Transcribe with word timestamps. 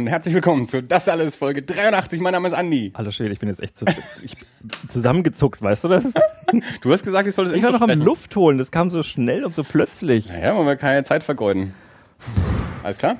Und 0.00 0.06
herzlich 0.06 0.32
willkommen 0.34 0.66
zu 0.66 0.82
Das 0.82 1.10
alles 1.10 1.36
Folge 1.36 1.60
83. 1.60 2.22
Mein 2.22 2.32
Name 2.32 2.48
ist 2.48 2.54
Andi. 2.54 2.90
Hallo 2.96 3.10
Schädel, 3.10 3.32
ich 3.32 3.38
bin 3.38 3.50
jetzt 3.50 3.62
echt 3.62 3.76
zu, 3.76 3.84
ich, 4.24 4.34
zusammengezuckt, 4.88 5.60
weißt 5.60 5.84
du 5.84 5.88
das? 5.88 6.14
Du 6.80 6.90
hast 6.90 7.04
gesagt, 7.04 7.28
ich 7.28 7.34
soll 7.34 7.44
das 7.44 7.54
Ich 7.54 7.62
war 7.62 7.72
noch 7.72 7.82
am 7.82 7.90
Luft 8.00 8.34
holen, 8.34 8.56
das 8.56 8.70
kam 8.70 8.90
so 8.90 9.02
schnell 9.02 9.44
und 9.44 9.54
so 9.54 9.62
plötzlich. 9.62 10.26
Naja, 10.26 10.56
wollen 10.56 10.66
wir 10.66 10.76
keine 10.76 11.04
Zeit 11.04 11.22
vergeuden. 11.22 11.74
Alles 12.82 12.96
klar? 12.96 13.16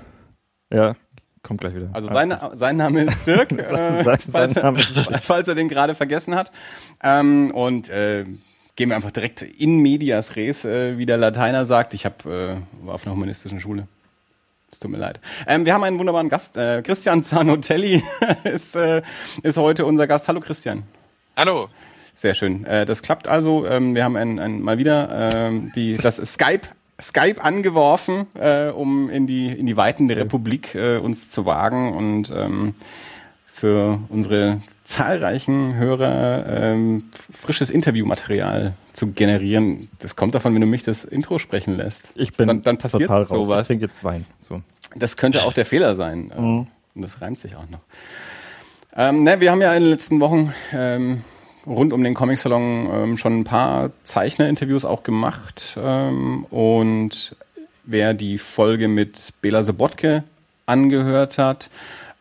Ja, 0.72 0.96
kommt 1.42 1.60
gleich 1.60 1.74
wieder. 1.74 1.90
Also 1.92 2.08
sein, 2.08 2.34
sein 2.54 2.78
Name 2.78 3.04
ist 3.04 3.26
Dirk, 3.26 3.52
äh, 3.58 4.02
Sein- 4.02 4.18
falls, 4.32 4.54
sein 4.54 4.62
Name 4.62 4.80
ist 4.80 4.96
er, 4.96 5.20
falls 5.22 5.48
er 5.48 5.54
den 5.54 5.68
gerade 5.68 5.94
vergessen 5.94 6.34
hat. 6.34 6.50
Ähm, 7.02 7.50
und 7.50 7.90
äh, 7.90 8.24
gehen 8.76 8.88
wir 8.88 8.94
einfach 8.96 9.10
direkt 9.10 9.42
in 9.42 9.80
medias 9.80 10.34
res, 10.34 10.64
äh, 10.64 10.96
wie 10.96 11.04
der 11.04 11.18
Lateiner 11.18 11.66
sagt. 11.66 11.92
Ich 11.92 12.06
hab, 12.06 12.24
äh, 12.24 12.56
war 12.82 12.94
auf 12.94 13.06
einer 13.06 13.14
humanistischen 13.14 13.60
Schule. 13.60 13.86
Es 14.72 14.78
tut 14.78 14.90
mir 14.92 14.98
leid. 14.98 15.18
Ähm, 15.48 15.64
wir 15.64 15.74
haben 15.74 15.82
einen 15.82 15.98
wunderbaren 15.98 16.28
Gast. 16.28 16.56
Äh, 16.56 16.82
Christian 16.82 17.24
Zanotelli 17.24 18.04
ist, 18.44 18.76
äh, 18.76 19.02
ist 19.42 19.56
heute 19.58 19.84
unser 19.84 20.06
Gast. 20.06 20.28
Hallo 20.28 20.38
Christian. 20.38 20.84
Hallo. 21.36 21.68
Sehr 22.14 22.34
schön. 22.34 22.64
Äh, 22.66 22.86
das 22.86 23.02
klappt 23.02 23.26
also. 23.26 23.66
Ähm, 23.66 23.96
wir 23.96 24.04
haben 24.04 24.16
ein, 24.16 24.38
ein, 24.38 24.62
mal 24.62 24.78
wieder 24.78 25.32
ähm, 25.32 25.72
die, 25.74 25.96
das 25.96 26.16
Skype, 26.18 26.68
Skype 27.00 27.42
angeworfen, 27.42 28.26
äh, 28.38 28.68
um 28.68 29.10
in 29.10 29.26
die, 29.26 29.48
in 29.48 29.66
die 29.66 29.76
Weiten 29.76 30.06
der 30.06 30.18
Republik 30.18 30.76
äh, 30.76 30.98
uns 30.98 31.28
zu 31.28 31.46
wagen 31.46 31.92
und 31.92 32.30
ähm, 32.30 32.74
für 33.44 33.98
unsere 34.08 34.58
zahlreichen 34.90 35.74
Hörer 35.76 36.44
ähm, 36.48 37.04
frisches 37.32 37.70
Interviewmaterial 37.70 38.74
zu 38.92 39.12
generieren. 39.12 39.88
Das 40.00 40.16
kommt 40.16 40.34
davon, 40.34 40.52
wenn 40.54 40.60
du 40.60 40.66
mich 40.66 40.82
das 40.82 41.04
Intro 41.04 41.38
sprechen 41.38 41.76
lässt. 41.76 42.10
Ich 42.16 42.32
bin 42.32 42.48
dann, 42.48 42.62
dann 42.64 42.76
passiert 42.76 43.02
total 43.02 43.18
raus. 43.18 43.28
sowas. 43.28 43.62
Ich 43.62 43.66
trinke 43.68 43.84
jetzt 43.86 44.02
Wein. 44.02 44.26
So. 44.40 44.62
Das 44.96 45.16
könnte 45.16 45.44
auch 45.44 45.52
der 45.52 45.64
Fehler 45.64 45.94
sein. 45.94 46.32
Ähm, 46.36 46.66
Und 46.96 47.02
das 47.02 47.20
reimt 47.22 47.38
sich 47.38 47.54
auch 47.54 47.68
noch. 47.70 47.84
Ähm, 48.96 49.22
ne, 49.22 49.38
wir 49.38 49.52
haben 49.52 49.62
ja 49.62 49.72
in 49.74 49.84
den 49.84 49.90
letzten 49.90 50.18
Wochen 50.18 50.52
ähm, 50.72 51.22
rund 51.68 51.92
um 51.92 52.02
den 52.02 52.14
Comic-Salon 52.14 52.88
ähm, 52.92 53.16
schon 53.16 53.38
ein 53.38 53.44
paar 53.44 53.90
Zeichner-Interviews 54.02 54.84
auch 54.84 55.04
gemacht. 55.04 55.78
Ähm, 55.80 56.46
und 56.50 57.36
wer 57.84 58.12
die 58.12 58.38
Folge 58.38 58.88
mit 58.88 59.34
Bela 59.40 59.62
Sobotke 59.62 60.24
angehört 60.66 61.38
hat, 61.38 61.70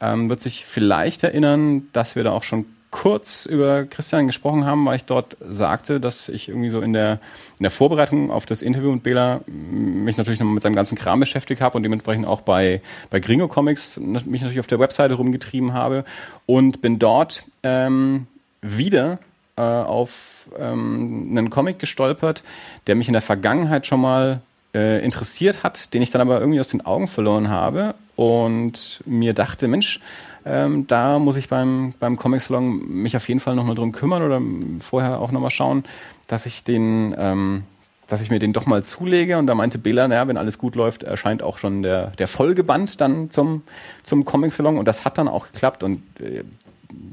ähm, 0.02 0.30
wird 0.30 0.42
sich 0.42 0.66
vielleicht 0.66 1.24
erinnern, 1.24 1.84
dass 1.94 2.16
wir 2.16 2.24
da 2.24 2.32
auch 2.32 2.44
schon 2.44 2.66
kurz 2.92 3.46
über 3.46 3.86
Christian 3.86 4.28
gesprochen 4.28 4.66
haben, 4.66 4.86
weil 4.86 4.96
ich 4.96 5.06
dort 5.06 5.38
sagte, 5.48 6.00
dass 6.00 6.28
ich 6.28 6.50
irgendwie 6.50 6.70
so 6.70 6.82
in 6.82 6.94
der, 6.94 7.20
in 7.60 7.64
der 7.64 7.72
Vorbereitung 7.72 8.32
auf 8.32 8.46
das 8.46 8.62
Interview 8.62 8.92
mit 8.92 9.04
Bela 9.04 9.42
mich 9.48 10.18
natürlich 10.18 10.40
noch 10.40 10.48
mit 10.48 10.64
seinem 10.64 10.74
ganzen 10.76 10.98
Kram 10.98 11.20
beschäftigt 11.20 11.62
habe 11.62 11.78
und 11.78 11.84
dementsprechend 11.84 12.26
auch 12.26 12.42
bei, 12.42 12.82
bei 13.12 13.20
Gringo 13.20 13.48
Comics 13.48 13.98
mich 13.98 14.42
natürlich 14.42 14.60
auf 14.60 14.68
der 14.68 14.80
Webseite 14.80 15.14
rumgetrieben 15.16 15.74
habe 15.74 16.04
und 16.48 16.82
bin 16.82 16.98
dort 16.98 17.48
ähm, 17.62 18.26
wieder 18.62 19.20
äh, 19.56 19.62
auf 19.62 20.50
ähm, 20.58 21.28
einen 21.30 21.52
Comic 21.52 21.78
gestolpert, 21.78 22.44
der 22.88 22.96
mich 22.96 23.08
in 23.08 23.14
der 23.14 23.22
Vergangenheit 23.22 23.86
schon 23.86 24.02
mal 24.02 24.42
äh, 24.74 25.04
interessiert 25.04 25.64
hat, 25.64 25.94
den 25.94 26.02
ich 26.02 26.12
dann 26.12 26.22
aber 26.22 26.40
irgendwie 26.40 26.60
aus 26.60 26.68
den 26.68 26.86
Augen 26.86 27.08
verloren 27.08 27.50
habe 27.50 27.96
und 28.16 29.02
mir 29.06 29.34
dachte, 29.34 29.68
Mensch, 29.68 30.00
ähm, 30.46 30.88
da 30.88 31.20
muss 31.20 31.38
ich 31.38 31.50
beim, 31.50 31.94
beim 32.00 32.18
Comic 32.18 32.42
Salon 32.42 32.88
mich 32.88 33.16
auf 33.16 33.28
jeden 33.28 33.40
Fall 33.40 33.56
nochmal 33.56 33.76
drum 33.76 33.92
kümmern 33.92 34.24
oder 34.24 34.42
vorher 34.80 35.20
auch 35.20 35.32
nochmal 35.32 35.52
schauen, 35.52 35.84
dass 36.28 36.46
ich 36.46 36.64
den, 36.64 37.16
ähm, 37.18 37.64
dass 38.08 38.22
ich 38.22 38.32
mir 38.32 38.40
den 38.40 38.54
doch 38.54 38.66
mal 38.66 38.84
zulege. 38.84 39.38
Und 39.38 39.48
da 39.48 39.56
meinte 39.56 39.78
Bela, 39.78 40.08
naja, 40.08 40.28
wenn 40.28 40.38
alles 40.38 40.58
gut 40.58 40.76
läuft, 40.76 41.04
erscheint 41.04 41.44
auch 41.44 41.58
schon 41.58 41.84
der, 41.84 42.08
der 42.18 42.28
Folgeband 42.28 43.00
dann 43.02 43.32
zum, 43.32 43.64
zum 44.04 44.26
Comic 44.26 44.54
Salon. 44.54 44.78
Und 44.78 44.88
das 44.88 45.06
hat 45.06 45.18
dann 45.18 45.28
auch 45.28 45.52
geklappt. 45.52 45.84
Und 45.84 46.02
äh, 46.20 46.44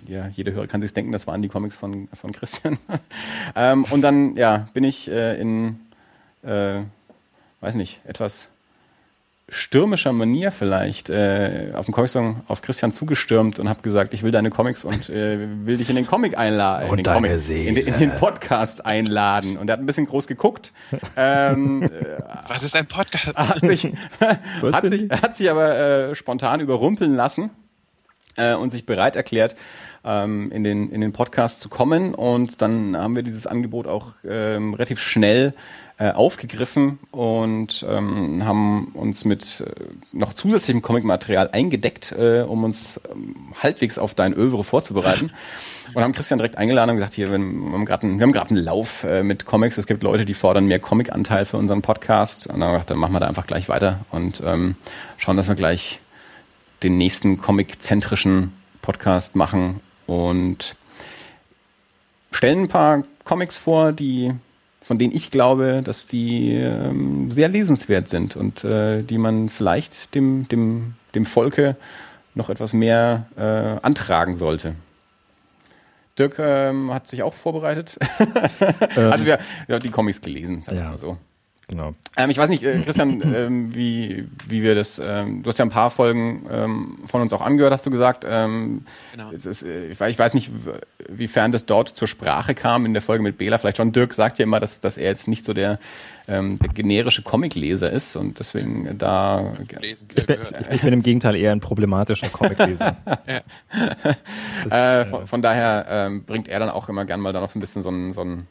ja, 0.07 0.29
jeder 0.29 0.53
Hörer 0.53 0.67
kann 0.67 0.81
sich 0.81 0.95
denken, 0.95 1.13
das 1.13 1.27
waren 1.27 1.43
die 1.43 1.49
Comics 1.49 1.77
von, 1.77 2.09
von 2.13 2.33
Christian. 2.33 2.79
ähm, 3.55 3.85
und 3.91 4.01
dann, 4.03 4.37
ja, 4.37 4.67
bin 4.73 4.85
ich 4.85 5.11
äh, 5.11 5.41
in, 5.41 5.81
äh, 6.43 6.81
weiß 7.67 7.75
nicht, 7.75 8.01
etwas 8.07 8.49
stürmischer 9.49 10.13
Manier 10.13 10.51
vielleicht 10.51 11.09
äh, 11.09 11.71
auf 11.75 11.87
dem 11.87 11.95
Comic-Song 11.95 12.41
auf 12.49 12.63
Christian 12.63 12.91
zugestürmt 12.91 13.61
und 13.61 13.69
habe 13.69 13.81
gesagt, 13.81 14.13
ich 14.13 14.25
will 14.25 14.33
deine 14.33 14.51
Comics 14.51 14.85
und 14.85 15.09
äh, 15.09 15.39
will 15.65 15.77
dich 15.77 15.89
in 15.89 15.95
den 15.95 16.05
Comic 16.07 16.37
einladen. 16.37 16.91
Und 16.91 16.99
in 16.99 17.05
den 17.05 17.15
deine 17.15 17.29
Comic, 17.29 17.41
Seele. 17.45 17.69
in, 17.69 17.75
den- 17.77 17.87
in 17.87 17.99
den 18.01 18.11
Podcast 18.17 18.85
einladen. 18.85 19.57
Und 19.57 19.69
er 19.69 19.75
hat 19.75 19.81
ein 19.81 19.87
bisschen 19.87 20.07
groß 20.07 20.27
geguckt. 20.27 20.73
ähm, 21.17 21.83
äh, 21.85 21.89
Was 22.49 22.65
ist 22.65 22.75
ein 22.75 22.87
Podcast? 22.89 23.37
hat 23.37 23.61
sich, 23.65 23.93
hat 24.61 24.87
sich, 24.89 25.11
hat 25.11 25.37
sich 25.37 25.49
aber 25.51 25.77
äh, 26.11 26.15
spontan 26.17 26.59
überrumpeln 26.59 27.15
lassen 27.15 27.51
äh, 28.37 28.55
und 28.55 28.71
sich 28.71 28.87
bereit 28.87 29.17
erklärt, 29.17 29.57
ähm, 30.05 30.51
in, 30.53 30.65
den, 30.65 30.91
in 30.91 31.01
den 31.01 31.13
Podcast 31.13 31.61
zu 31.61 31.69
kommen. 31.69 32.15
Und 32.15 32.63
dann 32.63 32.97
haben 32.97 33.17
wir 33.17 33.23
dieses 33.23 33.47
Angebot 33.47 33.87
auch 33.87 34.13
ähm, 34.25 34.75
relativ 34.75 35.01
schnell 35.01 35.55
äh, 35.99 36.11
aufgegriffen 36.11 36.99
und 37.11 37.85
ähm, 37.89 38.45
haben 38.45 38.89
uns 38.89 39.25
mit 39.25 39.63
äh, 39.67 39.85
noch 40.13 40.35
zusätzlichem 40.35 40.83
Comicmaterial 40.83 41.49
eingedeckt, 41.53 42.13
äh, 42.13 42.43
um 42.43 42.65
uns 42.65 43.01
ähm, 43.11 43.35
halbwegs 43.63 43.99
auf 43.99 44.15
dein 44.15 44.35
Övre 44.35 44.63
vorzubereiten. 44.63 45.31
Und 45.95 46.03
haben 46.03 46.13
Christian 46.13 46.37
direkt 46.37 46.59
eingeladen 46.59 46.91
und 46.91 46.97
gesagt, 46.97 47.15
hier, 47.15 47.29
wir 47.29 47.39
haben 47.39 47.85
gerade 47.87 48.07
einen, 48.07 48.19
wir 48.19 48.25
haben 48.25 48.33
gerade 48.33 48.51
einen 48.51 48.63
Lauf 48.63 49.05
äh, 49.05 49.23
mit 49.23 49.47
Comics. 49.47 49.79
Es 49.79 49.87
gibt 49.87 50.03
Leute, 50.03 50.27
die 50.27 50.35
fordern 50.35 50.67
mehr 50.67 50.79
Comic-Anteil 50.79 51.47
für 51.47 51.57
unseren 51.57 51.81
Podcast. 51.81 52.49
Und 52.49 52.57
dann 52.57 52.65
haben 52.65 52.73
wir 52.73 52.73
gedacht, 52.75 52.91
dann 52.91 52.99
machen 52.99 53.15
wir 53.15 53.21
da 53.21 53.29
einfach 53.29 53.47
gleich 53.47 53.71
weiter 53.71 54.01
und 54.11 54.43
ähm, 54.45 54.75
schauen, 55.17 55.39
dass 55.39 55.49
wir 55.49 55.55
gleich 55.55 56.01
den 56.83 56.99
nächsten 56.99 57.39
comic-zentrischen 57.39 58.53
Podcast 58.83 59.37
machen 59.37 59.81
und 60.07 60.77
stellen 62.31 62.63
ein 62.65 62.69
paar 62.69 63.03
Comics 63.25 63.59
vor, 63.59 63.93
die 63.93 64.33
von 64.83 64.99
denen 64.99 65.13
ich 65.13 65.33
glaube, 65.33 65.81
dass 65.83 66.07
die 66.07 66.53
ähm, 66.55 67.29
sehr 67.29 67.49
lesenswert 67.49 68.07
sind 68.09 68.37
und 68.37 68.63
äh, 68.63 69.03
die 69.03 69.19
man 69.19 69.49
vielleicht 69.49 70.15
dem, 70.15 70.47
dem, 70.47 70.95
dem 71.17 71.25
Volke 71.27 71.77
noch 72.37 72.51
etwas 72.51 72.73
mehr 72.73 73.27
äh, 73.37 73.85
antragen 73.85 74.37
sollte. 74.37 74.77
Dirk 76.17 76.37
ähm, 76.39 76.95
hat 76.95 77.09
sich 77.09 77.25
auch 77.25 77.35
vorbereitet. 77.35 77.99
also 78.97 79.27
wir, 79.27 79.39
wir 79.67 79.75
haben 79.75 79.83
die 79.83 79.91
Comics 79.91 80.21
gelesen, 80.21 80.63
sagen 80.63 80.77
wir 80.77 80.85
Ja. 80.85 80.91
mal 80.91 80.99
so. 80.99 81.19
Genau. 81.69 81.95
Ähm, 82.17 82.31
ich 82.31 82.39
weiß 82.39 82.49
nicht, 82.49 82.63
äh, 82.63 82.81
Christian, 82.85 83.21
ähm, 83.35 83.75
wie, 83.75 84.29
wie 84.47 84.63
wir 84.63 84.77
das, 84.77 85.01
ähm, 85.05 85.43
du 85.43 85.49
hast 85.51 85.59
ja 85.59 85.65
ein 85.65 85.71
paar 85.71 85.91
Folgen 85.91 86.47
ähm, 86.49 86.99
von 87.07 87.21
uns 87.21 87.33
auch 87.33 87.41
angehört, 87.41 87.73
hast 87.73 87.85
du 87.85 87.91
gesagt. 87.91 88.25
Ähm, 88.29 88.85
Genau. 89.13 89.33
es 89.33 89.47
ist, 89.47 89.63
äh, 89.63 89.89
ich, 89.89 89.99
weiß, 89.99 90.11
ich 90.13 90.19
weiß 90.19 90.35
nicht, 90.35 90.51
w- 90.65 90.73
wiefern 91.09 91.51
das 91.51 91.67
dort 91.67 91.89
zur 91.89 92.07
Sprache 92.07 92.55
kam 92.55 92.87
in 92.87 92.93
der 92.93 93.03
Folge 93.03 93.23
mit 93.25 93.37
Bela. 93.37 93.59
Vielleicht 93.59 93.79
schon 93.79 93.91
Dirk 93.91 94.15
sagt 94.15 94.39
ja 94.39 94.45
immer, 94.45 94.61
dass, 94.61 94.79
dass 94.79 94.97
er 94.97 95.07
jetzt 95.11 95.27
nicht 95.27 95.45
so 95.45 95.55
der, 95.55 95.81
ähm, 96.29 96.57
der 96.57 96.69
generische 96.69 97.23
Comicleser 97.23 97.91
ist 97.91 98.15
und 98.15 98.39
deswegen 98.39 98.97
da 98.99 99.55
Ich 100.15 100.27
bin, 100.27 100.37
ich 100.71 100.81
bin 100.83 100.93
im 100.93 101.03
Gegenteil 101.03 101.35
eher 101.35 101.51
ein 101.53 101.61
problematischer 101.61 102.29
Comicleser. 102.29 102.97
Ja. 103.27 103.41
Äh, 104.71 105.05
von, 105.07 105.27
von 105.27 105.43
daher 105.43 105.87
ähm, 105.89 106.25
bringt 106.25 106.49
er 106.49 106.59
dann 106.59 106.71
auch 106.71 106.89
immer 106.89 107.05
gern 107.05 107.21
mal 107.21 107.33
dann 107.33 107.43
noch 107.43 107.51
so 107.53 107.59
ein 107.59 107.61
bisschen 107.61 107.83
so 107.83 107.91
ein, 107.91 108.13
so 108.13 108.23
ein 108.23 108.47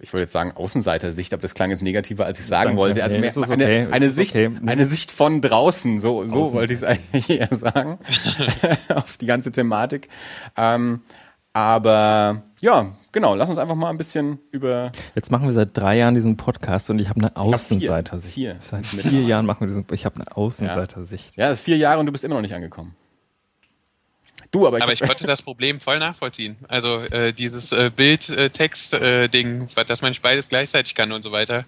ich 0.00 0.12
wollte 0.12 0.22
jetzt 0.22 0.32
sagen 0.32 0.52
Außenseiter-Sicht, 0.52 1.32
aber 1.32 1.42
das 1.42 1.54
klang 1.54 1.70
jetzt 1.70 1.82
negativer, 1.82 2.26
als 2.26 2.38
ich 2.40 2.46
sagen 2.46 2.70
Danke. 2.70 2.78
wollte. 2.78 3.02
Also 3.02 3.16
Nee, 3.16 3.28
eine, 3.28 3.86
okay, 3.86 3.88
eine, 3.92 4.10
Sicht, 4.10 4.34
okay. 4.34 4.50
eine 4.66 4.84
Sicht 4.84 5.12
von 5.12 5.40
draußen, 5.40 5.98
so, 5.98 6.26
so 6.26 6.52
wollte 6.52 6.72
ich 6.72 6.80
es 6.80 6.84
eigentlich 6.84 7.30
eher 7.30 7.48
sagen, 7.50 7.98
auf 8.94 9.16
die 9.16 9.26
ganze 9.26 9.50
Thematik. 9.52 10.08
Ähm, 10.56 11.00
aber 11.52 12.42
ja, 12.60 12.92
genau, 13.12 13.34
lass 13.34 13.48
uns 13.48 13.56
einfach 13.58 13.76
mal 13.76 13.88
ein 13.88 13.96
bisschen 13.96 14.40
über 14.50 14.92
Jetzt 15.14 15.30
machen 15.30 15.46
wir 15.46 15.54
seit 15.54 15.74
drei 15.76 15.96
Jahren 15.96 16.14
diesen 16.14 16.36
Podcast 16.36 16.90
und 16.90 16.98
ich 16.98 17.08
habe 17.08 17.20
eine 17.20 17.28
vier. 17.28 17.38
Außenseitersicht. 17.38 18.34
Vier 18.34 18.56
Seit 18.60 18.84
vier. 18.84 19.22
Jahren 19.22 19.46
machen 19.46 19.60
wir 19.60 19.68
diesen, 19.68 19.86
ich 19.92 20.04
habe 20.04 20.16
eine 20.16 20.36
Außenseitersicht. 20.36 21.34
Ja, 21.36 21.46
es 21.46 21.60
ist 21.60 21.64
vier 21.64 21.78
Jahre 21.78 22.00
und 22.00 22.06
du 22.06 22.12
bist 22.12 22.24
immer 22.24 22.34
noch 22.34 22.42
nicht 22.42 22.54
angekommen. 22.54 22.94
Du, 24.56 24.66
aber 24.66 24.78
ich, 24.78 24.82
Aber 24.82 24.92
ich 24.94 25.02
konnte 25.02 25.26
das 25.26 25.42
Problem 25.42 25.80
voll 25.80 25.98
nachvollziehen. 25.98 26.56
Also 26.66 27.00
äh, 27.00 27.34
dieses 27.34 27.72
äh, 27.72 27.90
Bild-Text-Ding, 27.94 29.68
dass 29.86 30.00
man 30.00 30.12
nicht 30.12 30.22
beides 30.22 30.48
gleichzeitig 30.48 30.94
kann 30.94 31.12
und 31.12 31.20
so 31.20 31.30
weiter, 31.30 31.66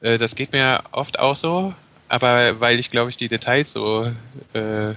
äh, 0.00 0.16
das 0.16 0.34
geht 0.34 0.52
mir 0.52 0.82
oft 0.92 1.18
auch 1.18 1.36
so. 1.36 1.74
Aber 2.08 2.58
weil 2.58 2.78
ich, 2.78 2.90
glaube 2.90 3.10
ich, 3.10 3.18
die 3.18 3.28
Details 3.28 3.72
so 3.72 4.10
äh, 4.54 4.94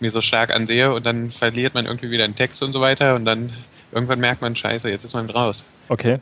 mir 0.00 0.10
so 0.10 0.20
stark 0.20 0.50
ansehe 0.50 0.92
und 0.92 1.06
dann 1.06 1.32
verliert 1.32 1.72
man 1.72 1.86
irgendwie 1.86 2.10
wieder 2.10 2.28
den 2.28 2.34
Text 2.34 2.62
und 2.62 2.74
so 2.74 2.82
weiter 2.82 3.14
und 3.14 3.24
dann 3.24 3.54
irgendwann 3.90 4.20
merkt 4.20 4.42
man, 4.42 4.54
scheiße, 4.54 4.90
jetzt 4.90 5.04
ist 5.04 5.14
man 5.14 5.30
raus. 5.30 5.64
Okay. 5.88 6.18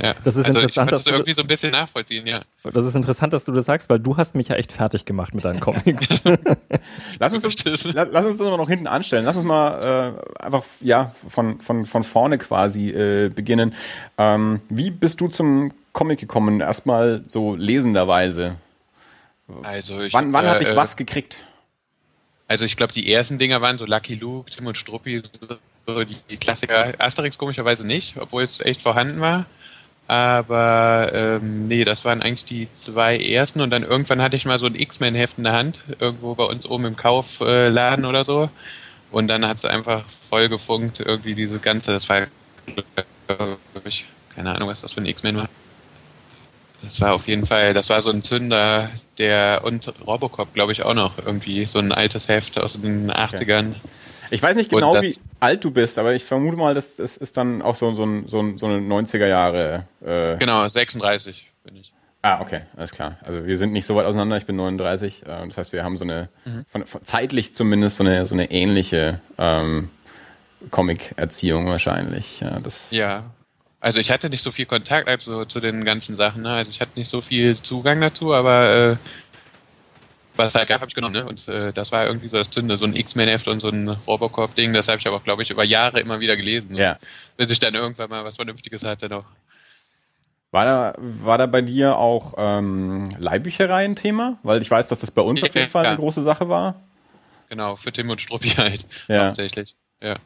Ja. 0.00 0.14
Das 0.24 0.36
ist 0.36 0.46
also 0.46 0.58
interessant, 0.58 0.90
ich 0.90 0.96
dass 0.96 1.04
du- 1.04 1.10
irgendwie 1.10 1.32
so 1.32 1.42
ein 1.42 1.48
bisschen 1.48 1.72
nachvollziehen, 1.72 2.26
ja. 2.26 2.42
Das 2.62 2.84
ist 2.84 2.94
interessant, 2.94 3.32
dass 3.32 3.44
du 3.44 3.52
das 3.52 3.66
sagst, 3.66 3.90
weil 3.90 3.98
du 3.98 4.16
hast 4.16 4.34
mich 4.34 4.48
ja 4.48 4.56
echt 4.56 4.72
fertig 4.72 5.04
gemacht 5.04 5.34
mit 5.34 5.44
deinen 5.44 5.60
Comics. 5.60 6.08
Lass 7.18 7.32
uns, 7.32 7.42
das, 7.42 7.84
lass, 7.84 8.08
lass 8.12 8.24
uns 8.24 8.38
das 8.38 8.46
mal 8.46 8.56
noch 8.56 8.68
hinten 8.68 8.86
anstellen. 8.86 9.24
Lass 9.24 9.36
uns 9.36 9.44
mal 9.44 10.14
äh, 10.38 10.44
einfach 10.44 10.64
ja, 10.80 11.12
von, 11.28 11.60
von, 11.60 11.84
von 11.84 12.02
vorne 12.02 12.38
quasi 12.38 12.90
äh, 12.90 13.28
beginnen. 13.28 13.74
Ähm, 14.16 14.60
wie 14.68 14.90
bist 14.90 15.20
du 15.20 15.28
zum 15.28 15.72
Comic 15.92 16.20
gekommen? 16.20 16.60
Erstmal 16.60 17.24
so 17.26 17.56
lesenderweise. 17.56 18.56
Also 19.62 20.00
ich 20.02 20.12
Wann, 20.12 20.32
wann 20.32 20.44
äh, 20.44 20.48
hat 20.48 20.60
dich 20.60 20.68
äh, 20.68 20.76
was 20.76 20.96
gekriegt? 20.96 21.46
Also 22.46 22.64
ich 22.64 22.76
glaube, 22.76 22.92
die 22.92 23.12
ersten 23.12 23.38
Dinger 23.38 23.60
waren 23.60 23.78
so 23.78 23.84
Lucky 23.84 24.14
Luke, 24.14 24.50
Tim 24.50 24.66
und 24.66 24.76
Struppi, 24.76 25.22
so 25.86 26.04
die, 26.04 26.16
die 26.30 26.36
Klassiker. 26.36 26.94
Asterix 26.98 27.36
komischerweise 27.38 27.86
nicht, 27.86 28.16
obwohl 28.18 28.42
es 28.42 28.60
echt 28.60 28.82
vorhanden 28.82 29.20
war. 29.20 29.46
Aber 30.08 31.10
ähm, 31.14 31.68
nee, 31.68 31.84
das 31.84 32.04
waren 32.04 32.22
eigentlich 32.22 32.46
die 32.46 32.72
zwei 32.72 33.18
ersten 33.18 33.60
und 33.62 33.70
dann 33.70 33.84
irgendwann 33.84 34.22
hatte 34.22 34.36
ich 34.36 34.46
mal 34.46 34.58
so 34.58 34.66
ein 34.66 34.74
X-Men-Heft 34.76 35.38
in 35.38 35.44
der 35.44 35.54
Hand, 35.54 35.84
irgendwo 36.00 36.34
bei 36.36 36.44
uns 36.44 36.66
oben 36.66 36.86
im 36.86 36.96
Kaufladen 36.96 38.06
oder 38.06 38.24
so. 38.24 38.50
Und 39.10 39.28
dann 39.28 39.46
hat 39.46 39.58
es 39.58 39.66
einfach 39.66 40.06
voll 40.30 40.48
gefunkt, 40.50 41.00
irgendwie 41.00 41.34
diese 41.34 41.60
ganze, 41.60 41.92
das 41.92 42.08
war, 42.08 42.28
ich, 43.84 44.06
keine 44.34 44.54
Ahnung, 44.54 44.68
was 44.68 44.80
das 44.80 44.92
für 44.92 45.00
ein 45.00 45.06
X-Men 45.06 45.36
war. 45.36 45.48
Das 46.80 47.00
war 47.00 47.12
auf 47.14 47.26
jeden 47.26 47.44
Fall, 47.46 47.74
das 47.74 47.88
war 47.88 48.02
so 48.02 48.10
ein 48.10 48.22
Zünder, 48.22 48.90
der 49.18 49.62
und 49.64 49.88
Robocop, 50.00 50.54
glaube 50.54 50.72
ich, 50.72 50.82
auch 50.84 50.94
noch 50.94 51.18
irgendwie 51.18 51.66
so 51.66 51.78
ein 51.80 51.92
altes 51.92 52.28
Heft 52.28 52.58
aus 52.58 52.74
den 52.74 53.10
80ern. 53.10 53.74
Okay. 53.76 53.82
Ich 54.30 54.42
weiß 54.42 54.56
nicht 54.56 54.70
genau, 54.70 55.00
wie 55.00 55.16
alt 55.40 55.64
du 55.64 55.70
bist, 55.70 55.98
aber 55.98 56.14
ich 56.14 56.24
vermute 56.24 56.56
mal, 56.56 56.74
das, 56.74 56.96
das 56.96 57.16
ist 57.16 57.36
dann 57.36 57.62
auch 57.62 57.74
so, 57.74 57.92
so, 57.92 58.06
so, 58.26 58.56
so 58.56 58.66
eine 58.66 58.78
90er 58.78 59.26
Jahre. 59.26 59.84
Äh 60.04 60.36
genau, 60.38 60.68
36 60.68 61.46
bin 61.64 61.76
ich. 61.76 61.92
Ah, 62.22 62.40
okay, 62.40 62.62
alles 62.76 62.90
klar. 62.90 63.16
Also 63.22 63.46
wir 63.46 63.56
sind 63.56 63.72
nicht 63.72 63.86
so 63.86 63.94
weit 63.94 64.06
auseinander, 64.06 64.36
ich 64.36 64.46
bin 64.46 64.56
39. 64.56 65.22
Äh, 65.22 65.46
das 65.46 65.56
heißt, 65.56 65.72
wir 65.72 65.84
haben 65.84 65.96
so 65.96 66.04
eine, 66.04 66.28
mhm. 66.44 66.64
von, 66.68 66.84
von, 66.84 67.04
zeitlich 67.04 67.54
zumindest 67.54 67.96
so 67.96 68.04
eine, 68.04 68.26
so 68.26 68.34
eine 68.34 68.50
ähnliche 68.50 69.20
ähm, 69.38 69.90
Comic-Erziehung 70.70 71.66
wahrscheinlich. 71.66 72.40
Ja, 72.40 72.58
das 72.58 72.90
ja, 72.90 73.24
also 73.80 74.00
ich 74.00 74.10
hatte 74.10 74.28
nicht 74.28 74.42
so 74.42 74.50
viel 74.50 74.66
Kontakt 74.66 75.08
also, 75.08 75.44
zu 75.44 75.60
den 75.60 75.84
ganzen 75.84 76.16
Sachen. 76.16 76.42
Ne? 76.42 76.50
Also 76.50 76.70
ich 76.70 76.80
hatte 76.80 76.98
nicht 76.98 77.08
so 77.08 77.20
viel 77.20 77.56
Zugang 77.62 78.00
dazu, 78.00 78.34
aber 78.34 78.68
äh, 78.68 78.96
was 80.38 80.52
es 80.52 80.54
halt 80.54 80.68
gab, 80.68 80.80
habe 80.80 80.88
ich 80.88 80.94
genommen. 80.94 81.14
Ne? 81.14 81.26
Und 81.26 81.46
äh, 81.48 81.72
das 81.72 81.92
war 81.92 82.06
irgendwie 82.06 82.28
so 82.28 82.36
das 82.36 82.50
Zünde, 82.50 82.76
so 82.76 82.84
ein 82.84 82.96
X-Men-Heft 82.96 83.48
und 83.48 83.60
so 83.60 83.68
ein 83.68 83.88
Robocop-Ding. 84.06 84.72
Das 84.72 84.88
habe 84.88 84.98
ich 84.98 85.06
aber, 85.06 85.20
glaube 85.20 85.42
ich, 85.42 85.50
über 85.50 85.64
Jahre 85.64 86.00
immer 86.00 86.20
wieder 86.20 86.36
gelesen. 86.36 86.72
Ne? 86.72 86.80
Ja. 86.80 86.98
Bis 87.36 87.50
ich 87.50 87.58
dann 87.58 87.74
irgendwann 87.74 88.08
mal 88.08 88.24
was 88.24 88.36
Vernünftiges 88.36 88.82
hatte 88.84 89.08
noch. 89.08 89.24
War 90.50 90.64
da, 90.64 90.94
war 90.98 91.36
da 91.36 91.46
bei 91.46 91.60
dir 91.60 91.98
auch 91.98 92.34
ähm, 92.38 93.10
Leihbücherei 93.18 93.84
ein 93.84 93.96
Thema? 93.96 94.38
Weil 94.42 94.62
ich 94.62 94.70
weiß, 94.70 94.88
dass 94.88 95.00
das 95.00 95.10
bei 95.10 95.20
uns 95.20 95.42
auf 95.42 95.54
jeden 95.54 95.68
Fall 95.68 95.84
eine 95.84 95.96
große 95.96 96.22
Sache 96.22 96.48
war. 96.48 96.76
Genau, 97.50 97.76
für 97.76 97.92
Tim 97.92 98.08
und 98.08 98.20
Struppi 98.20 98.50
halt. 98.50 98.86
Ja. 99.08 99.26
Hauptsächlich. 99.26 99.74
Ja. 100.02 100.16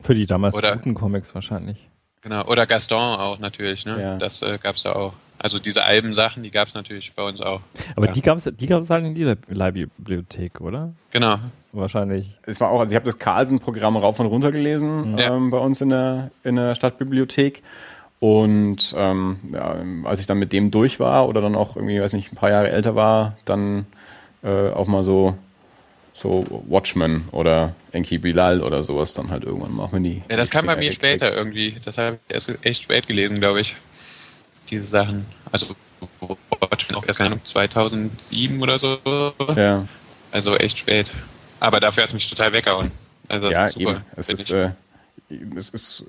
Für 0.00 0.14
die 0.14 0.26
damals 0.26 0.54
Oder, 0.54 0.76
guten 0.76 0.94
Comics 0.94 1.34
wahrscheinlich. 1.34 1.88
Genau, 2.20 2.44
oder 2.46 2.66
Gaston 2.66 3.18
auch 3.18 3.38
natürlich, 3.38 3.84
ne? 3.84 4.00
Ja. 4.00 4.16
Das 4.16 4.42
äh, 4.42 4.58
gab 4.58 4.76
es 4.76 4.84
ja 4.84 4.94
auch. 4.94 5.14
Also 5.44 5.58
diese 5.58 5.84
Albensachen, 5.84 6.42
die 6.42 6.50
gab 6.50 6.68
es 6.68 6.74
natürlich 6.74 7.12
bei 7.14 7.22
uns 7.22 7.38
auch. 7.42 7.60
Aber 7.96 8.06
ja. 8.06 8.12
die 8.12 8.22
gab 8.22 8.38
es 8.38 8.50
die 8.50 8.64
gab's 8.64 8.88
halt 8.88 9.04
in 9.04 9.14
jeder 9.14 9.36
Leihbibliothek, 9.46 10.62
oder? 10.62 10.94
Genau. 11.10 11.38
Wahrscheinlich. 11.72 12.30
Es 12.44 12.62
war 12.62 12.70
auch, 12.70 12.80
also 12.80 12.92
ich 12.92 12.96
habe 12.96 13.04
das 13.04 13.18
Carlsen-Programm 13.18 13.98
rauf 13.98 14.18
und 14.20 14.24
runter 14.24 14.52
gelesen 14.52 15.18
ja. 15.18 15.36
ähm, 15.36 15.50
bei 15.50 15.58
uns 15.58 15.82
in 15.82 15.90
der, 15.90 16.30
in 16.44 16.56
der 16.56 16.74
Stadtbibliothek. 16.74 17.62
Und 18.20 18.94
ähm, 18.96 19.36
ja, 19.52 19.76
als 20.04 20.20
ich 20.20 20.26
dann 20.26 20.38
mit 20.38 20.54
dem 20.54 20.70
durch 20.70 20.98
war 20.98 21.28
oder 21.28 21.42
dann 21.42 21.56
auch 21.56 21.76
irgendwie, 21.76 22.00
weiß 22.00 22.14
nicht, 22.14 22.32
ein 22.32 22.36
paar 22.36 22.48
Jahre 22.48 22.70
älter 22.70 22.94
war, 22.94 23.36
dann 23.44 23.84
äh, 24.42 24.70
auch 24.70 24.86
mal 24.86 25.02
so 25.02 25.36
so 26.14 26.42
Watchmen 26.68 27.28
oder 27.32 27.74
Enki 27.92 28.16
Bilal 28.16 28.62
oder 28.62 28.82
sowas 28.82 29.12
dann 29.12 29.28
halt 29.28 29.44
irgendwann 29.44 29.74
mal, 29.74 29.92
wenn 29.92 30.04
die. 30.04 30.22
Ja, 30.30 30.38
das 30.38 30.48
kam 30.48 30.64
bei 30.64 30.76
mir 30.76 30.92
später 30.92 31.34
irgendwie. 31.36 31.76
Das 31.84 31.98
habe 31.98 32.18
ich 32.28 32.34
erst 32.34 32.50
echt 32.62 32.84
spät 32.84 33.06
gelesen, 33.06 33.40
glaube 33.40 33.60
ich. 33.60 33.76
Diese 34.70 34.84
Sachen. 34.84 35.26
Also 35.52 35.74
Watchmen 36.60 36.96
auch 36.96 37.06
erst, 37.06 37.18
keine 37.18 37.30
Ahnung, 37.30 37.44
2007 37.44 38.62
oder 38.62 38.78
so. 38.78 38.98
Ja. 39.56 39.86
Also 40.32 40.56
echt 40.56 40.78
spät. 40.78 41.10
Aber 41.60 41.80
dafür 41.80 42.02
hat 42.02 42.10
es 42.10 42.14
mich 42.14 42.28
total 42.28 42.52
weggehauen. 42.52 42.90
Also 43.28 43.50
ja, 43.50 43.70
eben. 43.76 44.02
Es 44.16 44.28
ist, 44.28 44.50
äh, 44.50 44.70
es 45.56 45.70
ist 45.70 46.04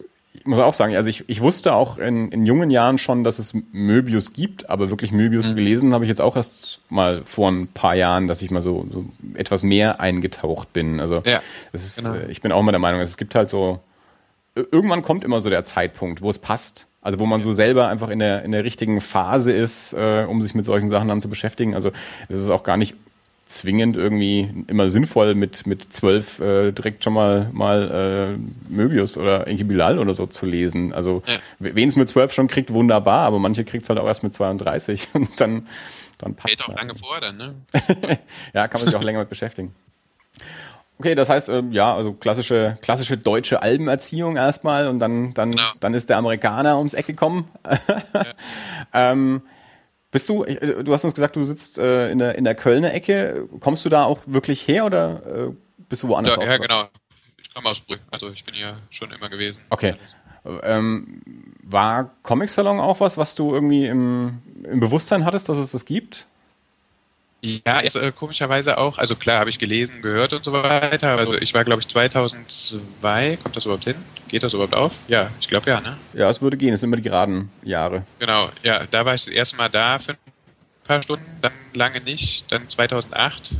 ich 0.46 0.46
muss 0.46 0.60
auch 0.60 0.74
sagen, 0.74 0.96
also 0.96 1.10
ich, 1.10 1.24
ich 1.28 1.42
wusste 1.42 1.74
auch 1.74 1.98
in, 1.98 2.31
in 2.31 2.46
jungen 2.46 2.69
Jahren 2.69 2.98
schon, 2.98 3.24
dass 3.24 3.40
es 3.40 3.54
Möbius 3.72 4.34
gibt, 4.34 4.69
aber 4.69 4.90
wirklich 4.90 5.12
Möbius 5.12 5.50
mhm. 5.50 5.56
gelesen 5.56 5.94
habe 5.94 6.04
ich 6.06 6.10
jetzt 6.10 6.22
auch 6.22 6.36
erst 6.36 6.81
mal 6.90 7.24
vor 7.24 7.50
ein 7.52 7.68
paar 7.68 7.96
Jahren, 7.96 8.28
dass 8.28 8.42
ich 8.42 8.52
mal 8.52 8.62
so, 8.62 8.86
so 8.86 9.07
etwas 9.36 9.63
mehr 9.63 10.02
eingetaucht 10.02 10.74
bin. 10.74 11.00
Also 11.00 11.24
ja, 11.25 11.42
ist, 11.72 12.04
genau. 12.04 12.16
Äh, 12.16 12.30
ich 12.30 12.42
bin 12.42 12.52
auch 12.52 12.62
mal 12.62 12.72
der 12.72 12.80
Meinung, 12.80 13.02
es 13.02 13.18
gibt 13.18 13.34
halt 13.34 13.50
so, 13.50 13.80
irgendwann 14.56 15.02
kommt 15.02 15.24
immer 15.24 15.40
so 15.40 15.50
der 15.50 15.63
Zeitpunkt, 15.63 16.22
wo 16.22 16.30
es 16.30 16.40
passt. 16.40 16.88
Also 17.02 17.19
wo 17.19 17.28
man 17.28 17.40
so 17.40 17.52
selber 17.52 17.88
einfach 17.88 18.10
in 18.10 18.18
der, 18.18 18.44
in 18.44 18.52
der 18.52 18.63
richtigen 18.63 19.00
Phase 19.00 19.52
ist, 19.52 19.94
äh, 19.94 20.25
um 20.28 20.42
sich 20.42 20.56
mit 20.56 20.66
solchen 20.66 20.90
Sachen 20.90 21.07
dann 21.07 21.22
zu 21.22 21.30
beschäftigen. 21.30 21.75
Also 21.75 21.92
es 22.30 22.40
ist 22.40 22.50
auch 22.50 22.63
gar 22.63 22.78
nicht 22.78 22.96
zwingend 23.46 23.96
irgendwie 23.96 24.66
immer 24.68 24.90
sinnvoll, 24.90 25.36
mit, 25.36 25.68
mit 25.68 25.94
zwölf 25.94 26.40
äh, 26.40 26.72
direkt 26.72 27.04
schon 27.04 27.13
mal, 27.13 27.50
mal 27.54 28.38
äh, 28.40 28.74
Möbius 28.74 29.18
oder 29.19 29.48
Enki 29.48 29.63
Bilal 29.63 30.00
oder 30.00 30.16
so 30.16 30.25
zu 30.25 30.48
lesen. 30.48 30.94
Also 30.94 31.22
ja. 31.28 31.38
wen 31.60 31.88
es 31.88 31.96
mit 31.96 32.10
zwölf 32.10 32.34
schon 32.34 32.48
kriegt, 32.48 32.74
wunderbar, 32.74 33.28
aber 33.28 33.38
manche 33.38 33.63
kriegt 33.63 33.84
es 33.84 33.90
halt 33.90 34.00
auch 34.00 34.07
erst 34.07 34.24
mit 34.24 34.34
32 34.34 35.10
und 35.13 35.40
dann, 35.40 35.68
dann 36.18 36.34
passt 36.34 36.56
es. 36.56 36.62
auch 36.62 36.75
lange 36.75 36.96
vor 36.96 37.22
dann, 37.22 37.38
ne? 37.38 37.56
ja, 38.54 38.68
kann 38.68 38.81
man 38.81 38.88
sich 38.88 38.96
auch 38.96 39.04
länger 39.04 39.19
mit 39.19 39.30
beschäftigen. 39.30 39.75
Okay, 40.97 41.15
das 41.15 41.30
heißt, 41.30 41.50
ähm, 41.50 41.71
ja, 41.71 41.94
also 41.94 42.13
klassische, 42.13 42.75
klassische 42.81 43.18
deutsche 43.18 43.62
Albenerziehung 43.62 44.38
erstmal 44.38 44.88
und 44.88 45.00
dann, 45.00 45.33
dann, 45.33 45.51
genau. 45.51 45.69
dann 45.80 45.94
ist 45.94 46.09
der 46.09 46.18
Amerikaner 46.18 46.77
ums 46.77 46.94
Eck 46.94 47.07
gekommen. 47.07 47.50
ja. 48.13 48.33
ähm, 48.94 49.42
bist 50.12 50.30
du, 50.30 50.45
äh, 50.45 50.83
du 50.83 50.94
hast 50.94 51.03
uns 51.03 51.13
gesagt, 51.13 51.36
du 51.36 51.44
sitzt 51.44 51.77
äh, 51.77 52.09
in, 52.09 52.19
der, 52.19 52.38
in 52.38 52.45
der 52.45 52.56
Kölner 52.56 52.94
Ecke. 52.94 53.50
Kommst 53.59 53.83
du 53.83 53.89
da 53.89 54.06
auch 54.06 54.19
wirklich 54.25 54.66
her 54.68 54.85
oder 54.85 55.49
äh, 55.49 55.54
bist 55.90 56.04
du 56.04 56.07
woanders? 56.07 56.37
Ja, 56.37 56.45
ja 56.45 56.57
genau. 56.57 56.87
Ich 57.37 57.54
komme 57.54 57.69
aus 57.69 57.81
Brück. 57.81 57.99
Also 58.11 58.30
ich 58.30 58.45
bin 58.45 58.56
hier 58.56 58.78
schon 58.90 59.11
immer 59.11 59.28
gewesen. 59.28 59.59
Okay. 59.69 59.95
Ähm, 60.64 61.21
war 61.61 62.11
Comic 62.23 62.49
Salon 62.49 62.80
auch 62.80 63.02
was, 63.02 63.18
was 63.18 63.35
du 63.35 63.54
irgendwie 63.54 63.87
im, 63.87 64.42
im 64.64 64.80
Bewusstsein 64.80 65.25
hattest, 65.25 65.49
dass 65.49 65.57
es 65.57 65.73
das 65.73 65.83
gibt? 65.83 66.28
Ja, 67.66 67.80
ist, 67.80 67.95
äh, 67.95 68.11
komischerweise 68.11 68.78
auch. 68.78 68.97
Also 68.97 69.16
klar, 69.16 69.40
habe 69.40 69.49
ich 69.49 69.59
gelesen, 69.59 70.02
gehört 70.02 70.33
und 70.33 70.44
so 70.44 70.54
weiter. 70.54 71.18
Also 71.18 71.33
ich 71.33 71.54
war, 71.54 71.64
glaube 71.64 71.81
ich, 71.81 71.87
2002. 71.87 73.37
Kommt 73.42 73.56
das 73.56 73.66
überhaupt 73.66 73.83
hin? 73.83 73.95
Geht 74.28 74.44
das 74.44 74.54
überhaupt 74.54 74.73
auf? 74.73 74.92
Ja, 75.07 75.30
ich 75.40 75.47
glaube 75.47 75.69
ja, 75.69 75.81
ne? 75.81 75.97
Ja, 76.14 76.30
es 76.30 76.42
würde 76.42 76.57
gehen. 76.57 76.73
Es 76.73 76.81
sind 76.81 76.90
immer 76.90 76.97
die 76.97 77.04
geraden 77.04 77.52
Jahre. 77.64 78.04
Genau, 78.19 78.49
ja. 78.64 78.85
Da 78.90 79.06
war 79.06 79.14
ich 79.14 79.25
das 79.25 79.33
erste 79.33 79.57
Mal 79.57 79.69
da 79.69 79.99
für 79.99 80.14
ein 80.14 80.18
paar 80.85 81.02
Stunden, 81.02 81.25
dann 81.42 81.54
lange 81.73 82.02
nicht. 82.02 82.52
Dann 82.52 82.69
2008 82.69 83.52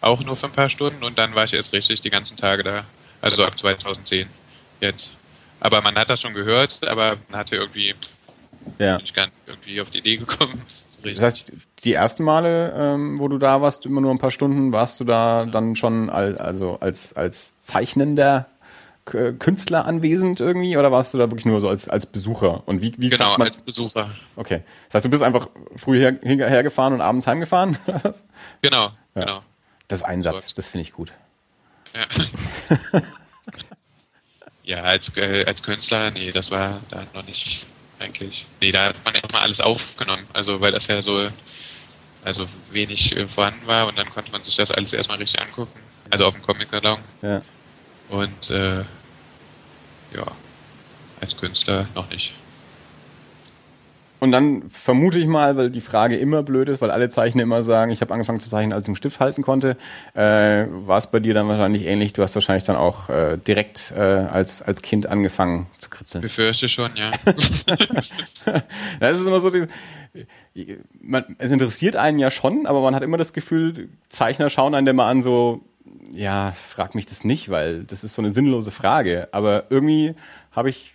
auch 0.00 0.22
nur 0.22 0.36
für 0.36 0.46
ein 0.46 0.52
paar 0.52 0.70
Stunden 0.70 1.02
und 1.02 1.18
dann 1.18 1.34
war 1.34 1.44
ich 1.44 1.54
erst 1.54 1.72
richtig 1.72 2.00
die 2.02 2.10
ganzen 2.10 2.36
Tage 2.36 2.62
da. 2.62 2.84
Also 3.20 3.44
ab 3.44 3.58
2010 3.58 4.28
jetzt. 4.80 5.10
Aber 5.60 5.80
man 5.80 5.94
hat 5.96 6.10
das 6.10 6.20
schon 6.20 6.34
gehört, 6.34 6.86
aber 6.86 7.16
man 7.28 7.40
hatte 7.40 7.56
irgendwie 7.56 7.94
ja. 8.78 8.98
nicht 8.98 9.14
ganz 9.14 9.42
irgendwie 9.46 9.80
auf 9.80 9.90
die 9.90 9.98
Idee 9.98 10.18
gekommen. 10.18 10.60
Das 11.04 11.20
heißt, 11.20 11.52
die 11.84 11.92
ersten 11.92 12.24
Male, 12.24 12.72
ähm, 12.76 13.18
wo 13.18 13.28
du 13.28 13.38
da 13.38 13.60
warst, 13.60 13.86
immer 13.86 14.00
nur 14.00 14.10
ein 14.10 14.18
paar 14.18 14.30
Stunden, 14.30 14.72
warst 14.72 14.98
du 15.00 15.04
da 15.04 15.44
dann 15.44 15.76
schon 15.76 16.08
al 16.10 16.38
also 16.38 16.78
als, 16.80 17.12
als 17.14 17.60
zeichnender 17.60 18.46
Künstler 19.04 19.84
anwesend 19.84 20.40
irgendwie 20.40 20.78
oder 20.78 20.90
warst 20.90 21.12
du 21.12 21.18
da 21.18 21.30
wirklich 21.30 21.44
nur 21.44 21.60
so 21.60 21.68
als, 21.68 21.90
als 21.90 22.06
Besucher? 22.06 22.66
Und 22.66 22.80
wie, 22.80 22.94
wie 22.96 23.10
genau, 23.10 23.34
als 23.34 23.60
Besucher. 23.60 24.10
Okay. 24.34 24.62
Das 24.86 24.94
heißt, 24.94 25.04
du 25.04 25.10
bist 25.10 25.22
einfach 25.22 25.48
früh 25.76 25.98
her, 25.98 26.18
hergefahren 26.22 26.94
und 26.94 27.02
abends 27.02 27.26
heimgefahren? 27.26 27.76
genau, 28.62 28.92
ja. 29.14 29.24
genau. 29.24 29.42
Das 29.88 29.98
ist 29.98 30.04
ein 30.04 30.22
Satz, 30.22 30.54
das 30.54 30.68
finde 30.68 30.82
ich 30.82 30.92
gut. 30.92 31.12
Ja, 31.94 33.00
ja 34.64 34.82
als, 34.84 35.14
äh, 35.18 35.44
als 35.46 35.62
Künstler, 35.62 36.10
nee, 36.10 36.30
das 36.30 36.50
war 36.50 36.80
da 36.88 37.04
noch 37.12 37.26
nicht 37.26 37.66
eigentlich. 37.98 38.46
Nee, 38.60 38.72
da 38.72 38.86
hat 38.86 39.04
man 39.04 39.14
erstmal 39.14 39.42
alles 39.42 39.60
aufgenommen. 39.60 40.26
Also, 40.32 40.60
weil 40.60 40.72
das 40.72 40.86
ja 40.86 41.02
so, 41.02 41.28
also 42.24 42.46
wenig 42.70 43.16
äh, 43.16 43.26
vorhanden 43.26 43.66
war 43.66 43.86
und 43.86 43.96
dann 43.96 44.08
konnte 44.10 44.30
man 44.32 44.42
sich 44.42 44.56
das 44.56 44.70
alles 44.70 44.92
erstmal 44.92 45.18
richtig 45.18 45.40
angucken. 45.40 45.78
Also 46.10 46.26
auf 46.26 46.34
dem 46.34 46.42
Comic-Salon. 46.42 46.98
Ja. 47.22 47.42
Und, 48.08 48.50
äh, 48.50 48.80
ja, 50.14 50.26
als 51.20 51.36
Künstler 51.36 51.88
noch 51.94 52.08
nicht. 52.10 52.32
Und 54.24 54.32
dann 54.32 54.70
vermute 54.70 55.18
ich 55.18 55.26
mal, 55.26 55.58
weil 55.58 55.68
die 55.68 55.82
Frage 55.82 56.16
immer 56.16 56.42
blöd 56.42 56.70
ist, 56.70 56.80
weil 56.80 56.90
alle 56.90 57.10
Zeichner 57.10 57.42
immer 57.42 57.62
sagen, 57.62 57.90
ich 57.90 58.00
habe 58.00 58.14
angefangen 58.14 58.40
zu 58.40 58.48
zeichnen, 58.48 58.72
als 58.72 58.86
ich 58.86 58.88
einen 58.88 58.96
Stift 58.96 59.20
halten 59.20 59.42
konnte, 59.42 59.76
äh, 60.14 60.64
war 60.66 60.96
es 60.96 61.10
bei 61.10 61.20
dir 61.20 61.34
dann 61.34 61.46
wahrscheinlich 61.46 61.84
ähnlich. 61.84 62.14
Du 62.14 62.22
hast 62.22 62.34
wahrscheinlich 62.34 62.64
dann 62.64 62.76
auch 62.76 63.10
äh, 63.10 63.36
direkt 63.36 63.92
äh, 63.94 64.00
als, 64.00 64.62
als 64.62 64.80
Kind 64.80 65.10
angefangen 65.10 65.66
zu 65.78 65.90
kritzeln. 65.90 66.22
Befürchte 66.22 66.70
schon, 66.70 66.92
ja. 66.96 67.10
das 68.98 69.20
ist 69.20 69.26
immer 69.26 69.40
so, 69.40 69.50
die, 69.50 70.78
man, 71.02 71.36
es 71.36 71.50
interessiert 71.50 71.94
einen 71.94 72.18
ja 72.18 72.30
schon, 72.30 72.64
aber 72.64 72.80
man 72.80 72.94
hat 72.94 73.02
immer 73.02 73.18
das 73.18 73.34
Gefühl, 73.34 73.90
Zeichner 74.08 74.48
schauen 74.48 74.74
einen 74.74 74.86
immer 74.86 75.04
an 75.04 75.20
so, 75.20 75.60
ja, 76.14 76.52
frag 76.52 76.94
mich 76.94 77.04
das 77.04 77.24
nicht, 77.24 77.50
weil 77.50 77.84
das 77.84 78.04
ist 78.04 78.14
so 78.14 78.22
eine 78.22 78.30
sinnlose 78.30 78.70
Frage. 78.70 79.28
Aber 79.32 79.64
irgendwie 79.68 80.14
habe 80.50 80.70
ich 80.70 80.94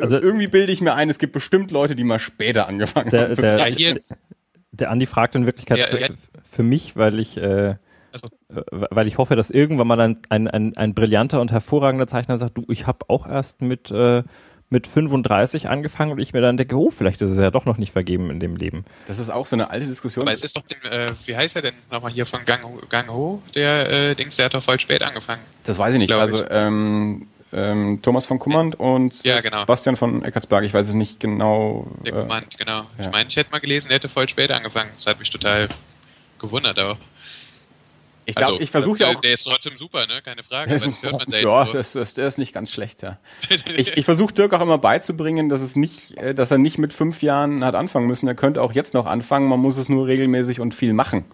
also 0.00 0.18
irgendwie 0.18 0.46
bilde 0.46 0.72
ich 0.72 0.80
mir 0.80 0.94
ein, 0.94 1.10
es 1.10 1.18
gibt 1.18 1.32
bestimmt 1.32 1.70
Leute, 1.70 1.94
die 1.94 2.04
mal 2.04 2.18
später 2.18 2.68
angefangen 2.68 3.10
der, 3.10 3.22
haben 3.22 3.34
zu 3.34 3.42
der, 3.42 3.50
zeichnen. 3.50 3.94
Der, 3.94 4.16
der 4.72 4.90
Andi 4.90 5.06
fragt 5.06 5.34
in 5.34 5.46
Wirklichkeit 5.46 5.78
ja, 5.78 5.86
für, 5.86 6.14
für, 6.44 6.62
mich, 6.62 6.96
weil 6.96 7.18
ich 7.20 7.36
äh, 7.36 7.76
Also. 8.12 8.28
Weil 8.48 9.08
ich 9.08 9.18
hoffe, 9.18 9.34
dass 9.34 9.50
irgendwann 9.50 9.86
mal 9.86 10.00
ein, 10.00 10.18
ein, 10.28 10.48
ein, 10.48 10.76
ein 10.76 10.94
brillanter 10.94 11.40
und 11.40 11.50
hervorragender 11.50 12.06
Zeichner 12.06 12.38
sagt, 12.38 12.56
du, 12.56 12.64
ich 12.68 12.86
habe 12.86 13.06
auch 13.08 13.26
erst 13.26 13.60
mit, 13.60 13.90
äh, 13.90 14.22
mit 14.70 14.86
35 14.86 15.68
angefangen 15.68 16.12
und 16.12 16.18
ich 16.18 16.32
mir 16.32 16.40
dann 16.40 16.56
denke, 16.56 16.76
oh, 16.76 16.90
vielleicht 16.90 17.22
ist 17.22 17.30
es 17.30 17.38
ja 17.38 17.50
doch 17.50 17.64
noch 17.64 17.76
nicht 17.76 17.92
vergeben 17.92 18.30
in 18.30 18.40
dem 18.40 18.56
Leben. 18.56 18.84
Das 19.06 19.18
ist 19.18 19.30
auch 19.30 19.46
so 19.46 19.56
eine 19.56 19.70
alte 19.70 19.86
Diskussion. 19.86 20.22
Aber 20.22 20.32
es 20.32 20.42
ist 20.42 20.56
doch, 20.56 20.62
dem, 20.66 20.78
äh, 20.90 21.12
wie 21.26 21.36
heißt 21.36 21.56
er 21.56 21.62
denn 21.62 21.74
nochmal 21.90 22.12
hier 22.12 22.26
von 22.26 22.44
Gang, 22.44 22.62
Gang 22.88 23.08
Ho, 23.08 23.42
der 23.54 23.90
äh, 23.90 24.14
Dings, 24.14 24.36
der 24.36 24.46
hat 24.46 24.54
doch 24.54 24.62
voll 24.62 24.78
spät 24.80 25.02
angefangen. 25.02 25.42
Das 25.64 25.78
weiß 25.78 25.94
ich 25.94 25.98
nicht. 25.98 26.12
Also 26.12 26.44
ich. 26.44 26.50
Ähm, 26.50 27.28
ähm, 27.54 28.00
Thomas 28.02 28.26
von 28.26 28.38
Kummand 28.38 28.78
und 28.78 29.24
ja, 29.24 29.40
genau. 29.40 29.64
Bastian 29.64 29.96
von 29.96 30.24
Eckartsberg. 30.24 30.64
Ich 30.64 30.74
weiß 30.74 30.88
es 30.88 30.94
nicht 30.94 31.20
genau. 31.20 31.86
Der 32.04 32.12
Kummand, 32.12 32.58
genau. 32.58 32.86
Ja. 32.98 33.06
Ich 33.06 33.10
meine, 33.12 33.28
ich 33.28 33.36
hätte 33.36 33.50
mal 33.50 33.60
gelesen, 33.60 33.88
der 33.88 33.96
hätte 33.96 34.08
voll 34.08 34.28
spät 34.28 34.50
angefangen. 34.50 34.90
Das 34.96 35.06
hat 35.06 35.18
mich 35.18 35.30
total 35.30 35.68
gewundert 36.38 36.78
auch. 36.78 36.96
Ich 38.26 38.34
glaube, 38.36 38.54
also, 38.54 38.62
ich 38.62 38.70
versuche 38.70 38.98
ja 39.00 39.08
auch. 39.08 39.20
Der 39.20 39.34
ist 39.34 39.44
trotzdem 39.44 39.76
super, 39.76 40.06
ne? 40.06 40.22
Keine 40.22 40.42
Frage. 40.42 40.70
Das 40.70 40.86
ist, 40.86 41.04
hört 41.04 41.12
man 41.12 41.26
ja, 41.28 41.66
so. 41.66 41.72
das, 41.72 41.92
das, 41.92 42.14
der 42.14 42.26
ist 42.26 42.38
nicht 42.38 42.54
ganz 42.54 42.72
schlecht, 42.72 43.02
ja. 43.02 43.18
ich 43.76 43.96
ich 43.96 44.04
versuche 44.04 44.32
Dirk 44.32 44.52
auch 44.54 44.60
immer 44.60 44.78
beizubringen, 44.78 45.48
dass 45.48 45.60
es 45.60 45.76
nicht, 45.76 46.16
äh, 46.16 46.34
dass 46.34 46.50
er 46.50 46.58
nicht 46.58 46.78
mit 46.78 46.92
fünf 46.92 47.22
Jahren 47.22 47.64
hat 47.64 47.74
anfangen 47.74 48.06
müssen. 48.06 48.26
Er 48.26 48.34
könnte 48.34 48.62
auch 48.62 48.72
jetzt 48.72 48.94
noch 48.94 49.06
anfangen. 49.06 49.48
Man 49.48 49.60
muss 49.60 49.76
es 49.76 49.88
nur 49.88 50.06
regelmäßig 50.06 50.60
und 50.60 50.74
viel 50.74 50.94
machen. 50.94 51.24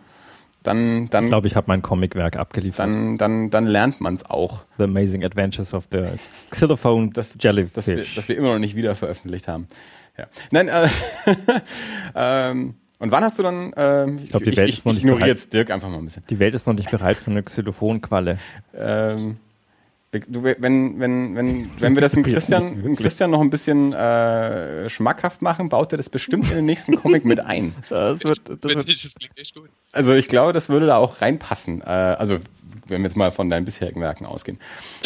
Dann, 0.62 1.06
dann. 1.06 1.24
Ich 1.24 1.30
glaube, 1.30 1.46
ich 1.46 1.56
habe 1.56 1.66
mein 1.68 1.80
Comicwerk 1.80 2.36
abgeliefert. 2.36 2.86
Dann, 2.86 3.16
dann, 3.16 3.50
dann 3.50 3.66
lernt 3.66 4.00
man 4.00 4.14
es 4.14 4.28
auch. 4.28 4.64
The 4.78 4.84
Amazing 4.84 5.24
Adventures 5.24 5.72
of 5.72 5.88
the 5.90 6.04
Xylophone 6.50 7.12
das, 7.12 7.36
Jellyfish. 7.40 7.74
Das 7.74 7.86
wir, 7.86 8.04
das 8.14 8.28
wir 8.28 8.36
immer 8.36 8.52
noch 8.52 8.58
nicht 8.58 8.76
wieder 8.76 8.94
veröffentlicht 8.94 9.48
haben. 9.48 9.66
Ja. 10.18 10.26
Nein, 10.50 10.68
äh, 10.68 10.88
ähm, 12.14 12.74
und 12.98 13.10
wann 13.10 13.24
hast 13.24 13.38
du 13.38 13.42
dann, 13.42 13.72
ähm, 13.76 14.20
ich, 14.22 14.28
glaub, 14.28 14.42
die 14.42 14.54
Welt 14.54 14.68
ich, 14.68 14.78
ist 14.78 14.86
noch 14.86 14.92
ich 14.92 15.02
nicht 15.02 15.26
jetzt 15.26 15.54
Dirk 15.54 15.70
einfach 15.70 15.88
mal 15.88 15.96
ein 15.96 16.04
bisschen. 16.04 16.22
Die 16.28 16.38
Welt 16.38 16.54
ist 16.54 16.66
noch 16.66 16.74
nicht 16.74 16.90
bereit 16.90 17.16
für 17.16 17.30
eine 17.30 17.42
Xylophonqualle. 17.42 18.38
Ähm, 18.74 19.38
du, 20.12 20.42
wenn, 20.42 20.98
wenn, 20.98 21.36
wenn, 21.36 21.70
wenn 21.78 21.94
wir 21.94 22.00
das 22.00 22.12
dem 22.14 22.24
Christian, 22.24 22.82
dem 22.82 22.96
Christian 22.96 23.30
noch 23.30 23.40
ein 23.40 23.50
bisschen 23.50 23.92
äh, 23.92 24.88
schmackhaft 24.88 25.42
machen, 25.42 25.68
baut 25.68 25.92
er 25.92 25.96
das 25.96 26.08
bestimmt 26.08 26.50
in 26.50 26.56
den 26.56 26.64
nächsten 26.64 26.96
Comic 26.96 27.24
mit 27.24 27.40
ein. 27.40 27.74
Das 27.88 28.24
wird, 28.24 28.40
das, 28.48 28.62
wird, 28.62 28.88
das 28.88 29.14
klingt 29.14 29.38
echt 29.38 29.54
gut. 29.54 29.68
Also 29.92 30.14
ich 30.14 30.28
glaube, 30.28 30.52
das 30.52 30.68
würde 30.68 30.86
da 30.86 30.96
auch 30.96 31.20
reinpassen. 31.20 31.80
Äh, 31.82 31.84
also 31.84 32.38
wenn 32.90 33.02
wir 33.02 33.08
jetzt 33.08 33.16
mal 33.16 33.30
von 33.30 33.48
deinen 33.48 33.64
bisherigen 33.64 34.00
Werken 34.00 34.26
ausgehen. 34.26 34.58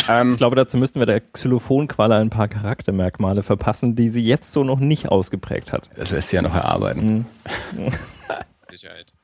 Ähm, 0.09 0.33
ich 0.33 0.39
glaube, 0.39 0.57
dazu 0.57 0.77
müssten 0.77 0.99
wir 0.99 1.07
der 1.07 1.21
Xylophonqualle 1.21 2.17
ein 2.17 2.31
paar 2.31 2.49
Charaktermerkmale 2.49 3.43
verpassen, 3.43 3.95
die 3.95 4.09
sie 4.09 4.23
jetzt 4.23 4.53
so 4.53 4.65
noch 4.65 4.81
nicht 4.81 5.09
ausgeprägt 5.09 5.73
hat. 5.73 5.89
Das 5.97 6.11
lässt 6.11 6.31
sie 6.31 6.37
ja 6.37 6.43
noch 6.43 6.55
erarbeiten. 6.55 7.27
Mhm. 7.73 7.93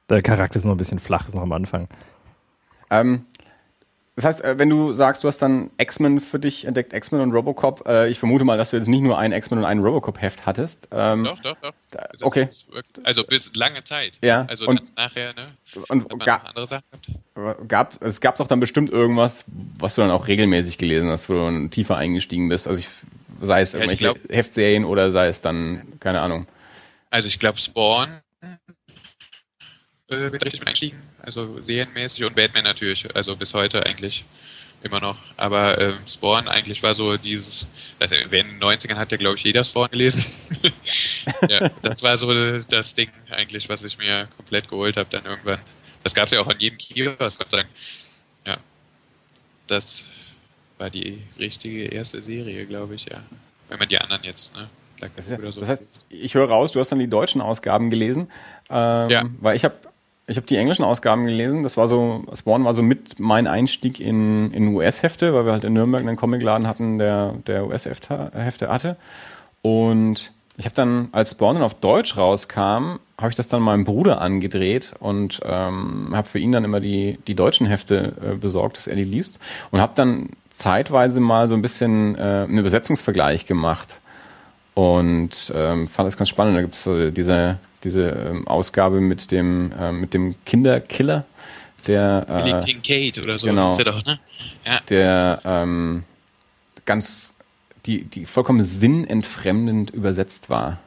der 0.09 0.23
Charakter 0.23 0.57
ist 0.57 0.65
noch 0.65 0.73
ein 0.73 0.79
bisschen 0.79 0.99
flach, 0.99 1.25
ist 1.25 1.35
noch 1.35 1.43
am 1.43 1.53
Anfang. 1.53 1.89
Ähm, 2.91 3.25
das 4.21 4.27
heißt, 4.27 4.45
äh, 4.45 4.59
wenn 4.59 4.69
du 4.69 4.93
sagst, 4.93 5.25
du 5.25 5.29
hast 5.29 5.39
dann 5.39 5.71
X-Men 5.79 6.21
für 6.21 6.39
dich 6.39 6.67
entdeckt, 6.67 6.93
X-Men 6.93 7.23
und 7.23 7.33
Robocop, 7.33 7.89
äh, 7.89 8.11
ich 8.11 8.19
vermute 8.19 8.45
mal, 8.45 8.59
dass 8.59 8.71
du 8.71 8.77
jetzt 8.77 8.87
nicht 8.89 9.01
nur 9.01 9.17
ein 9.19 9.33
X-Men 9.33 9.61
und 9.61 9.65
ein 9.65 9.79
Robocop-Heft 9.79 10.45
hattest. 10.45 10.89
Ähm, 10.93 11.25
doch, 11.25 11.41
doch, 11.41 11.57
doch. 11.61 11.73
Okay. 12.21 12.49
Also 13.03 13.25
bis 13.25 13.55
lange 13.55 13.83
Zeit. 13.83 14.19
Ja. 14.23 14.45
Also 14.47 14.67
und, 14.67 14.95
nachher, 14.95 15.33
ne? 15.33 15.49
Und 15.89 16.07
ga, 16.23 16.37
andere 16.37 16.67
Sachen 16.67 16.85
gehabt. 17.35 17.69
Gab, 17.69 18.03
es 18.03 18.21
gab 18.21 18.37
doch 18.37 18.47
dann 18.47 18.61
bestimmt 18.61 18.91
irgendwas, 18.91 19.47
was 19.79 19.95
du 19.95 20.03
dann 20.03 20.11
auch 20.11 20.29
regelmäßig 20.29 20.77
gelesen 20.77 21.09
hast, 21.09 21.31
wo 21.31 21.33
du 21.33 21.45
dann 21.47 21.71
tiefer 21.71 21.97
eingestiegen 21.97 22.51
bist. 22.51 22.69
Also 22.69 22.81
ich, 22.81 22.91
sei 23.41 23.63
es 23.63 23.73
ja, 23.73 23.79
irgendwelche 23.79 24.05
glaub, 24.05 24.19
Heftserien 24.31 24.85
oder 24.85 25.11
sei 25.11 25.29
es 25.29 25.41
dann, 25.41 25.99
keine 25.99 26.21
Ahnung. 26.21 26.47
Also 27.09 27.27
ich 27.27 27.39
glaube 27.39 27.59
Spawn 27.59 28.21
äh, 30.09 30.33
wird 30.33 30.45
richtig 30.45 30.61
mit 30.61 30.69
einstiegen, 30.69 31.01
also 31.23 31.61
serienmäßig 31.63 32.25
und 32.25 32.35
Batman 32.35 32.65
natürlich, 32.65 33.15
also 33.15 33.37
bis 33.37 33.55
heute 33.55 33.85
eigentlich 33.85 34.25
immer 34.83 35.01
noch. 35.01 35.17
Aber 35.37 35.79
äh, 35.79 35.95
Spawn 36.09 36.49
eigentlich 36.49 36.83
war 36.83 36.95
so 36.95 37.17
dieses, 37.17 37.67
also 37.99 38.15
in 38.15 38.31
den 38.31 38.61
90ern 38.61 38.97
hat 38.97 39.13
ja 39.13 39.19
glaube 39.19 39.37
ich 39.37 39.45
jeder 39.45 39.65
Spawn 39.65 39.91
gelesen. 39.91 40.25
ja, 41.49 41.71
das 41.83 42.03
war 42.03 42.17
so 42.17 42.59
das 42.61 42.95
Ding 42.95 43.11
eigentlich, 43.31 43.69
was 43.69 43.85
ich 43.85 43.99
mir 43.99 44.29
komplett 44.37 44.69
geholt 44.69 44.97
habe 44.97 45.09
dann 45.11 45.25
irgendwann. 45.25 45.61
Das 46.03 46.15
gab 46.15 46.27
es 46.27 46.33
ja 46.33 46.41
auch 46.41 46.47
an 46.47 46.59
jedem 46.59 46.79
Kiosk, 46.79 47.39
Gott 47.39 47.51
sei 47.51 47.57
Dank. 47.59 47.69
Ja, 48.47 48.57
das 49.67 50.05
war 50.79 50.89
die 50.89 51.23
richtige 51.39 51.85
erste 51.85 52.23
Serie, 52.23 52.65
glaube 52.65 52.95
ich, 52.95 53.05
ja. 53.05 53.23
Wenn 53.69 53.79
man 53.79 53.89
die 53.89 53.99
anderen 53.99 54.25
jetzt, 54.25 54.55
ne? 54.55 54.69
Das, 55.17 55.29
so 55.29 55.61
das 55.61 55.69
heißt, 55.71 55.89
ich 56.11 56.35
höre 56.35 56.49
raus, 56.49 56.73
du 56.73 56.81
hast 56.81 56.93
dann 56.93 56.99
die 56.99 57.09
deutschen 57.09 57.41
Ausgaben 57.41 57.89
gelesen, 57.89 58.31
ähm, 58.69 59.09
ja. 59.09 59.25
weil 59.41 59.57
ich 59.57 59.65
habe 59.65 59.77
ich 60.31 60.37
habe 60.37 60.47
die 60.47 60.57
englischen 60.57 60.85
Ausgaben 60.85 61.27
gelesen. 61.27 61.65
Das 61.65 61.77
war 61.77 61.89
so, 61.89 62.23
Spawn 62.33 62.65
war 62.65 62.73
so 62.73 62.83
mit 62.83 63.19
mein 63.19 63.49
Einstieg 63.49 63.99
in, 63.99 64.53
in 64.53 64.73
US-Hefte, 64.73 65.35
weil 65.35 65.45
wir 65.45 65.51
halt 65.51 65.65
in 65.65 65.73
Nürnberg 65.73 66.03
einen 66.03 66.17
Comicladen 66.17 66.69
hatten, 66.69 66.99
der, 66.99 67.35
der 67.49 67.67
US-Hefte 67.67 68.69
hatte. 68.69 68.97
Und 69.63 70.33
ich 70.57 70.67
habe 70.67 70.75
dann, 70.77 71.09
als 71.11 71.33
Spawn 71.33 71.57
dann 71.57 71.65
auf 71.65 71.75
Deutsch 71.75 72.17
rauskam, 72.17 73.01
habe 73.19 73.31
ich 73.31 73.35
das 73.35 73.49
dann 73.49 73.61
meinem 73.61 73.85
Bruder 73.85 74.21
angedreht 74.21 74.95
und 75.01 75.41
ähm, 75.45 76.11
habe 76.13 76.29
für 76.29 76.39
ihn 76.39 76.53
dann 76.53 76.63
immer 76.63 76.79
die, 76.79 77.19
die 77.27 77.35
deutschen 77.35 77.67
Hefte 77.67 78.13
äh, 78.23 78.37
besorgt, 78.37 78.77
dass 78.77 78.87
er 78.87 78.95
die 78.95 79.05
liest. 79.05 79.41
Und 79.73 79.81
habe 79.81 79.93
dann 79.97 80.29
zeitweise 80.49 81.19
mal 81.19 81.49
so 81.49 81.57
ein 81.57 81.63
bisschen 81.63 82.15
äh, 82.15 82.21
einen 82.21 82.59
Übersetzungsvergleich 82.59 83.47
gemacht. 83.47 83.99
Und 84.75 85.53
ähm, 85.57 85.89
fand 85.89 86.07
das 86.07 86.17
ganz 86.17 86.29
spannend. 86.29 86.57
Da 86.57 86.61
gibt 86.61 86.75
es 86.75 86.85
so 86.85 87.11
diese 87.11 87.59
diese 87.85 88.09
ähm, 88.09 88.47
Ausgabe 88.47 89.01
mit 89.01 89.33
dem, 89.33 89.73
äh, 89.73 89.93
mit 89.93 90.15
dem 90.15 90.35
Kinderkiller, 90.45 91.25
der 91.87 92.27
äh, 92.29 92.65
King 92.65 92.83
Kate 92.83 93.23
oder 93.23 93.39
so 93.39 93.47
genau, 93.47 93.77
ist 93.77 93.87
doch, 93.87 94.05
ne? 94.05 94.19
Ja. 94.67 94.81
Der 94.89 95.41
ähm, 95.45 96.05
ganz 96.85 97.37
die, 97.87 98.05
die 98.05 98.27
vollkommen 98.27 98.63
sinnentfremdend 98.63 99.91
übersetzt 99.91 100.51
war. 100.51 100.79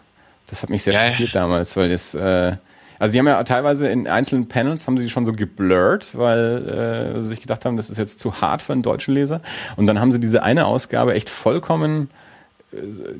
Das 0.48 0.62
hat 0.62 0.70
mich 0.70 0.84
sehr 0.84 0.94
ja, 0.94 1.10
schockiert 1.10 1.34
ja. 1.34 1.42
damals, 1.42 1.76
weil 1.76 1.90
das 1.90 2.14
äh, 2.14 2.56
also 3.00 3.12
sie 3.12 3.20
haben 3.20 3.28
ja 3.28 3.44
teilweise 3.44 3.90
in 3.90 4.08
einzelnen 4.08 4.48
Panels 4.48 4.88
haben 4.88 4.98
sie 4.98 5.10
schon 5.10 5.26
so 5.26 5.34
geblurrt, 5.34 6.12
weil 6.14 7.16
äh, 7.18 7.22
sie 7.22 7.30
sich 7.30 7.42
gedacht 7.42 7.66
haben, 7.66 7.76
das 7.76 7.90
ist 7.90 7.98
jetzt 7.98 8.20
zu 8.20 8.40
hart 8.40 8.62
für 8.62 8.72
einen 8.72 8.82
deutschen 8.82 9.14
Leser. 9.14 9.42
Und 9.76 9.88
dann 9.88 10.00
haben 10.00 10.12
sie 10.12 10.22
diese 10.22 10.44
eine 10.44 10.66
Ausgabe 10.68 11.14
echt 11.14 11.30
vollkommen 11.30 12.10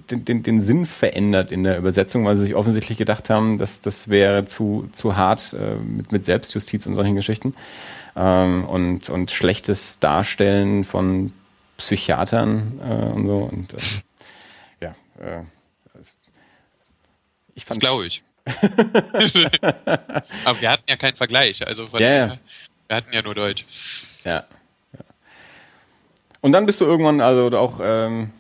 den, 0.10 0.26
den, 0.26 0.44
den 0.44 0.62
Sinn 0.62 0.86
verändert 0.86 1.52
in 1.52 1.64
der 1.64 1.78
Übersetzung, 1.78 2.26
weil 2.26 2.36
sie 2.36 2.44
sich 2.44 2.56
offensichtlich 2.56 2.98
gedacht 2.98 3.30
haben, 3.30 3.58
dass 3.58 3.82
das 3.82 4.10
wäre 4.10 4.46
zu, 4.46 4.90
zu 4.94 5.16
hart 5.16 5.54
äh, 5.54 5.76
mit, 5.76 6.12
mit 6.12 6.26
Selbstjustiz 6.26 6.86
und 6.86 6.96
solchen 6.96 7.16
Geschichten. 7.16 7.54
Ähm, 8.16 8.66
und, 8.66 9.10
und 9.10 9.32
schlechtes 9.32 10.00
Darstellen 10.00 10.84
von 10.84 11.32
Psychiatern 11.78 12.80
äh, 12.82 13.14
und 13.14 13.28
so. 13.28 13.36
Und 13.36 13.74
äh, 13.74 13.78
ja, 14.82 14.96
äh, 15.20 15.44
ich 17.56 17.66
fand. 17.66 17.80
glaube 17.80 18.08
ich. 18.08 18.24
Aber 20.46 20.62
wir 20.62 20.70
hatten 20.70 20.84
ja 20.88 20.98
keinen 20.98 21.16
Vergleich, 21.16 21.66
also 21.66 21.86
ja, 21.98 22.00
ja. 22.00 22.38
wir 22.88 22.96
hatten 22.98 23.14
ja 23.14 23.22
nur 23.22 23.36
Deutsch. 23.36 23.66
Ja. 24.26 24.44
ja. 24.94 25.00
Und 26.42 26.52
dann 26.52 26.66
bist 26.66 26.82
du 26.82 26.86
irgendwann 26.86 27.22
also 27.22 27.48
auch 27.58 27.80
ähm, 27.82 28.32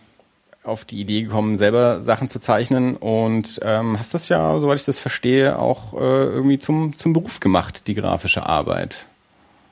auf 0.63 0.85
die 0.85 0.99
Idee 0.99 1.23
gekommen, 1.23 1.57
selber 1.57 2.01
Sachen 2.01 2.29
zu 2.29 2.39
zeichnen 2.39 2.95
und 2.95 3.59
ähm, 3.63 3.99
hast 3.99 4.13
das 4.13 4.29
ja, 4.29 4.59
soweit 4.59 4.79
ich 4.79 4.85
das 4.85 4.99
verstehe, 4.99 5.59
auch 5.59 5.93
äh, 5.93 5.97
irgendwie 5.97 6.59
zum, 6.59 6.97
zum 6.97 7.13
Beruf 7.13 7.39
gemacht, 7.39 7.87
die 7.87 7.93
grafische 7.93 8.45
Arbeit. 8.45 9.09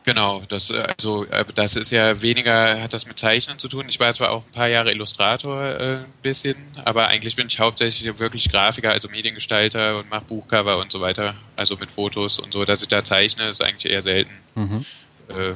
Genau, 0.04 0.42
das, 0.50 0.70
äh, 0.70 0.80
also, 0.98 1.26
äh, 1.26 1.46
das 1.54 1.76
ist 1.76 1.92
ja 1.92 2.22
weniger, 2.22 2.82
hat 2.82 2.94
das 2.94 3.06
mit 3.06 3.20
Zeichnen 3.20 3.60
zu 3.60 3.68
tun. 3.68 3.86
Ich 3.88 4.00
war 4.00 4.12
zwar 4.14 4.32
auch 4.32 4.44
ein 4.44 4.52
paar 4.52 4.68
Jahre 4.68 4.92
Illustrator 4.92 5.64
äh, 5.64 5.96
ein 5.98 6.06
bisschen, 6.24 6.56
aber 6.84 7.08
eigentlich 7.08 7.36
bin 7.36 7.48
ich 7.48 7.60
hauptsächlich 7.60 8.20
wirklich 8.20 8.52
Grafiker, 8.52 8.92
also 8.92 9.10
Mediengestalter 9.10 10.00
und 10.00 10.10
mache 10.10 10.26
Buchcover 10.26 10.80
und 10.80 10.92
so 10.92 11.02
weiter. 11.02 11.36
Also 11.56 11.78
mit 11.78 11.92
Fotos 11.92 12.40
und 12.40 12.52
so, 12.52 12.66
dass 12.66 12.82
ich 12.82 12.88
da 12.88 13.04
zeichne, 13.04 13.50
ist 13.50 13.62
eigentlich 13.62 13.92
eher 13.92 14.02
selten. 14.02 14.32
Mhm. 14.56 14.86
Äh, 15.30 15.54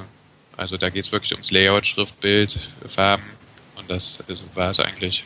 also 0.58 0.78
da 0.78 0.90
geht 0.90 1.06
es 1.06 1.12
wirklich 1.12 1.34
ums 1.34 1.52
Layout, 1.52 1.86
Schriftbild, 1.86 2.58
Farben 2.88 3.24
und 3.86 3.96
das 3.96 4.20
also 4.28 4.44
war 4.56 4.72
es 4.72 4.80
eigentlich. 4.80 5.24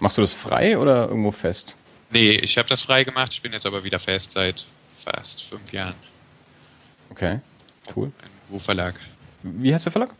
Machst 0.00 0.16
du 0.16 0.22
das 0.22 0.34
frei 0.34 0.78
oder 0.78 1.08
irgendwo 1.08 1.30
fest? 1.30 1.76
Nee, 2.10 2.32
ich 2.32 2.56
habe 2.56 2.68
das 2.68 2.80
frei 2.80 3.04
gemacht. 3.04 3.32
Ich 3.32 3.42
bin 3.42 3.52
jetzt 3.52 3.66
aber 3.66 3.84
wieder 3.84 3.98
fest 3.98 4.32
seit 4.32 4.64
fast 5.04 5.44
fünf 5.44 5.72
Jahren. 5.72 5.94
Okay, 7.10 7.40
cool. 7.94 8.10
Ein 8.22 8.30
Buchverlag. 8.48 8.94
Wie 9.42 9.72
heißt 9.72 9.86
der 9.86 9.92
Verlag? 9.92 10.14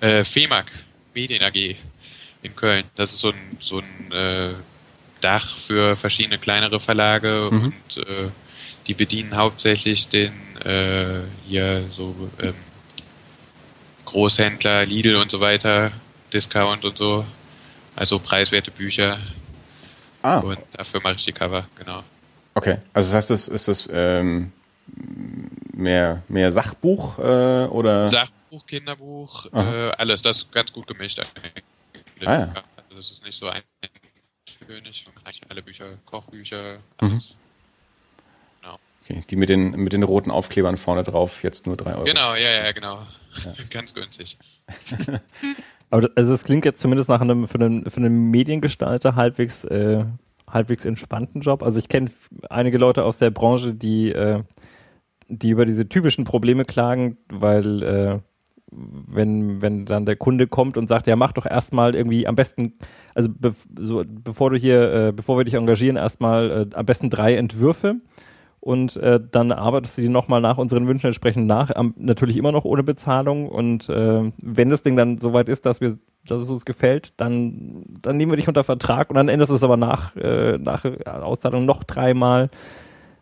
Äh, 0.00 0.24
FEMAG, 0.24 0.66
Medien 1.14 1.42
AG 1.42 1.76
in 2.42 2.56
Köln. 2.56 2.84
Das 2.94 3.12
ist 3.12 3.20
so 3.20 3.30
ein, 3.30 3.56
so 3.60 3.80
ein 3.80 4.12
äh, 4.12 4.54
Dach 5.20 5.58
für 5.58 5.96
verschiedene 5.96 6.38
kleinere 6.38 6.80
Verlage 6.80 7.48
mhm. 7.50 7.64
und 7.64 7.96
äh, 7.96 8.28
die 8.86 8.94
bedienen 8.94 9.36
hauptsächlich 9.36 10.08
den 10.08 10.32
äh, 10.64 11.20
hier 11.46 11.84
so 11.90 12.14
ähm, 12.40 12.54
Großhändler, 14.04 14.84
Lidl 14.86 15.16
und 15.16 15.30
so 15.30 15.40
weiter 15.40 15.92
Discount 16.34 16.84
und 16.84 16.98
so. 16.98 17.24
Also 17.96 18.18
preiswerte 18.18 18.70
Bücher. 18.70 19.18
Ah. 20.22 20.38
Und 20.38 20.58
dafür 20.72 21.00
mache 21.02 21.14
ich 21.14 21.24
die 21.24 21.32
Cover, 21.32 21.66
genau. 21.76 22.02
Okay, 22.54 22.78
also 22.92 23.08
das 23.08 23.14
heißt, 23.14 23.30
das 23.30 23.48
ist 23.48 23.68
das, 23.68 23.88
ähm, 23.92 24.52
mehr, 25.72 26.22
mehr 26.28 26.52
Sachbuch 26.52 27.18
äh, 27.18 27.66
oder? 27.66 28.08
Sachbuch, 28.08 28.66
Kinderbuch, 28.66 29.46
äh, 29.52 29.90
alles. 29.98 30.22
Das 30.22 30.38
ist 30.38 30.52
ganz 30.52 30.72
gut 30.72 30.86
gemischt 30.86 31.18
eigentlich. 31.18 31.64
Ah, 32.28 32.40
ja. 32.40 32.54
Also 32.76 32.96
das 32.96 33.10
ist 33.10 33.24
nicht 33.24 33.38
so 33.38 33.48
eintönig. 33.48 35.06
Alle 35.48 35.62
Bücher, 35.62 35.98
Kochbücher, 36.06 36.78
alles. 36.98 37.12
Mhm. 37.12 37.22
Genau. 38.60 38.78
Okay, 39.02 39.20
die 39.28 39.36
mit 39.36 39.48
den, 39.48 39.70
mit 39.72 39.92
den 39.92 40.02
roten 40.02 40.30
Aufklebern 40.30 40.76
vorne 40.76 41.02
drauf, 41.02 41.42
jetzt 41.42 41.66
nur 41.66 41.76
3 41.76 41.94
Euro. 41.94 42.04
Genau, 42.04 42.34
ja, 42.34 42.50
ja, 42.50 42.72
genau. 42.72 43.06
Ja. 43.44 43.54
Ganz 43.70 43.94
günstig. 43.94 44.38
Aber 45.94 46.10
also 46.16 46.34
es 46.34 46.42
klingt 46.42 46.64
jetzt 46.64 46.80
zumindest 46.80 47.08
nach 47.08 47.20
einem 47.20 47.46
für 47.46 47.54
einen, 47.54 47.88
für 47.88 47.98
einen 47.98 48.32
Mediengestalter 48.32 49.14
halbwegs 49.14 49.62
äh, 49.62 50.04
halbwegs 50.50 50.84
entspannten 50.84 51.40
Job. 51.40 51.62
Also 51.62 51.78
ich 51.78 51.88
kenne 51.88 52.10
einige 52.50 52.78
Leute 52.78 53.04
aus 53.04 53.18
der 53.18 53.30
Branche, 53.30 53.74
die 53.74 54.10
äh, 54.10 54.42
die 55.28 55.50
über 55.50 55.66
diese 55.66 55.88
typischen 55.88 56.24
Probleme 56.24 56.64
klagen, 56.64 57.18
weil 57.30 57.82
äh, 57.84 58.18
wenn, 58.72 59.62
wenn 59.62 59.86
dann 59.86 60.04
der 60.04 60.16
Kunde 60.16 60.48
kommt 60.48 60.76
und 60.76 60.88
sagt, 60.88 61.06
ja, 61.06 61.14
mach 61.14 61.30
doch 61.30 61.46
erstmal 61.46 61.94
irgendwie 61.94 62.26
am 62.26 62.34
besten, 62.34 62.72
also 63.14 63.28
be 63.30 63.54
so, 63.78 64.02
bevor 64.04 64.50
du 64.50 64.56
hier, 64.56 64.92
äh, 64.92 65.12
bevor 65.12 65.38
wir 65.38 65.44
dich 65.44 65.54
engagieren, 65.54 65.96
erstmal 65.96 66.50
äh, 66.50 66.74
am 66.74 66.86
besten 66.86 67.08
drei 67.08 67.36
Entwürfe 67.36 68.00
und 68.64 68.96
äh, 68.96 69.20
dann 69.30 69.52
arbeitest 69.52 69.98
du 69.98 70.02
die 70.02 70.08
nochmal 70.08 70.40
nach 70.40 70.56
unseren 70.56 70.86
Wünschen 70.88 71.08
entsprechend 71.08 71.46
nach, 71.46 71.70
am, 71.76 71.92
natürlich 71.98 72.38
immer 72.38 72.50
noch 72.50 72.64
ohne 72.64 72.82
Bezahlung 72.82 73.46
und 73.46 73.90
äh, 73.90 74.32
wenn 74.40 74.70
das 74.70 74.82
Ding 74.82 74.96
dann 74.96 75.18
soweit 75.18 75.50
ist, 75.50 75.66
dass 75.66 75.82
wir 75.82 75.98
dass 76.26 76.38
es 76.38 76.48
uns 76.48 76.64
gefällt, 76.64 77.12
dann, 77.18 77.84
dann 78.00 78.16
nehmen 78.16 78.32
wir 78.32 78.36
dich 78.36 78.48
unter 78.48 78.64
Vertrag 78.64 79.10
und 79.10 79.16
dann 79.16 79.28
änderst 79.28 79.50
du 79.50 79.56
es 79.56 79.62
aber 79.62 79.76
nach, 79.76 80.16
äh, 80.16 80.56
nach 80.56 80.86
Auszahlung 81.04 81.66
noch 81.66 81.84
dreimal. 81.84 82.48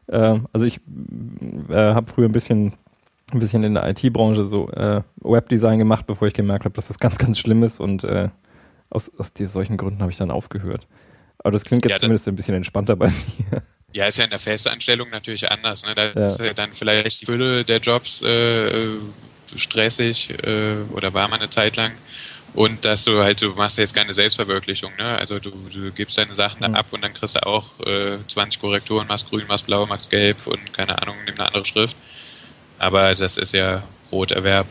Äh, 0.06 0.38
also 0.52 0.66
ich 0.66 0.78
äh, 1.68 1.74
habe 1.74 2.06
früher 2.06 2.28
ein 2.28 2.32
bisschen 2.32 2.74
ein 3.32 3.40
bisschen 3.40 3.64
in 3.64 3.74
der 3.74 3.88
IT-Branche 3.88 4.46
so 4.46 4.68
äh, 4.70 5.02
Webdesign 5.16 5.80
gemacht, 5.80 6.06
bevor 6.06 6.28
ich 6.28 6.34
gemerkt 6.34 6.64
habe, 6.64 6.74
dass 6.74 6.86
das 6.86 7.00
ganz, 7.00 7.18
ganz 7.18 7.40
schlimm 7.40 7.64
ist 7.64 7.80
und 7.80 8.04
äh, 8.04 8.28
aus, 8.90 9.10
aus 9.18 9.32
solchen 9.36 9.76
Gründen 9.76 10.00
habe 10.00 10.12
ich 10.12 10.18
dann 10.18 10.30
aufgehört. 10.30 10.86
Aber 11.38 11.50
das 11.50 11.64
klingt 11.64 11.84
jetzt 11.84 11.90
ja, 11.90 11.96
zumindest 11.98 12.28
ein 12.28 12.36
bisschen 12.36 12.54
entspannter 12.54 12.94
bei 12.94 13.08
mir. 13.08 13.62
Ja, 13.92 14.06
ist 14.06 14.18
ja 14.18 14.24
in 14.24 14.30
der 14.30 14.38
Festanstellung 14.38 15.10
natürlich 15.10 15.50
anders. 15.50 15.84
Ne? 15.84 15.94
Da 15.94 16.12
ja. 16.12 16.26
ist 16.26 16.40
ja 16.40 16.54
dann 16.54 16.72
vielleicht 16.72 17.20
die 17.20 17.26
Fülle 17.26 17.64
der 17.64 17.78
Jobs 17.78 18.22
äh, 18.22 18.70
stressig 19.56 20.30
äh, 20.42 20.76
oder 20.92 21.12
war 21.12 21.28
mal 21.28 21.36
eine 21.36 21.50
Zeit 21.50 21.76
lang. 21.76 21.92
Und 22.54 22.84
dass 22.84 23.04
du 23.04 23.22
halt, 23.22 23.40
du 23.40 23.50
machst 23.50 23.78
jetzt 23.78 23.94
keine 23.94 24.12
Selbstverwirklichung, 24.12 24.92
ne? 24.98 25.16
Also 25.16 25.38
du, 25.38 25.50
du 25.50 25.90
gibst 25.90 26.18
deine 26.18 26.34
Sachen 26.34 26.68
mhm. 26.68 26.74
ab 26.74 26.86
und 26.90 27.00
dann 27.00 27.14
kriegst 27.14 27.34
du 27.34 27.46
auch 27.46 27.80
äh, 27.80 28.18
20 28.28 28.60
Korrekturen, 28.60 29.06
machst 29.06 29.30
grün, 29.30 29.46
machst 29.48 29.66
blau, 29.66 29.86
machst 29.86 30.10
gelb 30.10 30.36
und 30.46 30.72
keine 30.74 31.00
Ahnung, 31.00 31.16
nimm 31.24 31.36
eine 31.36 31.46
andere 31.46 31.64
Schrift. 31.64 31.96
Aber 32.78 33.14
das 33.14 33.38
ist 33.38 33.54
ja 33.54 33.82
Broterwerb 34.10 34.66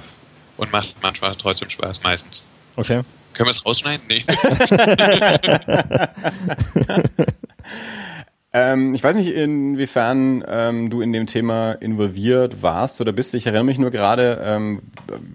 und 0.57 0.71
macht 0.71 0.93
manchmal 1.01 1.35
trotzdem 1.35 1.71
Spaß, 1.71 2.03
meistens. 2.03 2.43
Okay. 2.75 3.01
Können 3.33 3.48
wir 3.48 3.51
es 3.51 3.65
rausschneiden? 3.65 4.05
Nee. 4.07 4.25
Ähm, 8.53 8.94
ich 8.94 9.01
weiß 9.01 9.16
nicht, 9.16 9.29
inwiefern 9.29 10.44
ähm, 10.46 10.90
du 10.90 11.00
in 11.00 11.14
dem 11.14 11.25
Thema 11.25 11.72
involviert 11.72 12.61
warst 12.61 13.00
oder 13.00 13.14
bist. 13.14 13.33
Ich 13.33 13.46
erinnere 13.46 13.64
mich 13.64 13.79
nur 13.79 13.92
gerade, 13.92 14.42
ähm, 14.44 14.81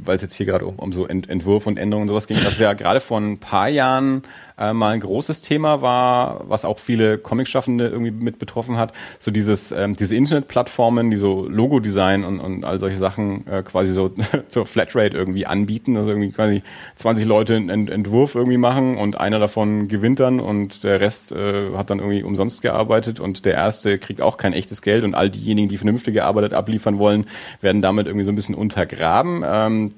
weil 0.05 0.17
es 0.17 0.23
jetzt 0.23 0.35
hier 0.35 0.45
gerade 0.45 0.67
um, 0.67 0.79
um 0.79 0.93
so 0.93 1.07
Ent 1.07 1.31
Entwurf 1.31 1.67
und 1.67 1.79
Änderungen 1.79 2.03
und 2.03 2.09
sowas 2.09 2.27
ging, 2.27 2.37
dass 2.37 2.53
es 2.55 2.59
ja 2.59 2.75
gerade 2.75 3.01
vor 3.01 3.19
ein 3.19 3.39
paar 3.39 3.71
Jahren 3.71 4.23
äh, 4.59 4.75
mal 4.75 4.93
ein 4.93 5.01
großes 5.01 5.41
Thema 5.41 5.81
war, 5.81 6.45
was 6.49 6.67
auch 6.67 6.79
viele 6.79 7.17
Comicschaffende 7.17 7.89
irgendwie 7.89 8.11
mit 8.11 8.39
betroffen 8.39 8.77
hat. 8.77 8.93
So 9.19 9.31
dieses, 9.31 9.73
ähm, 9.73 9.95
diese 9.97 10.15
Internetplattformen, 10.15 11.11
die 11.11 11.17
so 11.17 11.49
Logo-Design 11.49 12.23
und, 12.23 12.41
und 12.41 12.67
all 12.67 12.79
solche 12.79 12.99
Sachen 12.99 13.47
äh, 13.47 13.63
quasi 13.63 13.95
so 13.95 14.11
zur 14.49 14.67
Flatrate 14.67 15.17
irgendwie 15.17 15.47
anbieten. 15.47 15.97
Also 15.97 16.11
irgendwie 16.11 16.33
quasi 16.33 16.63
20 16.97 17.25
Leute 17.27 17.57
einen 17.57 17.89
Entwurf 17.89 18.35
irgendwie 18.35 18.59
machen 18.59 18.99
und 18.99 19.19
einer 19.19 19.39
davon 19.39 19.89
gewinnt 19.89 20.21
dann 20.21 20.39
und 20.39 20.85
der 20.85 21.01
Rest 21.01 21.33
äh, 21.33 21.73
hat 21.75 21.89
dann 21.89 21.99
irgendwie 21.99 22.23
umsonst 22.23 22.61
gearbeitet 22.61 23.06
und 23.21 23.45
der 23.45 23.55
erste 23.55 23.99
kriegt 23.99 24.21
auch 24.21 24.37
kein 24.37 24.53
echtes 24.53 24.83
Geld 24.83 25.05
und 25.05 25.15
all 25.15 25.31
diejenigen, 25.31 25.69
die 25.69 25.79
vernünftige 25.79 26.25
Arbeit 26.25 26.53
abliefern 26.53 26.99
wollen, 26.99 27.27
werden 27.61 27.83
damit 27.83 28.07
irgendwie 28.07 28.25
so 28.25 28.33
ein 28.33 28.37
bisschen 28.37 28.55
untergraben. 28.55 29.43
Ähm, 29.45 29.91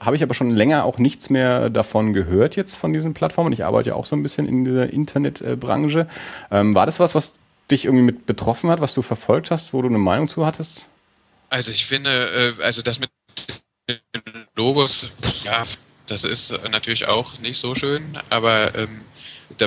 habe 0.00 0.16
ich 0.16 0.22
aber 0.22 0.34
schon 0.34 0.50
länger 0.50 0.84
auch 0.84 0.98
nichts 0.98 1.30
mehr 1.30 1.70
davon 1.70 2.12
gehört 2.12 2.56
jetzt 2.56 2.76
von 2.76 2.92
diesen 2.92 3.14
Plattformen. 3.14 3.52
Ich 3.52 3.64
arbeite 3.64 3.90
ja 3.90 3.94
auch 3.96 4.06
so 4.06 4.16
ein 4.16 4.22
bisschen 4.22 4.46
in 4.46 4.64
dieser 4.64 4.92
Internetbranche. 4.92 6.06
Ähm, 6.50 6.74
war 6.74 6.86
das 6.86 7.00
was, 7.00 7.14
was 7.14 7.32
dich 7.70 7.84
irgendwie 7.84 8.04
mit 8.04 8.26
betroffen 8.26 8.70
hat, 8.70 8.80
was 8.80 8.94
du 8.94 9.02
verfolgt 9.02 9.50
hast, 9.50 9.72
wo 9.72 9.82
du 9.82 9.88
eine 9.88 9.98
Meinung 9.98 10.28
zu 10.28 10.44
hattest? 10.46 10.88
Also 11.48 11.70
ich 11.70 11.86
finde, 11.86 12.56
äh, 12.58 12.62
also 12.62 12.82
das 12.82 12.98
mit 12.98 13.10
Logos, 14.54 15.08
ja, 15.44 15.66
das 16.06 16.24
ist 16.24 16.52
natürlich 16.70 17.06
auch 17.08 17.38
nicht 17.38 17.58
so 17.58 17.74
schön, 17.74 18.18
aber 18.30 18.74
ähm, 18.74 19.00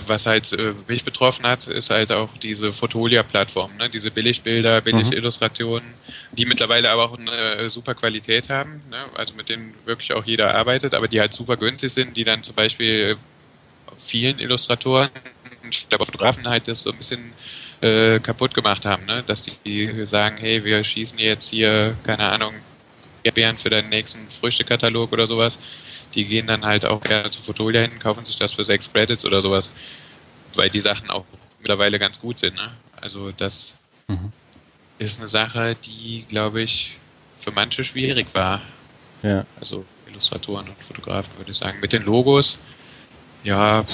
was 0.08 0.26
halt 0.26 0.52
äh, 0.54 0.74
mich 0.88 1.04
betroffen 1.04 1.46
hat, 1.46 1.68
ist 1.68 1.90
halt 1.90 2.12
auch 2.12 2.30
diese 2.42 2.74
Fotolia-Plattform, 2.74 3.78
ne? 3.78 3.90
diese 3.90 4.12
Billigbilder, 4.12 4.82
Billigillustrationen, 4.82 5.88
mhm. 5.88 6.36
die 6.36 6.46
mittlerweile 6.46 6.90
aber 6.90 7.06
auch 7.06 7.18
eine 7.18 7.32
äh, 7.32 7.70
super 7.70 7.96
Qualität 7.96 8.50
haben, 8.50 8.82
ne? 8.90 9.06
also 9.16 9.34
mit 9.36 9.50
denen 9.50 9.74
wirklich 9.86 10.14
auch 10.14 10.26
jeder 10.26 10.54
arbeitet, 10.56 10.94
aber 10.94 11.08
die 11.08 11.20
halt 11.20 11.34
super 11.34 11.58
günstig 11.58 11.92
sind, 11.94 12.18
die 12.18 12.24
dann 12.24 12.44
zum 12.44 12.56
Beispiel 12.56 13.18
vielen 14.06 14.40
Illustratoren, 14.40 15.10
ich 15.70 15.88
glaube 15.90 16.06
Fotografen 16.06 16.48
halt 16.48 16.68
das 16.68 16.84
so 16.84 16.92
ein 16.92 16.98
bisschen 16.98 17.34
äh, 17.82 18.20
kaputt 18.20 18.54
gemacht 18.54 18.86
haben, 18.86 19.06
ne? 19.06 19.24
dass 19.26 19.48
die 19.66 20.06
sagen, 20.06 20.38
hey, 20.40 20.64
wir 20.64 20.84
schießen 20.84 21.20
jetzt 21.20 21.50
hier, 21.50 21.96
keine 22.04 22.30
Ahnung, 22.30 22.54
Erdbeeren 23.24 23.58
für 23.58 23.70
deinen 23.70 23.90
nächsten 23.90 24.28
Früchtekatalog 24.40 25.12
oder 25.12 25.28
sowas. 25.28 25.58
Die 26.16 26.26
gehen 26.26 26.48
dann 26.48 26.66
halt 26.66 26.86
auch 26.86 27.02
gerne 27.02 27.30
zu 27.30 27.42
Fotolia 27.42 27.82
hin, 27.82 28.00
kaufen 28.00 28.26
sich 28.26 28.38
das 28.38 28.54
für 28.54 28.64
sechs 28.64 28.92
Credits 28.92 29.26
oder 29.26 29.42
sowas, 29.42 29.70
weil 30.56 30.70
die 30.70 30.82
Sachen 30.82 31.10
auch 31.10 31.26
mittlerweile 31.60 32.00
ganz 32.00 32.20
gut 32.20 32.40
sind. 32.40 32.56
Ne? 32.56 32.72
Also 33.00 33.32
das 33.32 33.76
mhm. 34.08 34.32
ist 34.98 35.20
eine 35.20 35.28
Sache, 35.28 35.76
die, 35.76 36.26
glaube 36.28 36.62
ich, 36.62 36.98
für 37.42 37.52
manche 37.52 37.84
schwierig 37.84 38.28
war. 38.34 38.62
Ja. 39.22 39.46
Also 39.60 39.86
Illustratoren 40.08 40.68
und 40.70 40.78
Fotografen, 40.84 41.32
würde 41.38 41.52
ich 41.52 41.58
sagen. 41.58 41.80
Mit 41.82 41.94
den 41.94 42.04
Logos 42.04 42.60
ja, 43.46 43.86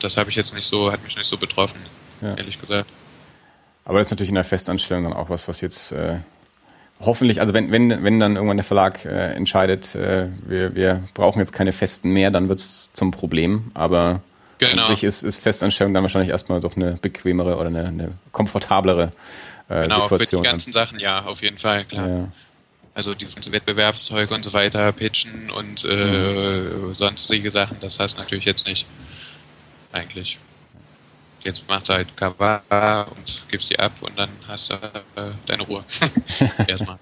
das 0.00 0.16
habe 0.16 0.30
ich 0.30 0.36
jetzt 0.36 0.54
nicht 0.54 0.66
so, 0.66 0.90
hat 0.90 1.04
mich 1.04 1.16
nicht 1.16 1.28
so 1.28 1.36
betroffen, 1.36 1.78
ja. 2.22 2.34
ehrlich 2.34 2.60
gesagt. 2.60 2.90
Aber 3.84 3.98
das 3.98 4.08
ist 4.08 4.12
natürlich 4.12 4.30
in 4.30 4.36
der 4.36 4.44
Festanstellung 4.44 5.04
dann 5.04 5.12
auch 5.12 5.28
was, 5.28 5.46
was 5.46 5.60
jetzt 5.60 5.92
äh, 5.92 6.16
hoffentlich, 7.00 7.40
also 7.40 7.54
wenn, 7.54 7.72
wenn, 7.72 8.04
wenn 8.04 8.20
dann 8.20 8.36
irgendwann 8.36 8.56
der 8.56 8.64
Verlag 8.64 9.04
äh, 9.04 9.32
entscheidet, 9.34 9.94
äh, 9.94 10.28
wir, 10.46 10.74
wir 10.74 11.02
brauchen 11.14 11.40
jetzt 11.40 11.52
keine 11.52 11.72
Festen 11.72 12.10
mehr, 12.10 12.30
dann 12.30 12.48
wird 12.48 12.58
es 12.58 12.90
zum 12.92 13.10
Problem. 13.10 13.70
Aber 13.74 14.20
genau. 14.58 14.82
an 14.82 14.88
sich 14.88 15.04
ist, 15.04 15.22
ist 15.22 15.42
Festanstellung 15.42 15.94
dann 15.94 16.02
wahrscheinlich 16.02 16.30
erstmal 16.30 16.60
doch 16.60 16.76
eine 16.76 16.94
bequemere 17.00 17.56
oder 17.56 17.68
eine, 17.68 17.86
eine 17.86 18.10
komfortablere 18.32 19.10
äh, 19.68 19.82
genau, 19.82 20.02
Situation. 20.02 20.42
Genau, 20.42 20.50
die 20.50 20.52
ganzen 20.52 20.72
Sachen, 20.72 20.98
ja, 20.98 21.24
auf 21.24 21.42
jeden 21.42 21.58
Fall, 21.58 21.84
klar. 21.84 22.08
Ja. 22.08 22.28
Also 22.94 23.14
dieses 23.14 23.50
Wettbewerbszeug 23.50 24.30
und 24.30 24.44
so 24.44 24.52
weiter, 24.52 24.92
Pitchen 24.92 25.50
und 25.50 25.84
äh, 25.84 25.96
mhm. 25.96 26.94
sonstige 26.94 27.50
Sachen, 27.50 27.78
das 27.80 27.98
hast 27.98 28.14
du 28.14 28.20
natürlich 28.20 28.44
jetzt 28.44 28.68
nicht. 28.68 28.86
Eigentlich. 29.90 30.38
Jetzt 31.44 31.68
machst 31.68 31.90
du 31.90 31.92
halt 31.92 32.16
Cover 32.16 33.06
und 33.14 33.42
gibst 33.48 33.70
die 33.70 33.78
ab 33.78 33.92
und 34.00 34.18
dann 34.18 34.30
hast 34.48 34.70
du 34.70 34.74
äh, 34.74 35.30
deine 35.46 35.62
Ruhe. 35.62 35.84
Erstmal. 36.66 36.98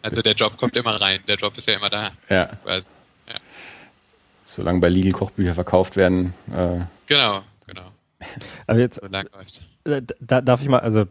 Also 0.00 0.22
der 0.22 0.32
Job 0.32 0.56
kommt 0.56 0.76
immer 0.76 0.98
rein, 1.00 1.20
der 1.28 1.36
Job 1.36 1.56
ist 1.56 1.68
ja 1.68 1.74
immer 1.74 1.90
da. 1.90 2.12
Ja. 2.30 2.48
Also, 2.64 2.88
ja. 3.28 3.34
Solange 4.44 4.80
bei 4.80 4.88
Lidl 4.88 5.12
Kochbücher 5.12 5.54
verkauft 5.54 5.96
werden. 5.96 6.32
Äh 6.50 6.80
genau, 7.06 7.42
genau. 7.66 7.92
Aber 8.66 8.78
jetzt, 8.78 9.00
so 9.00 9.90
äh, 9.90 10.02
da, 10.20 10.40
darf 10.40 10.62
ich 10.62 10.68
mal, 10.68 10.80
also 10.80 11.06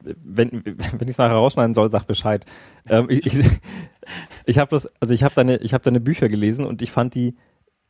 wenn, 0.00 0.50
wenn 0.64 1.08
ich 1.08 1.10
es 1.10 1.18
nachher 1.18 1.34
rausschneiden 1.34 1.74
soll, 1.74 1.90
sag 1.90 2.06
Bescheid. 2.06 2.46
Ähm, 2.88 3.10
ich 3.10 3.26
ich, 3.26 3.44
ich 4.46 4.58
habe 4.58 4.70
das, 4.70 4.90
also 5.00 5.12
ich 5.12 5.22
habe 5.22 5.34
deine, 5.34 5.56
ich 5.58 5.74
habe 5.74 5.84
deine 5.84 6.00
Bücher 6.00 6.28
gelesen 6.28 6.64
und 6.64 6.82
ich 6.82 6.90
fand 6.90 7.14
die 7.14 7.36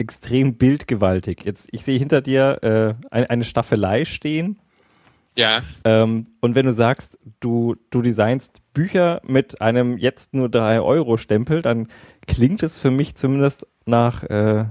extrem 0.03 0.57
bildgewaltig. 0.57 1.43
Jetzt, 1.45 1.69
ich 1.73 1.85
sehe 1.85 1.99
hinter 1.99 2.21
dir 2.21 2.59
äh, 2.62 3.07
eine, 3.11 3.31
eine 3.31 3.45
Staffelei 3.45 4.05
stehen. 4.05 4.59
Ja. 5.37 5.62
Ähm, 5.85 6.27
und 6.41 6.55
wenn 6.55 6.67
du 6.67 6.73
sagst, 6.73 7.19
du, 7.41 7.77
du 7.91 8.03
designst 8.03 8.61
Bücher 8.75 9.23
mit 9.25 9.62
einem 9.62 9.97
jetzt 9.97 10.35
nur 10.35 10.49
3-Euro-Stempel, 10.49 11.62
dann 11.62 11.88
klingt 12.27 12.62
es 12.62 12.79
für 12.79 12.91
mich 12.91 13.15
zumindest 13.15 13.67
nach 13.87 14.25
äh, 14.25 14.67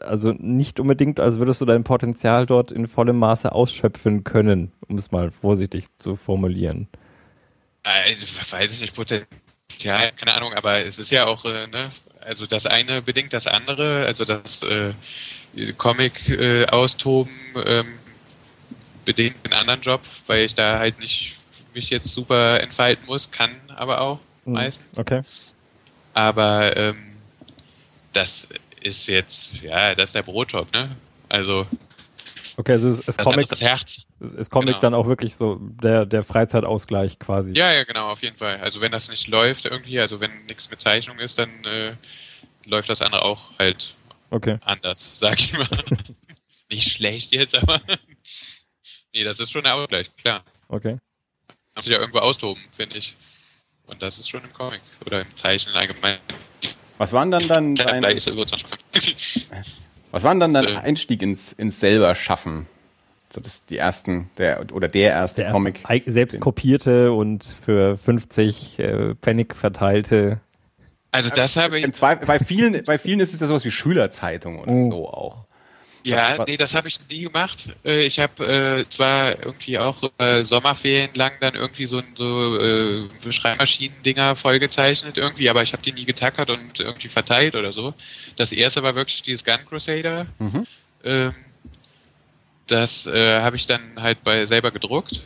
also 0.00 0.32
nicht 0.32 0.80
unbedingt, 0.80 1.20
als 1.20 1.38
würdest 1.38 1.60
du 1.60 1.64
dein 1.64 1.84
Potenzial 1.84 2.46
dort 2.46 2.72
in 2.72 2.86
vollem 2.86 3.18
Maße 3.18 3.52
ausschöpfen 3.52 4.24
können, 4.24 4.72
um 4.88 4.96
es 4.96 5.12
mal 5.12 5.30
vorsichtig 5.30 5.86
zu 5.98 6.16
formulieren. 6.16 6.88
Äh, 7.82 8.14
weiß 8.50 8.72
ich 8.72 8.80
nicht, 8.80 8.94
Potenzial, 8.94 10.12
keine 10.12 10.34
Ahnung, 10.34 10.54
aber 10.54 10.84
es 10.84 10.98
ist 10.98 11.12
ja 11.12 11.26
auch, 11.26 11.44
äh, 11.44 11.66
ne, 11.66 11.90
also 12.24 12.46
das 12.46 12.66
eine 12.66 13.02
bedingt 13.02 13.32
das 13.32 13.46
andere, 13.46 14.06
also 14.06 14.24
das 14.24 14.62
äh, 14.62 14.92
Comic 15.76 16.28
äh, 16.28 16.66
austoben 16.66 17.32
ähm, 17.64 17.86
bedingt 19.04 19.36
einen 19.44 19.52
anderen 19.52 19.82
Job, 19.82 20.00
weil 20.26 20.44
ich 20.44 20.54
da 20.54 20.78
halt 20.78 20.98
nicht 20.98 21.36
mich 21.74 21.90
jetzt 21.90 22.08
super 22.08 22.60
entfalten 22.60 23.06
muss, 23.06 23.30
kann 23.30 23.50
aber 23.68 24.00
auch 24.00 24.20
mhm. 24.44 24.54
meistens. 24.54 24.98
Okay. 24.98 25.22
Aber 26.14 26.76
ähm, 26.76 27.16
das 28.12 28.46
ist 28.80 29.08
jetzt, 29.08 29.60
ja, 29.62 29.94
das 29.94 30.10
ist 30.10 30.14
der 30.14 30.22
Brotjob, 30.22 30.72
ne? 30.72 30.96
Also 31.28 31.66
Okay, 32.56 32.72
also 32.72 32.88
es, 32.88 33.00
es 33.06 33.16
Comic, 33.16 33.48
das 33.48 33.60
Herz. 33.60 34.06
Es, 34.20 34.32
es 34.32 34.50
Comic 34.50 34.68
genau. 34.68 34.80
dann 34.80 34.94
auch 34.94 35.06
wirklich 35.06 35.34
so 35.34 35.58
der, 35.60 36.06
der 36.06 36.22
Freizeitausgleich 36.22 37.18
quasi. 37.18 37.52
Ja, 37.52 37.72
ja, 37.72 37.84
genau, 37.84 38.10
auf 38.10 38.22
jeden 38.22 38.36
Fall. 38.36 38.58
Also 38.58 38.80
wenn 38.80 38.92
das 38.92 39.08
nicht 39.08 39.26
läuft 39.26 39.64
irgendwie, 39.64 39.98
also 39.98 40.20
wenn 40.20 40.46
nichts 40.46 40.70
mit 40.70 40.80
Zeichnung 40.80 41.18
ist, 41.18 41.38
dann 41.38 41.64
äh, 41.64 41.94
läuft 42.64 42.88
das 42.88 43.02
andere 43.02 43.22
auch 43.22 43.58
halt 43.58 43.94
okay. 44.30 44.58
anders, 44.62 45.12
sag 45.18 45.40
ich 45.40 45.52
mal. 45.52 45.68
nicht 46.70 46.92
schlecht 46.92 47.32
jetzt, 47.32 47.56
aber 47.56 47.80
nee, 49.14 49.24
das 49.24 49.40
ist 49.40 49.50
schon 49.50 49.64
der 49.64 49.74
Ausgleich, 49.74 50.14
klar. 50.16 50.44
Okay. 50.68 50.98
Man 51.48 51.56
muss 51.74 51.84
sich 51.84 51.92
ja 51.92 51.98
irgendwo 51.98 52.20
austoben, 52.20 52.62
finde 52.76 52.98
ich. 52.98 53.16
Und 53.86 54.00
das 54.00 54.18
ist 54.18 54.28
schon 54.28 54.44
im 54.44 54.52
Comic 54.52 54.80
oder 55.04 55.22
im 55.22 55.36
Zeichnen 55.36 55.74
allgemein. 55.74 56.18
Was 56.98 57.12
waren 57.12 57.30
dann 57.30 57.48
dann 57.48 57.74
deine, 57.74 58.16
Was 60.14 60.22
war 60.22 60.32
denn 60.32 60.38
dann 60.38 60.54
dein 60.54 60.76
Einstieg 60.76 61.22
ins, 61.22 61.52
ins 61.52 61.80
selber 61.80 62.14
Schaffen? 62.14 62.66
So 63.30 63.40
das 63.40 63.64
die 63.64 63.78
ersten, 63.78 64.30
der 64.38 64.64
oder 64.72 64.86
der 64.86 65.10
erste 65.10 65.42
der 65.42 65.50
Comic. 65.50 65.82
Erste, 65.88 66.12
selbst 66.12 66.38
kopierte 66.38 67.12
und 67.12 67.42
für 67.42 67.96
50 67.96 68.78
äh, 68.78 69.14
Pfennig 69.16 69.56
verteilte. 69.56 70.38
Also 71.10 71.30
das 71.30 71.56
habe 71.56 71.80
ich. 71.80 71.92
Zwei, 71.94 72.14
bei 72.14 72.38
vielen, 72.38 72.84
bei 72.84 72.96
vielen 72.96 73.18
ist 73.18 73.34
es 73.34 73.40
ja 73.40 73.48
sowas 73.48 73.64
wie 73.64 73.72
Schülerzeitung 73.72 74.60
oder 74.60 74.70
oh. 74.70 74.88
so 74.88 75.08
auch. 75.08 75.46
Ja, 76.04 76.38
was, 76.38 76.46
nee, 76.46 76.56
das 76.56 76.74
habe 76.74 76.88
ich 76.88 76.98
nie 77.08 77.22
gemacht. 77.22 77.68
Äh, 77.84 78.04
ich 78.04 78.18
habe 78.18 78.46
äh, 78.46 78.88
zwar 78.90 79.38
irgendwie 79.42 79.78
auch 79.78 80.02
äh, 80.18 80.44
Sommerferien 80.44 81.14
lang 81.14 81.32
dann 81.40 81.54
irgendwie 81.54 81.86
so, 81.86 82.02
so 82.14 82.60
äh, 82.60 83.08
Schreibmaschinen-Dinger 83.30 84.36
vollgezeichnet 84.36 85.16
irgendwie, 85.16 85.48
aber 85.48 85.62
ich 85.62 85.72
habe 85.72 85.82
die 85.82 85.92
nie 85.92 86.04
getackert 86.04 86.50
und 86.50 86.78
irgendwie 86.78 87.08
verteilt 87.08 87.54
oder 87.54 87.72
so. 87.72 87.94
Das 88.36 88.52
erste 88.52 88.82
war 88.82 88.94
wirklich 88.94 89.22
dieses 89.22 89.44
Gun 89.44 89.60
Crusader. 89.66 90.26
Mhm. 90.38 90.66
Ähm, 91.04 91.34
das 92.66 93.06
äh, 93.06 93.40
habe 93.40 93.56
ich 93.56 93.66
dann 93.66 93.80
halt 93.96 94.22
bei 94.24 94.44
selber 94.44 94.70
gedruckt. 94.70 95.22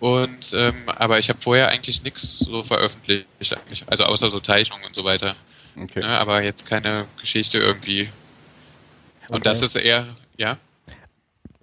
Und 0.00 0.54
ähm, 0.54 0.74
aber 0.86 1.18
ich 1.18 1.28
habe 1.28 1.40
vorher 1.42 1.68
eigentlich 1.68 2.02
nichts 2.02 2.38
so 2.38 2.62
veröffentlicht, 2.62 3.26
eigentlich. 3.54 3.84
also 3.86 4.04
außer 4.04 4.30
so 4.30 4.40
Zeichnungen 4.40 4.86
und 4.86 4.94
so 4.94 5.04
weiter. 5.04 5.36
Okay. 5.76 6.00
Ne, 6.00 6.08
aber 6.08 6.42
jetzt 6.42 6.66
keine 6.66 7.06
Geschichte 7.20 7.58
irgendwie 7.58 8.08
und 9.30 9.36
okay. 9.36 9.44
das 9.44 9.62
ist 9.62 9.76
eher, 9.76 10.06
ja. 10.36 10.58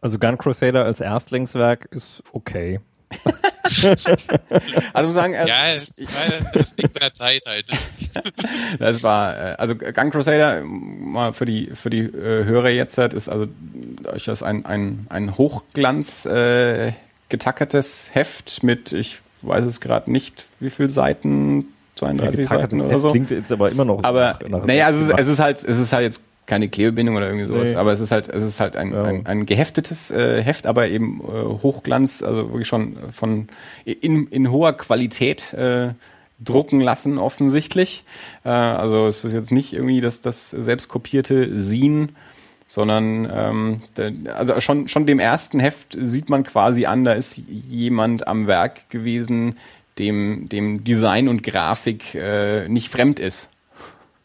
Also 0.01 0.19
Gun 0.19 0.38
Crusader 0.38 0.86
als 0.86 1.01
Erstlingswerk 1.01 1.88
ist 1.91 2.23
okay. 2.32 2.80
also 4.93 5.08
muss 5.08 5.15
sagen, 5.15 5.34
äh, 5.34 5.47
ja, 5.47 5.73
es, 5.73 5.97
ich 5.97 6.08
meine, 6.13 6.45
das 6.53 6.75
liegt 6.77 6.93
seiner 6.93 7.12
Zeit 7.12 7.43
halt. 7.45 7.65
Das 8.80 9.03
war, 9.03 9.38
äh, 9.38 9.56
also 9.58 9.75
Gun 9.75 10.12
Crusader, 10.12 10.63
mal 10.63 11.34
für 11.34 11.45
die, 11.45 11.71
für 11.73 11.89
die 11.89 11.99
äh, 11.99 12.45
Hörer 12.45 12.69
jetzt, 12.69 12.97
ist 12.97 13.30
also 13.30 13.47
durchaus 14.01 14.43
ein, 14.43 14.65
ein, 14.65 15.08
ein 15.10 15.38
Hochglanz 15.38 16.25
äh, 16.25 16.93
getackertes 17.30 18.12
Heft 18.13 18.63
mit, 18.63 18.91
ich 18.91 19.19
weiß 19.41 19.65
es 19.65 19.82
gerade 19.82 20.12
nicht, 20.12 20.45
wie 20.60 20.69
viele 20.69 20.89
Seiten, 20.89 21.65
32 21.95 22.47
Seiten 22.47 22.82
oder 22.82 22.99
so. 22.99 23.12
Klingt 23.12 23.32
jetzt 23.32 23.51
aber 23.51 23.71
immer 23.71 23.86
noch 23.86 24.03
aber, 24.03 24.39
naja, 24.47 24.88
also 24.88 25.13
es 25.13 25.19
es 25.19 25.27
ist 25.27 25.39
halt, 25.39 25.63
es 25.63 25.80
ist 25.80 25.93
halt 25.93 26.03
jetzt 26.03 26.23
keine 26.47 26.69
Klebebindung 26.69 27.17
oder 27.17 27.27
irgendwie 27.27 27.45
sowas, 27.45 27.69
nee. 27.69 27.75
aber 27.75 27.91
es 27.91 27.99
ist 27.99 28.12
halt, 28.12 28.29
es 28.29 28.41
ist 28.41 28.60
halt 28.60 28.75
ein, 28.75 28.93
ja. 28.93 29.03
ein, 29.03 29.25
ein, 29.25 29.45
geheftetes 29.45 30.10
äh, 30.12 30.41
Heft, 30.41 30.65
aber 30.65 30.88
eben 30.88 31.21
äh, 31.21 31.62
Hochglanz, 31.62 32.23
also 32.23 32.49
wirklich 32.49 32.67
schon 32.67 32.97
von 33.12 33.49
in, 33.86 34.27
in 34.27 34.49
hoher 34.51 34.73
Qualität 34.73 35.53
äh, 35.53 35.89
drucken 36.39 36.79
lassen, 36.81 37.17
offensichtlich. 37.17 38.05
Äh, 38.43 38.49
also 38.49 39.07
es 39.07 39.25
ist 39.25 39.33
jetzt 39.33 39.51
nicht 39.51 39.73
irgendwie 39.73 40.01
das, 40.01 40.21
das 40.21 40.49
selbst 40.49 40.88
kopierte 40.88 41.60
Sin, 41.60 42.15
sondern 42.65 43.29
ähm, 43.31 43.79
der, 43.97 44.13
also 44.36 44.60
schon, 44.62 44.88
schon 44.88 45.05
dem 45.05 45.19
ersten 45.19 45.60
Heft 45.60 45.97
sieht 45.99 46.29
man 46.29 46.43
quasi 46.43 46.86
an, 46.86 47.03
da 47.03 47.13
ist 47.13 47.38
jemand 47.47 48.27
am 48.27 48.47
Werk 48.47 48.89
gewesen, 48.89 49.55
dem, 49.99 50.47
dem 50.49 50.83
Design 50.83 51.27
und 51.27 51.43
Grafik 51.43 52.15
äh, 52.15 52.69
nicht 52.69 52.89
fremd 52.89 53.19
ist. 53.19 53.49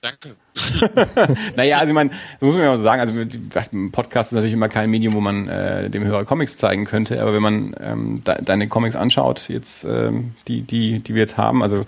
Danke. 0.03 0.35
naja, 1.57 1.79
also 1.79 1.91
ich 1.91 1.95
meine, 1.95 2.11
das 2.11 2.41
muss 2.41 2.57
man 2.57 2.65
ja 2.65 2.73
auch 2.73 2.77
sagen, 2.77 3.01
also 3.01 3.21
ein 3.21 3.93
Podcast 3.93 4.33
ist 4.33 4.35
natürlich 4.35 4.55
immer 4.55 4.69
kein 4.69 4.91
Medium, 4.91 5.15
wo 5.15 5.21
man 5.21 5.47
äh, 5.47 5.91
dem 5.91 6.03
Hörer 6.03 6.25
Comics 6.25 6.57
zeigen 6.57 6.87
könnte, 6.87 7.23
aber 7.23 7.33
wenn 7.33 7.43
man 7.43 7.77
ähm, 7.81 8.21
de 8.21 8.43
deine 8.43 8.67
Comics 8.67 8.97
anschaut, 8.97 9.49
jetzt 9.49 9.85
ähm, 9.85 10.35
die, 10.49 10.63
die, 10.63 10.99
die 10.99 11.15
wir 11.15 11.23
jetzt 11.23 11.37
haben, 11.37 11.63
also 11.63 11.85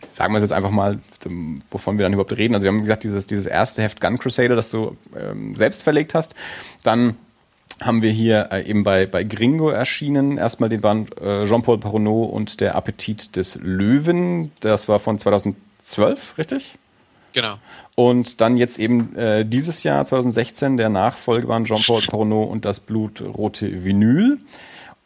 sagen 0.00 0.34
wir 0.34 0.38
es 0.38 0.44
jetzt 0.44 0.52
einfach 0.52 0.70
mal, 0.70 1.00
wovon 1.68 1.98
wir 1.98 2.04
dann 2.04 2.12
überhaupt 2.12 2.36
reden. 2.36 2.54
Also 2.54 2.62
wir 2.62 2.70
haben 2.70 2.80
gesagt, 2.80 3.02
dieses, 3.02 3.26
dieses 3.26 3.46
erste 3.46 3.82
Heft 3.82 4.00
Gun 4.00 4.18
Crusader, 4.18 4.54
das 4.54 4.70
du 4.70 4.96
ähm, 5.18 5.56
selbst 5.56 5.82
verlegt 5.82 6.14
hast, 6.14 6.36
dann 6.84 7.16
haben 7.80 8.02
wir 8.02 8.12
hier 8.12 8.50
äh, 8.52 8.70
eben 8.70 8.84
bei, 8.84 9.06
bei 9.06 9.24
Gringo 9.24 9.68
erschienen. 9.68 10.38
Erstmal 10.38 10.68
den 10.68 10.80
Band 10.80 11.20
äh, 11.20 11.44
Jean-Paul 11.44 11.78
Paronneau 11.78 12.22
und 12.22 12.60
der 12.60 12.76
Appetit 12.76 13.34
des 13.34 13.56
Löwen. 13.56 14.52
Das 14.60 14.88
war 14.88 15.00
von 15.00 15.18
2012, 15.18 16.38
richtig? 16.38 16.78
Genau. 17.32 17.58
Und 17.94 18.40
dann 18.40 18.56
jetzt 18.56 18.78
eben 18.78 19.16
äh, 19.16 19.44
dieses 19.44 19.82
Jahr, 19.82 20.04
2016, 20.04 20.76
der 20.76 20.88
Nachfolgeband 20.88 21.66
Jean-Paul 21.66 22.02
Porno 22.02 22.42
und 22.44 22.64
das 22.64 22.80
blutrote 22.80 23.84
Vinyl. 23.84 24.38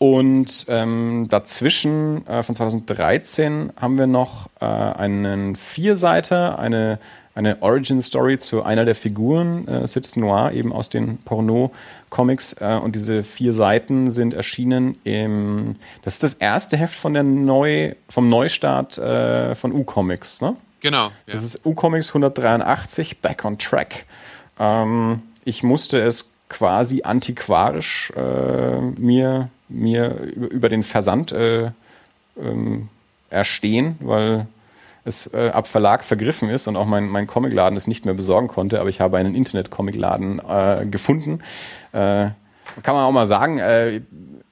Und 0.02 0.66
ähm, 0.68 1.28
dazwischen 1.30 2.26
äh, 2.26 2.42
von 2.42 2.56
2013 2.56 3.72
haben 3.80 3.98
wir 3.98 4.08
noch 4.08 4.48
äh, 4.60 4.64
einen 4.64 5.54
Vierseiter, 5.54 6.58
eine, 6.58 6.98
eine 7.36 7.62
Origin 7.62 8.02
Story 8.02 8.36
zu 8.38 8.64
einer 8.64 8.84
der 8.84 8.96
Figuren, 8.96 9.68
äh, 9.68 9.86
Citizen 9.86 10.22
Noir, 10.22 10.50
eben 10.54 10.72
aus 10.72 10.88
den 10.88 11.18
Porno-Comics. 11.18 12.54
Äh, 12.54 12.80
und 12.82 12.96
diese 12.96 13.22
vier 13.22 13.52
Seiten 13.52 14.10
sind 14.10 14.34
erschienen 14.34 14.98
im, 15.04 15.76
das 16.02 16.14
ist 16.14 16.24
das 16.24 16.34
erste 16.34 16.76
Heft 16.76 16.96
von 16.96 17.14
der 17.14 17.22
Neu, 17.22 17.94
vom 18.08 18.28
Neustart 18.28 18.98
äh, 18.98 19.54
von 19.54 19.72
U-Comics, 19.72 20.40
ne? 20.40 20.56
Genau. 20.82 21.06
Ja. 21.26 21.34
Das 21.34 21.44
ist 21.44 21.64
U-Comics 21.64 22.08
183, 22.08 23.20
Back 23.20 23.44
on 23.44 23.56
Track. 23.56 24.04
Ähm, 24.58 25.22
ich 25.44 25.62
musste 25.62 26.00
es 26.00 26.32
quasi 26.48 27.02
antiquarisch 27.04 28.12
äh, 28.14 28.80
mir, 28.80 29.48
mir 29.68 30.20
über 30.20 30.68
den 30.68 30.82
Versand 30.82 31.32
äh, 31.32 31.70
ähm, 32.38 32.88
erstehen, 33.30 33.96
weil 34.00 34.46
es 35.04 35.32
äh, 35.32 35.48
ab 35.48 35.66
Verlag 35.66 36.04
vergriffen 36.04 36.48
ist 36.50 36.68
und 36.68 36.76
auch 36.76 36.86
mein, 36.86 37.08
mein 37.08 37.26
Comicladen 37.26 37.76
es 37.76 37.86
nicht 37.86 38.04
mehr 38.04 38.14
besorgen 38.14 38.48
konnte, 38.48 38.80
aber 38.80 38.88
ich 38.88 39.00
habe 39.00 39.16
einen 39.16 39.34
Internet-Comicladen 39.34 40.40
äh, 40.46 40.86
gefunden. 40.90 41.40
Äh, 41.92 42.30
kann 42.82 42.94
man 42.94 43.04
auch 43.04 43.12
mal 43.12 43.26
sagen, 43.26 43.58
äh, 43.58 44.00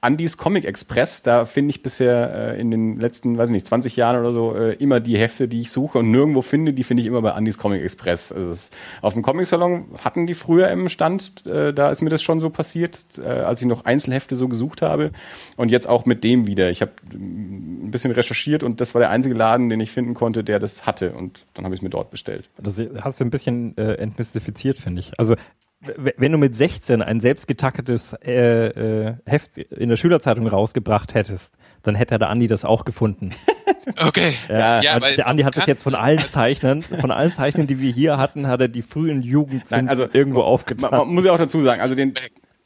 Andys 0.01 0.35
Comic 0.35 0.65
Express, 0.65 1.21
da 1.21 1.45
finde 1.45 1.69
ich 1.69 1.83
bisher 1.83 2.55
äh, 2.55 2.59
in 2.59 2.71
den 2.71 2.97
letzten, 2.97 3.37
weiß 3.37 3.49
ich 3.49 3.53
nicht, 3.53 3.67
20 3.67 3.95
Jahren 3.95 4.19
oder 4.19 4.33
so 4.33 4.55
äh, 4.55 4.73
immer 4.73 4.99
die 4.99 5.15
Hefte, 5.15 5.47
die 5.47 5.61
ich 5.61 5.71
suche 5.71 5.99
und 5.99 6.09
nirgendwo 6.09 6.41
finde, 6.41 6.73
die 6.73 6.83
finde 6.83 7.01
ich 7.01 7.07
immer 7.07 7.21
bei 7.21 7.33
Andys 7.33 7.59
Comic 7.59 7.83
Express. 7.83 8.31
Also 8.31 8.51
es, 8.51 8.71
auf 9.03 9.13
dem 9.13 9.21
Comic 9.21 9.45
Salon 9.45 9.85
hatten 10.03 10.25
die 10.25 10.33
früher 10.33 10.69
im 10.69 10.89
Stand, 10.89 11.45
äh, 11.45 11.71
da 11.71 11.91
ist 11.91 12.01
mir 12.01 12.09
das 12.09 12.23
schon 12.23 12.39
so 12.39 12.49
passiert, 12.49 13.05
äh, 13.19 13.27
als 13.27 13.61
ich 13.61 13.67
noch 13.67 13.85
Einzelhefte 13.85 14.35
so 14.35 14.47
gesucht 14.47 14.81
habe 14.81 15.11
und 15.55 15.69
jetzt 15.69 15.87
auch 15.87 16.07
mit 16.07 16.23
dem 16.23 16.47
wieder. 16.47 16.71
Ich 16.71 16.81
habe 16.81 16.93
ein 17.13 17.91
bisschen 17.91 18.11
recherchiert 18.11 18.63
und 18.63 18.81
das 18.81 18.95
war 18.95 18.99
der 19.01 19.11
einzige 19.11 19.35
Laden, 19.35 19.69
den 19.69 19.79
ich 19.79 19.91
finden 19.91 20.15
konnte, 20.15 20.43
der 20.43 20.57
das 20.57 20.87
hatte 20.87 21.11
und 21.11 21.45
dann 21.53 21.63
habe 21.63 21.75
ich 21.75 21.79
es 21.79 21.83
mir 21.83 21.91
dort 21.91 22.09
bestellt. 22.09 22.49
Das 22.57 22.81
hast 23.01 23.19
du 23.19 23.23
ein 23.23 23.29
bisschen 23.29 23.77
äh, 23.77 23.93
entmystifiziert, 23.93 24.79
finde 24.79 25.01
ich. 25.01 25.11
Also 25.19 25.35
wenn 25.81 26.31
du 26.31 26.37
mit 26.37 26.55
16 26.55 27.01
ein 27.01 27.21
selbst 27.21 27.47
getacketes 27.47 28.13
äh, 28.23 28.67
äh, 28.67 29.15
Heft 29.25 29.57
in 29.57 29.89
der 29.89 29.97
Schülerzeitung 29.97 30.47
rausgebracht 30.47 31.13
hättest, 31.13 31.57
dann 31.81 31.95
hätte 31.95 32.19
der 32.19 32.29
Andi 32.29 32.47
das 32.47 32.65
auch 32.65 32.85
gefunden. 32.85 33.31
Okay. 33.97 34.33
Ja, 34.47 34.79
ja 34.81 34.99
der 34.99 35.25
Andi 35.25 35.41
hat 35.41 35.55
bis 35.55 35.65
jetzt 35.65 35.81
von 35.81 35.95
allen 35.95 36.19
Zeichnern, 36.19 36.83
von 36.83 37.09
allen 37.09 37.33
Zeichnern, 37.33 37.65
die 37.65 37.79
wir 37.79 37.91
hier 37.91 38.17
hatten, 38.17 38.45
hat 38.45 38.61
er 38.61 38.67
die 38.67 38.83
frühen 38.83 39.23
Jugend 39.23 39.73
also, 39.73 40.07
irgendwo 40.13 40.41
aufgetan. 40.41 40.91
Man, 40.91 40.99
man 40.99 41.15
muss 41.15 41.25
ja 41.25 41.31
auch 41.31 41.37
dazu 41.37 41.61
sagen, 41.61 41.81
also 41.81 41.95
den, 41.95 42.13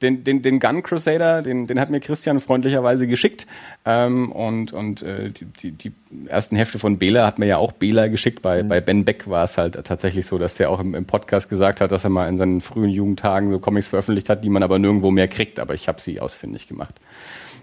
den, 0.05 0.23
den, 0.23 0.41
den 0.41 0.59
Gun 0.59 0.83
Crusader, 0.83 1.41
den, 1.41 1.65
den 1.65 1.79
hat 1.79 1.89
mir 1.89 1.99
Christian 1.99 2.39
freundlicherweise 2.39 3.07
geschickt. 3.07 3.47
Ähm, 3.85 4.31
und 4.31 4.71
und 4.71 5.01
äh, 5.01 5.29
die, 5.29 5.45
die, 5.45 5.71
die 5.71 5.91
ersten 6.27 6.55
Hefte 6.55 6.77
von 6.77 6.97
Bela 6.97 7.25
hat 7.25 7.39
mir 7.39 7.47
ja 7.47 7.57
auch 7.57 7.71
Bela 7.71 8.07
geschickt. 8.07 8.41
Bei, 8.41 8.63
mhm. 8.63 8.69
bei 8.69 8.81
Ben 8.81 9.03
Beck 9.03 9.27
war 9.29 9.43
es 9.43 9.57
halt 9.57 9.73
tatsächlich 9.83 10.25
so, 10.25 10.37
dass 10.37 10.53
der 10.53 10.69
auch 10.69 10.79
im, 10.79 10.93
im, 10.93 11.05
Podcast 11.05 11.49
gesagt 11.49 11.81
hat, 11.81 11.91
dass 11.91 12.03
er 12.03 12.11
mal 12.11 12.29
in 12.29 12.37
seinen 12.37 12.61
frühen 12.61 12.89
Jugendtagen 12.89 13.51
so 13.51 13.59
Comics 13.59 13.87
veröffentlicht 13.87 14.29
hat, 14.29 14.43
die 14.43 14.49
man 14.49 14.63
aber 14.63 14.79
nirgendwo 14.79 15.11
mehr 15.11 15.27
kriegt. 15.27 15.59
Aber 15.59 15.73
ich 15.73 15.87
habe 15.87 15.99
sie 15.99 16.21
ausfindig 16.21 16.67
gemacht. 16.67 16.95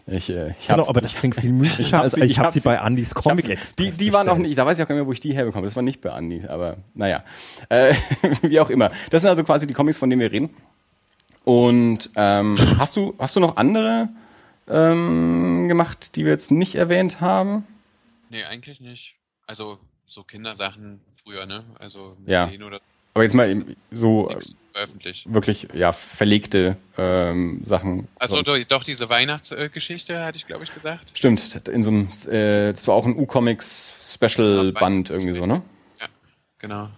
Ich, 0.06 0.30
äh, 0.30 0.50
ich 0.58 0.66
genau, 0.66 0.88
aber 0.88 1.00
das 1.00 1.14
klingt 1.14 1.36
viel 1.36 1.52
mystischer 1.52 2.00
als 2.00 2.14
ich 2.14 2.20
habe 2.20 2.28
sie, 2.28 2.40
hab 2.40 2.52
sie, 2.52 2.60
bei 2.60 2.80
Andys 2.80 3.14
Comic 3.14 3.56
Die, 3.78 3.90
die 3.90 4.12
waren 4.12 4.28
auch 4.28 4.36
nicht, 4.36 4.58
da 4.58 4.66
weiß 4.66 4.78
ich 4.78 4.82
auch 4.82 4.88
gar 4.88 4.96
nicht 4.96 5.02
mehr, 5.02 5.06
wo 5.06 5.12
ich 5.12 5.20
die 5.20 5.32
herbekomme. 5.32 5.64
Das 5.64 5.76
war 5.76 5.82
nicht 5.82 6.00
bei 6.00 6.10
Andy, 6.10 6.44
aber 6.46 6.76
naja. 6.94 7.22
Äh, 7.68 7.94
wie 8.42 8.58
auch 8.58 8.70
immer. 8.70 8.90
Das 9.10 9.22
sind 9.22 9.28
also 9.28 9.44
quasi 9.44 9.66
die 9.66 9.74
Comics, 9.74 9.98
von 9.98 10.10
denen 10.10 10.20
wir 10.20 10.32
reden. 10.32 10.50
Und 11.44 12.10
ähm, 12.16 12.56
hast 12.78 12.96
du 12.96 13.14
hast 13.18 13.36
du 13.36 13.40
noch 13.40 13.56
andere 13.56 14.08
ähm, 14.68 15.68
gemacht, 15.68 16.16
die 16.16 16.24
wir 16.24 16.32
jetzt 16.32 16.50
nicht 16.50 16.74
erwähnt 16.74 17.20
haben? 17.20 17.66
Nee, 18.30 18.44
eigentlich 18.44 18.80
nicht. 18.80 19.16
Also 19.46 19.78
so 20.06 20.22
Kindersachen 20.22 21.00
früher, 21.22 21.46
ne? 21.46 21.64
Also 21.78 22.16
ja. 22.26 22.50
oder 22.66 22.80
aber 23.14 23.24
jetzt 23.24 23.34
mal 23.34 23.64
so 23.90 24.34
öffentlich. 24.72 25.26
wirklich 25.28 25.68
ja 25.74 25.92
verlegte 25.92 26.78
ähm, 26.96 27.60
Sachen. 27.62 28.08
Also 28.18 28.40
doch, 28.40 28.56
doch, 28.64 28.84
diese 28.84 29.10
Weihnachtsgeschichte 29.10 30.24
hatte 30.24 30.38
ich 30.38 30.46
glaube 30.46 30.64
ich 30.64 30.72
gesagt. 30.72 31.10
Stimmt, 31.12 31.68
in 31.68 31.82
so 31.82 31.90
einem 31.90 32.08
äh, 32.34 32.72
das 32.72 32.88
war 32.88 32.94
auch 32.94 33.04
ein 33.04 33.16
U-Comics 33.16 34.14
Special 34.14 34.72
Band 34.72 35.10
irgendwie 35.10 35.32
so, 35.32 35.44
ne? 35.44 35.60
Ja, 36.00 36.06
genau. 36.58 36.88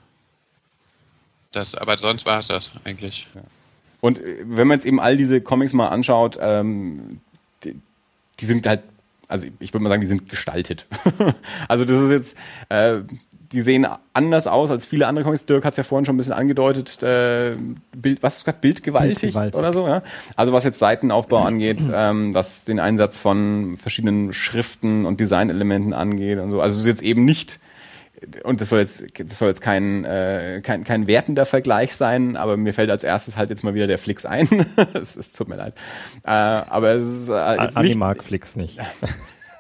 Das, 1.51 1.75
aber 1.75 1.99
sonst 1.99 2.27
war 2.27 2.41
es 2.41 2.49
das 2.49 2.71
eigentlich. 2.85 3.27
Ja. 3.35 3.43
Und 4.05 4.19
äh, 4.19 4.45
wenn 4.45 4.69
man 4.69 4.77
jetzt 4.77 4.85
eben 4.85 5.01
all 5.01 5.17
diese 5.17 5.41
Comics 5.41 5.73
mal 5.73 5.89
anschaut, 5.89 6.39
ähm, 6.39 7.21
die, 7.65 7.75
die 8.39 8.45
sind 8.45 8.67
halt 8.67 8.83
also 9.27 9.47
ich 9.59 9.73
würde 9.73 9.83
mal 9.83 9.89
sagen, 9.89 10.03
die 10.03 10.07
sind 10.07 10.29
gestaltet. 10.29 10.87
also 11.69 11.87
das 11.87 11.99
ist 11.99 12.11
jetzt, 12.11 12.39
äh, 12.69 12.99
die 13.53 13.63
sehen 13.63 13.87
anders 14.13 14.47
aus 14.47 14.71
als 14.71 14.85
viele 14.85 15.07
andere 15.07 15.25
Comics. 15.25 15.47
Dirk 15.47 15.65
hat 15.65 15.73
es 15.73 15.79
ja 15.79 15.83
vorhin 15.83 16.05
schon 16.05 16.15
ein 16.15 16.19
bisschen 16.19 16.35
angedeutet, 16.35 17.03
äh, 17.03 17.57
Bild, 17.97 18.23
was 18.23 18.37
ist 18.37 18.45
gerade 18.45 18.59
bildgewaltig, 18.61 19.21
bildgewaltig, 19.21 19.59
oder 19.59 19.73
so, 19.73 19.89
ja. 19.89 20.03
Also 20.37 20.53
was 20.53 20.65
jetzt 20.65 20.79
Seitenaufbau 20.79 21.43
angeht, 21.43 21.79
ähm, 21.91 22.35
was 22.35 22.65
den 22.65 22.79
Einsatz 22.79 23.19
von 23.19 23.79
verschiedenen 23.79 24.35
Schriften 24.35 25.07
und 25.07 25.19
Designelementen 25.19 25.95
angeht 25.95 26.39
und 26.39 26.51
so. 26.51 26.61
Also 26.61 26.75
es 26.75 26.81
ist 26.81 26.87
jetzt 26.87 27.03
eben 27.03 27.25
nicht 27.25 27.59
und 28.45 28.61
das 28.61 28.69
soll 28.69 28.81
jetzt, 28.81 29.05
das 29.19 29.39
soll 29.39 29.49
jetzt 29.49 29.61
kein, 29.61 30.05
äh, 30.05 30.61
kein, 30.63 30.85
kein 30.85 31.07
wertender 31.07 31.47
Vergleich 31.47 31.95
sein, 31.95 32.37
aber 32.37 32.57
mir 32.57 32.73
fällt 32.73 32.91
als 32.91 33.05
erstes 33.05 33.37
halt 33.37 33.51
jetzt 33.51 33.65
mal 33.65 33.75
wieder 33.75 33.87
der 33.87 33.99
Flix 33.99 34.25
ein. 34.27 34.67
es, 34.95 35.17
es 35.17 35.33
tut 35.33 35.49
mir 35.49 35.57
leid. 35.57 35.75
Äh, 36.25 36.31
aber 36.31 36.93
es 36.93 37.05
ist 37.05 37.29
äh, 37.29 37.63
jetzt 37.63 37.77
Adi 37.77 37.89
nicht, 37.89 37.99
mag 37.99 38.23
Flix 38.23 38.57
nicht. 38.57 38.79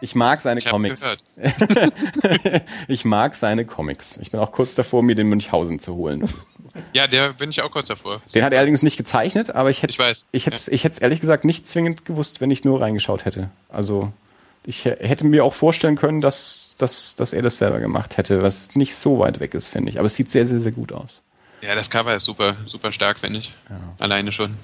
Ich 0.00 0.14
mag 0.14 0.38
seine 0.42 0.58
ich 0.58 0.66
Comics. 0.66 1.02
ich 2.88 3.06
mag 3.06 3.34
seine 3.34 3.64
Comics. 3.64 4.18
Ich 4.18 4.30
bin 4.30 4.38
auch 4.38 4.52
kurz 4.52 4.74
davor, 4.74 5.02
mir 5.02 5.14
den 5.14 5.28
Münchhausen 5.28 5.78
zu 5.78 5.94
holen. 5.94 6.28
Ja, 6.92 7.06
der 7.06 7.32
bin 7.32 7.48
ich 7.48 7.62
auch 7.62 7.70
kurz 7.70 7.88
davor. 7.88 8.20
Den 8.34 8.44
hat 8.44 8.52
er 8.52 8.58
allerdings 8.58 8.82
nicht 8.82 8.98
gezeichnet, 8.98 9.50
aber 9.50 9.70
ich 9.70 9.82
hätte 9.82 9.92
ich, 9.92 9.98
weiß. 9.98 10.26
ich 10.30 10.44
hätte 10.44 10.58
ja. 10.58 10.72
ich 10.74 10.84
hätte 10.84 10.94
es 10.94 10.98
ehrlich 10.98 11.20
gesagt 11.20 11.46
nicht 11.46 11.66
zwingend 11.66 12.04
gewusst, 12.04 12.42
wenn 12.42 12.50
ich 12.50 12.64
nur 12.64 12.82
reingeschaut 12.82 13.24
hätte. 13.24 13.48
Also 13.70 14.12
ich 14.66 14.84
hätte 14.84 15.26
mir 15.26 15.44
auch 15.44 15.54
vorstellen 15.54 15.96
können, 15.96 16.20
dass, 16.20 16.63
dass, 16.76 17.14
dass 17.14 17.32
er 17.32 17.42
das 17.42 17.58
selber 17.58 17.80
gemacht 17.80 18.16
hätte, 18.16 18.42
was 18.42 18.74
nicht 18.76 18.94
so 18.94 19.18
weit 19.18 19.40
weg 19.40 19.54
ist, 19.54 19.68
finde 19.68 19.90
ich. 19.90 19.98
Aber 19.98 20.06
es 20.06 20.16
sieht 20.16 20.30
sehr, 20.30 20.46
sehr, 20.46 20.60
sehr 20.60 20.72
gut 20.72 20.92
aus. 20.92 21.22
Ja, 21.62 21.74
das 21.74 21.88
Cover 21.88 22.14
ist 22.14 22.24
super, 22.24 22.56
super 22.66 22.92
stark, 22.92 23.20
finde 23.20 23.40
ich. 23.40 23.54
Ja. 23.70 23.76
Alleine 23.98 24.32
schon. 24.32 24.54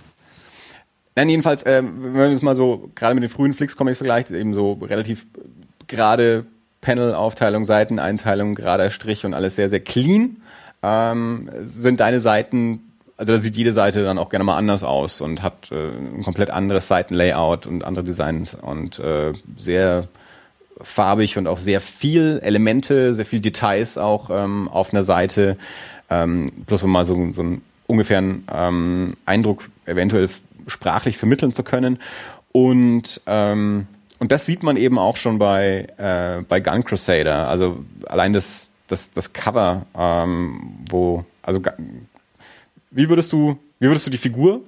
Nein, 1.16 1.28
jedenfalls, 1.28 1.62
äh, 1.62 1.82
wenn 1.82 2.12
man 2.12 2.30
es 2.30 2.42
mal 2.42 2.54
so 2.54 2.90
gerade 2.94 3.14
mit 3.14 3.22
den 3.22 3.30
frühen 3.30 3.52
Flix-Comics 3.52 3.98
vergleicht, 3.98 4.30
eben 4.30 4.52
so 4.52 4.74
relativ 4.74 5.26
gerade 5.86 6.46
Panel-Aufteilung, 6.80 7.64
Seiteneinteilung, 7.64 8.54
gerader 8.54 8.90
Strich 8.90 9.24
und 9.24 9.34
alles 9.34 9.56
sehr, 9.56 9.68
sehr 9.68 9.80
clean. 9.80 10.42
Ähm, 10.82 11.50
sind 11.62 12.00
deine 12.00 12.20
Seiten, 12.20 12.92
also 13.16 13.32
da 13.32 13.38
sieht 13.38 13.56
jede 13.56 13.72
Seite 13.72 14.02
dann 14.02 14.18
auch 14.18 14.30
gerne 14.30 14.44
mal 14.44 14.56
anders 14.56 14.82
aus 14.82 15.20
und 15.20 15.42
hat 15.42 15.70
äh, 15.72 15.90
ein 15.90 16.22
komplett 16.22 16.50
anderes 16.50 16.88
Seitenlayout 16.88 17.66
und 17.66 17.84
andere 17.84 18.04
Designs 18.04 18.54
und 18.54 18.98
äh, 18.98 19.32
sehr 19.56 20.08
farbig 20.82 21.38
und 21.38 21.46
auch 21.46 21.58
sehr 21.58 21.80
viel 21.80 22.40
Elemente, 22.42 23.14
sehr 23.14 23.26
viel 23.26 23.40
Details 23.40 23.98
auch 23.98 24.30
ähm, 24.30 24.68
auf 24.68 24.92
einer 24.92 25.04
Seite. 25.04 25.56
Ähm, 26.08 26.50
bloß 26.66 26.82
um 26.82 26.90
mal 26.90 27.04
so, 27.04 27.14
so 27.32 27.42
einen 27.42 27.62
ungefähren 27.86 28.44
ähm, 28.52 29.08
Eindruck 29.26 29.68
eventuell 29.86 30.28
sprachlich 30.66 31.16
vermitteln 31.16 31.50
zu 31.50 31.62
können. 31.62 31.98
Und, 32.52 33.20
ähm, 33.26 33.86
und 34.18 34.32
das 34.32 34.46
sieht 34.46 34.62
man 34.62 34.76
eben 34.76 34.98
auch 34.98 35.16
schon 35.16 35.38
bei, 35.38 35.86
äh, 35.96 36.44
bei 36.46 36.60
Gun 36.60 36.84
Crusader. 36.84 37.48
Also 37.48 37.84
allein 38.06 38.32
das, 38.32 38.70
das, 38.86 39.12
das 39.12 39.32
Cover, 39.32 39.86
ähm, 39.96 40.78
wo, 40.88 41.24
also 41.42 41.60
wie 42.90 43.08
würdest 43.08 43.32
du, 43.32 43.58
wie 43.78 43.86
würdest 43.86 44.06
du 44.06 44.10
die 44.10 44.18
Figur 44.18 44.62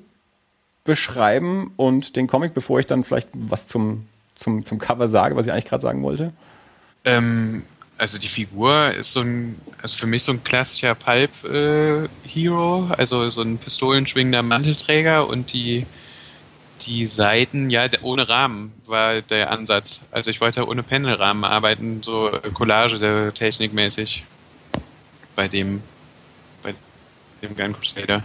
beschreiben 0.84 1.72
und 1.76 2.16
den 2.16 2.26
Comic, 2.26 2.54
bevor 2.54 2.80
ich 2.80 2.86
dann 2.86 3.02
vielleicht 3.02 3.28
was 3.34 3.68
zum, 3.68 4.06
zum, 4.42 4.64
zum 4.64 4.78
Cover 4.78 5.08
sage, 5.08 5.36
was 5.36 5.46
ich 5.46 5.52
eigentlich 5.52 5.66
gerade 5.66 5.82
sagen 5.82 6.02
wollte? 6.02 6.32
Ähm, 7.04 7.62
also 7.98 8.18
die 8.18 8.28
Figur 8.28 8.90
ist 8.92 9.12
so 9.12 9.20
ein, 9.20 9.60
also 9.80 9.96
für 9.96 10.06
mich 10.06 10.24
so 10.24 10.32
ein 10.32 10.42
klassischer 10.44 10.94
Pulp-Hero, 10.94 12.88
äh, 12.90 12.94
also 12.96 13.30
so 13.30 13.42
ein 13.42 13.58
pistolenschwingender 13.58 14.42
Mantelträger 14.42 15.28
und 15.28 15.52
die, 15.52 15.86
die 16.82 17.06
Seiten, 17.06 17.70
ja, 17.70 17.88
ohne 18.02 18.28
Rahmen 18.28 18.72
war 18.86 19.22
der 19.22 19.50
Ansatz. 19.50 20.00
Also 20.10 20.30
ich 20.30 20.40
wollte 20.40 20.66
ohne 20.66 20.82
Panelrahmen 20.82 21.44
arbeiten, 21.44 22.02
so 22.02 22.30
Collage-Technikmäßig 22.54 24.24
bei 25.36 25.48
dem, 25.48 25.82
bei 26.62 26.74
dem 27.40 27.56
Gun 27.56 27.72
Crusader. 27.72 28.22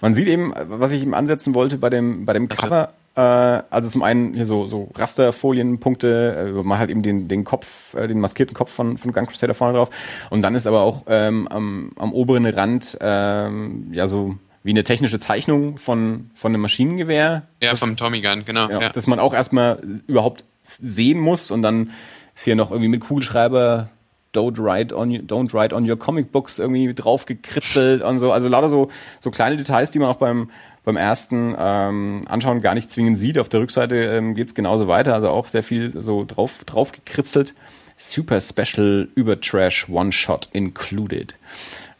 Man 0.00 0.14
sieht 0.14 0.28
eben, 0.28 0.52
was 0.56 0.92
ich 0.92 1.02
ihm 1.02 1.14
ansetzen 1.14 1.54
wollte 1.54 1.76
bei 1.76 1.90
dem, 1.90 2.24
bei 2.24 2.32
dem 2.32 2.48
Cover, 2.48 2.94
also 3.20 3.88
zum 3.88 4.02
einen 4.02 4.34
hier 4.34 4.46
so, 4.46 4.66
so 4.66 4.90
Rasterfolienpunkte, 4.94 6.54
äh, 6.58 6.66
man 6.66 6.78
halt 6.78 6.90
eben 6.90 7.02
den, 7.02 7.28
den 7.28 7.44
Kopf, 7.44 7.94
äh, 7.94 8.08
den 8.08 8.20
maskierten 8.20 8.54
Kopf 8.54 8.72
von, 8.72 8.96
von 8.96 9.12
Gun 9.12 9.26
Crusader 9.26 9.54
vorne 9.54 9.76
drauf. 9.76 9.90
Und 10.30 10.42
dann 10.42 10.54
ist 10.54 10.66
aber 10.66 10.82
auch 10.82 11.04
ähm, 11.08 11.48
am, 11.48 11.90
am 11.96 12.12
oberen 12.12 12.46
Rand 12.46 12.98
ähm, 13.00 13.88
ja 13.92 14.06
so 14.06 14.36
wie 14.62 14.70
eine 14.70 14.84
technische 14.84 15.18
Zeichnung 15.18 15.78
von, 15.78 16.30
von 16.34 16.52
einem 16.52 16.62
Maschinengewehr. 16.62 17.44
Ja, 17.62 17.74
vom 17.76 17.96
Tommy 17.96 18.20
Gun, 18.20 18.44
genau. 18.44 18.68
Ja, 18.68 18.80
ja. 18.80 18.88
Dass 18.90 19.06
man 19.06 19.18
auch 19.18 19.32
erstmal 19.32 19.80
überhaupt 20.06 20.44
sehen 20.80 21.18
muss 21.18 21.50
und 21.50 21.62
dann 21.62 21.90
ist 22.34 22.44
hier 22.44 22.56
noch 22.56 22.70
irgendwie 22.70 22.88
mit 22.88 23.00
Kugelschreiber 23.00 23.88
Don't 24.32 24.62
write 24.62 24.94
on, 24.94 25.10
don't 25.26 25.52
write 25.52 25.74
on 25.74 25.88
your 25.88 25.98
comic 25.98 26.30
books 26.30 26.58
irgendwie 26.60 26.94
drauf 26.94 27.26
gekritzelt 27.26 28.02
und 28.02 28.20
so. 28.20 28.30
Also 28.30 28.48
lauter 28.48 28.68
so, 28.68 28.88
so 29.18 29.30
kleine 29.30 29.56
Details, 29.56 29.90
die 29.90 29.98
man 29.98 30.08
auch 30.08 30.18
beim, 30.18 30.50
beim 30.84 30.96
ersten 30.96 31.54
ähm, 31.58 32.22
Anschauen 32.28 32.60
gar 32.60 32.74
nicht 32.74 32.90
zwingend 32.90 33.18
sieht. 33.18 33.38
Auf 33.38 33.48
der 33.48 33.60
Rückseite 33.60 33.96
ähm, 33.96 34.34
geht 34.34 34.46
es 34.46 34.54
genauso 34.54 34.86
weiter, 34.86 35.14
also 35.14 35.30
auch 35.30 35.48
sehr 35.48 35.64
viel 35.64 36.00
so 36.02 36.24
drauf, 36.24 36.64
drauf 36.64 36.92
gekritzelt. 36.92 37.54
Super 37.96 38.40
Special 38.40 39.08
über 39.14 39.40
Trash 39.40 39.88
One 39.88 40.12
Shot 40.12 40.48
included. 40.52 41.34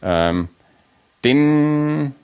Ähm, 0.01 0.47
den 1.23 2.15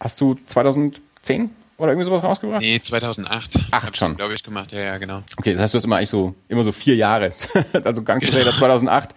hast 0.00 0.20
du 0.20 0.34
2010 0.46 1.50
oder 1.80 1.92
irgendwie 1.92 2.04
sowas 2.04 2.22
rausgebracht? 2.22 2.60
Nee, 2.60 2.80
2008. 2.80 3.58
Acht 3.70 3.96
schon. 3.96 4.16
Glaube 4.16 4.34
ich 4.34 4.42
gemacht, 4.42 4.72
ja, 4.72 4.80
ja, 4.80 4.98
genau. 4.98 5.22
Okay, 5.38 5.52
das 5.54 5.62
heißt, 5.62 5.74
du 5.74 5.78
hast 5.78 5.84
immer 5.84 5.96
eigentlich 5.96 6.10
so, 6.10 6.34
immer 6.48 6.64
so 6.64 6.72
vier 6.72 6.96
Jahre. 6.96 7.30
also 7.84 8.02
Gang 8.02 8.22
Crusader 8.22 8.54
2008, 8.54 9.14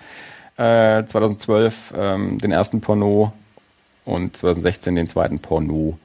äh, 0.58 1.04
2012 1.06 1.94
ähm, 1.96 2.38
den 2.38 2.52
ersten 2.52 2.82
Porno 2.82 3.34
und 4.06 4.36
2016 4.36 4.96
den 4.96 5.08
zweiten 5.08 5.40
Porno. 5.40 5.98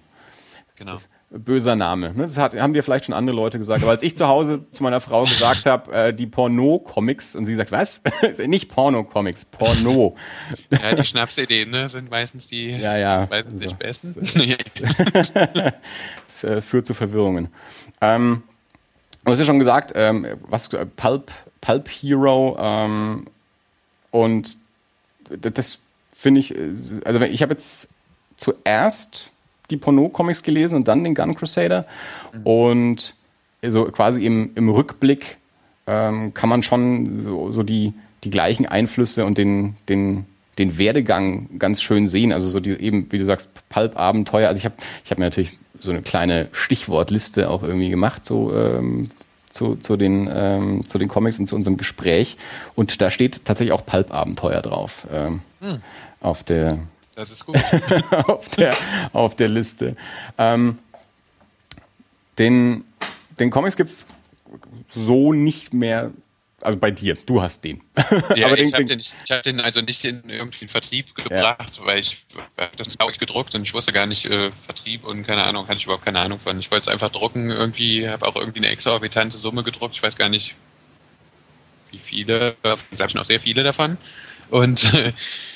Genau. 0.77 0.93
Das, 0.93 1.09
böser 1.31 1.77
Name. 1.77 2.15
Ne? 2.15 2.23
Das 2.23 2.39
hat, 2.39 2.55
haben 2.55 2.73
dir 2.73 2.83
vielleicht 2.83 3.05
schon 3.05 3.15
andere 3.15 3.37
Leute 3.37 3.59
gesagt. 3.59 3.83
Aber 3.83 3.91
als 3.91 4.03
ich 4.03 4.17
zu 4.17 4.29
Hause 4.29 4.65
zu 4.71 4.83
meiner 4.83 5.01
Frau 5.01 5.25
gesagt 5.25 5.67
habe, 5.67 5.93
äh, 5.93 6.15
die 6.15 6.27
Porno-Comics, 6.27 7.37
und 7.37 7.45
sie 7.45 7.55
sagt, 7.55 7.71
was? 7.71 8.03
Nicht 8.47 8.71
Porno-Comics, 8.71 9.45
Porno. 9.45 10.17
Ja, 10.71 10.95
die 10.95 11.07
Schnapsideen 11.07 11.71
ne, 11.71 11.89
sind 11.89 12.11
meistens 12.11 12.47
die 12.47 12.71
ja, 12.71 12.97
ja. 12.97 13.27
meistens 13.29 13.63
also, 13.63 13.75
besten. 13.75 14.29
Das, 15.13 15.33
das 16.27 16.45
äh, 16.45 16.61
führt 16.61 16.87
zu 16.87 16.95
Verwirrungen. 16.95 17.49
Ähm, 18.01 18.43
du 19.25 19.33
hast 19.33 19.39
ja 19.39 19.45
schon 19.45 19.59
gesagt, 19.59 19.93
ähm, 19.95 20.27
was 20.43 20.69
Pulp, 20.97 21.33
Pulp 21.61 21.89
Hero 21.89 22.57
ähm, 22.61 23.27
und 24.11 24.59
das 25.31 25.81
finde 26.13 26.41
ich, 26.41 26.55
äh, 26.55 26.73
also 27.05 27.21
ich 27.23 27.43
habe 27.43 27.53
jetzt 27.53 27.89
zuerst 28.37 29.35
die 29.71 29.77
Porno-Comics 29.77 30.43
gelesen 30.43 30.77
und 30.77 30.89
dann 30.89 31.05
den 31.05 31.15
Gun 31.15 31.35
Crusader. 31.35 31.87
Mhm. 32.33 32.43
Und 32.45 33.15
so 33.67 33.85
quasi 33.85 34.25
im, 34.25 34.53
im 34.55 34.69
Rückblick 34.69 35.39
ähm, 35.87 36.33
kann 36.35 36.49
man 36.49 36.63
schon 36.63 37.19
so, 37.19 37.51
so 37.51 37.63
die, 37.63 37.93
die 38.25 38.31
gleichen 38.31 38.67
Einflüsse 38.67 39.25
und 39.25 39.39
den, 39.39 39.75
den, 39.89 40.27
den 40.59 40.79
Werdegang 40.79 41.59
ganz 41.59 41.83
schön 41.83 42.07
sehen. 42.07 42.33
Also 42.33 42.49
so 42.49 42.61
die 42.61 42.71
eben, 42.71 43.11
wie 43.11 43.19
du 43.19 43.25
sagst, 43.25 43.51
Pulp-Abenteuer. 43.69 44.49
Also 44.49 44.59
ich 44.59 44.65
habe 44.65 44.75
ich 45.05 45.11
hab 45.11 45.19
mir 45.19 45.25
natürlich 45.25 45.59
so 45.79 45.91
eine 45.91 46.03
kleine 46.03 46.49
Stichwortliste 46.53 47.51
auch 47.51 47.63
irgendwie 47.63 47.91
gemacht, 47.91 48.25
so 48.25 48.55
ähm, 48.55 49.09
zu, 49.49 49.77
zu, 49.77 49.97
den, 49.97 50.29
ähm, 50.33 50.87
zu 50.87 50.99
den 50.99 51.09
Comics 51.09 51.39
und 51.39 51.49
zu 51.49 51.57
unserem 51.57 51.77
Gespräch. 51.77 52.37
Und 52.75 53.01
da 53.01 53.11
steht 53.11 53.45
tatsächlich 53.45 53.73
auch 53.73 53.85
Pulp-Abenteuer 53.87 54.61
drauf. 54.63 55.07
Ähm, 55.11 55.41
hm. 55.61 55.81
Auf 56.21 56.45
der 56.45 56.79
das 57.19 57.33
ist 57.33 57.45
gut. 57.45 57.57
auf, 58.29 58.49
der, 58.51 58.75
auf 59.13 59.35
der 59.35 59.49
Liste. 59.49 59.97
Ähm, 60.39 60.79
den, 62.39 62.85
den 63.41 63.51
Comics 63.51 63.77
gibt 63.77 63.91
es 63.91 64.07
so 64.89 65.33
nicht 65.33 65.75
mehr 65.75 66.13
also 66.61 66.77
bei 66.77 66.91
dir, 66.91 67.15
du 67.27 67.41
hast 67.41 67.63
den. 67.63 67.83
Ja, 68.35 68.47
aber 68.47 68.59
ich 68.59 68.73
habe 68.73 68.85
den, 68.85 69.01
hab 69.01 69.43
den 69.45 69.61
also 69.61 69.81
nicht 69.81 70.05
in 70.05 70.29
irgendwie 70.29 70.63
einen 70.63 70.69
Vertrieb 70.69 71.15
gebracht, 71.15 71.77
ja. 71.77 71.87
weil 71.87 72.01
ich 72.01 72.25
das 72.77 72.89
ist 72.89 73.01
auch 73.01 73.13
gedruckt 73.13 73.55
und 73.55 73.63
ich 73.63 73.75
wusste 73.75 73.93
gar 73.93 74.07
nicht 74.07 74.25
äh, 74.27 74.51
Vertrieb 74.65 75.05
und 75.05 75.25
keine 75.25 75.45
Ahnung, 75.45 75.69
hatte 75.69 75.79
ich 75.79 75.85
überhaupt 75.85 76.05
keine 76.05 76.19
Ahnung 76.19 76.41
von. 76.41 76.59
Ich 76.59 76.71
wollte 76.73 76.89
es 76.91 76.93
einfach 76.93 77.11
drucken 77.11 77.51
irgendwie, 77.51 78.09
habe 78.09 78.27
auch 78.27 78.35
irgendwie 78.35 78.59
eine 78.59 78.71
exorbitante 78.71 79.37
Summe 79.37 79.63
gedruckt. 79.63 79.95
Ich 79.95 80.03
weiß 80.03 80.17
gar 80.17 80.29
nicht, 80.29 80.57
wie 81.93 81.99
viele, 81.99 82.57
glaube 82.63 82.83
ich 83.07 83.15
noch 83.15 83.25
sehr 83.25 83.41
viele 83.41 83.63
davon. 83.63 83.97
Und 84.51 84.93
äh, 84.95 85.13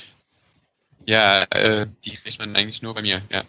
ja, 1.07 1.43
äh, 1.45 1.87
die 2.05 2.17
kriegt 2.17 2.39
man 2.39 2.55
eigentlich 2.57 2.83
nur 2.83 2.95
bei 2.95 3.03
mir, 3.03 3.23
ja. 3.31 3.45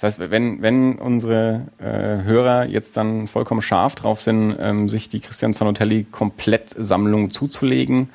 Das 0.00 0.18
heißt, 0.18 0.30
wenn, 0.30 0.60
wenn 0.60 0.96
unsere 0.96 1.68
äh, 1.78 2.24
Hörer 2.24 2.66
jetzt 2.66 2.96
dann 2.96 3.26
vollkommen 3.26 3.62
scharf 3.62 3.94
drauf 3.94 4.20
sind, 4.20 4.56
ähm, 4.58 4.88
sich 4.88 5.08
die 5.08 5.20
Christian 5.20 5.54
Zanotelli 5.54 6.04
Komplettsammlung 6.04 7.30
zuzulegen, 7.30 8.10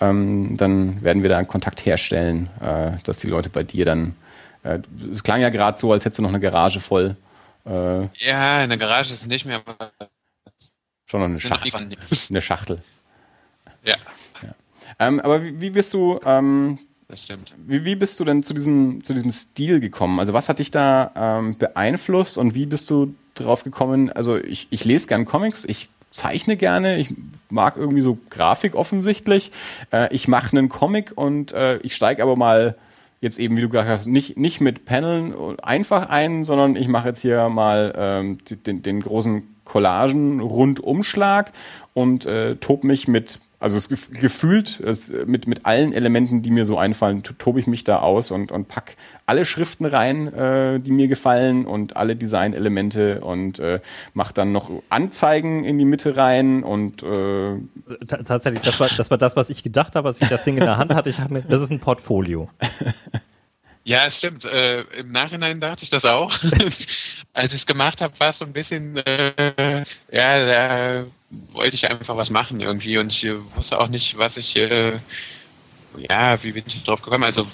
ähm, 0.00 0.56
dann 0.56 1.02
werden 1.02 1.22
wir 1.22 1.30
da 1.30 1.38
einen 1.38 1.48
Kontakt 1.48 1.84
herstellen, 1.86 2.48
äh, 2.60 2.92
dass 3.04 3.18
die 3.18 3.28
Leute 3.28 3.50
bei 3.50 3.62
dir 3.62 3.84
dann. 3.84 4.14
Äh, 4.62 4.80
es 5.10 5.24
klang 5.24 5.40
ja 5.40 5.48
gerade 5.48 5.78
so, 5.78 5.92
als 5.92 6.04
hättest 6.04 6.18
du 6.18 6.22
noch 6.22 6.28
eine 6.28 6.40
Garage 6.40 6.80
voll. 6.80 7.16
Äh, 7.64 8.02
ja, 8.24 8.58
eine 8.58 8.78
Garage 8.78 9.12
ist 9.12 9.26
nicht 9.26 9.44
mehr. 9.44 9.62
Schon 11.06 11.20
noch 11.20 11.28
eine 11.28 11.38
Schachtel. 11.38 11.72
Eine 12.30 12.40
Schachtel. 12.40 12.82
Ja. 13.84 13.96
ja. 14.42 14.54
Ähm, 14.98 15.20
aber 15.20 15.42
wie, 15.42 15.60
wie 15.60 15.70
bist 15.70 15.94
du 15.94 16.20
ähm, 16.24 16.78
das 17.12 17.22
stimmt. 17.22 17.52
Wie, 17.66 17.84
wie 17.84 17.94
bist 17.94 18.18
du 18.18 18.24
denn 18.24 18.42
zu 18.42 18.54
diesem, 18.54 19.04
zu 19.04 19.12
diesem 19.12 19.30
Stil 19.30 19.80
gekommen? 19.80 20.18
Also 20.18 20.32
was 20.32 20.48
hat 20.48 20.60
dich 20.60 20.70
da 20.70 21.12
ähm, 21.14 21.56
beeinflusst 21.58 22.38
und 22.38 22.54
wie 22.54 22.64
bist 22.64 22.88
du 22.88 23.14
drauf 23.34 23.64
gekommen? 23.64 24.10
Also 24.10 24.38
ich, 24.38 24.66
ich 24.70 24.86
lese 24.86 25.08
gern 25.08 25.26
Comics, 25.26 25.66
ich 25.66 25.90
zeichne 26.10 26.56
gerne, 26.56 26.98
ich 26.98 27.14
mag 27.50 27.76
irgendwie 27.76 28.00
so 28.00 28.16
Grafik 28.30 28.74
offensichtlich. 28.74 29.52
Äh, 29.92 30.14
ich 30.14 30.26
mache 30.26 30.56
einen 30.56 30.70
Comic 30.70 31.12
und 31.14 31.52
äh, 31.52 31.76
ich 31.78 31.94
steige 31.94 32.22
aber 32.22 32.34
mal 32.36 32.76
jetzt 33.20 33.38
eben, 33.38 33.58
wie 33.58 33.60
du 33.60 33.68
gesagt 33.68 33.90
hast, 33.90 34.06
nicht, 34.06 34.38
nicht 34.38 34.62
mit 34.62 34.86
Paneln 34.86 35.58
einfach 35.60 36.08
ein, 36.08 36.44
sondern 36.44 36.76
ich 36.76 36.88
mache 36.88 37.08
jetzt 37.08 37.20
hier 37.20 37.50
mal 37.50 37.92
ähm, 37.94 38.38
den, 38.66 38.82
den 38.82 39.00
großen 39.00 39.42
Collagen-Rundumschlag 39.64 41.52
und 41.94 42.24
äh, 42.24 42.56
tob 42.56 42.84
mich 42.84 43.06
mit, 43.06 43.38
also 43.60 43.76
es 43.76 43.88
gefühlt 43.88 44.80
es, 44.80 45.12
mit, 45.26 45.46
mit 45.46 45.66
allen 45.66 45.92
Elementen, 45.92 46.42
die 46.42 46.50
mir 46.50 46.64
so 46.64 46.78
einfallen, 46.78 47.22
tobe 47.22 47.60
ich 47.60 47.66
mich 47.66 47.84
da 47.84 47.98
aus 47.98 48.30
und, 48.30 48.50
und 48.50 48.68
pack 48.68 48.96
alle 49.26 49.44
Schriften 49.44 49.84
rein, 49.84 50.32
äh, 50.32 50.80
die 50.80 50.90
mir 50.90 51.06
gefallen 51.06 51.66
und 51.66 51.96
alle 51.96 52.16
Designelemente 52.16 53.20
und 53.20 53.58
äh, 53.58 53.80
mach 54.14 54.32
dann 54.32 54.52
noch 54.52 54.70
Anzeigen 54.88 55.64
in 55.64 55.76
die 55.78 55.84
Mitte 55.84 56.16
rein 56.16 56.62
und 56.62 57.02
äh 57.02 57.56
tatsächlich, 58.06 58.62
das 58.62 58.80
war, 58.80 58.88
das 58.96 59.10
war 59.10 59.18
das, 59.18 59.36
was 59.36 59.50
ich 59.50 59.62
gedacht 59.62 59.94
habe, 59.94 60.08
als 60.08 60.20
ich 60.22 60.28
das 60.28 60.44
Ding 60.44 60.56
in 60.56 60.64
der 60.64 60.78
Hand 60.78 60.94
hatte. 60.94 61.10
Ich 61.10 61.20
habe 61.20 61.34
mir, 61.34 61.42
das 61.42 61.60
ist 61.60 61.70
ein 61.70 61.80
Portfolio. 61.80 62.48
Ja, 63.84 64.06
es 64.06 64.18
stimmt. 64.18 64.44
Äh, 64.44 64.82
Im 65.00 65.10
Nachhinein 65.10 65.60
dachte 65.60 65.82
ich 65.82 65.90
das 65.90 66.04
auch. 66.04 66.32
Als 67.34 67.52
ich 67.52 67.60
es 67.60 67.66
gemacht 67.66 68.00
habe, 68.00 68.18
war 68.20 68.28
es 68.28 68.38
so 68.38 68.44
ein 68.44 68.52
bisschen, 68.52 68.96
äh, 68.98 69.84
ja, 70.10 70.46
da 70.46 71.06
wollte 71.52 71.74
ich 71.74 71.90
einfach 71.90 72.16
was 72.16 72.30
machen 72.30 72.60
irgendwie 72.60 72.98
und 72.98 73.10
ich 73.12 73.26
wusste 73.56 73.80
auch 73.80 73.88
nicht, 73.88 74.16
was 74.18 74.36
ich, 74.36 74.54
äh, 74.56 75.00
ja, 75.96 76.42
wie 76.42 76.52
bin 76.52 76.64
ich 76.66 76.82
drauf 76.84 77.02
gekommen? 77.02 77.24
Also 77.24 77.46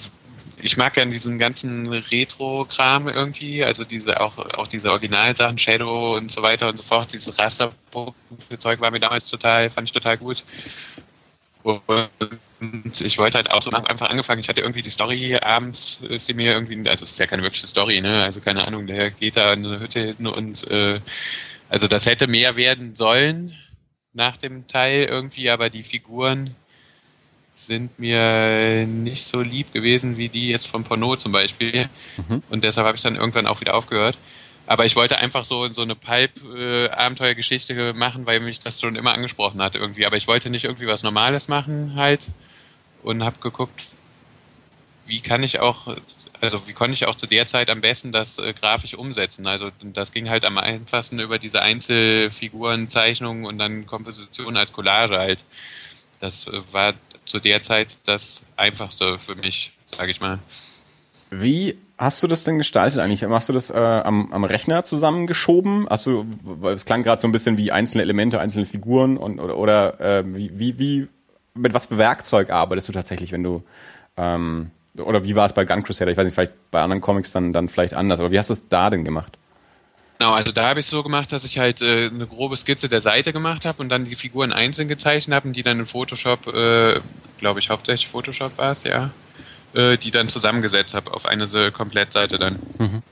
ich 0.61 0.77
mag 0.77 0.97
ja 0.97 1.05
diesen 1.05 1.39
ganzen 1.39 1.87
Retro-Kram 1.87 3.07
irgendwie, 3.07 3.63
also 3.63 3.85
diese 3.85 4.19
auch 4.21 4.37
auch 4.37 4.67
diese 4.67 4.91
Originalsachen, 4.91 5.57
Shadow 5.57 6.15
und 6.17 6.31
so 6.31 6.41
weiter 6.41 6.69
und 6.69 6.77
so 6.77 6.83
fort, 6.83 7.13
dieses 7.13 7.37
Rasterzeug 7.39 8.81
war 8.81 8.91
mir 8.91 8.99
damals 8.99 9.29
total, 9.29 9.69
fand 9.71 9.87
ich 9.87 9.93
total 9.93 10.17
gut. 10.17 10.43
Und 11.63 13.01
ich 13.01 13.17
wollte 13.17 13.37
halt 13.37 13.51
auch 13.51 13.61
so 13.61 13.71
einfach 13.71 14.09
angefangen. 14.09 14.39
Ich 14.39 14.49
hatte 14.49 14.61
irgendwie 14.61 14.81
die 14.81 14.89
Story 14.89 15.35
abends, 15.35 15.99
ist 16.07 16.25
sie 16.25 16.33
mir 16.33 16.53
irgendwie, 16.53 16.89
also 16.89 17.03
es 17.03 17.11
ist 17.11 17.19
ja 17.19 17.27
keine 17.27 17.43
wirkliche 17.43 17.67
Story, 17.67 18.01
ne? 18.01 18.23
Also 18.23 18.39
keine 18.39 18.65
Ahnung, 18.65 18.87
der 18.87 19.11
geht 19.11 19.37
da 19.37 19.53
in 19.53 19.65
eine 19.65 19.79
Hütte 19.79 19.99
hin 19.99 20.27
und 20.27 20.69
äh, 20.69 20.99
also 21.69 21.87
das 21.87 22.05
hätte 22.05 22.27
mehr 22.27 22.55
werden 22.55 22.95
sollen 22.95 23.55
nach 24.13 24.37
dem 24.37 24.67
Teil 24.67 25.05
irgendwie, 25.05 25.49
aber 25.49 25.69
die 25.69 25.83
Figuren 25.83 26.55
sind 27.55 27.99
mir 27.99 28.85
nicht 28.87 29.25
so 29.25 29.41
lieb 29.41 29.73
gewesen 29.73 30.17
wie 30.17 30.29
die 30.29 30.49
jetzt 30.49 30.67
von 30.67 30.83
Porno 30.83 31.15
zum 31.17 31.31
Beispiel. 31.31 31.89
Mhm. 32.17 32.41
Und 32.49 32.63
deshalb 32.63 32.87
habe 32.87 32.95
ich 32.95 33.03
dann 33.03 33.15
irgendwann 33.15 33.47
auch 33.47 33.61
wieder 33.61 33.75
aufgehört. 33.75 34.17
Aber 34.69 34.85
ich 34.85 34.95
wollte 34.95 35.17
einfach 35.17 35.45
so, 35.45 35.73
so 35.73 35.81
eine 35.81 35.95
Pipe-Abenteuergeschichte 35.95 37.93
machen, 37.93 38.27
weil 38.27 38.39
mich 38.39 38.59
das 38.59 38.79
schon 38.79 38.95
immer 38.95 39.13
angesprochen 39.15 39.59
hat 39.63 39.73
irgendwie. 39.73 40.05
Aber 40.05 40.15
ich 40.15 40.27
wollte 40.27 40.51
nicht 40.51 40.65
irgendwie 40.65 40.85
was 40.85 41.01
Normales 41.01 41.47
machen 41.47 41.93
halt 41.95 42.27
und 43.01 43.23
habe 43.23 43.39
geguckt, 43.39 43.87
wie 45.07 45.21
kann 45.21 45.41
ich 45.41 45.59
auch, 45.59 45.97
also 46.39 46.67
wie 46.67 46.73
konnte 46.73 46.93
ich 46.93 47.07
auch 47.07 47.15
zu 47.15 47.25
der 47.25 47.47
Zeit 47.47 47.71
am 47.71 47.81
besten 47.81 48.11
das 48.11 48.37
äh, 48.37 48.53
grafisch 48.53 48.93
umsetzen. 48.93 49.47
Also 49.47 49.71
das 49.81 50.11
ging 50.11 50.29
halt 50.29 50.45
am 50.45 50.59
einfachsten 50.59 51.19
über 51.19 51.39
diese 51.39 51.63
Einzelfigurenzeichnungen 51.63 53.47
und 53.47 53.57
dann 53.57 53.87
Komposition 53.87 54.55
als 54.55 54.71
Collage 54.71 55.17
halt. 55.17 55.45
Das 56.19 56.45
äh, 56.45 56.61
war 56.71 56.93
zu 57.25 57.39
der 57.39 57.63
Zeit 57.63 57.97
das 58.03 58.43
Einfachste 58.55 59.17
für 59.17 59.33
mich, 59.33 59.71
sage 59.85 60.11
ich 60.11 60.21
mal. 60.21 60.37
Wie 61.31 61.75
hast 61.99 62.23
du 62.23 62.27
das 62.27 62.45
denn 62.45 62.57
gestaltet 62.57 62.99
eigentlich? 62.99 63.27
Machst 63.27 63.49
du 63.49 63.53
das 63.53 63.69
äh, 63.69 63.77
am, 63.77 64.31
am 64.31 64.45
Rechner 64.45 64.85
zusammengeschoben? 64.85 65.85
Hast 65.89 66.05
du, 66.05 66.25
es 66.73 66.85
klang 66.85 67.03
gerade 67.03 67.21
so 67.21 67.27
ein 67.27 67.33
bisschen 67.33 67.57
wie 67.57 67.71
einzelne 67.71 68.03
Elemente, 68.03 68.39
einzelne 68.39 68.65
Figuren 68.65 69.17
und 69.17 69.39
oder, 69.39 69.57
oder 69.57 69.99
äh, 69.99 70.23
wie, 70.25 70.51
wie, 70.57 70.79
wie, 70.79 71.07
mit 71.53 71.73
was 71.73 71.87
für 71.87 71.97
Werkzeug 71.97 72.49
arbeitest 72.51 72.87
du 72.87 72.93
tatsächlich, 72.93 73.33
wenn 73.33 73.43
du 73.43 73.63
ähm, 74.15 74.71
oder 74.97 75.23
wie 75.23 75.35
war 75.35 75.45
es 75.45 75.53
bei 75.53 75.65
Gun 75.65 75.83
Crusader? 75.83 76.09
Ich 76.09 76.17
weiß 76.17 76.25
nicht, 76.25 76.33
vielleicht 76.33 76.71
bei 76.71 76.81
anderen 76.81 77.01
Comics 77.01 77.31
dann, 77.31 77.51
dann 77.51 77.67
vielleicht 77.67 77.93
anders, 77.93 78.19
aber 78.19 78.31
wie 78.31 78.39
hast 78.39 78.49
du 78.49 78.53
es 78.53 78.69
da 78.69 78.89
denn 78.89 79.03
gemacht? 79.03 79.37
Genau, 80.17 80.33
also 80.33 80.51
da 80.51 80.69
habe 80.69 80.79
ich 80.79 80.85
es 80.85 80.89
so 80.89 81.03
gemacht, 81.03 81.31
dass 81.31 81.43
ich 81.43 81.59
halt 81.59 81.81
äh, 81.81 82.07
eine 82.07 82.27
grobe 82.27 82.57
Skizze 82.57 82.89
der 82.89 83.01
Seite 83.01 83.31
gemacht 83.31 83.65
habe 83.65 83.81
und 83.81 83.89
dann 83.89 84.05
die 84.05 84.15
Figuren 84.15 84.51
einzeln 84.51 84.87
gezeichnet 84.87 85.35
habe 85.35 85.47
und 85.49 85.53
die 85.53 85.63
dann 85.63 85.79
in 85.79 85.85
Photoshop, 85.85 86.47
äh, 86.47 86.99
glaube 87.37 87.59
ich, 87.59 87.69
hauptsächlich 87.69 88.09
Photoshop 88.09 88.57
war 88.57 88.71
es, 88.71 88.83
ja, 88.83 89.11
äh, 89.73 89.97
die 89.97 90.11
dann 90.11 90.29
zusammengesetzt 90.29 90.93
habe 90.93 91.13
auf 91.13 91.25
eine 91.25 91.47
so 91.47 91.71
Komplettseite 91.71 92.37
dann. 92.37 92.59
Mhm. 92.77 93.03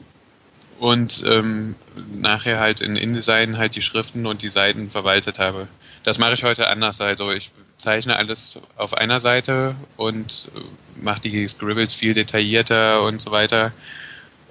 Und 0.80 1.24
ähm, 1.26 1.76
nachher 2.14 2.60
halt 2.60 2.82
in 2.82 2.96
InDesign 2.96 3.58
halt 3.58 3.76
die 3.76 3.82
Schriften 3.82 4.26
und 4.28 4.42
die 4.44 4.50
Seiten 4.50 4.92
verwaltet 4.92 5.40
habe. 5.40 5.68
Das 6.04 6.20
mache 6.20 6.34
ich 6.34 6.44
heute 6.44 6.68
anders. 6.68 7.02
Also 7.02 7.32
ich 7.32 7.52
zeichne 7.78 8.16
alles 8.16 8.60
auf 8.76 8.94
einer 8.94 9.20
Seite 9.20 9.76
und 9.98 10.50
äh, 10.56 10.60
mache 11.04 11.22
die 11.22 11.48
Scribbles 11.48 11.94
viel 11.94 12.14
detaillierter 12.14 13.02
und 13.04 13.22
so 13.22 13.32
weiter 13.32 13.72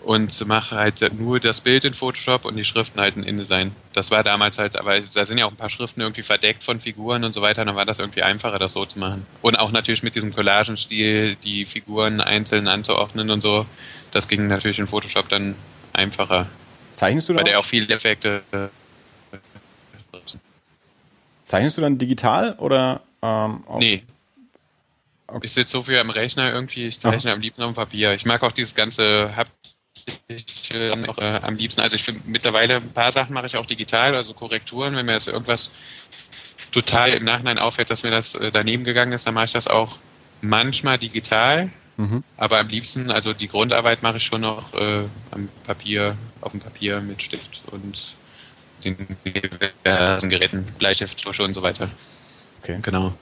und 0.07 0.47
mache 0.47 0.77
halt 0.77 1.13
nur 1.19 1.41
das 1.41 1.61
Bild 1.61 1.85
in 1.85 1.93
Photoshop 1.93 2.45
und 2.45 2.55
die 2.57 2.65
Schriften 2.65 3.01
halt 3.01 3.17
in 3.17 3.25
InDesign. 3.25 3.73
Das 3.93 4.13
war 4.13 4.23
damals 4.23 4.57
halt, 4.57 4.77
aber 4.77 5.01
da 5.01 5.27
sind 5.27 5.37
ja 5.37 5.47
auch 5.47 5.51
ein 5.51 5.57
paar 5.57 5.69
Schriften 5.69 6.01
irgendwie 6.01 6.23
verdeckt 6.23 6.63
von 6.63 6.81
Figuren 6.81 7.25
und 7.25 7.33
so 7.33 7.43
weiter, 7.43 7.65
dann 7.65 7.75
war 7.75 7.85
das 7.85 7.99
irgendwie 7.99 8.23
einfacher, 8.23 8.61
das 8.61 8.73
so 8.73 8.87
zu 8.87 9.01
machen. 9.01 9.27
Und 9.43 9.57
auch 9.57 9.73
natürlich 9.73 10.05
mit 10.05 10.15
diesem 10.15 10.33
Collagenstil 10.33 11.35
die 11.43 11.67
Figuren 11.67 12.21
einzeln 12.21 12.69
anzuordnen 12.69 13.31
und 13.31 13.41
so, 13.41 13.67
das 14.13 14.29
ging 14.29 14.47
natürlich 14.47 14.79
in 14.79 14.87
Photoshop 14.87 15.29
dann 15.29 15.57
einfacher. 15.93 16.47
Zeichnest 16.95 17.29
du 17.29 17.33
da? 17.33 17.41
Weil 17.41 17.47
der 17.47 17.59
auch 17.59 17.67
viele 17.67 17.93
Effekte. 17.93 18.43
Zeichnest 21.43 21.79
du 21.79 21.83
dann 21.83 21.99
digital 21.99 22.53
oder? 22.61 23.03
Ähm, 23.23 23.65
nee, 23.79 24.05
Okay. 25.29 25.47
Ich 25.47 25.55
sitze 25.55 25.73
so 25.73 25.83
viel 25.83 25.99
am 25.99 26.11
Rechner 26.11 26.53
irgendwie, 26.53 26.87
ich 26.87 27.01
zeichne 27.01 27.31
Aha. 27.31 27.35
am 27.35 27.41
liebsten 27.41 27.61
auf 27.65 27.73
dem 27.73 27.75
Papier. 27.75 28.15
Ich 28.15 28.25
mag 28.25 28.45
auch 28.45 28.53
dieses 28.53 28.77
ganze 28.77 29.35
Hapt 29.35 29.76
ich 30.29 30.71
äh, 30.73 30.91
auch, 31.07 31.19
äh, 31.19 31.41
am 31.43 31.57
liebsten. 31.57 31.81
Also 31.81 31.97
ich 31.97 32.03
finde 32.03 32.23
mittlerweile 32.27 32.77
ein 32.77 32.93
paar 32.93 33.13
Sachen 33.13 33.35
mache 33.35 33.47
ich 33.47 33.57
auch 33.57 33.67
digital, 33.67 34.15
also 34.15 34.35
Korrekturen, 34.35 34.97
wenn 34.97 35.07
mir 35.07 35.13
jetzt 35.13 35.29
irgendwas 35.29 35.73
total 36.73 37.11
im 37.11 37.25
Nachhinein 37.25 37.59
auffällt, 37.59 37.91
dass 37.91 38.03
mir 38.03 38.11
das 38.11 38.35
äh, 38.35 38.51
daneben 38.51 38.85
gegangen 38.85 39.13
ist, 39.13 39.27
dann 39.27 39.35
mache 39.35 39.47
ich 39.47 39.53
das 39.53 39.69
auch 39.69 39.99
manchmal 40.41 40.99
digital. 40.99 41.71
Mhm. 41.97 42.25
Aber 42.37 42.59
am 42.59 42.69
liebsten, 42.69 43.11
also 43.11 43.33
die 43.33 43.49
Grundarbeit 43.49 44.03
mache 44.03 44.19
ich 44.19 44.25
schon 44.25 44.43
noch 44.43 44.75
äh, 44.75 45.05
am 45.31 45.49
Papier, 45.65 46.17
auf 46.41 46.53
dem 46.53 46.61
Papier 46.61 47.01
mit 47.01 47.23
Stift 47.23 47.63
und 47.71 48.15
den 48.85 49.17
diversen 49.25 50.29
Geräten, 50.29 50.65
Bleistift, 50.79 51.23
Tusche 51.23 51.43
und 51.43 51.55
so 51.55 51.63
weiter. 51.63 51.89
Okay. 52.63 52.79
Genau. 52.83 53.15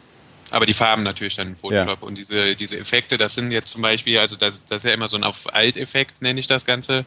Aber 0.55 0.67
die 0.67 0.75
Farben 0.75 1.03
natürlich 1.03 1.35
dann 1.35 1.49
in 1.49 1.57
Photoshop 1.57 2.01
ja. 2.01 2.07
und 2.07 2.17
diese, 2.17 2.55
diese 2.55 2.79
Effekte, 2.79 3.19
das 3.19 3.35
sind 3.35 3.51
jetzt 3.51 3.69
zum 3.69 3.83
Beispiel, 3.83 4.19
also 4.19 4.37
das, 4.37 4.65
das 4.67 4.85
ist 4.85 4.89
ja 4.89 4.95
immer 4.95 5.09
so 5.09 5.17
ein 5.17 5.25
auf 5.25 5.53
Alt-Effekt, 5.53 6.23
nenne 6.23 6.39
ich 6.39 6.47
das 6.47 6.65
Ganze. 6.65 7.05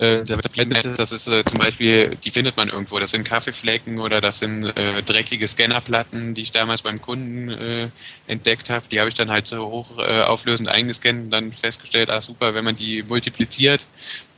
Äh, 0.00 0.24
das 0.24 1.12
ist 1.12 1.28
äh, 1.28 1.44
zum 1.44 1.58
Beispiel, 1.58 2.16
die 2.24 2.32
findet 2.32 2.56
man 2.56 2.70
irgendwo. 2.70 2.98
Das 2.98 3.12
sind 3.12 3.22
Kaffeeflecken 3.22 4.00
oder 4.00 4.20
das 4.20 4.40
sind 4.40 4.64
äh, 4.64 5.00
dreckige 5.00 5.46
Scannerplatten, 5.46 6.34
die 6.34 6.42
ich 6.42 6.50
damals 6.50 6.82
beim 6.82 7.00
Kunden 7.00 7.50
äh, 7.50 7.88
entdeckt 8.26 8.68
habe. 8.68 8.86
Die 8.90 8.98
habe 8.98 9.08
ich 9.08 9.14
dann 9.14 9.30
halt 9.30 9.46
so 9.46 9.64
hoch 9.64 9.98
äh, 9.98 10.22
auflösend 10.22 10.68
eingescannt 10.68 11.26
und 11.26 11.30
dann 11.30 11.52
festgestellt, 11.52 12.10
ah 12.10 12.20
super, 12.20 12.56
wenn 12.56 12.64
man 12.64 12.74
die 12.74 13.04
multipliziert, 13.04 13.86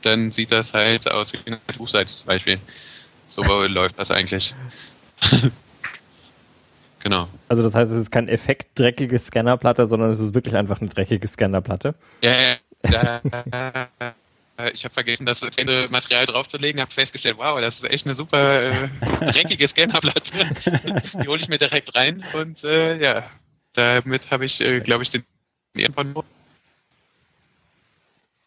dann 0.03 0.31
sieht 0.31 0.51
das 0.51 0.75
halt 0.75 1.09
aus 1.09 1.33
wie 1.33 1.39
eine 1.47 1.59
Buchseite 1.75 2.13
zum 2.13 2.27
Beispiel. 2.27 2.59
So 3.27 3.41
läuft 3.65 3.97
das 3.97 4.11
eigentlich. 4.11 4.53
Genau. 6.99 7.29
Also 7.47 7.63
das 7.63 7.75
heißt, 7.75 7.91
es 7.91 7.97
ist 7.97 8.11
kein 8.11 8.27
effektdreckige 8.27 9.17
Scannerplatte, 9.17 9.87
sondern 9.87 10.09
es 10.09 10.19
ist 10.19 10.33
wirklich 10.33 10.55
einfach 10.55 10.81
eine 10.81 10.89
dreckige 10.89 11.27
Scannerplatte. 11.27 11.95
Ja, 12.21 12.57
ja, 12.89 13.21
ja. 13.51 13.87
ich 14.73 14.83
habe 14.83 14.93
vergessen, 14.93 15.25
das 15.25 15.41
Material 15.89 16.25
draufzulegen, 16.25 16.81
habe 16.81 16.91
festgestellt, 16.91 17.37
wow, 17.37 17.59
das 17.61 17.77
ist 17.77 17.89
echt 17.89 18.05
eine 18.05 18.15
super 18.15 18.63
äh, 18.63 18.89
dreckige 19.31 19.67
Scannerplatte. 19.67 20.49
Die 21.23 21.27
hole 21.27 21.39
ich 21.39 21.47
mir 21.47 21.57
direkt 21.57 21.95
rein 21.95 22.23
und 22.33 22.63
äh, 22.63 22.97
ja, 22.97 23.23
damit 23.73 24.29
habe 24.31 24.45
ich, 24.45 24.59
äh, 24.59 24.81
glaube 24.81 25.03
ich, 25.03 25.09
den 25.09 25.23
von 25.93 26.13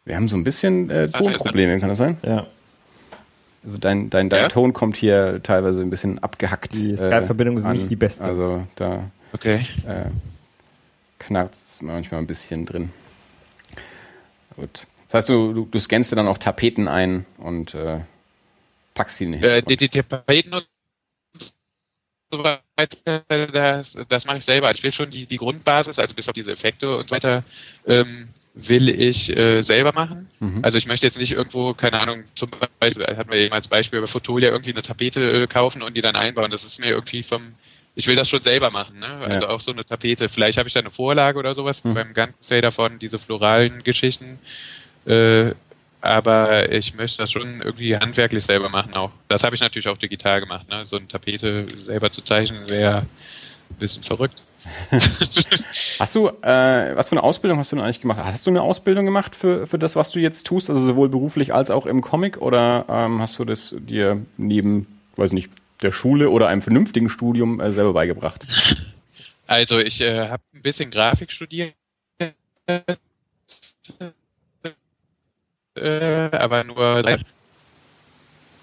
Wir 0.04 0.16
haben 0.16 0.26
so 0.26 0.36
ein 0.36 0.44
bisschen 0.44 0.90
äh, 0.90 1.08
Tonprobleme, 1.08 1.78
kann 1.78 1.88
das 1.88 1.98
sein? 1.98 2.18
Ja. 2.22 2.46
Also 3.64 3.78
dein, 3.78 4.10
dein, 4.10 4.28
dein 4.28 4.42
ja? 4.42 4.48
Ton 4.48 4.72
kommt 4.72 4.96
hier 4.96 5.40
teilweise 5.42 5.82
ein 5.82 5.90
bisschen 5.90 6.18
abgehackt. 6.18 6.74
Die 6.74 6.96
Skype-Verbindung 6.96 7.56
äh, 7.56 7.60
ist 7.60 7.66
nicht 7.66 7.90
die 7.90 7.96
beste. 7.96 8.24
Also 8.24 8.66
da 8.76 9.10
okay. 9.32 9.66
äh, 9.86 10.10
knarrt 11.18 11.54
es 11.54 11.80
manchmal 11.82 12.20
ein 12.20 12.26
bisschen 12.26 12.66
drin. 12.66 12.90
Gut. 14.56 14.86
Das 15.06 15.14
heißt, 15.14 15.28
du, 15.28 15.52
du, 15.52 15.66
du 15.66 15.78
scannst 15.78 16.10
dir 16.10 16.16
dann 16.16 16.26
auch 16.26 16.38
Tapeten 16.38 16.88
ein 16.88 17.26
und 17.38 17.74
äh, 17.74 18.00
packst 18.94 19.18
sie 19.18 19.26
nicht. 19.26 19.44
Äh, 19.44 19.62
die, 19.62 19.76
die 19.76 19.88
Tapeten 19.88 20.54
und 20.54 20.66
so 22.30 22.42
weiter, 22.42 23.24
das, 23.28 23.96
das 24.08 24.24
mache 24.24 24.38
ich 24.38 24.44
selber. 24.44 24.70
Ich 24.70 24.82
will 24.82 24.92
schon 24.92 25.10
die, 25.10 25.26
die 25.26 25.36
Grundbasis, 25.36 25.98
also 25.98 26.14
bis 26.14 26.28
auf 26.28 26.32
diese 26.32 26.52
Effekte 26.52 26.96
und 26.96 27.10
so 27.10 27.14
weiter, 27.14 27.44
ähm, 27.86 28.28
will 28.54 28.88
ich 28.88 29.34
äh, 29.34 29.62
selber 29.62 29.92
machen. 29.92 30.28
Mhm. 30.40 30.60
Also 30.62 30.76
ich 30.76 30.86
möchte 30.86 31.06
jetzt 31.06 31.18
nicht 31.18 31.32
irgendwo, 31.32 31.72
keine 31.72 32.00
Ahnung, 32.00 32.24
zum 32.34 32.50
Beispiel, 32.80 33.06
hatten 33.16 33.30
wir 33.30 33.38
eben 33.38 33.54
als 33.54 33.68
Beispiel 33.68 34.00
bei 34.00 34.06
Fotolia 34.06 34.50
irgendwie 34.50 34.72
eine 34.72 34.82
Tapete 34.82 35.42
äh, 35.42 35.46
kaufen 35.46 35.82
und 35.82 35.96
die 35.96 36.02
dann 36.02 36.16
einbauen. 36.16 36.50
Das 36.50 36.64
ist 36.64 36.78
mir 36.78 36.88
irgendwie 36.88 37.22
vom, 37.22 37.54
ich 37.94 38.06
will 38.06 38.16
das 38.16 38.28
schon 38.28 38.42
selber 38.42 38.70
machen, 38.70 38.98
ne? 38.98 39.06
Also 39.06 39.46
ja. 39.46 39.50
auch 39.50 39.60
so 39.60 39.72
eine 39.72 39.84
Tapete. 39.84 40.28
Vielleicht 40.28 40.58
habe 40.58 40.68
ich 40.68 40.74
da 40.74 40.80
eine 40.80 40.90
Vorlage 40.90 41.38
oder 41.38 41.54
sowas 41.54 41.82
mhm. 41.82 41.94
beim 41.94 42.14
Gun 42.14 42.34
davon, 42.60 42.98
diese 42.98 43.18
floralen 43.18 43.82
Geschichten. 43.82 44.38
Äh, 45.06 45.52
aber 46.02 46.70
ich 46.70 46.94
möchte 46.94 47.18
das 47.18 47.30
schon 47.30 47.62
irgendwie 47.62 47.96
handwerklich 47.96 48.44
selber 48.44 48.68
machen 48.68 48.92
auch. 48.92 49.12
Das 49.28 49.44
habe 49.44 49.54
ich 49.54 49.60
natürlich 49.60 49.88
auch 49.88 49.96
digital 49.96 50.40
gemacht. 50.40 50.68
Ne? 50.68 50.84
So 50.84 50.96
eine 50.96 51.06
Tapete 51.06 51.68
selber 51.78 52.10
zu 52.10 52.22
zeichnen 52.22 52.68
wäre 52.68 53.06
ein 53.70 53.76
bisschen 53.78 54.02
verrückt. 54.02 54.42
hast 55.98 56.14
du, 56.14 56.28
äh, 56.28 56.96
was 56.96 57.08
für 57.08 57.16
eine 57.16 57.22
Ausbildung 57.22 57.58
hast 57.58 57.72
du 57.72 57.76
denn 57.76 57.84
eigentlich 57.84 58.00
gemacht? 58.00 58.20
Hast 58.22 58.46
du 58.46 58.50
eine 58.50 58.62
Ausbildung 58.62 59.04
gemacht 59.04 59.34
für, 59.34 59.66
für 59.66 59.78
das, 59.78 59.96
was 59.96 60.10
du 60.10 60.20
jetzt 60.20 60.46
tust, 60.46 60.70
also 60.70 60.84
sowohl 60.84 61.08
beruflich 61.08 61.52
als 61.54 61.70
auch 61.70 61.86
im 61.86 62.00
Comic? 62.00 62.38
Oder 62.38 62.86
ähm, 62.88 63.20
hast 63.20 63.38
du 63.38 63.44
das 63.44 63.74
dir 63.78 64.24
neben, 64.36 64.86
weiß 65.16 65.32
nicht, 65.32 65.50
der 65.82 65.90
Schule 65.90 66.30
oder 66.30 66.48
einem 66.48 66.62
vernünftigen 66.62 67.08
Studium 67.08 67.60
äh, 67.60 67.72
selber 67.72 67.92
beigebracht? 67.92 68.46
Also 69.46 69.78
ich 69.78 70.00
äh, 70.00 70.28
habe 70.28 70.42
ein 70.54 70.62
bisschen 70.62 70.90
Grafik 70.90 71.32
studiert, 71.32 71.74
äh, 72.56 72.80
aber 75.76 76.64
nur 76.64 77.02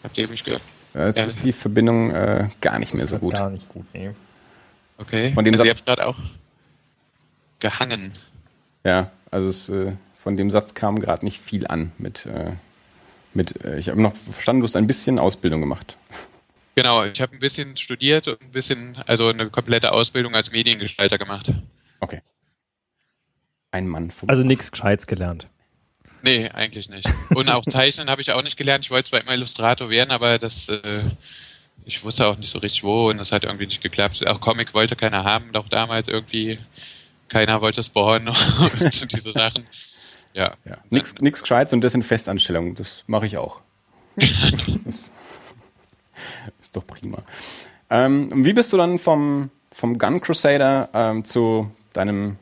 nachdem 0.03 0.33
ich 0.33 0.43
gehört. 0.43 0.63
Es 0.93 1.17
ist 1.17 1.43
die 1.43 1.51
Verbindung 1.51 2.11
äh, 2.11 2.47
gar 2.61 2.79
nicht 2.79 2.93
mehr 2.95 3.05
so 3.05 3.19
gut. 3.19 3.35
Gar 3.35 3.51
nicht 3.51 3.69
gut, 3.69 3.85
nee. 3.93 4.11
Okay. 4.99 5.33
Von 5.33 5.45
dem 5.45 5.53
also 5.53 5.65
Satz 5.65 5.85
gerade 5.85 6.05
auch 6.05 6.17
gehangen. 7.59 8.13
Ja, 8.83 9.11
also 9.31 9.49
es, 9.49 9.69
äh, 9.69 9.93
von 10.21 10.35
dem 10.35 10.49
Satz 10.49 10.73
kam 10.73 10.99
gerade 10.99 11.25
nicht 11.25 11.39
viel 11.39 11.67
an 11.67 11.91
mit, 11.97 12.25
äh, 12.25 12.51
mit 13.33 13.63
äh, 13.63 13.77
ich 13.77 13.89
habe 13.89 14.01
noch 14.01 14.15
verstanden, 14.15 14.61
du 14.61 14.67
hast 14.67 14.75
ein 14.75 14.87
bisschen 14.87 15.19
Ausbildung 15.19 15.61
gemacht. 15.61 15.97
Genau, 16.75 17.03
ich 17.03 17.19
habe 17.19 17.33
ein 17.33 17.39
bisschen 17.39 17.77
studiert 17.77 18.27
und 18.27 18.41
ein 18.41 18.51
bisschen, 18.51 18.97
also 19.05 19.27
eine 19.27 19.49
komplette 19.49 19.91
Ausbildung 19.91 20.35
als 20.35 20.51
Mediengestalter 20.51 21.17
gemacht. 21.17 21.51
Okay. 21.99 22.21
Ein 23.71 23.87
Mann. 23.87 24.11
Also 24.27 24.43
nichts 24.43 24.71
Gescheites 24.71 25.07
gelernt. 25.07 25.47
Nee, 26.21 26.49
eigentlich 26.49 26.89
nicht. 26.89 27.07
Und 27.35 27.49
auch 27.49 27.65
Zeichnen 27.65 28.09
habe 28.09 28.21
ich 28.21 28.31
auch 28.31 28.41
nicht 28.41 28.57
gelernt. 28.57 28.85
Ich 28.85 28.91
wollte 28.91 29.09
zwar 29.09 29.21
immer 29.21 29.33
Illustrator 29.33 29.89
werden, 29.89 30.11
aber 30.11 30.37
das, 30.37 30.69
äh, 30.69 31.03
ich 31.89 32.03
wusste 32.03 32.27
auch 32.27 32.37
nicht 32.37 32.49
so 32.49 32.59
richtig 32.59 32.83
wo 32.83 33.09
und 33.09 33.17
das 33.17 33.31
hat 33.31 33.43
irgendwie 33.43 33.65
nicht 33.65 33.81
geklappt. 33.81 34.25
Auch 34.27 34.39
Comic 34.39 34.73
wollte 34.73 34.95
keiner 34.95 35.23
haben, 35.23 35.51
doch 35.51 35.67
damals 35.67 36.07
irgendwie 36.07 36.59
keiner 37.27 37.61
wollte 37.61 37.83
Spawn 37.83 38.29
und 38.79 39.11
diese 39.11 39.31
Sachen. 39.31 39.67
Ja. 40.33 40.53
ja. 40.65 40.77
Nix, 40.89 41.15
nix 41.19 41.41
Gescheites 41.41 41.73
und 41.73 41.83
das 41.83 41.93
in 41.93 42.01
Festanstellung. 42.01 42.75
Das 42.75 43.03
mache 43.07 43.25
ich 43.25 43.37
auch. 43.37 43.61
das 44.15 45.11
ist 46.61 46.75
doch 46.75 46.85
prima. 46.85 47.23
Ähm, 47.89 48.45
wie 48.45 48.53
bist 48.53 48.71
du 48.71 48.77
dann 48.77 48.99
vom, 48.99 49.49
vom 49.71 49.97
Gun 49.97 50.21
Crusader 50.21 50.89
ähm, 50.93 51.25
zu 51.25 51.71
deinem 51.93 52.37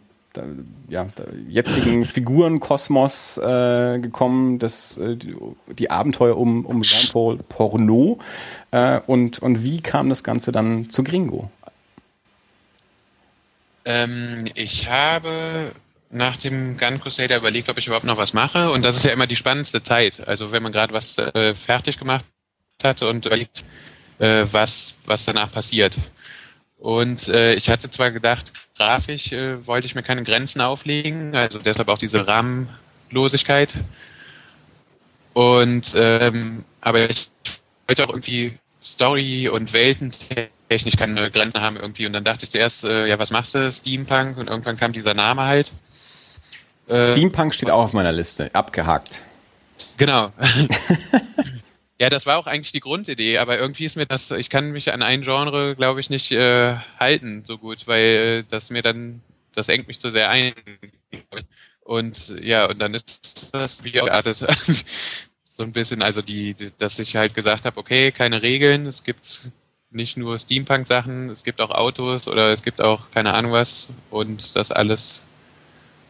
ja, 0.89 1.05
jetzigen 1.47 2.05
Figurenkosmos 2.05 3.37
äh, 3.37 3.99
gekommen, 3.99 4.59
das, 4.59 4.97
äh, 4.97 5.15
die, 5.15 5.35
die, 5.77 5.89
Abenteuer 5.89 6.37
um, 6.37 6.65
um 6.65 6.81
Jean-Paul 6.81 7.37
Porno. 7.49 8.19
Äh, 8.71 8.99
und, 9.07 9.39
und 9.39 9.63
wie 9.63 9.81
kam 9.81 10.09
das 10.09 10.23
Ganze 10.23 10.51
dann 10.51 10.89
zu 10.89 11.03
Gringo? 11.03 11.49
Ähm, 13.85 14.45
ich 14.55 14.89
habe 14.89 15.71
nach 16.09 16.37
dem 16.37 16.77
Gun 16.77 16.99
Crusader 16.99 17.37
überlegt, 17.37 17.69
ob 17.69 17.77
ich 17.77 17.87
überhaupt 17.87 18.05
noch 18.05 18.17
was 18.17 18.33
mache. 18.33 18.71
Und 18.71 18.83
das 18.83 18.97
ist 18.97 19.05
ja 19.05 19.11
immer 19.11 19.27
die 19.27 19.35
spannendste 19.35 19.83
Zeit. 19.83 20.27
Also 20.27 20.51
wenn 20.51 20.63
man 20.63 20.71
gerade 20.71 20.93
was 20.93 21.17
äh, 21.17 21.55
fertig 21.55 21.97
gemacht 21.97 22.25
hat 22.83 23.01
und 23.01 23.25
überlegt, 23.25 23.63
äh, 24.19 24.45
was, 24.51 24.93
was 25.05 25.25
danach 25.25 25.51
passiert. 25.51 25.97
Und 26.77 27.27
äh, 27.27 27.55
ich 27.55 27.69
hatte 27.69 27.89
zwar 27.89 28.11
gedacht, 28.11 28.53
grafisch 28.77 29.31
äh, 29.31 29.65
wollte 29.65 29.87
ich 29.87 29.95
mir 29.95 30.03
keine 30.03 30.23
Grenzen 30.23 30.61
auflegen, 30.61 31.35
also 31.35 31.59
deshalb 31.59 31.89
auch 31.89 31.97
diese 31.97 32.27
Rahmenlosigkeit. 32.27 33.73
Und 35.33 35.93
ähm, 35.95 36.63
aber 36.81 37.09
ich 37.09 37.29
wollte 37.87 38.05
auch 38.05 38.09
irgendwie 38.09 38.57
Story 38.83 39.49
und 39.49 39.73
Weltentechnisch 39.73 40.95
keine 40.97 41.29
Grenzen 41.29 41.61
haben 41.61 41.75
irgendwie. 41.75 42.05
Und 42.05 42.13
dann 42.13 42.23
dachte 42.23 42.45
ich 42.45 42.51
zuerst, 42.51 42.83
äh, 42.83 43.07
ja, 43.07 43.19
was 43.19 43.31
machst 43.31 43.53
du, 43.53 43.71
Steampunk? 43.71 44.37
Und 44.37 44.47
irgendwann 44.47 44.77
kam 44.77 44.93
dieser 44.93 45.13
Name 45.13 45.43
halt. 45.43 45.71
Äh, 46.87 47.07
Steampunk 47.07 47.53
steht 47.53 47.69
auch 47.69 47.83
auf 47.83 47.93
meiner 47.93 48.13
Liste, 48.13 48.53
abgehakt. 48.55 49.23
Genau. 49.97 50.31
Ja, 51.99 52.09
das 52.09 52.25
war 52.27 52.37
auch 52.37 52.45
eigentlich 52.45 52.71
die 52.71 52.79
Grundidee, 52.79 53.39
aber 53.39 53.57
irgendwie 53.57 53.85
ist 53.85 53.95
mir 53.95 54.05
das, 54.05 54.29
ich 54.31 54.49
kann 54.51 54.71
mich 54.71 54.91
an 54.93 55.01
ein 55.01 55.23
Genre, 55.23 55.75
glaube 55.75 55.99
ich, 55.99 56.09
nicht 56.11 56.31
äh, 56.31 56.75
halten 56.99 57.43
so 57.45 57.57
gut, 57.57 57.87
weil 57.87 58.03
äh, 58.05 58.43
das 58.47 58.69
mir 58.69 58.83
dann, 58.83 59.21
das 59.53 59.67
engt 59.69 59.87
mich 59.87 59.99
zu 59.99 60.11
sehr 60.11 60.29
ein. 60.29 60.53
Und 61.81 62.35
ja, 62.41 62.69
und 62.69 62.79
dann 62.79 62.93
ist 62.93 63.49
das 63.51 63.83
wie 63.83 63.91
geartet. 63.91 64.37
so 65.49 65.63
ein 65.63 65.71
bisschen, 65.71 66.01
also 66.03 66.21
die, 66.21 66.53
die 66.53 66.71
dass 66.77 66.99
ich 66.99 67.15
halt 67.15 67.33
gesagt 67.33 67.65
habe, 67.65 67.79
okay, 67.79 68.11
keine 68.11 68.43
Regeln, 68.43 68.85
es 68.85 69.03
gibt 69.03 69.49
nicht 69.89 70.17
nur 70.17 70.37
Steampunk-Sachen, 70.37 71.29
es 71.29 71.43
gibt 71.43 71.61
auch 71.61 71.71
Autos 71.71 72.27
oder 72.27 72.51
es 72.53 72.61
gibt 72.61 72.81
auch 72.81 73.09
keine 73.11 73.33
Ahnung 73.33 73.53
was 73.53 73.87
und 74.11 74.55
das 74.55 74.71
alles 74.71 75.21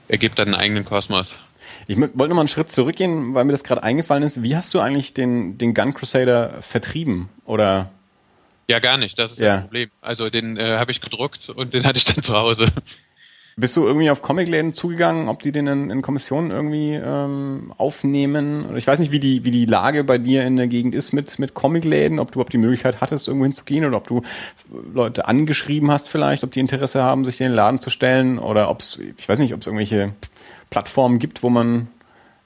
ergibt 0.09 0.39
dann 0.39 0.49
einen 0.49 0.55
eigenen 0.55 0.85
Kosmos. 0.85 1.37
Ich 1.87 1.99
wollte 1.99 2.27
noch 2.27 2.35
mal 2.35 2.41
einen 2.41 2.47
Schritt 2.47 2.71
zurückgehen, 2.71 3.33
weil 3.33 3.45
mir 3.45 3.51
das 3.51 3.63
gerade 3.63 3.83
eingefallen 3.83 4.23
ist. 4.23 4.43
Wie 4.43 4.55
hast 4.55 4.73
du 4.73 4.79
eigentlich 4.79 5.13
den, 5.13 5.57
den 5.57 5.73
Gun 5.73 5.93
Crusader 5.93 6.61
vertrieben? 6.61 7.29
Oder? 7.45 7.91
Ja, 8.67 8.79
gar 8.79 8.97
nicht. 8.97 9.17
Das 9.17 9.31
ist 9.31 9.39
ja. 9.39 9.55
das 9.55 9.61
Problem. 9.63 9.89
Also 10.01 10.29
den 10.29 10.57
äh, 10.57 10.77
habe 10.77 10.91
ich 10.91 11.01
gedruckt 11.01 11.49
und 11.49 11.73
den 11.73 11.83
hatte 11.85 11.97
ich 11.97 12.05
dann 12.05 12.23
zu 12.23 12.33
Hause. 12.33 12.67
Bist 13.59 13.75
du 13.75 13.87
irgendwie 13.87 14.11
auf 14.11 14.21
Comicläden 14.21 14.75
zugegangen, 14.75 15.29
ob 15.29 15.41
die 15.41 15.51
den 15.51 15.65
in, 15.65 15.89
in 15.89 16.03
Kommissionen 16.03 16.51
irgendwie 16.51 16.93
ähm, 16.93 17.73
aufnehmen? 17.79 18.77
Ich 18.77 18.85
weiß 18.85 18.99
nicht, 18.99 19.11
wie 19.11 19.19
die, 19.19 19.45
wie 19.45 19.51
die 19.51 19.65
Lage 19.65 20.03
bei 20.03 20.19
dir 20.19 20.45
in 20.45 20.57
der 20.57 20.67
Gegend 20.67 20.93
ist 20.93 21.11
mit, 21.11 21.39
mit 21.39 21.55
Comicläden, 21.55 22.19
ob 22.19 22.27
du 22.31 22.35
überhaupt 22.35 22.53
die 22.53 22.59
Möglichkeit 22.59 23.01
hattest, 23.01 23.27
irgendwo 23.27 23.45
hinzugehen 23.45 23.83
oder 23.83 23.97
ob 23.97 24.05
du 24.05 24.21
Leute 24.93 25.27
angeschrieben 25.27 25.89
hast 25.89 26.07
vielleicht, 26.07 26.43
ob 26.43 26.51
die 26.51 26.59
Interesse 26.59 27.01
haben, 27.01 27.25
sich 27.25 27.41
in 27.41 27.47
den 27.47 27.55
Laden 27.55 27.81
zu 27.81 27.89
stellen 27.89 28.37
oder 28.37 28.69
ob 28.69 28.81
es, 28.81 28.99
ich 29.17 29.27
weiß 29.27 29.39
nicht, 29.39 29.55
ob 29.55 29.61
es 29.61 29.65
irgendwelche 29.65 30.13
Plattformen 30.69 31.19
gibt, 31.19 31.43
wo 31.43 31.49
man 31.49 31.87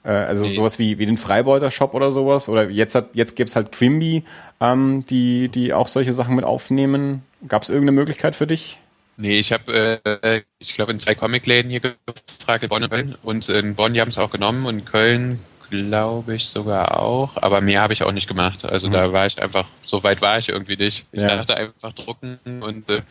äh, 0.04 0.10
also 0.10 0.46
nee. 0.46 0.54
sowas 0.54 0.78
wie, 0.78 0.98
wie 0.98 1.06
den 1.06 1.16
Freibeuter 1.16 1.70
Shop 1.70 1.94
oder 1.94 2.12
sowas 2.12 2.48
oder 2.48 2.68
jetzt 2.68 2.94
hat 2.94 3.10
jetzt 3.14 3.36
gibt's 3.36 3.56
halt 3.56 3.72
Quimby, 3.72 4.24
ähm, 4.60 5.04
die 5.06 5.48
die 5.48 5.72
auch 5.72 5.88
solche 5.88 6.12
Sachen 6.12 6.34
mit 6.34 6.44
aufnehmen. 6.44 7.22
Gab 7.46 7.62
es 7.62 7.70
irgendeine 7.70 7.92
Möglichkeit 7.92 8.34
für 8.34 8.46
dich? 8.46 8.80
Nee, 9.16 9.38
ich 9.38 9.52
habe, 9.52 10.00
äh, 10.04 10.42
ich 10.58 10.74
glaube, 10.74 10.92
in 10.92 10.98
zwei 10.98 11.14
Comicläden 11.14 11.70
hier 11.70 11.80
gefragt, 11.80 12.64
in 12.64 12.70
Bonn 12.70 12.82
und 12.82 12.90
Köln. 12.90 13.14
Und 13.22 13.48
in 13.48 13.74
Bonn, 13.74 13.94
die 13.94 14.00
haben 14.00 14.08
es 14.08 14.18
auch 14.18 14.30
genommen 14.30 14.64
und 14.66 14.78
in 14.80 14.84
Köln 14.84 15.38
glaube 15.70 16.34
ich 16.34 16.46
sogar 16.46 17.00
auch, 17.00 17.36
aber 17.36 17.62
mehr 17.62 17.80
habe 17.80 17.94
ich 17.94 18.02
auch 18.02 18.12
nicht 18.12 18.28
gemacht. 18.28 18.64
Also 18.64 18.88
mhm. 18.88 18.92
da 18.92 19.12
war 19.12 19.26
ich 19.26 19.40
einfach, 19.40 19.66
so 19.84 20.02
weit 20.02 20.20
war 20.20 20.38
ich 20.38 20.50
irgendwie 20.50 20.76
nicht. 20.76 21.06
Ich 21.12 21.20
ja. 21.20 21.36
dachte 21.36 21.56
einfach 21.56 21.92
drucken 21.92 22.38
und 22.44 22.88
äh, 22.90 23.02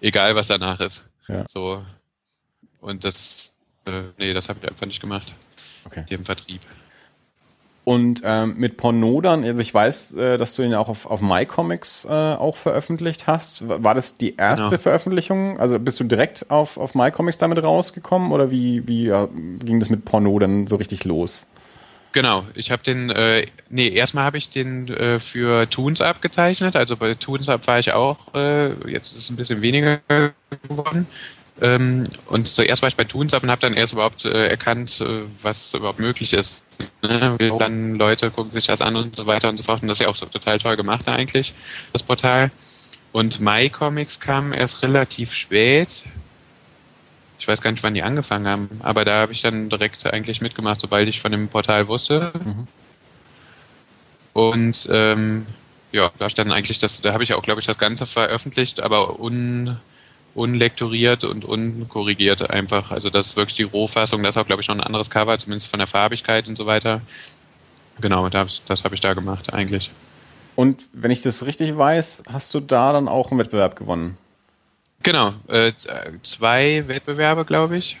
egal 0.00 0.34
was 0.34 0.46
danach 0.46 0.80
ist. 0.80 1.04
Ja. 1.28 1.44
So. 1.46 1.84
Und 2.80 3.04
das 3.04 3.49
äh, 3.92 4.02
nee, 4.18 4.32
das 4.32 4.48
habe 4.48 4.60
ich 4.62 4.68
einfach 4.68 4.86
nicht 4.86 5.00
gemacht. 5.00 5.32
Okay. 5.84 6.04
Dem 6.08 6.24
Vertrieb. 6.24 6.60
Und 7.84 8.20
ähm, 8.24 8.54
mit 8.58 8.76
Pornodern, 8.76 9.42
also 9.42 9.60
ich 9.60 9.72
weiß, 9.72 10.12
äh, 10.12 10.38
dass 10.38 10.54
du 10.54 10.62
ihn 10.62 10.74
auch 10.74 10.88
auf, 10.88 11.06
auf 11.06 11.22
MyComics 11.22 12.04
äh, 12.04 12.08
auch 12.08 12.56
veröffentlicht 12.56 13.26
hast. 13.26 13.66
War 13.66 13.94
das 13.94 14.18
die 14.18 14.36
erste 14.36 14.66
genau. 14.66 14.78
Veröffentlichung? 14.78 15.58
Also 15.58 15.78
bist 15.78 15.98
du 15.98 16.04
direkt 16.04 16.50
auf, 16.50 16.76
auf 16.76 16.94
MyComics 16.94 17.38
damit 17.38 17.62
rausgekommen 17.62 18.32
oder 18.32 18.50
wie, 18.50 18.86
wie 18.86 19.06
ja, 19.06 19.26
ging 19.26 19.80
das 19.80 19.88
mit 19.90 20.04
Pornodern 20.04 20.66
so 20.66 20.76
richtig 20.76 21.04
los? 21.04 21.48
Genau, 22.12 22.44
ich 22.54 22.70
habe 22.70 22.82
den, 22.82 23.08
äh, 23.10 23.46
nee, 23.68 23.88
erstmal 23.88 24.24
habe 24.24 24.36
ich 24.36 24.50
den 24.50 24.88
äh, 24.88 25.20
für 25.20 25.68
Toons 25.70 26.00
abgezeichnet. 26.00 26.76
Also 26.76 26.96
bei 26.96 27.14
Toons 27.14 27.48
Up 27.48 27.66
war 27.66 27.78
ich 27.78 27.92
auch, 27.92 28.34
äh, 28.34 28.72
jetzt 28.90 29.12
ist 29.12 29.24
es 29.24 29.30
ein 29.30 29.36
bisschen 29.36 29.62
weniger 29.62 30.00
geworden. 30.68 31.06
Ähm, 31.60 32.08
und 32.26 32.48
zuerst 32.48 32.82
war 32.82 32.88
ich 32.88 32.96
bei 32.96 33.04
Toons 33.04 33.34
Up 33.34 33.42
und 33.42 33.50
habe 33.50 33.60
dann 33.60 33.74
erst 33.74 33.92
überhaupt 33.92 34.24
äh, 34.24 34.48
erkannt, 34.48 35.00
äh, 35.00 35.22
was 35.42 35.74
überhaupt 35.74 36.00
möglich 36.00 36.32
ist 36.32 36.64
Ne? 37.02 37.36
Dann 37.58 37.96
Leute 37.96 38.30
gucken 38.30 38.52
sich 38.52 38.66
das 38.66 38.80
an 38.80 38.96
und 38.96 39.16
so 39.16 39.26
weiter 39.26 39.48
und 39.48 39.58
so 39.58 39.62
fort. 39.62 39.82
Und 39.82 39.88
das 39.88 39.96
ist 40.00 40.04
ja 40.04 40.08
auch 40.08 40.16
so 40.16 40.26
total 40.26 40.58
toll 40.58 40.76
gemacht 40.76 41.08
eigentlich, 41.08 41.52
das 41.92 42.02
Portal. 42.02 42.50
Und 43.12 43.40
MyComics 43.40 44.20
kam 44.20 44.52
erst 44.52 44.82
relativ 44.82 45.34
spät. 45.34 46.04
Ich 47.38 47.48
weiß 47.48 47.62
gar 47.62 47.72
nicht, 47.72 47.82
wann 47.82 47.94
die 47.94 48.02
angefangen 48.02 48.46
haben, 48.46 48.80
aber 48.82 49.04
da 49.04 49.20
habe 49.20 49.32
ich 49.32 49.40
dann 49.40 49.70
direkt 49.70 50.04
eigentlich 50.06 50.40
mitgemacht, 50.40 50.80
sobald 50.80 51.08
ich 51.08 51.20
von 51.20 51.32
dem 51.32 51.48
Portal 51.48 51.88
wusste. 51.88 52.32
Mhm. 52.34 52.66
Und 54.34 54.88
ähm, 54.92 55.46
ja, 55.90 56.10
da 56.18 56.28
stand 56.28 56.52
eigentlich 56.52 56.78
das, 56.78 57.00
da 57.00 57.12
habe 57.12 57.24
ich 57.24 57.32
auch, 57.34 57.42
glaube 57.42 57.60
ich, 57.60 57.66
das 57.66 57.78
Ganze 57.78 58.06
veröffentlicht, 58.06 58.80
aber 58.80 59.18
un, 59.18 59.78
unlektoriert 60.34 61.24
und 61.24 61.44
unkorrigiert 61.44 62.50
einfach. 62.50 62.90
Also 62.90 63.10
das 63.10 63.28
ist 63.28 63.36
wirklich 63.36 63.56
die 63.56 63.62
Rohfassung. 63.64 64.22
Das 64.22 64.36
ist 64.36 64.40
auch, 64.40 64.46
glaube 64.46 64.62
ich, 64.62 64.68
noch 64.68 64.76
ein 64.76 64.82
anderes 64.82 65.10
Cover, 65.10 65.36
zumindest 65.38 65.68
von 65.68 65.78
der 65.78 65.86
Farbigkeit 65.86 66.48
und 66.48 66.56
so 66.56 66.66
weiter. 66.66 67.00
Genau, 68.00 68.28
das, 68.28 68.62
das 68.64 68.84
habe 68.84 68.94
ich 68.94 69.00
da 69.00 69.14
gemacht 69.14 69.52
eigentlich. 69.52 69.90
Und 70.56 70.88
wenn 70.92 71.10
ich 71.10 71.22
das 71.22 71.44
richtig 71.46 71.76
weiß, 71.76 72.24
hast 72.28 72.52
du 72.54 72.60
da 72.60 72.92
dann 72.92 73.08
auch 73.08 73.30
einen 73.30 73.40
Wettbewerb 73.40 73.76
gewonnen? 73.76 74.16
Genau, 75.02 75.32
äh, 75.48 75.72
zwei 76.22 76.84
Wettbewerbe, 76.86 77.44
glaube 77.44 77.78
ich. 77.78 77.98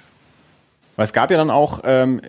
Weil 0.96 1.04
es 1.04 1.12
gab 1.12 1.30
ja 1.30 1.38
dann 1.38 1.50
auch 1.50 1.80
ähm, 1.84 2.20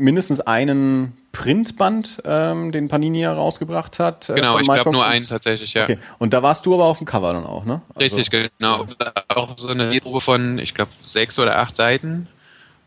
mindestens 0.00 0.40
einen 0.40 1.12
Printband, 1.32 2.22
ähm, 2.24 2.72
den 2.72 2.88
Panini 2.88 3.20
herausgebracht 3.20 3.98
hat. 3.98 4.28
Äh, 4.28 4.34
genau, 4.34 4.58
ich 4.58 4.66
glaube 4.66 4.90
nur 4.90 5.06
einen 5.06 5.26
tatsächlich, 5.26 5.74
ja. 5.74 5.84
Okay. 5.84 5.98
Und 6.18 6.32
da 6.32 6.42
warst 6.42 6.66
du 6.66 6.74
aber 6.74 6.86
auf 6.86 6.98
dem 6.98 7.06
Cover 7.06 7.32
dann 7.32 7.44
auch, 7.44 7.64
ne? 7.64 7.82
Also, 7.94 8.16
Richtig, 8.16 8.30
genau. 8.58 8.86
Auch 9.28 9.56
so 9.56 9.68
eine 9.68 9.90
Lehrprobe 9.90 10.20
von, 10.20 10.58
ich 10.58 10.74
glaube, 10.74 10.90
sechs 11.06 11.38
oder 11.38 11.58
acht 11.58 11.76
Seiten. 11.76 12.26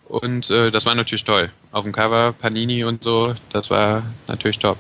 Und 0.10 0.50
äh, 0.50 0.72
das 0.72 0.86
war 0.86 0.96
natürlich 0.96 1.24
toll. 1.24 1.52
Auf 1.72 1.84
dem 1.84 1.94
Cover, 1.94 2.34
Panini 2.34 2.84
und 2.84 3.04
so, 3.04 3.36
das 3.52 3.70
war 3.70 4.04
natürlich 4.28 4.60
top. 4.60 4.78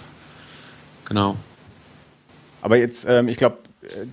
Genau. 1.05 1.37
Aber 2.61 2.77
jetzt, 2.77 3.05
ähm, 3.07 3.27
ich 3.27 3.37
glaube, 3.37 3.57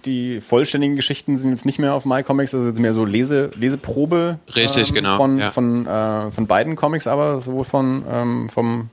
die 0.05 0.41
vollständigen 0.41 0.97
Geschichten 0.97 1.37
sind 1.39 1.51
jetzt 1.51 1.66
nicht 1.66 1.79
mehr 1.79 1.95
auf 1.95 2.05
MyComics, 2.05 2.55
also 2.55 2.73
mehr 2.73 2.95
so 2.95 3.05
Lese, 3.05 3.51
Leseprobe. 3.59 4.39
Richtig, 4.55 4.89
ähm, 4.89 4.95
genau. 4.95 5.16
Von, 5.16 5.39
ja. 5.39 5.51
von, 5.51 5.87
äh, 5.87 6.31
von 6.31 6.47
beiden 6.47 6.77
Comics, 6.77 7.07
aber 7.07 7.41
sowohl 7.41 7.64
von, 7.64 8.05
ähm, 8.11 8.49
vom 8.49 8.91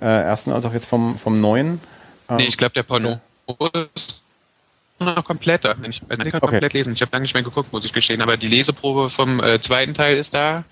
äh, 0.00 0.06
ersten 0.06 0.52
als 0.52 0.64
auch 0.64 0.72
jetzt 0.72 0.86
vom, 0.86 1.16
vom 1.16 1.40
neuen. 1.40 1.80
Ähm, 2.28 2.36
nee, 2.36 2.46
ich 2.46 2.56
glaube, 2.56 2.74
der 2.74 2.82
Porno 2.82 3.20
okay. 3.46 3.86
ist 3.94 4.22
noch 4.98 5.24
komplett. 5.24 5.64
Ich, 5.64 6.02
ich 6.02 6.08
kann 6.08 6.20
okay. 6.20 6.40
komplett 6.40 6.72
lesen. 6.72 6.94
Ich 6.94 7.02
habe 7.02 7.12
lange 7.12 7.22
nicht 7.22 7.34
mehr 7.34 7.42
geguckt, 7.42 7.72
muss 7.72 7.84
ich 7.84 7.92
gestehen, 7.92 8.22
aber 8.22 8.36
die 8.36 8.48
Leseprobe 8.48 9.10
vom 9.10 9.40
äh, 9.42 9.60
zweiten 9.60 9.94
Teil 9.94 10.16
ist 10.16 10.34
da. 10.34 10.64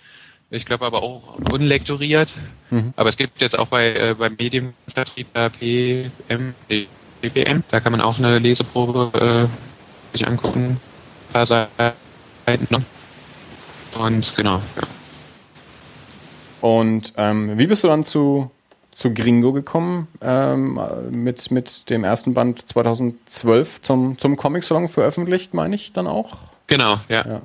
Ich 0.51 0.67
glaube 0.67 0.87
aber 0.87 1.03
auch 1.03 1.39
unlektoriert. 1.51 2.35
Mhm. 2.71 2.93
Aber 2.97 3.09
es 3.09 3.17
gibt 3.17 3.41
jetzt 3.41 3.59
auch 3.59 3.69
bei 3.69 3.95
äh, 3.95 4.15
beim 4.17 4.37
Medienvertrieb 4.39 5.27
PM, 5.33 6.55
BPM. 7.31 7.63
Da 7.71 7.81
kann 7.81 7.93
man 7.93 8.01
auch 8.01 8.19
eine 8.19 8.39
Leseprobe 8.39 9.49
äh, 9.51 10.13
sich 10.13 10.27
angucken. 10.27 10.81
Ein 11.29 11.33
paar 11.33 11.47
Seiten 11.47 12.67
noch. 12.71 12.83
Und 13.99 14.37
genau, 14.37 14.57
ja. 14.57 14.83
Und 16.61 17.13
ähm, 17.17 17.59
wie 17.59 17.67
bist 17.67 17.85
du 17.85 17.89
dann 17.89 18.03
zu, 18.03 18.51
zu 18.93 19.13
Gringo 19.13 19.53
gekommen? 19.53 20.09
Ähm, 20.21 20.81
mit, 21.11 21.51
mit 21.51 21.91
dem 21.91 22.05
ersten 22.05 22.35
Band 22.35 22.69
2012 22.69 23.83
zum, 23.83 24.19
zum 24.19 24.37
Comic-Salon 24.37 24.89
veröffentlicht, 24.89 25.55
meine 25.55 25.75
ich 25.75 25.93
dann 25.93 26.07
auch? 26.07 26.39
Genau, 26.67 27.01
ja. 27.09 27.27
ja. 27.27 27.43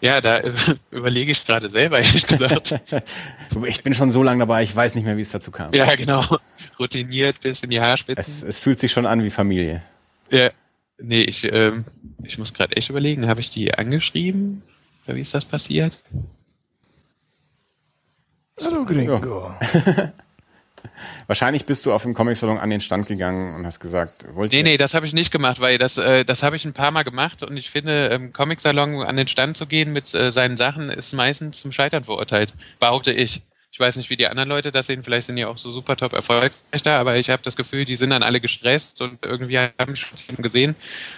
Ja, 0.00 0.20
da 0.20 0.42
überlege 0.90 1.32
ich 1.32 1.46
gerade 1.46 1.68
selber, 1.68 2.00
ehrlich 2.00 2.26
gesagt. 2.26 2.80
ich 3.66 3.82
bin 3.82 3.94
schon 3.94 4.10
so 4.10 4.22
lange 4.22 4.40
dabei, 4.40 4.62
ich 4.62 4.74
weiß 4.74 4.94
nicht 4.96 5.04
mehr, 5.04 5.16
wie 5.16 5.22
es 5.22 5.30
dazu 5.30 5.50
kam. 5.50 5.72
Ja, 5.72 5.94
genau 5.94 6.38
routiniert 6.78 7.40
bis 7.40 7.60
in 7.62 7.70
die 7.70 7.80
Haarspitzen. 7.80 8.20
Es, 8.20 8.42
es 8.42 8.58
fühlt 8.58 8.80
sich 8.80 8.92
schon 8.92 9.06
an 9.06 9.22
wie 9.22 9.30
Familie. 9.30 9.82
Ja. 10.30 10.50
Nee, 10.98 11.22
ich, 11.22 11.44
ähm, 11.44 11.84
ich 12.22 12.38
muss 12.38 12.54
gerade 12.54 12.76
echt 12.76 12.88
überlegen, 12.88 13.26
habe 13.26 13.40
ich 13.40 13.50
die 13.50 13.74
angeschrieben? 13.74 14.62
Oder 15.06 15.16
wie 15.16 15.22
ist 15.22 15.34
das 15.34 15.44
passiert? 15.44 15.98
Hallo 18.60 18.84
Gringo. 18.84 19.54
Ja. 19.60 20.12
Wahrscheinlich 21.26 21.64
bist 21.66 21.86
du 21.86 21.92
auf 21.92 22.02
dem 22.02 22.14
Comic-Salon 22.14 22.58
an 22.58 22.70
den 22.70 22.80
Stand 22.80 23.06
gegangen 23.06 23.54
und 23.54 23.66
hast 23.66 23.80
gesagt, 23.80 24.26
wollt 24.34 24.52
Nee, 24.52 24.62
nee, 24.62 24.76
das 24.76 24.94
habe 24.94 25.06
ich 25.06 25.14
nicht 25.14 25.30
gemacht, 25.30 25.60
weil 25.60 25.78
das, 25.78 25.96
äh, 25.96 26.24
das 26.24 26.42
habe 26.42 26.56
ich 26.56 26.64
ein 26.64 26.74
paar 26.74 26.90
Mal 26.90 27.04
gemacht 27.04 27.42
und 27.42 27.56
ich 27.56 27.70
finde, 27.70 28.08
im 28.08 28.32
Comic-Salon 28.32 29.02
an 29.02 29.16
den 29.16 29.28
Stand 29.28 29.56
zu 29.56 29.66
gehen 29.66 29.92
mit 29.92 30.14
äh, 30.14 30.30
seinen 30.30 30.56
Sachen 30.56 30.90
ist 30.90 31.12
meistens 31.12 31.60
zum 31.60 31.72
Scheitern 31.72 32.04
verurteilt, 32.04 32.52
behaupte 32.80 33.12
ich. 33.12 33.42
Ich 33.74 33.80
weiß 33.80 33.96
nicht, 33.96 34.08
wie 34.08 34.16
die 34.16 34.28
anderen 34.28 34.48
Leute 34.48 34.70
das 34.70 34.86
sehen. 34.86 35.02
Vielleicht 35.02 35.26
sind 35.26 35.34
die 35.34 35.44
auch 35.44 35.58
so 35.58 35.68
super 35.68 35.96
top 35.96 36.12
erfolgreich 36.12 36.52
da, 36.84 37.00
aber 37.00 37.16
ich 37.16 37.28
habe 37.28 37.42
das 37.42 37.56
Gefühl, 37.56 37.84
die 37.84 37.96
sind 37.96 38.10
dann 38.10 38.22
alle 38.22 38.40
gestresst 38.40 39.02
und 39.02 39.18
irgendwie 39.24 39.58
haben 39.58 39.96
schon 39.96 40.36
gesehen. 40.36 40.76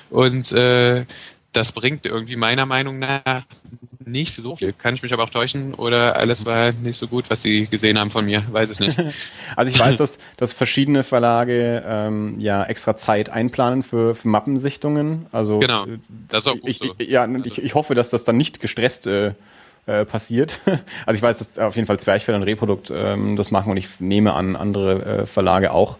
Und 0.09 0.53
äh, 0.53 1.05
das 1.53 1.73
bringt 1.73 2.07
irgendwie 2.07 2.37
meiner 2.37 2.65
Meinung 2.65 2.99
nach 2.99 3.45
nicht 4.03 4.35
so 4.35 4.57
viel. 4.57 4.73
Kann 4.73 4.95
ich 4.95 5.03
mich 5.03 5.13
aber 5.13 5.25
auch 5.25 5.29
täuschen 5.29 5.75
oder 5.75 6.17
alles 6.17 6.47
war 6.47 6.73
nicht 6.73 6.99
so 6.99 7.09
gut, 7.09 7.27
was 7.29 7.43
sie 7.43 7.67
gesehen 7.67 7.99
haben 7.99 8.11
von 8.11 8.25
mir. 8.25 8.43
Weiß 8.51 8.71
ich 8.71 8.81
nicht. 8.81 8.99
also 9.57 9.71
ich 9.71 9.79
weiß, 9.79 9.99
dass, 9.99 10.19
dass 10.39 10.55
verschiedene 10.55 11.03
Verlage 11.03 11.85
ähm, 11.87 12.41
ja 12.41 12.65
extra 12.65 12.97
Zeit 12.97 13.29
einplanen 13.29 13.83
für, 13.83 14.15
für 14.15 14.29
Mappensichtungen. 14.31 15.27
Also 15.31 15.59
genau, 15.59 15.85
das 16.31 16.45
ist 16.45 16.49
auch 16.49 16.59
gut 16.59 16.71
ich, 16.71 16.79
so. 16.79 16.95
Ja, 17.01 17.25
also. 17.25 17.43
ich, 17.45 17.63
ich 17.63 17.75
hoffe, 17.75 17.95
dass 17.95 18.09
das 18.09 18.25
dann 18.25 18.39
nicht 18.39 18.61
gestresst 18.61 19.07
äh, 19.07 19.35
äh, 19.87 20.05
passiert. 20.05 20.61
Also 21.07 21.19
ich 21.19 21.23
weiß, 21.23 21.39
dass 21.39 21.59
auf 21.59 21.77
jeden 21.77 21.87
Fall 21.87 21.99
Zwerchfell 22.01 22.35
und 22.35 22.43
Reprodukt 22.43 22.93
ähm, 22.95 23.37
das 23.37 23.51
machen 23.51 23.71
und 23.71 23.77
ich 23.77 24.01
nehme 24.01 24.35
an, 24.35 24.57
andere 24.57 25.05
äh, 25.05 25.27
Verlage 25.27 25.73
auch, 25.73 25.99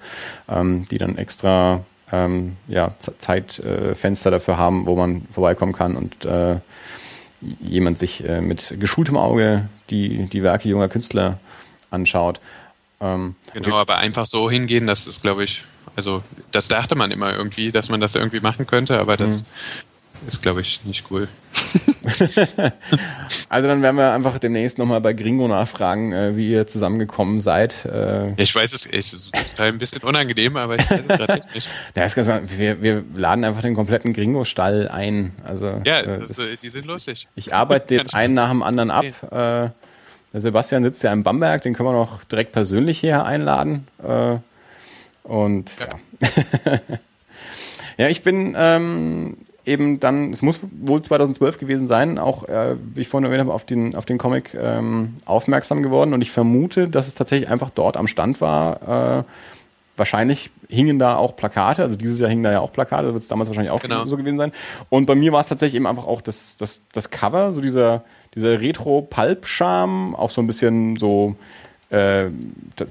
ähm, 0.49 0.83
die 0.91 0.99
dann 0.99 1.17
extra 1.17 1.85
ähm, 2.13 2.57
ja, 2.69 2.91
Zeitfenster 3.19 4.31
äh, 4.31 4.33
dafür 4.33 4.57
haben, 4.57 4.87
wo 4.87 4.97
man 4.97 5.27
vorbeikommen 5.31 5.73
kann 5.73 5.97
und 5.97 6.25
äh, 6.25 6.57
jemand 7.61 7.99
sich 7.99 8.27
äh, 8.29 8.41
mit 8.41 8.75
geschultem 8.81 9.17
Auge 9.17 9.69
die, 9.91 10.25
die 10.25 10.43
Werke 10.43 10.69
junger 10.69 10.89
Künstler 10.89 11.39
anschaut. 11.91 12.41
Ähm, 13.01 13.35
genau, 13.53 13.69
okay. 13.69 13.77
aber 13.77 13.97
einfach 13.99 14.27
so 14.27 14.51
hingehen, 14.51 14.87
das 14.87 15.07
ist, 15.07 15.23
glaube 15.23 15.45
ich, 15.45 15.63
also 15.97 16.23
das 16.53 16.69
dachte 16.69 16.95
man 16.95 17.11
immer 17.11 17.35
irgendwie, 17.35 17.73
dass 17.73 17.89
man 17.89 18.01
das 18.01 18.15
irgendwie 18.15 18.41
machen 18.41 18.67
könnte, 18.67 18.99
aber 18.99 19.17
das 19.17 19.41
mhm. 19.41 19.45
Ist, 20.27 20.43
glaube 20.43 20.61
ich, 20.61 20.85
nicht 20.85 21.05
cool. 21.11 21.29
also 23.49 23.69
dann 23.69 23.83
werden 23.83 23.97
wir 23.97 24.13
einfach 24.13 24.39
demnächst 24.39 24.79
nochmal 24.79 25.01
bei 25.01 25.13
Gringo 25.13 25.49
nachfragen, 25.49 26.13
äh, 26.13 26.37
wie 26.37 26.51
ihr 26.51 26.67
zusammengekommen 26.67 27.41
seid. 27.41 27.85
Äh, 27.85 28.33
ich 28.41 28.55
weiß 28.55 28.73
es, 28.73 28.87
es 28.87 29.13
ist 29.13 29.33
ein 29.59 29.79
bisschen 29.79 30.03
unangenehm, 30.03 30.57
aber 30.57 30.77
ich 30.77 30.91
weiß 30.91 31.01
es 31.01 31.09
gerade 31.09 31.41
nicht. 31.55 31.69
Da 31.95 32.05
ist 32.05 32.15
ganz, 32.15 32.29
wir, 32.59 32.83
wir 32.83 33.05
laden 33.15 33.45
einfach 33.45 33.63
den 33.63 33.75
kompletten 33.75 34.13
Gringo-Stall 34.13 34.89
ein. 34.89 35.33
Also, 35.45 35.81
ja, 35.85 36.01
äh, 36.01 36.21
das, 36.27 36.37
das, 36.37 36.61
die 36.61 36.69
sind 36.69 36.87
lustig. 36.87 37.29
Ich 37.35 37.55
arbeite 37.55 37.95
jetzt 37.95 38.15
einen 38.15 38.35
nach 38.35 38.51
dem 38.51 38.63
anderen 38.63 38.91
ab. 38.91 39.05
Äh, 39.05 39.71
der 40.33 40.41
Sebastian 40.41 40.83
sitzt 40.83 41.03
ja 41.03 41.13
in 41.13 41.23
Bamberg, 41.23 41.63
den 41.63 41.75
können 41.75 41.89
wir 41.89 41.95
noch 41.95 42.25
direkt 42.25 42.53
persönlich 42.53 43.01
hierher 43.01 43.25
einladen. 43.25 43.87
Äh, 44.03 44.37
und 45.23 45.77
ja. 45.79 45.87
ja. 46.65 46.81
ja, 47.97 48.09
ich 48.09 48.23
bin 48.23 48.55
ähm, 48.59 49.39
eben 49.67 50.01
dann, 50.01 50.33
es 50.33 50.43
muss 50.43 50.61
wohl 50.81 51.03
2012 51.03 51.59
gewesen 51.59 51.89
sein, 51.89 52.19
auch, 52.19 52.49
äh, 52.49 52.77
wie 52.95 53.01
ich 53.01 53.09
vorhin 53.09 53.25
erwähnt 53.25 53.45
habe, 53.45 53.53
auf 53.53 53.65
den, 53.65 53.95
auf 53.95 54.07
den 54.07 54.17
Comic 54.17 54.55
ähm, 54.55 55.15
aufmerksam 55.25 55.83
geworden 55.83 56.15
und 56.15 56.21
ich 56.21 56.31
vermute, 56.31 56.89
dass 56.89 57.09
es 57.09 57.17
tatsächlich 57.17 57.51
einfach 57.51 57.71
dort 57.71 57.97
am 57.97 58.07
Stand 58.07 58.41
war. 58.41 59.19
Äh, 59.19 59.25
wahrscheinlich 59.97 60.51
hingen 60.69 60.99
da 60.99 61.17
auch 61.17 61.37
Plakate, 61.37 61.83
also 61.83 61.97
dieses 61.97 62.21
Jahr 62.21 62.29
hingen 62.29 62.43
da 62.43 62.53
ja 62.53 62.61
auch 62.61 62.73
Plakate, 62.73 63.09
da 63.09 63.13
wird 63.13 63.23
es 63.23 63.29
damals 63.29 63.49
wahrscheinlich 63.49 63.73
auch 63.73 63.81
genau. 63.81 64.07
so 64.07 64.17
gewesen 64.17 64.37
sein. 64.37 64.53
Und 64.89 65.07
bei 65.07 65.15
mir 65.15 65.33
war 65.33 65.41
es 65.41 65.49
tatsächlich 65.49 65.77
eben 65.77 65.87
einfach 65.87 66.07
auch 66.07 66.21
das, 66.21 66.57
das, 66.57 66.83
das 66.93 67.11
Cover, 67.11 67.53
so 67.53 67.61
dieser, 67.61 68.05
dieser 68.35 68.61
Retro-Pulp-Charme, 68.61 70.15
auch 70.15 70.31
so 70.31 70.43
ein 70.43 70.47
bisschen 70.47 70.97
so 70.97 71.37
äh, 71.91 72.27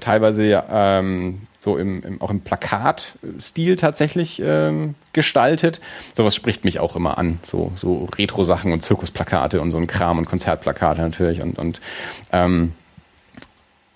teilweise 0.00 0.64
ähm, 0.70 1.40
so 1.58 1.76
im, 1.76 2.02
im, 2.02 2.20
auch 2.20 2.30
im 2.30 2.40
Plakatstil 2.40 3.76
tatsächlich 3.76 4.40
ähm, 4.44 4.94
gestaltet. 5.12 5.80
Sowas 6.16 6.34
spricht 6.34 6.64
mich 6.64 6.80
auch 6.80 6.96
immer 6.96 7.18
an. 7.18 7.38
So, 7.42 7.72
so 7.74 8.08
Retro-Sachen 8.16 8.72
und 8.72 8.82
Zirkusplakate 8.82 9.60
und 9.60 9.70
so 9.70 9.78
ein 9.78 9.86
Kram 9.86 10.18
und 10.18 10.28
Konzertplakate 10.28 11.02
natürlich 11.02 11.42
und, 11.42 11.58
und 11.58 11.80
ähm, 12.32 12.72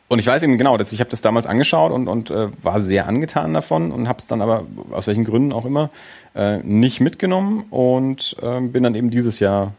Und 0.09 0.18
ich 0.18 0.26
weiß 0.26 0.42
eben 0.42 0.59
genau, 0.59 0.76
dass 0.76 0.92
ich 0.92 0.98
habe 0.98 1.09
das 1.11 1.20
damals 1.20 1.46
angeschaut 1.46 1.92
und, 1.92 2.09
und 2.09 2.30
äh, 2.30 2.48
war 2.64 2.80
sehr 2.80 3.07
angetan 3.07 3.55
davon 3.55 3.92
und 3.92 4.09
habe 4.09 4.18
es 4.18 4.26
dann 4.26 4.42
aber 4.42 4.66
aus 4.90 5.07
welchen 5.07 5.24
Gründen 5.24 5.53
auch 5.53 5.64
immer 5.64 5.90
äh, 6.34 6.59
nicht 6.59 7.01
mitgenommen 7.01 7.64
und 7.70 8.36
äh, 8.42 8.61
bin 8.61 8.82
dann 8.82 8.96
eben 8.96 9.11
dieses 9.11 9.38
Jahr 9.38 9.72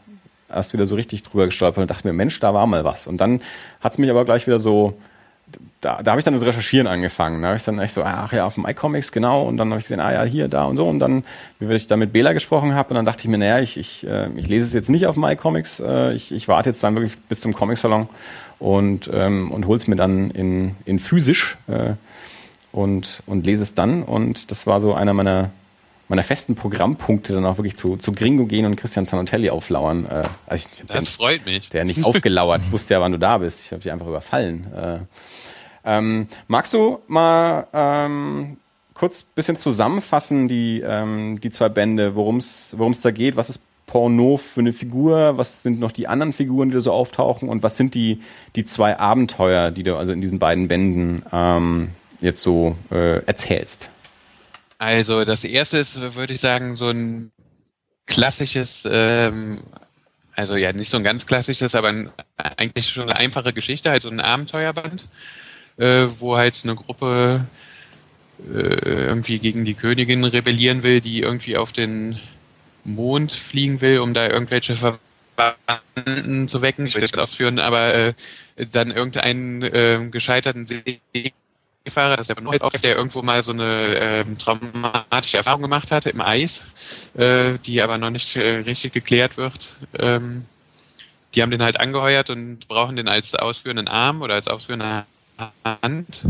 erst 0.50 0.74
wieder 0.74 0.86
so 0.86 0.96
richtig 0.96 1.24
drüber 1.24 1.46
gestolpert 1.46 1.82
und 1.82 1.92
dachte 1.92 2.08
mir, 2.08 2.14
Mensch, 2.14 2.40
da 2.40 2.54
war 2.54 2.66
mal 2.66 2.86
was. 2.86 3.08
Und 3.08 3.20
dann 3.20 3.42
hat 3.82 3.92
es 3.92 3.98
mich 3.98 4.10
aber 4.10 4.24
gleich 4.24 4.48
wieder 4.48 4.60
so 4.60 4.94
da, 5.82 6.02
da 6.04 6.12
habe 6.12 6.20
ich 6.20 6.26
dann 6.26 6.34
das 6.34 6.46
Recherchieren 6.46 6.88
angefangen. 6.88 7.42
Da 7.42 7.50
habe 7.50 7.58
ich 7.58 7.64
dann 7.64 7.80
echt 7.80 7.94
so, 7.94 8.04
ach 8.04 8.32
ja, 8.34 8.46
auf 8.46 8.56
dem 8.56 8.66
iComics, 8.66 9.12
genau. 9.12 9.44
Und 9.44 9.58
dann 9.58 9.70
habe 9.70 9.80
ich 9.80 9.86
gesehen, 9.86 10.00
ah 10.00 10.12
ja, 10.14 10.24
hier, 10.24 10.48
da 10.48 10.66
und 10.66 10.78
so. 10.78 10.88
Und 10.88 11.00
dann, 11.00 11.24
wie 11.60 11.74
ich 11.74 11.88
da 11.88 11.98
mit 11.98 12.14
Bela 12.14 12.34
gesprochen 12.34 12.76
habe, 12.76 12.90
und 12.90 12.96
dann 12.96 13.06
dachte 13.06 13.24
ich 13.24 13.30
mir, 13.30 13.38
naja, 13.38 13.60
ich, 13.60 13.78
ich, 13.78 14.06
äh, 14.06 14.30
ich 14.36 14.48
lese 14.48 14.68
es 14.68 14.74
jetzt 14.74 14.90
nicht 14.90 15.08
auf 15.08 15.16
dem 15.16 15.24
iComics. 15.24 15.80
Äh, 15.80 16.14
ich, 16.14 16.32
ich 16.32 16.48
warte 16.48 16.70
jetzt 16.70 16.84
dann 16.84 16.96
wirklich 16.96 17.20
bis 17.22 17.42
zum 17.42 17.54
Comic-Salon 17.54 18.08
und, 18.60 19.10
ähm, 19.12 19.52
und 19.52 19.66
hole 19.66 19.78
es 19.78 19.88
mir 19.88 19.96
dann 19.96 20.30
in, 20.32 20.76
in 20.86 21.00
physisch 21.00 21.58
äh, 21.68 21.94
und, 22.72 23.24
und 23.26 23.46
lese 23.46 23.64
es 23.64 23.74
dann. 23.74 24.04
Und 24.04 24.52
das 24.52 24.68
war 24.68 24.82
so 24.82 24.94
einer 24.94 25.14
meiner, 25.14 25.50
meiner 26.12 26.24
festen 26.24 26.56
Programmpunkte, 26.56 27.34
dann 27.34 27.46
auch 27.46 27.58
wirklich 27.58 27.78
zu, 27.78 27.96
zu 27.96 28.12
Gringo 28.12 28.46
gehen 28.46 28.66
und 28.66 28.76
Christian 28.76 29.06
Zanotelli 29.06 29.50
auflauern. 29.50 30.06
Äh, 30.06 30.24
also 30.46 30.82
ich, 30.82 30.88
das 30.88 31.08
freut 31.08 31.46
mich. 31.46 31.70
Der 31.70 31.86
nicht 31.86 32.04
aufgelauert. 32.04 32.62
Ich 32.66 32.72
wusste 32.72 32.96
ja, 32.96 33.02
wann 33.02 33.14
du 33.14 33.18
da 33.18 33.38
bist. 33.38 33.66
Ich 33.66 33.72
habe 33.72 33.82
dich 33.82 33.92
einfach 33.92 34.08
überfallen. 34.08 34.68
Äh, 34.74 35.00
ähm, 35.86 36.28
magst 36.48 36.74
du 36.74 37.00
mal 37.08 37.66
ähm, 37.72 38.58
kurz 38.94 39.24
bisschen 39.24 39.58
zusammenfassen, 39.58 40.50
die, 40.50 40.84
ähm, 40.86 41.40
die 41.40 41.50
zwei 41.50 41.70
Bände, 41.70 42.14
worum 42.14 42.38
es 42.38 42.76
da 43.02 43.12
geht? 43.12 43.38
Was 43.38 43.50
ist 43.50 43.62
Porno 43.88 44.36
für 44.36 44.60
eine 44.60 44.74
Figur? 44.74 45.38
Was 45.38 45.64
sind 45.64 45.80
noch 45.80 45.94
die 45.94 46.10
anderen 46.10 46.34
Figuren, 46.34 46.68
die 46.68 46.74
da 46.74 46.82
so 46.82 46.92
auftauchen? 46.92 47.48
Und 47.48 47.64
was 47.64 47.78
sind 47.78 47.96
die, 47.96 48.20
die 48.58 48.66
zwei 48.66 49.00
Abenteuer, 49.00 49.72
die 49.72 49.84
du 49.84 49.96
also 49.96 50.12
in 50.12 50.20
diesen 50.20 50.40
beiden 50.40 50.68
Bänden 50.68 51.24
ähm, 51.32 51.92
jetzt 52.20 52.44
so 52.44 52.76
äh, 52.92 53.24
erzählst? 53.26 53.92
Also 54.82 55.26
das 55.26 55.44
erste 55.44 55.78
ist, 55.78 56.02
würde 56.16 56.34
ich 56.34 56.42
sagen, 56.42 56.76
so 56.76 56.90
ein 56.90 57.32
klassisches, 58.08 58.88
ähm, 58.90 59.64
also 60.36 60.56
ja 60.56 60.74
nicht 60.74 60.90
so 60.90 60.98
ein 60.98 61.04
ganz 61.04 61.28
klassisches, 61.28 61.76
aber 61.76 61.90
ein, 61.90 62.12
eigentlich 62.38 62.90
schon 62.90 63.04
eine 63.04 63.16
einfache 63.16 63.54
Geschichte, 63.54 63.92
halt 63.92 64.02
so 64.02 64.10
ein 64.10 64.20
Abenteuerband 64.20 65.06
äh, 65.78 66.08
wo 66.20 66.38
halt 66.38 66.62
eine 66.64 66.76
Gruppe 66.76 67.46
äh, 68.52 68.54
irgendwie 68.54 69.40
gegen 69.40 69.66
die 69.66 69.74
Königin 69.74 70.24
rebellieren 70.24 70.84
will, 70.84 71.02
die 71.02 71.22
irgendwie 71.22 71.58
auf 71.58 71.72
den 71.72 72.20
Mond 72.84 73.34
fliegen 73.34 73.82
will, 73.82 74.00
um 74.00 74.14
da 74.14 74.28
irgendwelche 74.28 74.78
Verwandten 75.36 76.48
zu 76.48 76.62
wecken. 76.62 76.86
Ich 76.88 76.96
will 76.96 77.02
das 77.02 77.14
ausführen, 77.14 77.60
aber 77.60 77.94
äh, 77.94 78.14
dann 78.72 78.92
irgendeinen 78.92 79.62
äh, 79.64 80.08
gescheiterten 80.12 80.68
Seefahrer, 81.86 82.18
das 82.18 82.30
ist 82.30 82.36
der 82.36 82.44
Nord, 82.44 82.84
der 82.84 82.96
irgendwo 82.96 83.22
mal 83.22 83.42
so 83.42 83.52
eine 83.52 83.96
äh, 83.96 84.26
traumatische 84.38 85.38
Erfahrung 85.38 85.64
gemacht 85.64 85.92
hatte 85.92 86.10
im 86.10 86.22
Eis, 86.22 86.62
äh, 87.16 87.58
die 87.66 87.82
aber 87.82 87.98
noch 87.98 88.12
nicht 88.12 88.36
äh, 88.36 88.58
richtig 88.58 88.94
geklärt 88.94 89.38
wird. 89.38 89.76
Ähm, 89.98 90.46
die 91.34 91.42
haben 91.42 91.52
den 91.52 91.64
halt 91.64 91.80
angeheuert 91.80 92.30
und 92.30 92.68
brauchen 92.68 92.98
den 92.98 93.08
als 93.08 93.34
ausführenden 93.34 93.88
Arm 93.88 94.22
oder 94.22 94.36
als 94.36 94.48
ausführende 94.48 95.06
Hand. 95.64 96.24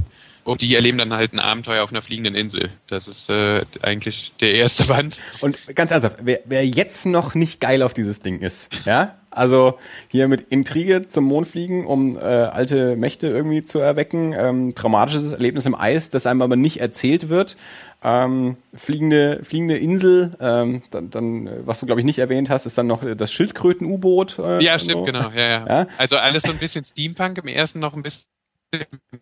Und 0.44 0.62
die 0.62 0.74
erleben 0.74 0.98
dann 0.98 1.14
halt 1.14 1.34
ein 1.34 1.40
Abenteuer 1.40 1.84
auf 1.84 1.92
einer 1.92 2.02
fliegenden 2.02 2.34
Insel. 2.34 2.72
Das 2.88 3.08
ist 3.08 3.30
äh, 3.30 3.66
eigentlich 3.82 4.32
der 4.40 4.54
erste 4.54 4.84
Band. 4.88 5.20
Und 5.42 5.60
ganz 5.76 5.92
ernsthaft, 5.92 6.18
wer, 6.22 6.40
wer 6.46 6.66
jetzt 6.66 7.06
noch 7.06 7.36
nicht 7.36 7.60
geil 7.60 7.84
auf 7.84 7.94
dieses 7.94 8.22
Ding 8.22 8.40
ist, 8.40 8.72
ja, 8.86 9.18
also 9.32 9.80
hier 10.10 10.28
mit 10.28 10.42
Intrige 10.42 11.08
zum 11.08 11.26
Mond 11.26 11.48
fliegen, 11.48 11.86
um 11.86 12.18
äh, 12.18 12.22
alte 12.22 12.96
Mächte 12.96 13.28
irgendwie 13.28 13.64
zu 13.64 13.80
erwecken, 13.80 14.34
ähm, 14.38 14.76
traumatisches 14.76 15.34
Erlebnis 15.34 15.66
im 15.66 15.76
Eis, 15.76 16.10
das 16.10 16.28
einem 16.28 16.42
aber 16.42 16.56
nicht 16.56 16.82
erzählt 16.82 17.30
wird, 17.30 17.58
ähm, 18.04 18.58
fliegende, 18.74 19.44
fliegende 19.44 19.78
Insel, 19.78 20.32
ähm, 20.40 20.82
dann, 20.92 21.10
dann, 21.10 21.50
was 21.66 21.80
du 21.80 21.86
glaube 21.86 22.02
ich 22.02 22.06
nicht 22.06 22.20
erwähnt 22.20 22.50
hast, 22.50 22.66
ist 22.66 22.78
dann 22.78 22.88
noch 22.88 23.04
das 23.16 23.32
Schildkröten-U-Boot. 23.32 24.40
Äh, 24.40 24.64
ja, 24.64 24.78
stimmt, 24.78 25.00
so. 25.00 25.04
genau. 25.06 25.30
Ja, 25.32 25.42
ja. 25.42 25.66
ja, 25.68 25.88
Also 25.98 26.18
alles 26.18 26.44
so 26.44 26.52
ein 26.52 26.58
bisschen 26.58 26.84
Steampunk, 26.84 27.38
im 27.38 27.48
ersten 27.48 27.80
noch 27.80 27.94
ein 27.94 28.04
bisschen 28.04 28.26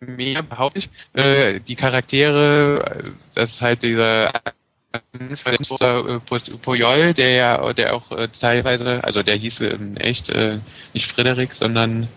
mehr, 0.00 0.42
behaupte 0.42 0.78
ich. 0.78 0.90
Äh, 1.12 1.60
die 1.60 1.76
Charaktere, 1.76 3.12
das 3.34 3.50
ist 3.50 3.62
halt 3.62 3.82
dieser 3.82 4.32
Puyol, 6.62 7.14
der 7.14 7.30
ja, 7.30 7.72
der 7.72 7.94
auch 7.94 8.10
äh, 8.10 8.28
teilweise, 8.28 9.02
also 9.04 9.22
der 9.22 9.36
hieß 9.36 9.60
in 9.60 9.96
echt 9.96 10.28
äh, 10.30 10.58
nicht 10.92 11.10
Frederik, 11.10 11.54
sondern 11.54 12.08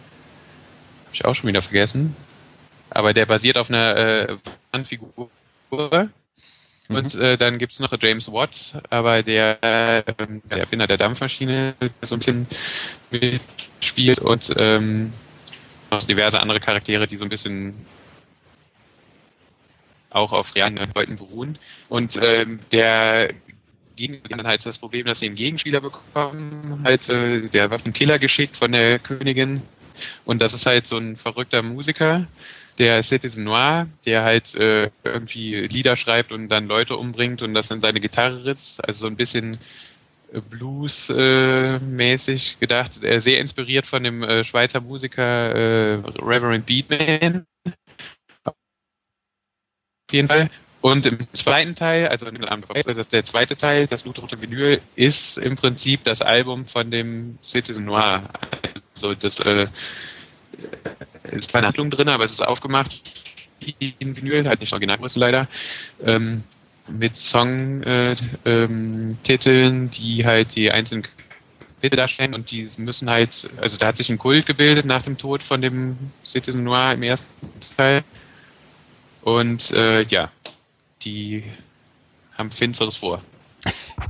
habe 1.05 1.13
ich 1.13 1.25
auch 1.25 1.35
schon 1.35 1.49
wieder 1.49 1.61
vergessen. 1.61 2.15
Aber 2.89 3.13
der 3.13 3.25
basiert 3.25 3.57
auf 3.57 3.69
einer 3.69 3.95
äh, 3.95 4.37
Wandfigur. 4.71 5.29
Mhm. 5.71 6.95
Und 6.95 7.15
äh, 7.15 7.37
dann 7.37 7.57
gibt's 7.57 7.79
noch 7.79 7.93
James 7.99 8.31
Watts, 8.31 8.73
aber 8.89 9.23
der, 9.23 9.63
äh, 9.63 10.03
der 10.49 10.57
Erfinder 10.57 10.87
der 10.87 10.97
Dampfmaschine, 10.97 11.75
so 12.01 12.15
ein 12.15 12.19
bisschen 12.19 12.47
mitspielt 13.11 14.19
und 14.19 14.53
ähm, 14.57 15.13
noch 15.91 16.03
diverse 16.03 16.39
andere 16.39 16.59
Charaktere, 16.59 17.07
die 17.07 17.17
so 17.17 17.23
ein 17.23 17.29
bisschen 17.29 17.85
auch 20.13 20.31
auf 20.31 20.55
realen 20.55 20.79
Leuten 20.95 21.17
beruhen. 21.17 21.57
Und 21.89 22.17
ähm, 22.21 22.59
der 22.71 23.33
Gegner 23.95 24.19
dann 24.29 24.47
halt 24.47 24.65
das 24.65 24.77
Problem, 24.77 25.05
dass 25.05 25.19
sie 25.19 25.27
einen 25.27 25.35
Gegenspieler 25.35 25.81
bekommen, 25.81 26.81
halt 26.83 27.09
äh, 27.09 27.47
der 27.47 27.69
Waffenkiller 27.69 28.17
geschickt 28.19 28.57
von 28.57 28.71
der 28.71 28.99
Königin. 28.99 29.61
Und 30.25 30.41
das 30.41 30.53
ist 30.53 30.65
halt 30.65 30.87
so 30.87 30.97
ein 30.97 31.17
verrückter 31.17 31.61
Musiker, 31.61 32.25
der 32.79 33.03
Citizen 33.03 33.43
Noir, 33.43 33.87
der 34.05 34.23
halt 34.23 34.55
äh, 34.55 34.89
irgendwie 35.03 35.67
Lieder 35.67 35.95
schreibt 35.95 36.31
und 36.31 36.49
dann 36.49 36.67
Leute 36.67 36.97
umbringt 36.97 37.43
und 37.43 37.53
das 37.53 37.69
in 37.69 37.81
seine 37.81 37.99
Gitarre 37.99 38.45
ritzt. 38.45 38.83
Also 38.83 39.01
so 39.01 39.07
ein 39.07 39.15
bisschen 39.15 39.59
Blues-mäßig 40.49 42.59
gedacht, 42.59 42.93
sehr 42.93 43.39
inspiriert 43.39 43.85
von 43.85 44.03
dem 44.03 44.23
äh, 44.23 44.43
Schweizer 44.43 44.81
Musiker 44.81 45.53
äh, 45.53 46.01
Reverend 46.19 46.65
Beatman. 46.65 47.45
Jeden 50.13 50.27
Fall. 50.27 50.49
Und 50.81 51.05
im 51.05 51.17
zweiten 51.33 51.75
Teil, 51.75 52.07
also 52.07 52.25
das 52.29 52.97
ist 52.97 53.13
der 53.13 53.23
zweite 53.23 53.55
Teil, 53.55 53.87
das 53.87 54.03
blutrote 54.03 54.41
Vinyl, 54.41 54.81
ist 54.95 55.37
im 55.37 55.55
Prinzip 55.55 56.03
das 56.03 56.21
Album 56.21 56.65
von 56.65 56.91
dem 56.91 57.37
Citizen 57.41 57.85
Noir. 57.85 58.23
Also 58.95 59.13
das 59.15 59.39
äh, 59.39 59.67
ist 61.31 61.51
keine 61.51 61.67
Handlung 61.67 61.89
drin, 61.89 62.09
aber 62.09 62.25
es 62.25 62.33
ist 62.33 62.41
aufgemacht 62.41 63.01
in 63.79 64.15
Vinyl, 64.15 64.47
halt 64.47 64.59
nicht 64.59 64.73
Originalgröße 64.73 65.17
leider. 65.17 65.47
Ähm, 66.05 66.43
mit 66.87 67.15
Songtiteln, 67.15 68.17
äh, 68.45 68.65
ähm, 68.65 69.17
die 69.23 70.25
halt 70.25 70.53
die 70.55 70.69
einzelnen 70.69 71.03
Kapitel 71.03 71.95
darstellen 71.95 72.33
und 72.33 72.51
die 72.51 72.69
müssen 72.77 73.09
halt, 73.09 73.49
also 73.61 73.77
da 73.77 73.87
hat 73.87 73.97
sich 73.97 74.09
ein 74.09 74.17
Kult 74.17 74.45
gebildet 74.45 74.85
nach 74.85 75.03
dem 75.03 75.17
Tod 75.17 75.41
von 75.43 75.61
dem 75.61 75.95
Citizen 76.25 76.63
Noir 76.63 76.93
im 76.93 77.03
ersten 77.03 77.25
Teil. 77.77 78.03
Und 79.23 79.71
äh, 79.71 80.03
ja, 80.03 80.31
die 81.03 81.43
haben 82.37 82.51
Finsteres 82.51 82.97
vor. 82.97 83.21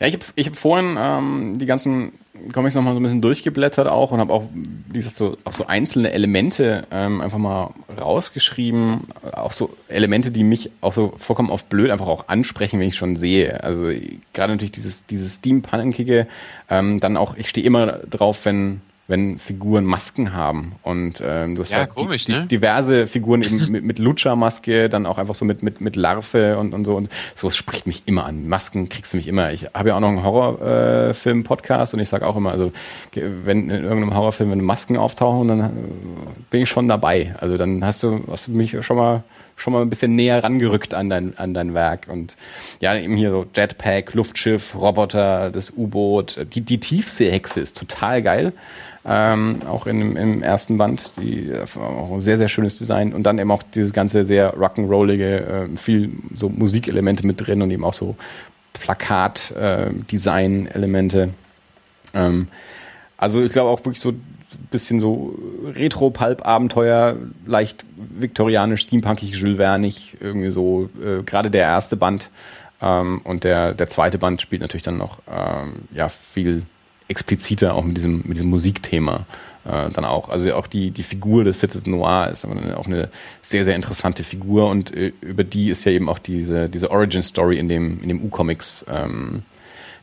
ja, 0.00 0.06
ich 0.06 0.14
habe 0.14 0.24
ich 0.34 0.46
hab 0.46 0.56
vorhin 0.56 0.96
ähm, 0.98 1.58
die 1.58 1.66
ganzen 1.66 2.12
Comics 2.52 2.74
nochmal 2.74 2.94
so 2.94 3.00
ein 3.00 3.02
bisschen 3.02 3.22
durchgeblättert 3.22 3.86
auch 3.86 4.10
und 4.10 4.20
habe 4.20 4.32
auch, 4.32 4.44
wie 4.52 4.98
gesagt, 4.98 5.16
so, 5.16 5.36
auch 5.44 5.52
so 5.52 5.66
einzelne 5.66 6.12
Elemente 6.12 6.86
ähm, 6.90 7.20
einfach 7.20 7.38
mal 7.38 7.72
rausgeschrieben. 7.98 9.02
Auch 9.32 9.52
so 9.52 9.74
Elemente, 9.88 10.30
die 10.30 10.44
mich 10.44 10.70
auch 10.80 10.92
so 10.92 11.14
vollkommen 11.16 11.50
auf 11.50 11.64
blöd 11.64 11.90
einfach 11.90 12.06
auch 12.06 12.28
ansprechen, 12.28 12.80
wenn 12.80 12.88
ich 12.88 12.96
schon 12.96 13.16
sehe. 13.16 13.62
Also 13.62 13.90
gerade 14.32 14.52
natürlich 14.52 14.72
dieses, 14.72 15.06
dieses 15.06 15.36
Steampunkige, 15.36 16.26
ähm, 16.68 17.00
dann 17.00 17.16
auch, 17.16 17.36
ich 17.36 17.48
stehe 17.48 17.66
immer 17.66 17.86
drauf, 17.86 18.44
wenn 18.44 18.80
wenn 19.08 19.38
Figuren 19.38 19.84
Masken 19.84 20.32
haben. 20.34 20.72
Und 20.82 21.22
ähm, 21.24 21.54
du 21.54 21.62
hast 21.62 21.72
ja, 21.72 21.78
halt 21.78 21.94
komisch, 21.94 22.24
die, 22.24 22.32
ne? 22.32 22.46
diverse 22.46 23.06
Figuren 23.06 23.42
eben 23.42 23.70
mit, 23.70 23.84
mit 23.84 23.98
Lutscher-Maske, 23.98 24.88
dann 24.88 25.06
auch 25.06 25.18
einfach 25.18 25.34
so 25.34 25.44
mit, 25.44 25.62
mit, 25.62 25.80
mit 25.80 25.94
Larve 25.94 26.58
und, 26.58 26.74
und 26.74 26.84
so. 26.84 26.96
Und 26.96 27.08
so 27.34 27.50
spricht 27.50 27.86
mich 27.86 28.02
immer 28.06 28.26
an. 28.26 28.48
Masken 28.48 28.88
kriegst 28.88 29.12
du 29.12 29.18
mich 29.18 29.28
immer. 29.28 29.52
Ich 29.52 29.66
habe 29.74 29.90
ja 29.90 29.96
auch 29.96 30.00
noch 30.00 30.08
einen 30.08 30.24
Horrorfilm-Podcast 30.24 31.94
und 31.94 32.00
ich 32.00 32.08
sage 32.08 32.26
auch 32.26 32.36
immer, 32.36 32.50
also 32.50 32.72
wenn 33.14 33.70
in 33.70 33.84
irgendeinem 33.84 34.14
Horrorfilm, 34.14 34.50
wenn 34.50 34.60
Masken 34.60 34.96
auftauchen, 34.96 35.48
dann 35.48 35.60
äh, 35.60 35.70
bin 36.50 36.62
ich 36.62 36.68
schon 36.68 36.88
dabei. 36.88 37.34
Also 37.40 37.56
dann 37.56 37.84
hast 37.84 38.02
du, 38.02 38.24
hast 38.30 38.48
du 38.48 38.52
mich 38.52 38.76
schon 38.84 38.96
mal 38.96 39.22
schon 39.58 39.72
mal 39.72 39.80
ein 39.80 39.88
bisschen 39.88 40.14
näher 40.14 40.44
rangerückt 40.44 40.92
an 40.92 41.08
dein, 41.08 41.38
an 41.38 41.54
dein 41.54 41.72
Werk. 41.72 42.08
Und 42.08 42.36
ja, 42.80 42.94
eben 42.94 43.16
hier 43.16 43.30
so 43.30 43.46
Jetpack, 43.54 44.12
Luftschiff, 44.12 44.74
Roboter, 44.74 45.50
das 45.50 45.72
U-Boot. 45.74 46.46
Die, 46.52 46.60
die 46.60 46.78
Tiefseehexe 46.78 47.60
ist 47.60 47.78
total 47.78 48.20
geil 48.20 48.52
ähm, 49.08 49.58
auch 49.66 49.86
in, 49.86 50.16
im 50.16 50.42
ersten 50.42 50.78
Band. 50.78 51.12
Die, 51.18 51.52
auch 51.78 52.10
ein 52.10 52.20
sehr, 52.20 52.38
sehr 52.38 52.48
schönes 52.48 52.76
Design. 52.78 53.12
Und 53.12 53.24
dann 53.24 53.38
eben 53.38 53.52
auch 53.52 53.62
dieses 53.62 53.92
ganze 53.92 54.24
sehr 54.24 54.56
rock'n'rollige, 54.56 55.36
äh, 55.36 55.68
viel 55.76 56.10
so 56.34 56.48
Musikelemente 56.48 57.24
mit 57.26 57.46
drin 57.46 57.60
und 57.62 57.70
eben 57.70 57.84
auch 57.84 57.94
so 57.94 58.16
Plakat-Design-Elemente. 58.72 61.30
Äh, 62.14 62.26
ähm, 62.26 62.48
also 63.16 63.42
ich 63.42 63.52
glaube 63.52 63.70
auch 63.70 63.78
wirklich 63.80 64.00
so 64.00 64.12
bisschen 64.70 65.00
so 65.00 65.36
Retro-Pulp-Abenteuer, 65.74 67.16
leicht 67.46 67.84
viktorianisch, 67.96 68.82
steampunkig, 68.82 69.34
Jules 69.34 69.56
Vernig, 69.56 70.16
irgendwie 70.20 70.50
so, 70.50 70.88
äh, 71.02 71.22
gerade 71.22 71.50
der 71.50 71.62
erste 71.62 71.96
Band. 71.96 72.30
Ähm, 72.80 73.20
und 73.24 73.42
der, 73.44 73.74
der 73.74 73.88
zweite 73.88 74.18
Band 74.18 74.42
spielt 74.42 74.62
natürlich 74.62 74.82
dann 74.82 74.98
noch 74.98 75.20
ähm, 75.30 75.84
ja, 75.94 76.08
viel 76.08 76.64
expliziter 77.08 77.74
auch 77.74 77.84
mit 77.84 77.96
diesem, 77.96 78.22
mit 78.24 78.36
diesem 78.36 78.50
Musikthema 78.50 79.26
äh, 79.64 79.90
dann 79.90 80.04
auch. 80.04 80.28
Also 80.28 80.52
auch 80.54 80.66
die, 80.66 80.90
die 80.90 81.02
Figur 81.02 81.44
des 81.44 81.60
Citizen 81.60 81.92
Noir 81.92 82.30
ist 82.32 82.44
auch 82.44 82.86
eine 82.86 83.10
sehr, 83.42 83.64
sehr 83.64 83.74
interessante 83.74 84.22
Figur 84.22 84.68
und 84.68 84.94
äh, 84.94 85.12
über 85.20 85.44
die 85.44 85.70
ist 85.70 85.84
ja 85.84 85.92
eben 85.92 86.08
auch 86.08 86.18
diese, 86.18 86.68
diese 86.68 86.90
Origin-Story 86.90 87.58
in 87.58 87.68
dem, 87.68 88.02
in 88.02 88.08
dem 88.08 88.22
U-Comics 88.22 88.86
ähm, 88.88 89.42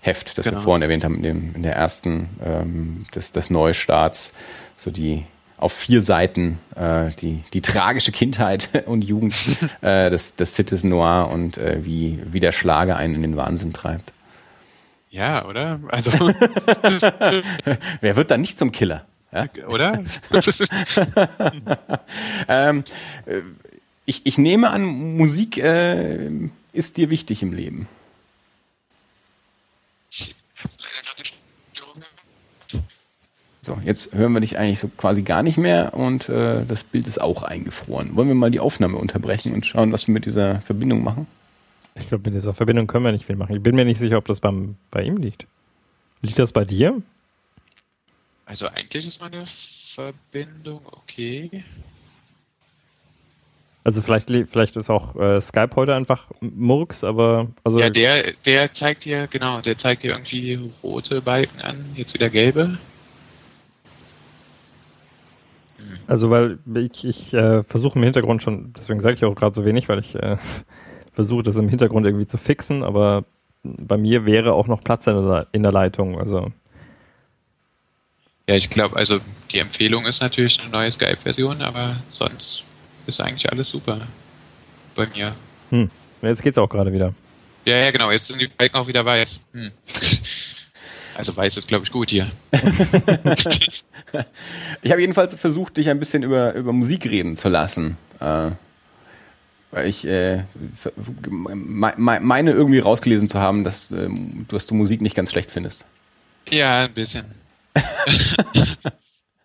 Heft, 0.01 0.37
das 0.37 0.45
genau. 0.45 0.57
wir 0.57 0.61
vorhin 0.61 0.81
erwähnt 0.81 1.05
haben, 1.05 1.15
in, 1.15 1.23
dem, 1.23 1.55
in 1.55 1.63
der 1.63 1.75
ersten 1.75 2.29
ähm, 2.43 3.05
des, 3.15 3.31
des 3.31 3.49
Neustarts, 3.49 4.33
so 4.75 4.91
die 4.91 5.23
auf 5.55 5.71
vier 5.71 6.01
Seiten 6.01 6.59
äh, 6.75 7.09
die, 7.21 7.41
die 7.53 7.61
tragische 7.61 8.11
Kindheit 8.11 8.69
und 8.85 9.01
Jugend 9.01 9.33
äh, 9.81 10.09
des, 10.09 10.35
des 10.35 10.55
Citizen 10.55 10.89
Noir 10.89 11.29
und 11.31 11.57
äh, 11.57 11.85
wie, 11.85 12.19
wie 12.25 12.41
der 12.41 12.51
Schlager 12.51 12.97
einen 12.97 13.15
in 13.15 13.21
den 13.21 13.37
Wahnsinn 13.37 13.71
treibt. 13.71 14.11
Ja, 15.13 15.45
oder? 15.45 15.79
Also. 15.89 16.11
Wer 18.01 18.15
wird 18.15 18.31
dann 18.31 18.41
nicht 18.41 18.57
zum 18.57 18.71
Killer? 18.71 19.05
Ja? 19.31 19.45
Oder? 19.67 20.03
ähm, 22.47 22.83
äh, 23.27 23.41
ich, 24.05 24.25
ich 24.25 24.39
nehme 24.39 24.71
an, 24.71 24.83
Musik 24.83 25.59
äh, 25.59 26.31
ist 26.71 26.97
dir 26.97 27.11
wichtig 27.11 27.43
im 27.43 27.53
Leben. 27.53 27.87
So, 33.61 33.79
jetzt 33.85 34.15
hören 34.15 34.33
wir 34.33 34.39
dich 34.39 34.57
eigentlich 34.57 34.79
so 34.79 34.87
quasi 34.87 35.21
gar 35.21 35.43
nicht 35.43 35.59
mehr 35.59 35.93
und 35.93 36.27
äh, 36.27 36.65
das 36.65 36.83
Bild 36.83 37.07
ist 37.07 37.21
auch 37.21 37.43
eingefroren. 37.43 38.15
Wollen 38.15 38.29
wir 38.29 38.35
mal 38.35 38.49
die 38.49 38.59
Aufnahme 38.59 38.97
unterbrechen 38.97 39.53
und 39.53 39.63
schauen, 39.63 39.91
was 39.91 40.07
wir 40.07 40.13
mit 40.13 40.25
dieser 40.25 40.59
Verbindung 40.61 41.03
machen? 41.03 41.27
Ich 41.95 42.07
glaube, 42.07 42.23
mit 42.25 42.33
dieser 42.33 42.53
Verbindung 42.53 42.87
können 42.87 43.05
wir 43.05 43.11
nicht 43.11 43.25
viel 43.25 43.35
machen. 43.35 43.55
Ich 43.55 43.61
bin 43.61 43.75
mir 43.75 43.85
nicht 43.85 43.99
sicher, 43.99 44.17
ob 44.17 44.25
das 44.25 44.39
beim, 44.39 44.77
bei 44.89 45.03
ihm 45.03 45.17
liegt. 45.17 45.45
Liegt 46.21 46.39
das 46.39 46.51
bei 46.51 46.65
dir? 46.65 47.01
Also 48.45 48.67
eigentlich 48.67 49.07
ist 49.07 49.21
meine 49.21 49.45
Verbindung 49.93 50.81
okay. 50.91 51.63
Also 53.83 54.01
vielleicht, 54.01 54.29
vielleicht 54.29 54.77
ist 54.77 54.89
auch 54.89 55.15
äh, 55.17 55.41
Skype 55.41 55.75
heute 55.75 55.93
einfach 55.93 56.31
Murks, 56.39 57.03
aber 57.03 57.49
also 57.65 57.79
ja, 57.79 57.89
der, 57.89 58.33
der 58.45 58.71
zeigt 58.71 59.03
dir 59.03 59.27
genau, 59.27 59.59
der 59.59 59.77
zeigt 59.77 60.03
dir 60.03 60.11
irgendwie 60.11 60.71
rote 60.81 61.21
Balken 61.21 61.59
an, 61.59 61.85
jetzt 61.95 62.13
wieder 62.13 62.29
gelbe. 62.29 62.77
Also 66.07 66.29
weil 66.29 66.59
ich, 66.75 67.03
ich 67.03 67.33
äh, 67.33 67.63
versuche 67.63 67.99
im 67.99 68.03
Hintergrund 68.03 68.41
schon, 68.41 68.71
deswegen 68.77 69.01
sage 69.01 69.15
ich 69.15 69.25
auch 69.25 69.35
gerade 69.35 69.53
so 69.53 69.65
wenig, 69.65 69.89
weil 69.89 69.99
ich 69.99 70.15
äh, 70.15 70.37
versuche 71.13 71.43
das 71.43 71.55
im 71.55 71.69
Hintergrund 71.69 72.05
irgendwie 72.05 72.27
zu 72.27 72.37
fixen, 72.37 72.83
aber 72.83 73.23
bei 73.63 73.97
mir 73.97 74.25
wäre 74.25 74.53
auch 74.53 74.67
noch 74.67 74.83
Platz 74.83 75.07
in 75.07 75.15
der, 75.15 75.47
in 75.51 75.63
der 75.63 75.71
Leitung. 75.71 76.19
Also 76.19 76.51
ja, 78.47 78.55
ich 78.55 78.69
glaube, 78.69 78.97
also 78.97 79.19
die 79.51 79.59
Empfehlung 79.59 80.05
ist 80.05 80.21
natürlich 80.21 80.59
eine 80.61 80.69
neue 80.69 80.91
Skype-Version, 80.91 81.61
aber 81.61 81.95
sonst 82.09 82.65
ist 83.07 83.21
eigentlich 83.21 83.49
alles 83.49 83.69
super 83.69 84.01
bei 84.95 85.07
mir. 85.07 85.33
Hm. 85.69 85.89
Jetzt 86.21 86.41
geht's 86.41 86.57
auch 86.57 86.69
gerade 86.69 86.91
wieder. 86.91 87.13
Ja, 87.65 87.77
ja, 87.77 87.91
genau. 87.91 88.11
Jetzt 88.11 88.27
sind 88.27 88.39
die 88.39 88.47
Balken 88.47 88.75
auch 88.75 88.87
wieder 88.87 89.05
weiß. 89.05 89.39
Hm. 89.53 89.71
Also 91.15 91.37
weiß 91.37 91.57
ist, 91.57 91.67
glaube 91.67 91.85
ich, 91.85 91.91
gut 91.91 92.09
hier. 92.09 92.31
ich 94.81 94.91
habe 94.91 94.99
jedenfalls 94.99 95.35
versucht, 95.35 95.77
dich 95.77 95.91
ein 95.91 95.99
bisschen 95.99 96.23
über, 96.23 96.53
über 96.53 96.73
Musik 96.73 97.05
reden 97.05 97.37
zu 97.37 97.49
lassen. 97.49 97.97
Äh, 98.19 98.49
weil 99.73 99.87
ich 99.87 100.05
äh, 100.05 100.43
meine 101.27 102.51
irgendwie 102.51 102.77
rausgelesen 102.77 103.27
zu 103.27 103.39
haben, 103.39 103.63
dass, 103.63 103.89
äh, 103.91 104.07
dass 104.47 104.67
du 104.67 104.75
Musik 104.75 105.01
nicht 105.01 105.15
ganz 105.15 105.31
schlecht 105.31 105.49
findest. 105.49 105.87
Ja, 106.49 106.83
ein 106.83 106.93
bisschen. 106.93 107.25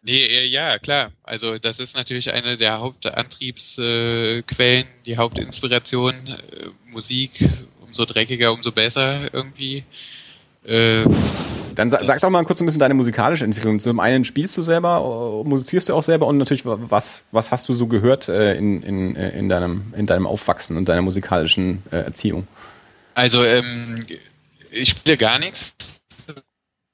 nee, 0.02 0.24
äh, 0.24 0.44
ja, 0.44 0.78
klar. 0.78 1.12
Also 1.22 1.56
das 1.58 1.80
ist 1.80 1.96
natürlich 1.96 2.30
eine 2.30 2.58
der 2.58 2.78
Hauptantriebsquellen, 2.78 4.86
die 5.06 5.16
Hauptinspiration. 5.16 6.26
Äh, 6.26 6.66
Musik, 6.90 7.48
umso 7.80 8.04
dreckiger, 8.04 8.52
umso 8.52 8.70
besser 8.70 9.32
irgendwie. 9.32 9.84
Äh, 10.64 11.04
Dann 11.78 11.90
sa 11.90 12.04
sag 12.04 12.20
doch 12.20 12.30
mal 12.30 12.42
kurz 12.42 12.60
ein 12.60 12.66
bisschen 12.66 12.80
deine 12.80 12.94
musikalische 12.94 13.44
Entwicklung. 13.44 13.78
Zum 13.78 14.00
einen 14.00 14.24
spielst 14.24 14.56
du 14.56 14.62
selber, 14.62 15.44
äh, 15.44 15.48
musizierst 15.48 15.88
du 15.88 15.94
auch 15.94 16.02
selber 16.02 16.26
und 16.26 16.36
natürlich, 16.36 16.64
was, 16.64 17.24
was 17.30 17.52
hast 17.52 17.68
du 17.68 17.72
so 17.72 17.86
gehört 17.86 18.28
äh, 18.28 18.56
in, 18.56 18.82
in, 18.82 19.14
äh, 19.14 19.38
in, 19.38 19.48
deinem, 19.48 19.94
in 19.96 20.04
deinem 20.04 20.26
Aufwachsen 20.26 20.76
und 20.76 20.88
deiner 20.88 21.02
musikalischen 21.02 21.84
äh, 21.92 21.98
Erziehung? 21.98 22.48
Also, 23.14 23.44
ähm, 23.44 24.00
ich 24.72 24.88
spiele 24.88 25.16
gar 25.16 25.38
nichts 25.38 25.72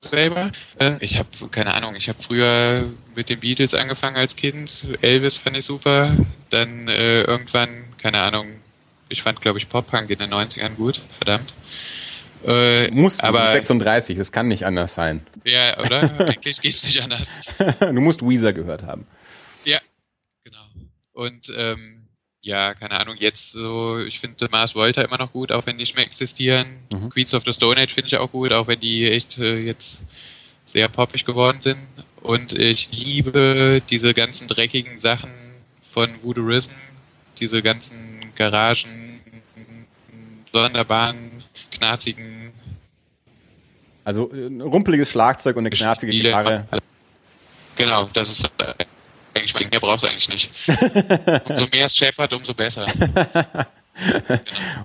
selber. 0.02 0.52
Äh, 0.78 0.96
ich 1.00 1.18
habe, 1.18 1.30
keine 1.50 1.72
Ahnung, 1.72 1.94
ich 1.96 2.10
habe 2.10 2.22
früher 2.22 2.90
mit 3.16 3.30
den 3.30 3.40
Beatles 3.40 3.72
angefangen 3.72 4.16
als 4.16 4.36
Kind. 4.36 4.86
Elvis 5.00 5.38
fand 5.38 5.56
ich 5.56 5.64
super. 5.64 6.14
Dann 6.50 6.88
äh, 6.88 7.22
irgendwann, 7.22 7.84
keine 7.96 8.20
Ahnung, 8.20 8.48
ich 9.08 9.22
fand, 9.22 9.40
glaube 9.40 9.56
ich, 9.58 9.70
Pop-Punk 9.70 10.10
in 10.10 10.18
den 10.18 10.34
90ern 10.34 10.74
gut. 10.74 11.00
Verdammt. 11.16 11.54
Äh, 12.46 12.90
Muss, 12.90 13.20
aber 13.20 13.46
36, 13.46 14.18
das 14.18 14.32
kann 14.32 14.48
nicht 14.48 14.66
anders 14.66 14.94
sein. 14.94 15.24
Ja, 15.44 15.78
oder? 15.80 16.18
Eigentlich 16.28 16.60
geht's 16.60 16.84
nicht 16.84 17.02
anders. 17.02 17.28
du 17.80 18.00
musst 18.00 18.22
Weezer 18.26 18.52
gehört 18.52 18.82
haben. 18.82 19.06
Ja, 19.64 19.78
genau. 20.42 20.64
Und 21.12 21.52
ähm, 21.56 22.04
ja, 22.44 22.74
keine 22.74 23.00
Ahnung, 23.00 23.16
jetzt 23.18 23.52
so, 23.52 23.98
ich 23.98 24.20
finde 24.20 24.48
Mars 24.50 24.74
Volta 24.74 25.00
immer 25.00 25.16
noch 25.16 25.32
gut, 25.32 25.50
auch 25.50 25.64
wenn 25.66 25.78
die 25.78 25.82
nicht 25.82 25.96
mehr 25.96 26.04
existieren. 26.04 26.66
Mhm. 26.90 27.08
Queens 27.08 27.32
of 27.32 27.44
the 27.44 27.54
Stone 27.54 27.80
Age 27.80 27.94
finde 27.94 28.08
ich 28.08 28.16
auch 28.18 28.30
gut, 28.30 28.52
auch 28.52 28.66
wenn 28.66 28.80
die 28.80 29.08
echt 29.10 29.38
äh, 29.38 29.58
jetzt 29.58 29.98
sehr 30.66 30.88
poppig 30.88 31.24
geworden 31.24 31.62
sind. 31.62 31.78
Und 32.20 32.52
ich 32.52 32.90
liebe 32.92 33.82
diese 33.88 34.12
ganzen 34.12 34.48
dreckigen 34.48 34.98
Sachen 34.98 35.30
von 35.92 36.22
Voodooism, 36.22 36.70
diese 37.40 37.62
ganzen 37.62 38.32
Garagen, 38.34 39.20
Sonderbahnen, 40.52 41.33
knarzigen. 41.70 42.52
Also 44.04 44.30
ein 44.30 44.60
rumpeliges 44.60 45.10
Schlagzeug 45.10 45.56
und 45.56 45.62
eine 45.62 45.70
knarzige 45.70 46.12
Gitarre. 46.12 46.66
Genau, 47.76 48.08
das 48.12 48.30
ist 48.30 48.50
eigentlich, 49.34 49.70
mehr 49.70 49.80
brauchst 49.80 50.04
du 50.04 50.08
eigentlich 50.08 50.28
nicht. 50.28 50.50
umso 51.48 51.66
mehr 51.66 51.86
es 51.86 51.96
scheppert, 51.96 52.32
umso 52.32 52.54
besser. 52.54 52.86
genau. 52.86 54.36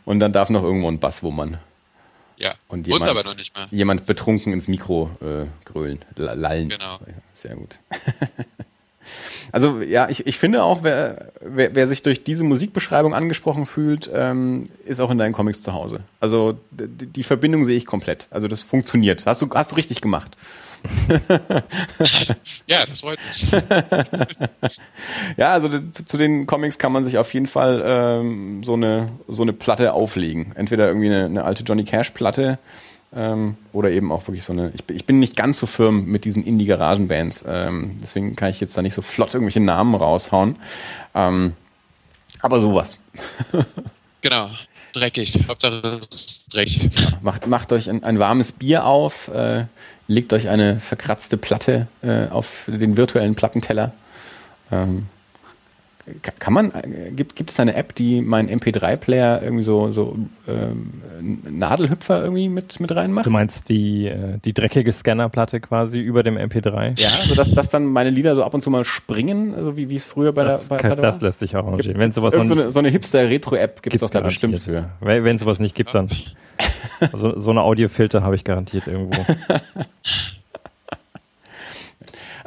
Und 0.05 0.19
dann 0.19 0.33
darf 0.33 0.49
noch 0.49 0.63
irgendwo 0.63 0.87
ein 0.89 0.99
Bass 0.99 1.21
wummern. 1.21 1.59
Ja, 2.37 2.55
und 2.69 2.87
jemand, 2.87 3.01
muss 3.01 3.09
aber 3.09 3.23
noch 3.23 3.35
nicht 3.35 3.55
mehr. 3.55 3.67
Jemand 3.69 4.05
betrunken 4.05 4.53
ins 4.53 4.69
Mikro 4.69 5.11
äh, 5.21 5.47
grölen, 5.65 6.05
lallen. 6.15 6.69
Genau. 6.69 6.99
Sehr 7.33 7.55
gut. 7.55 7.79
Also 9.51 9.81
ja, 9.81 10.09
ich, 10.09 10.27
ich 10.27 10.37
finde 10.37 10.63
auch, 10.63 10.83
wer, 10.83 11.31
wer, 11.41 11.75
wer 11.75 11.87
sich 11.87 12.03
durch 12.03 12.23
diese 12.23 12.43
Musikbeschreibung 12.43 13.13
angesprochen 13.13 13.65
fühlt, 13.65 14.09
ähm, 14.13 14.65
ist 14.85 14.99
auch 14.99 15.11
in 15.11 15.17
deinen 15.17 15.33
Comics 15.33 15.61
zu 15.61 15.73
Hause. 15.73 16.01
Also 16.19 16.59
die, 16.71 17.07
die 17.07 17.23
Verbindung 17.23 17.65
sehe 17.65 17.77
ich 17.77 17.85
komplett. 17.85 18.27
Also 18.31 18.47
das 18.47 18.61
funktioniert. 18.61 19.25
Hast 19.25 19.41
du, 19.41 19.49
hast 19.53 19.71
du 19.71 19.75
richtig 19.75 20.01
gemacht. 20.01 20.35
ja, 22.67 22.85
das 22.85 23.01
freut 23.01 23.19
mich. 23.27 23.51
ja, 25.37 25.51
also 25.51 25.67
zu, 25.67 26.05
zu, 26.05 26.17
den 26.17 26.45
Comics 26.45 26.77
kann 26.77 26.93
man 26.93 27.03
sich 27.03 27.17
auf 27.17 27.33
jeden 27.33 27.47
Fall 27.47 27.83
ähm, 27.85 28.63
so, 28.63 28.73
eine, 28.73 29.09
so 29.27 29.41
eine 29.41 29.53
Platte 29.53 29.93
auflegen. 29.93 30.53
Entweder 30.55 30.87
irgendwie 30.87 31.07
eine, 31.07 31.25
eine 31.25 31.43
alte 31.43 31.63
Johnny 31.63 31.83
Cash-Platte 31.83 32.59
ähm, 33.15 33.57
oder 33.73 33.89
eben 33.89 34.11
auch 34.11 34.27
wirklich 34.27 34.43
so 34.43 34.53
eine. 34.53 34.71
Ich, 34.75 34.95
ich, 34.95 35.05
bin 35.05 35.19
nicht 35.19 35.35
ganz 35.35 35.59
so 35.59 35.65
firm 35.65 36.05
mit 36.05 36.25
diesen 36.25 36.43
Indie-Garagen-Bands, 36.43 37.45
ähm, 37.47 37.97
deswegen 38.01 38.35
kann 38.35 38.49
ich 38.49 38.59
jetzt 38.59 38.77
da 38.77 38.81
nicht 38.81 38.93
so 38.93 39.01
flott 39.01 39.33
irgendwelche 39.33 39.59
Namen 39.59 39.95
raushauen. 39.95 40.57
Ähm, 41.15 41.53
aber 42.41 42.59
sowas. 42.59 43.01
genau, 44.21 44.49
dreckig. 44.93 45.39
Hauptsache 45.47 46.01
dreckig. 46.51 46.89
Macht, 47.21 47.47
macht 47.47 47.71
euch 47.73 47.89
ein, 47.89 48.03
ein 48.03 48.19
warmes 48.19 48.51
Bier 48.51 48.85
auf, 48.85 49.27
äh, 49.29 49.65
legt 50.07 50.31
euch 50.33 50.49
eine 50.49 50.79
verkratzte 50.79 51.37
Platte 51.37 51.87
äh, 52.01 52.27
auf 52.27 52.67
den 52.67 52.95
virtuellen 52.95 53.35
Plattenteller. 53.35 53.91
Ähm, 54.71 55.07
kann 56.39 56.53
man, 56.53 56.71
äh, 56.71 57.11
gibt, 57.11 57.35
gibt 57.35 57.51
es 57.51 57.59
eine 57.59 57.75
App, 57.75 57.95
die 57.95 58.21
meinen 58.21 58.49
MP3-Player 58.49 59.41
irgendwie 59.41 59.63
so, 59.63 59.91
so 59.91 60.17
ähm, 60.47 61.01
Nadelhüpfer 61.49 62.21
irgendwie 62.21 62.49
mit, 62.49 62.79
mit 62.79 62.95
reinmacht? 62.95 63.25
Du 63.25 63.31
meinst 63.31 63.69
die, 63.69 64.07
äh, 64.07 64.39
die 64.43 64.53
dreckige 64.53 64.91
Scannerplatte 64.91 65.59
quasi 65.59 65.99
über 65.99 66.23
dem 66.23 66.37
MP3? 66.37 66.99
Ja, 66.99 67.09
sodass 67.27 67.51
dass 67.51 67.69
dann 67.69 67.85
meine 67.85 68.09
Lieder 68.09 68.35
so 68.35 68.43
ab 68.43 68.53
und 68.53 68.61
zu 68.61 68.69
mal 68.69 68.83
springen, 68.83 69.53
also 69.53 69.77
wie, 69.77 69.89
wie 69.89 69.95
es 69.95 70.05
früher 70.05 70.33
bei 70.33 70.43
das 70.43 70.67
der 70.67 70.75
bei, 70.75 70.81
kann, 70.81 70.89
bei 70.91 71.01
Das 71.01 71.21
lässt 71.21 71.39
sich 71.39 71.55
auch 71.55 71.65
arrangieren. 71.65 71.97
Wenn 71.97 72.11
sowas 72.11 72.33
so 72.33 72.39
eine, 72.39 72.71
so 72.71 72.79
eine 72.79 72.89
Hipster-Retro-App 72.89 73.81
gibt 73.81 73.95
es 73.95 74.03
auch 74.03 74.09
da 74.09 74.21
bestimmt 74.21 74.59
für. 74.59 74.89
Wenn, 75.01 75.23
wenn 75.23 75.37
sowas 75.37 75.59
nicht 75.59 75.75
gibt, 75.75 75.93
dann 75.93 76.09
so, 77.13 77.39
so 77.39 77.49
eine 77.51 77.61
Audiofilter 77.61 78.23
habe 78.23 78.35
ich 78.35 78.43
garantiert 78.43 78.87
irgendwo. 78.87 79.25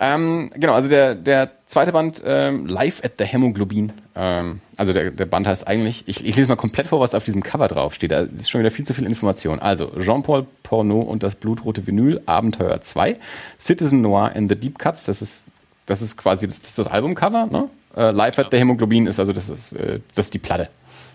Ähm, 0.05 0.51
genau, 0.55 0.73
also 0.73 0.89
der, 0.89 1.15
der 1.15 1.53
zweite 1.67 1.93
Band, 1.93 2.25
ähm, 2.27 2.67
Live 2.67 3.05
at 3.05 3.13
the 3.19 3.25
Hämoglobin. 3.25 3.93
Ähm, 4.17 4.61
also 4.77 4.93
der, 4.93 5.13
der 5.13 5.27
Band 5.27 5.47
heißt 5.47 5.69
eigentlich, 5.69 6.03
ich, 6.09 6.27
ich 6.27 6.37
lese 6.37 6.49
mal 6.49 6.57
komplett 6.57 6.89
vor, 6.89 6.99
was 6.99 7.15
auf 7.15 7.23
diesem 7.23 7.41
Cover 7.41 7.69
draufsteht. 7.69 8.11
Da 8.11 8.23
ist 8.23 8.51
schon 8.51 8.59
wieder 8.59 8.73
viel 8.73 8.85
zu 8.85 8.95
viel 8.95 9.07
Information. 9.07 9.61
Also 9.61 9.93
Jean-Paul 10.01 10.45
Porno 10.65 11.03
und 11.03 11.23
das 11.23 11.37
blutrote 11.37 11.87
Vinyl, 11.87 12.21
Abenteuer 12.27 12.81
2, 12.81 13.17
Citizen 13.61 14.01
Noir 14.01 14.33
in 14.35 14.49
the 14.49 14.57
Deep 14.57 14.77
Cuts, 14.77 15.05
das 15.05 15.23
ist, 15.23 15.45
das 15.87 16.03
ist 16.03 16.17
quasi 16.17 16.49
das, 16.49 16.59
das, 16.59 16.71
ist 16.71 16.79
das 16.81 16.89
Albumcover, 16.89 17.47
ne? 17.47 17.69
Äh, 17.97 18.11
Live 18.11 18.41
at 18.41 18.49
the 18.51 18.59
Hämoglobin 18.59 19.07
ist 19.07 19.21
also 19.21 19.33
das 19.33 19.49
ist, 19.49 19.75
äh, 19.75 20.01
das 20.17 20.27
ist 20.27 20.35
die 20.35 20.41
Platte. 20.41 20.69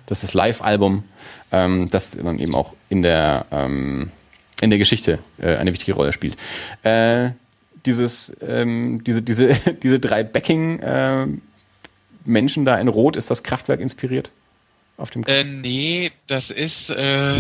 Das 0.05 0.23
ist 0.23 0.29
das 0.29 0.33
Live-Album, 0.33 1.03
ähm, 1.51 1.89
das 1.91 2.11
dann 2.11 2.39
eben 2.39 2.55
auch 2.55 2.73
in 2.88 3.01
der, 3.01 3.47
ähm, 3.51 4.11
in 4.61 4.69
der 4.69 4.79
Geschichte 4.79 5.19
äh, 5.39 5.57
eine 5.57 5.73
wichtige 5.73 5.93
Rolle 5.93 6.13
spielt. 6.13 6.38
Äh, 6.83 7.31
dieses, 7.88 8.35
ähm, 8.41 9.03
diese, 9.03 9.23
diese, 9.23 9.53
diese 9.83 9.99
drei 9.99 10.23
Backing-Menschen 10.23 12.63
äh, 12.63 12.65
da 12.65 12.79
in 12.79 12.88
Rot, 12.88 13.15
ist 13.15 13.31
das 13.31 13.43
Kraftwerk 13.43 13.79
inspiriert? 13.79 14.29
Auf 14.97 15.09
dem 15.09 15.23
äh, 15.23 15.43
nee, 15.43 16.11
das 16.27 16.51
ist, 16.51 16.89
äh, 16.89 17.35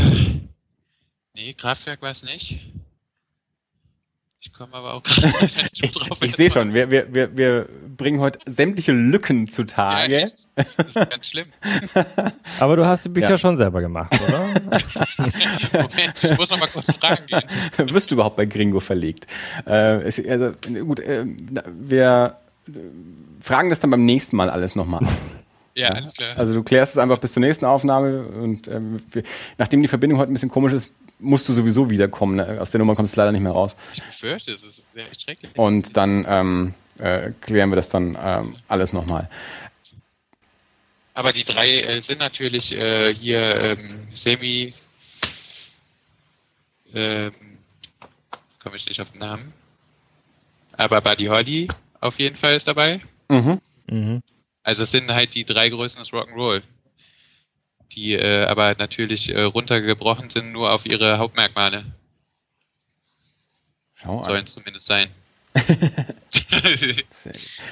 nee, 1.33 1.53
Kraftwerk 1.53 2.01
war 2.01 2.11
es 2.11 2.23
nicht. 2.23 2.59
Ich 4.39 4.53
komme 4.53 4.73
aber 4.73 4.93
auch 4.93 5.03
gerade 5.03 5.45
nicht 5.81 5.95
drauf. 5.95 6.17
ich 6.21 6.33
sehe 6.33 6.51
schon, 6.51 6.73
wir, 6.73 6.91
wir, 6.91 7.13
wir, 7.13 7.35
wir 7.35 7.67
bringen 7.97 8.19
heute 8.19 8.39
sämtliche 8.45 8.91
Lücken 8.91 9.47
zutage. 9.47 10.19
Ja, 10.55 10.63
das 10.75 10.87
ist 10.87 10.93
ganz 10.93 11.27
schlimm. 11.27 11.47
aber 12.59 12.75
du 12.75 12.85
hast 12.85 13.05
die 13.05 13.09
Bücher 13.09 13.31
ja. 13.31 13.37
schon 13.37 13.57
selber 13.57 13.81
gemacht, 13.81 14.13
oder? 14.27 14.39
Moment, 15.73 16.23
ich 16.23 16.37
muss 16.37 16.49
noch 16.51 16.59
mal 16.59 16.67
kurz 16.67 16.91
fragen 16.97 17.25
gehen. 17.25 17.43
Wirst 17.91 18.11
du 18.11 18.15
überhaupt 18.15 18.35
bei 18.35 18.45
Gringo 18.45 18.79
verlegt? 18.79 19.25
Äh, 19.65 20.07
ist, 20.07 20.23
also, 20.27 20.53
gut, 20.85 20.99
äh, 20.99 21.25
wir 21.79 22.37
fragen 23.41 23.69
das 23.69 23.79
dann 23.79 23.89
beim 23.89 24.05
nächsten 24.05 24.37
Mal 24.37 24.51
alles 24.51 24.75
nochmal 24.75 25.03
ab. 25.03 25.11
Ja, 25.77 25.89
alles 25.89 26.13
klar. 26.13 26.35
Also 26.35 26.55
du 26.55 26.63
klärst 26.63 26.95
es 26.95 26.97
einfach 26.97 27.19
bis 27.19 27.33
zur 27.33 27.41
nächsten 27.41 27.65
Aufnahme 27.65 28.23
und 28.23 28.67
ähm, 28.67 28.99
wir, 29.11 29.21
nachdem 29.59 29.83
die 29.83 29.87
Verbindung 29.87 30.17
heute 30.17 30.31
ein 30.31 30.33
bisschen 30.33 30.49
komisch 30.49 30.73
ist, 30.73 30.95
musst 31.19 31.47
du 31.47 31.53
sowieso 31.53 31.91
wiederkommen. 31.91 32.37
Ne? 32.37 32.57
Aus 32.59 32.71
der 32.71 32.79
Nummer 32.79 32.95
kommst 32.95 33.15
du 33.15 33.21
leider 33.21 33.31
nicht 33.31 33.43
mehr 33.43 33.51
raus. 33.51 33.77
Ich 33.93 34.01
befürchte, 34.01 34.53
es 34.53 34.63
ist 34.63 34.83
sehr 34.95 35.05
schrecklich. 35.15 35.51
Und 35.55 35.95
dann 35.95 36.25
ähm, 36.27 36.73
äh, 36.97 37.31
klären 37.41 37.69
wir 37.69 37.75
das 37.75 37.89
dann 37.89 38.17
ähm, 38.19 38.55
alles 38.67 38.91
nochmal. 38.91 39.29
Aber 41.13 41.31
die 41.31 41.43
drei 41.43 41.81
äh, 41.81 42.01
sind 42.01 42.19
natürlich 42.19 42.71
äh, 42.71 43.13
hier 43.13 43.55
ähm, 43.61 43.99
Semi. 44.15 44.73
Ähm, 46.91 47.33
jetzt 48.49 48.59
komme 48.59 48.77
ich 48.77 48.87
nicht 48.87 48.99
auf 48.99 49.11
den 49.11 49.19
Namen. 49.19 49.53
Aber 50.75 51.01
Buddy 51.01 51.25
Holly 51.25 51.67
auf 52.01 52.17
jeden 52.17 52.35
Fall 52.35 52.55
ist 52.55 52.67
dabei. 52.67 53.01
Mhm. 53.29 53.61
Mhm. 53.87 54.23
Also 54.67 54.83
es 54.83 54.91
sind 54.91 55.09
halt 55.09 55.33
die 55.33 55.45
drei 55.45 55.69
Größen 55.69 55.97
des 55.99 56.11
Rock'n'Roll, 56.11 56.61
die 57.93 58.15
äh, 58.15 58.43
aber 58.47 58.75
natürlich 58.77 59.33
äh, 59.33 59.43
runtergebrochen 59.43 60.29
sind 60.29 60.51
nur 60.51 60.73
auf 60.73 60.85
ihre 60.85 61.19
Hauptmerkmale. 61.19 61.85
Schau 63.95 64.25
Sollen 64.25 64.43
es 64.43 64.53
zumindest 64.53 64.85
sein. 64.85 65.07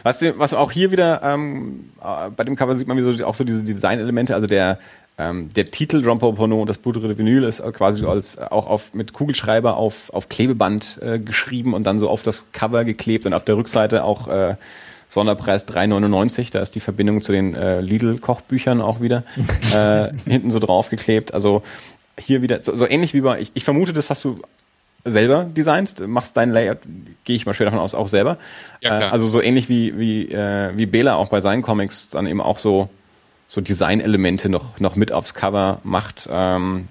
was, 0.04 0.22
was 0.38 0.54
auch 0.54 0.72
hier 0.72 0.90
wieder 0.94 1.22
ähm, 1.22 1.92
äh, 2.02 2.30
bei 2.30 2.46
dem 2.46 2.56
Cover 2.56 2.78
sieht 2.78 2.88
man 2.88 2.96
wie 2.96 3.02
so, 3.02 3.26
auch 3.26 3.36
so 3.36 3.44
diese 3.44 3.66
Designelemente, 3.66 4.34
also 4.34 4.48
der 4.48 4.80
ähm, 5.18 5.54
der 5.54 5.72
Titel 5.72 6.02
Paul 6.02 6.36
Porno 6.36 6.62
und 6.62 6.70
das 6.70 6.78
blutige 6.78 7.18
Vinyl 7.18 7.44
ist 7.44 7.62
quasi 7.74 8.06
als 8.06 8.38
auch 8.38 8.68
auf, 8.68 8.94
mit 8.94 9.12
Kugelschreiber 9.12 9.76
auf, 9.76 10.14
auf 10.14 10.30
Klebeband 10.30 10.98
äh, 11.02 11.20
geschrieben 11.20 11.74
und 11.74 11.86
dann 11.86 12.00
so 12.00 12.10
auf 12.10 12.22
das 12.22 12.54
Cover 12.54 12.86
geklebt 12.86 13.26
und 13.26 13.34
auf 13.34 13.44
der 13.44 13.58
Rückseite 13.58 14.06
auch 14.06 14.30
äh, 14.30 14.56
Sonderpreis 15.08 15.68
3,99. 15.68 16.52
Da 16.52 16.60
ist 16.60 16.76
die 16.76 16.80
Verbindung 16.80 17.22
zu 17.22 17.32
den 17.32 17.56
äh, 17.56 17.82
Lidl-Kochbüchern 17.82 18.82
auch 18.82 19.02
wieder 19.02 19.24
äh, 19.74 20.12
hinten 20.30 20.52
so 20.52 20.60
draufgeklebt. 20.60 21.34
Also 21.34 21.64
hier 22.20 22.42
wieder, 22.42 22.62
so, 22.62 22.76
so 22.76 22.88
ähnlich 22.88 23.14
wie 23.14 23.22
bei, 23.22 23.40
ich, 23.40 23.52
ich 23.54 23.64
vermute, 23.64 23.94
das 23.94 24.10
hast 24.10 24.24
du 24.24 24.40
selber 25.06 25.44
designt, 25.44 26.00
du 26.00 26.08
machst 26.08 26.36
dein 26.36 26.52
Layout, 26.52 26.80
gehe 27.24 27.36
ich 27.36 27.46
mal 27.46 27.54
schwer 27.54 27.66
davon 27.66 27.80
aus, 27.80 27.94
auch 27.94 28.08
selber. 28.08 28.38
Ja, 28.82 28.98
klar. 28.98 29.10
Äh, 29.10 29.12
also 29.12 29.28
so 29.28 29.42
ähnlich 29.42 29.70
wie, 29.70 29.98
wie, 29.98 30.32
äh, 30.32 30.72
wie 30.76 30.88
Bela 30.88 31.16
auch 31.16 31.30
bei 31.30 31.42
seinen 31.42 31.62
Comics 31.62 32.10
dann 32.10 32.26
eben 32.26 32.42
auch 32.42 32.58
so, 32.58 32.90
so 33.48 33.62
Design-Elemente 33.62 34.50
noch, 34.50 34.80
noch 34.80 34.96
mit 34.96 35.12
aufs 35.12 35.36
Cover 35.36 35.80
macht, 35.84 36.28
ähm, 36.32 36.88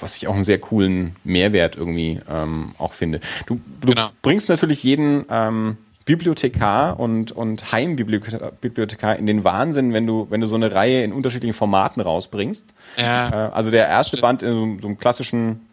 was 0.00 0.16
ich 0.16 0.26
auch 0.26 0.34
einen 0.34 0.44
sehr 0.44 0.58
coolen 0.58 1.14
Mehrwert 1.22 1.76
irgendwie 1.76 2.20
ähm, 2.28 2.74
auch 2.78 2.92
finde. 2.92 3.20
Du, 3.46 3.60
du 3.80 3.88
genau. 3.88 4.10
bringst 4.22 4.48
natürlich 4.48 4.82
jeden 4.82 5.24
ähm, 5.30 5.76
Bibliothekar 6.04 7.00
und, 7.00 7.32
und 7.32 7.72
Heimbibliothekar 7.72 9.16
in 9.16 9.26
den 9.26 9.42
Wahnsinn, 9.42 9.92
wenn 9.92 10.06
du, 10.06 10.26
wenn 10.30 10.40
du 10.40 10.46
so 10.46 10.56
eine 10.56 10.74
Reihe 10.74 11.02
in 11.02 11.12
unterschiedlichen 11.12 11.54
Formaten 11.54 12.02
rausbringst. 12.02 12.74
Ja. 12.96 13.48
Äh, 13.48 13.52
also 13.52 13.70
der 13.70 13.88
erste 13.88 14.18
Band 14.18 14.42
in 14.42 14.54
so, 14.54 14.80
so 14.82 14.88
einem 14.88 14.98
klassischen, 14.98 15.66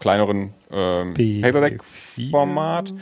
kleineren 0.00 0.52
ähm, 0.70 1.14
Paperback-Format. 1.14 2.92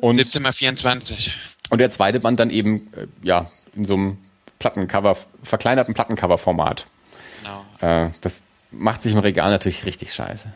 Und 0.00 0.14
17 0.14 0.42
mal 0.42 0.52
24. 0.52 1.34
Und 1.70 1.80
der 1.80 1.90
zweite 1.90 2.20
Band 2.20 2.38
dann 2.38 2.50
eben, 2.50 2.88
äh, 2.94 3.06
ja, 3.22 3.50
in 3.74 3.84
so 3.84 3.94
einem 3.94 4.18
Plattencover, 4.60 5.16
verkleinerten 5.42 5.92
Plattencover-Format. 5.92 6.86
Genau. 7.42 8.04
Äh, 8.04 8.10
das 8.20 8.44
macht 8.70 9.02
sich 9.02 9.12
im 9.12 9.18
Regal 9.18 9.50
natürlich 9.50 9.84
richtig 9.86 10.14
scheiße. 10.14 10.52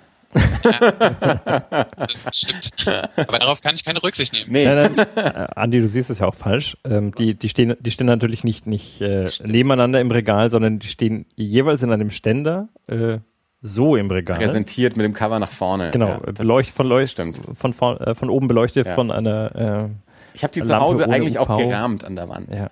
Ja, 0.65 1.87
das 1.97 2.15
stimmt. 2.37 2.71
Aber 3.17 3.39
darauf 3.39 3.61
kann 3.61 3.75
ich 3.75 3.85
keine 3.85 4.03
Rücksicht 4.03 4.33
nehmen. 4.33 4.51
Nee. 4.51 4.65
Nein, 4.65 4.95
nein, 4.97 5.07
äh, 5.17 5.47
Andi, 5.55 5.81
du 5.81 5.89
siehst 5.89 6.11
es 6.11 6.19
ja 6.19 6.27
auch 6.27 6.35
falsch. 6.35 6.77
Ähm, 6.85 7.15
die, 7.15 7.35
die, 7.35 7.49
stehen, 7.49 7.75
die 7.81 7.91
stehen 7.91 8.07
natürlich 8.07 8.45
nicht, 8.45 8.67
nicht 8.67 9.01
äh, 9.01 9.25
nebeneinander 9.45 10.01
im 10.01 10.11
Regal, 10.11 10.51
sondern 10.51 10.79
die 10.79 10.89
stehen 10.89 11.27
jeweils 11.37 11.83
in 11.83 11.93
einem 11.93 12.11
Ständer 12.11 12.69
äh, 12.89 13.19
so 13.63 13.97
im 13.97 14.11
Regal. 14.11 14.39
Präsentiert 14.39 14.97
mit 14.97 15.05
dem 15.05 15.13
Cover 15.13 15.39
nach 15.39 15.51
vorne. 15.51 15.91
Genau, 15.91 16.09
ja, 16.09 16.19
beleucht, 16.19 16.71
von, 16.71 16.87
leucht, 16.87 17.21
von, 17.55 17.73
von, 17.73 17.97
äh, 17.99 18.15
von 18.15 18.31
oben 18.31 18.49
beleuchtet 18.49 18.87
ja. 18.87 18.95
von 18.95 19.11
einer. 19.11 19.89
Äh, 19.89 19.89
ich 20.35 20.43
habe 20.43 20.53
die 20.53 20.63
zu 20.63 20.77
Hause 20.77 21.09
eigentlich 21.09 21.41
UV. 21.41 21.49
auch 21.49 21.59
gerahmt 21.59 22.05
an 22.05 22.15
der 22.15 22.29
Wand. 22.29 22.53
Ja. 22.53 22.71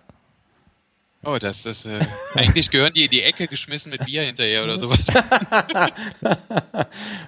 Oh, 1.25 1.39
das 1.39 1.64
ist. 1.64 1.87
Äh, 1.87 2.01
eigentlich 2.35 2.70
gehören 2.70 2.93
die 2.93 3.05
in 3.05 3.11
die 3.11 3.22
Ecke 3.22 3.47
geschmissen 3.47 3.91
mit 3.91 4.05
Bier 4.05 4.22
hinterher 4.22 4.62
oder 4.64 4.79
sowas. 4.79 4.99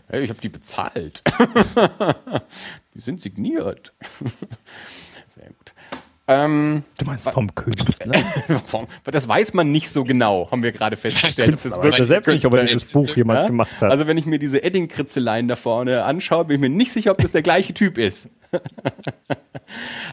hey, 0.09 0.22
ich 0.22 0.30
habe 0.30 0.40
die 0.40 0.49
bezahlt. 0.49 1.22
die 2.94 3.01
sind 3.01 3.20
signiert. 3.20 3.92
Sehr 5.28 5.49
gut. 5.49 5.72
Ähm, 6.29 6.83
du 6.99 7.05
meinst 7.05 7.31
vom 7.31 7.55
Künstler? 7.55 8.14
das 9.05 9.29
weiß 9.29 9.55
man 9.55 9.70
nicht 9.70 9.89
so 9.89 10.03
genau, 10.03 10.51
haben 10.51 10.64
wir 10.64 10.72
gerade 10.72 10.97
festgestellt. 10.97 11.53
Das 11.53 11.64
ist 11.64 11.81
wirklich 11.81 12.07
selbst 12.09 12.27
nicht, 12.27 12.45
ob 12.45 12.55
er 12.55 12.64
dieses 12.64 12.93
Buch 12.93 13.14
jemals 13.14 13.43
ja? 13.43 13.47
gemacht 13.47 13.70
hat. 13.81 13.91
Also 13.91 14.09
wenn 14.09 14.18
ich 14.18 14.27
mir 14.27 14.41
diese 14.41 14.62
Edding-Kritzeleien 14.62 15.47
da 15.47 15.55
vorne 15.55 16.05
anschaue, 16.05 16.47
bin 16.47 16.57
ich 16.57 16.61
mir 16.61 16.68
nicht 16.68 16.91
sicher, 16.91 17.12
ob 17.12 17.18
das 17.18 17.31
der 17.31 17.43
gleiche 17.43 17.74
Typ 17.74 17.97
ist. 17.97 18.29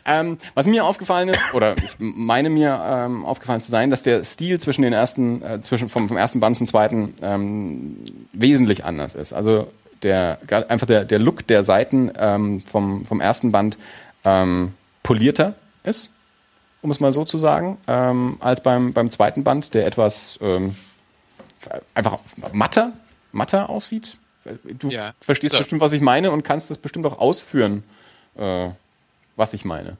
ähm, 0.05 0.37
was 0.53 0.67
mir 0.67 0.85
aufgefallen 0.85 1.29
ist, 1.29 1.39
oder 1.53 1.75
ich 1.77 1.95
meine 1.97 2.51
mir 2.51 2.79
ähm, 2.85 3.25
aufgefallen 3.25 3.59
zu 3.59 3.71
sein, 3.71 3.89
dass 3.89 4.03
der 4.03 4.23
Stil 4.23 4.59
zwischen 4.59 4.83
den 4.83 4.93
ersten, 4.93 5.41
äh, 5.41 5.59
zwischen 5.61 5.89
vom, 5.89 6.07
vom, 6.07 6.17
ersten 6.17 6.39
Band 6.39 6.57
zum 6.57 6.67
zweiten 6.67 7.15
ähm, 7.23 7.97
wesentlich 8.33 8.85
anders 8.85 9.15
ist. 9.15 9.33
Also 9.33 9.67
der 10.03 10.37
einfach 10.67 10.85
der, 10.85 11.05
der 11.05 11.17
Look 11.17 11.47
der 11.47 11.63
Seiten 11.63 12.11
ähm, 12.19 12.59
vom, 12.59 13.05
vom 13.05 13.19
ersten 13.19 13.51
Band 13.51 13.79
ähm, 14.25 14.73
polierter 15.01 15.55
ist, 15.83 16.11
um 16.81 16.91
es 16.91 16.99
mal 16.99 17.13
so 17.13 17.23
zu 17.23 17.37
sagen, 17.37 17.77
ähm, 17.87 18.37
als 18.39 18.61
beim, 18.61 18.91
beim 18.91 19.09
zweiten 19.09 19.43
Band, 19.43 19.73
der 19.73 19.85
etwas 19.87 20.39
einfach 21.93 22.19
matter, 22.51 22.93
matter 23.31 23.69
aussieht. 23.69 24.13
Du 24.63 24.89
ja. 24.89 25.13
verstehst 25.21 25.53
so. 25.53 25.57
bestimmt, 25.57 25.81
was 25.81 25.93
ich 25.93 26.01
meine 26.01 26.31
und 26.31 26.43
kannst 26.43 26.69
das 26.69 26.77
bestimmt 26.77 27.05
auch 27.05 27.17
ausführen 27.17 27.83
äh, 28.35 28.69
was 29.35 29.53
ich 29.53 29.65
meine. 29.65 29.97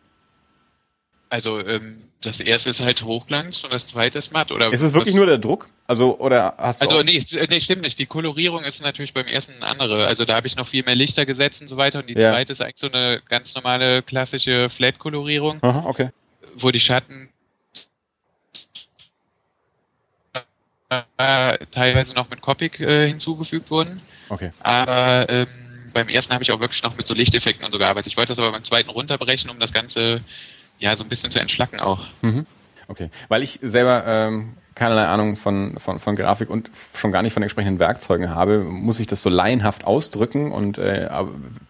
Also 1.34 1.60
ähm, 1.60 2.04
das 2.22 2.40
erste 2.40 2.70
ist 2.70 2.80
halt 2.80 3.02
Hochglanz 3.02 3.64
und 3.64 3.74
das 3.74 3.88
zweite 3.88 4.20
ist 4.20 4.32
matt, 4.32 4.52
oder? 4.52 4.72
Ist 4.72 4.84
es 4.84 4.94
wirklich 4.94 5.16
nur 5.16 5.26
der 5.26 5.40
Druck? 5.40 5.66
Also 5.88 6.20
oder 6.20 6.54
hast 6.60 6.84
du 6.84 6.86
Also 6.86 7.02
nee, 7.02 7.24
nee, 7.50 7.60
stimmt 7.60 7.82
nicht. 7.82 7.98
Die 7.98 8.06
Kolorierung 8.06 8.64
ist 8.64 8.84
natürlich 8.84 9.16
beim 9.16 9.26
ersten 9.26 9.54
eine 9.54 9.66
andere. 9.66 10.06
Also 10.06 10.26
da 10.26 10.36
habe 10.36 10.46
ich 10.46 10.56
noch 10.58 10.68
viel 10.68 10.84
mehr 10.84 10.94
Lichter 10.94 11.26
gesetzt 11.26 11.60
und 11.64 11.70
so 11.70 11.76
weiter 11.76 11.98
und 11.98 12.08
die 12.08 12.14
ja. 12.14 12.34
zweite 12.34 12.52
ist 12.52 12.62
eigentlich 12.62 12.78
so 12.78 12.86
eine 12.86 13.20
ganz 13.28 13.56
normale 13.56 14.04
klassische 14.04 14.70
Flat-Kolorierung. 14.70 15.58
Okay. 15.64 16.12
Wo 16.56 16.70
die 16.70 16.80
Schatten 16.80 17.30
teilweise 21.72 22.14
noch 22.14 22.30
mit 22.30 22.42
Copic 22.42 22.80
äh, 22.80 23.08
hinzugefügt 23.08 23.72
wurden. 23.72 24.02
Okay. 24.30 24.52
Aber 24.60 25.28
ähm, 25.30 25.48
beim 25.96 26.10
ersten 26.10 26.32
habe 26.32 26.44
ich 26.44 26.52
auch 26.52 26.60
wirklich 26.60 26.84
noch 26.84 26.96
mit 26.96 27.08
so 27.08 27.16
Lichteffekten 27.16 27.66
und 27.66 27.72
so 27.72 27.80
gearbeitet. 27.80 28.12
Ich 28.12 28.18
wollte 28.18 28.34
das 28.34 28.38
aber 28.38 28.52
beim 28.52 28.64
zweiten 28.64 28.92
runterbrechen, 28.92 29.50
um 29.50 29.60
das 29.60 29.74
Ganze 29.74 30.22
ja 30.80 30.96
so 30.96 31.04
ein 31.04 31.10
bisschen 31.10 31.32
zu 31.32 31.40
entschlacken 31.40 31.80
auch. 31.80 32.02
Mhm. 32.22 32.46
Okay, 32.88 33.10
weil 33.30 33.44
ich 33.44 33.60
selber 33.62 34.04
ähm, 34.06 34.54
keinerlei 34.76 35.06
Ahnung 35.06 35.36
von, 35.36 35.78
von, 35.80 36.00
von 36.00 36.16
Grafik 36.16 36.50
und 36.50 36.70
schon 36.96 37.12
gar 37.12 37.22
nicht 37.22 37.34
von 37.34 37.44
entsprechenden 37.44 37.80
Werkzeugen 37.80 38.30
habe, 38.30 38.60
muss 38.60 39.00
ich 39.00 39.08
das 39.08 39.22
so 39.22 39.30
laienhaft 39.30 39.86
ausdrücken 39.86 40.52
und 40.52 40.78
äh, 40.78 41.10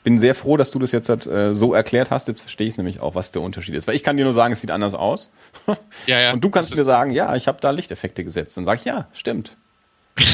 bin 0.04 0.18
sehr 0.18 0.36
froh, 0.36 0.58
dass 0.58 0.72
du 0.72 0.80
das 0.80 0.91
jetzt 0.91 1.10
äh, 1.10 1.54
so 1.54 1.74
erklärt 1.74 2.12
hast. 2.12 2.28
Jetzt 2.28 2.41
verstehe 2.41 2.68
ich 2.68 2.78
nämlich 2.78 2.99
auch, 2.99 3.16
was 3.16 3.32
der 3.32 3.41
Unterschied 3.41 3.76
ist. 3.76 3.88
Weil 3.88 3.95
ich 3.95 4.04
kann 4.04 4.18
dir 4.18 4.24
nur 4.24 4.34
sagen, 4.34 4.54
es 4.54 4.62
sieht 4.62 4.72
anders 4.72 4.93
aus. 4.93 5.32
Ja, 6.08 6.20
ja. 6.20 6.34
Und 6.34 6.43
du 6.43 6.49
kannst 6.49 6.76
mir 6.76 6.84
sagen, 6.84 7.12
ja, 7.12 7.36
ich 7.36 7.47
habe 7.47 7.60
da 7.62 7.72
Lichteffekte 7.72 8.24
gesetzt. 8.24 8.58
Dann 8.58 8.66
sage 8.66 8.80
ich, 8.80 8.86
ja, 8.86 9.08
stimmt. 9.14 9.56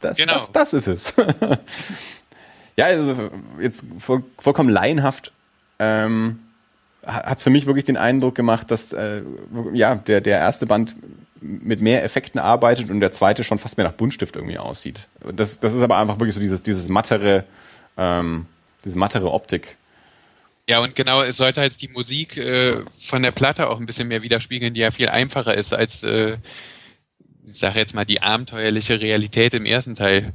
Das, 0.00 0.16
Genau. 0.16 0.34
das, 0.34 0.52
das 0.52 0.74
ist 0.74 0.86
es. 0.86 1.14
ja, 2.76 2.84
also 2.84 3.30
jetzt 3.60 3.84
voll, 3.98 4.22
vollkommen 4.38 4.68
laienhaft 4.68 5.32
ähm, 5.80 6.38
hat 7.08 7.38
es 7.38 7.44
für 7.44 7.50
mich 7.50 7.66
wirklich 7.66 7.84
den 7.84 7.96
Eindruck 7.96 8.34
gemacht, 8.34 8.70
dass 8.70 8.92
äh, 8.92 9.22
ja, 9.72 9.96
der, 9.96 10.20
der 10.20 10.38
erste 10.38 10.66
Band 10.66 10.94
mit 11.40 11.80
mehr 11.80 12.04
Effekten 12.04 12.40
arbeitet 12.40 12.90
und 12.90 13.00
der 13.00 13.12
zweite 13.12 13.44
schon 13.44 13.58
fast 13.58 13.76
mehr 13.76 13.86
nach 13.86 13.94
Buntstift 13.94 14.36
irgendwie 14.36 14.58
aussieht. 14.58 15.08
Das, 15.34 15.58
das 15.60 15.72
ist 15.72 15.82
aber 15.82 15.96
einfach 15.98 16.18
wirklich 16.18 16.34
so 16.34 16.40
dieses, 16.40 16.62
dieses 16.62 16.88
mattere, 16.88 17.44
ähm, 17.96 18.46
diese 18.84 18.98
mattere 18.98 19.30
Optik. 19.32 19.78
Ja, 20.68 20.80
und 20.80 20.94
genau, 20.94 21.22
es 21.22 21.38
sollte 21.38 21.62
halt 21.62 21.80
die 21.80 21.88
Musik 21.88 22.36
äh, 22.36 22.82
von 23.00 23.22
der 23.22 23.30
Platte 23.30 23.70
auch 23.70 23.80
ein 23.80 23.86
bisschen 23.86 24.08
mehr 24.08 24.22
widerspiegeln, 24.22 24.74
die 24.74 24.80
ja 24.80 24.90
viel 24.90 25.08
einfacher 25.08 25.54
ist 25.54 25.72
als, 25.72 26.02
äh, 26.02 26.36
ich 27.46 27.58
sage 27.58 27.78
jetzt 27.78 27.94
mal, 27.94 28.04
die 28.04 28.20
abenteuerliche 28.20 29.00
Realität 29.00 29.54
im 29.54 29.64
ersten 29.64 29.94
Teil. 29.94 30.34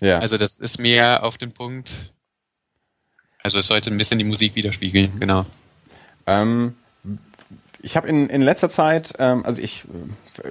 Ja. 0.00 0.18
Also 0.18 0.36
das 0.36 0.58
ist 0.58 0.78
mehr 0.78 1.22
auf 1.22 1.38
den 1.38 1.52
Punkt. 1.52 2.12
Also 3.42 3.58
es 3.58 3.68
sollte 3.68 3.90
ein 3.90 3.98
bisschen 3.98 4.18
die 4.18 4.24
Musik 4.24 4.56
widerspiegeln, 4.56 5.20
genau. 5.20 5.46
Ähm, 6.28 6.74
ich 7.80 7.96
habe 7.96 8.08
in, 8.08 8.26
in 8.26 8.42
letzter 8.42 8.70
Zeit, 8.70 9.14
ähm, 9.18 9.44
also 9.44 9.62
ich, 9.62 9.84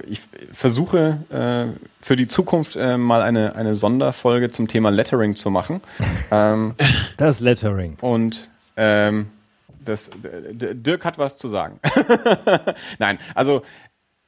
ich 0.06 0.20
versuche 0.52 1.18
äh, 1.30 1.78
für 2.00 2.16
die 2.16 2.26
Zukunft 2.26 2.76
äh, 2.76 2.96
mal 2.96 3.22
eine, 3.22 3.54
eine 3.54 3.74
Sonderfolge 3.74 4.50
zum 4.50 4.66
Thema 4.66 4.90
Lettering 4.90 5.36
zu 5.36 5.50
machen. 5.50 5.80
ähm, 6.30 6.74
Das 7.16 7.40
Lettering. 7.40 7.96
und 8.00 8.50
ähm, 8.76 9.28
das, 9.84 10.10
Dirk 10.22 11.04
hat 11.04 11.18
was 11.18 11.36
zu 11.36 11.48
sagen. 11.48 11.80
Nein, 12.98 13.18
also 13.34 13.62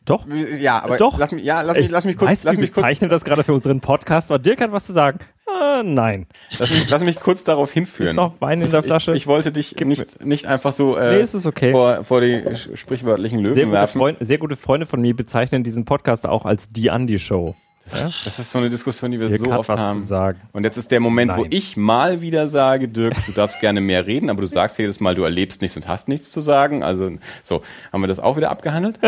Doch. 0.05 0.27
ja, 0.59 0.83
aber 0.83 0.97
Doch. 0.97 1.19
lass 1.19 1.33
mich, 1.33 1.45
ja, 1.45 1.63
lass 1.63 1.77
mich, 1.77 1.87
Ich 1.87 1.91
lass 1.91 2.05
mich 2.05 2.17
kurz, 2.17 2.31
weiß, 2.31 2.45
lass 2.45 2.57
kurz, 2.57 2.71
bezeichnet 2.71 3.13
das 3.13 3.25
gerade 3.25 3.45
für 3.45 3.53
unseren 3.53 3.81
Podcast 3.81 4.31
war. 4.31 4.39
Dirk 4.39 4.61
hat 4.61 4.73
was 4.73 4.87
zu 4.87 4.93
sagen. 4.93 5.19
Ah, 5.59 5.83
nein. 5.85 6.27
lass 6.59 6.71
mich, 6.71 6.89
lass 6.89 7.05
mich 7.05 7.21
kurz 7.21 7.45
darauf 7.45 7.73
hinführen. 7.73 8.11
Ist 8.11 8.17
noch 8.17 8.41
Wein 8.41 8.63
in 8.63 8.71
der 8.71 8.83
Flasche? 8.83 9.13
Ich, 9.13 9.19
ich 9.19 9.27
wollte 9.27 9.53
dich 9.53 9.77
nicht, 9.77 10.25
nicht 10.25 10.47
einfach 10.47 10.73
so 10.73 10.97
äh, 10.97 11.23
Nee, 11.23 11.39
okay. 11.45 11.73
vor, 11.73 12.05
vor 12.05 12.21
die 12.21 12.43
sprichwörtlichen 12.75 13.41
Löwen 13.41 13.55
Sehr 13.55 13.65
gute, 13.65 13.75
werfen. 13.75 13.99
Freunde, 13.99 14.25
sehr 14.25 14.39
gute 14.39 14.57
Freunde 14.57 14.87
von 14.87 15.01
mir 15.01 15.15
bezeichnen 15.15 15.65
diesen 15.65 15.85
Podcast 15.85 16.27
auch 16.27 16.45
als 16.45 16.69
die 16.69 16.91
Andi 16.91 17.19
Show. 17.19 17.55
Das 17.85 18.07
ist, 18.07 18.15
das 18.25 18.39
ist 18.39 18.53
so 18.53 18.59
eine 18.59 18.71
Diskussion, 18.71 19.11
die 19.11 19.19
wir 19.19 19.29
Dirk 19.29 19.41
so 19.41 19.51
oft 19.53 19.69
haben. 19.69 20.07
Und 20.53 20.65
jetzt 20.65 20.77
ist 20.77 20.91
der 20.91 21.01
Moment, 21.01 21.33
wo 21.37 21.43
Nein. 21.43 21.51
ich 21.51 21.77
mal 21.77 22.21
wieder 22.21 22.49
sage, 22.49 22.89
Dirk, 22.89 23.15
du 23.27 23.33
darfst 23.33 23.61
gerne 23.61 23.81
mehr 23.81 24.07
reden, 24.07 24.31
aber 24.31 24.43
du 24.43 24.47
sagst 24.47 24.79
jedes 24.79 25.01
Mal, 25.01 25.15
du 25.15 25.25
erlebst 25.25 25.63
nichts 25.63 25.77
und 25.77 25.89
hast 25.89 26.09
nichts 26.09 26.31
zu 26.31 26.41
sagen. 26.41 26.83
Also 26.83 27.11
so, 27.43 27.63
haben 27.93 28.03
wir 28.03 28.07
das 28.07 28.19
auch 28.19 28.37
wieder 28.37 28.51
abgehandelt? 28.51 28.99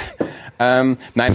ähm, 0.58 0.98
nein, 1.14 1.34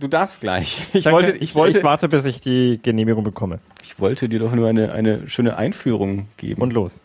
du 0.00 0.08
darfst 0.08 0.40
gleich. 0.40 0.86
Ich 0.92 1.04
Danke. 1.04 1.16
wollte, 1.16 1.36
ich 1.38 1.54
wollte, 1.54 1.78
ich 1.78 1.84
warte, 1.84 2.08
bis 2.08 2.24
ich 2.24 2.40
die 2.40 2.80
Genehmigung 2.82 3.22
bekomme. 3.22 3.60
ich 3.82 4.00
wollte 4.00 4.28
dir 4.28 4.40
doch 4.40 4.52
nur 4.52 4.68
eine, 4.68 4.92
eine 4.92 5.28
schöne 5.28 5.56
Einführung 5.56 6.26
geben. 6.36 6.62
Und 6.62 6.72
los. 6.72 7.00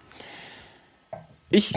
ich 1.51 1.73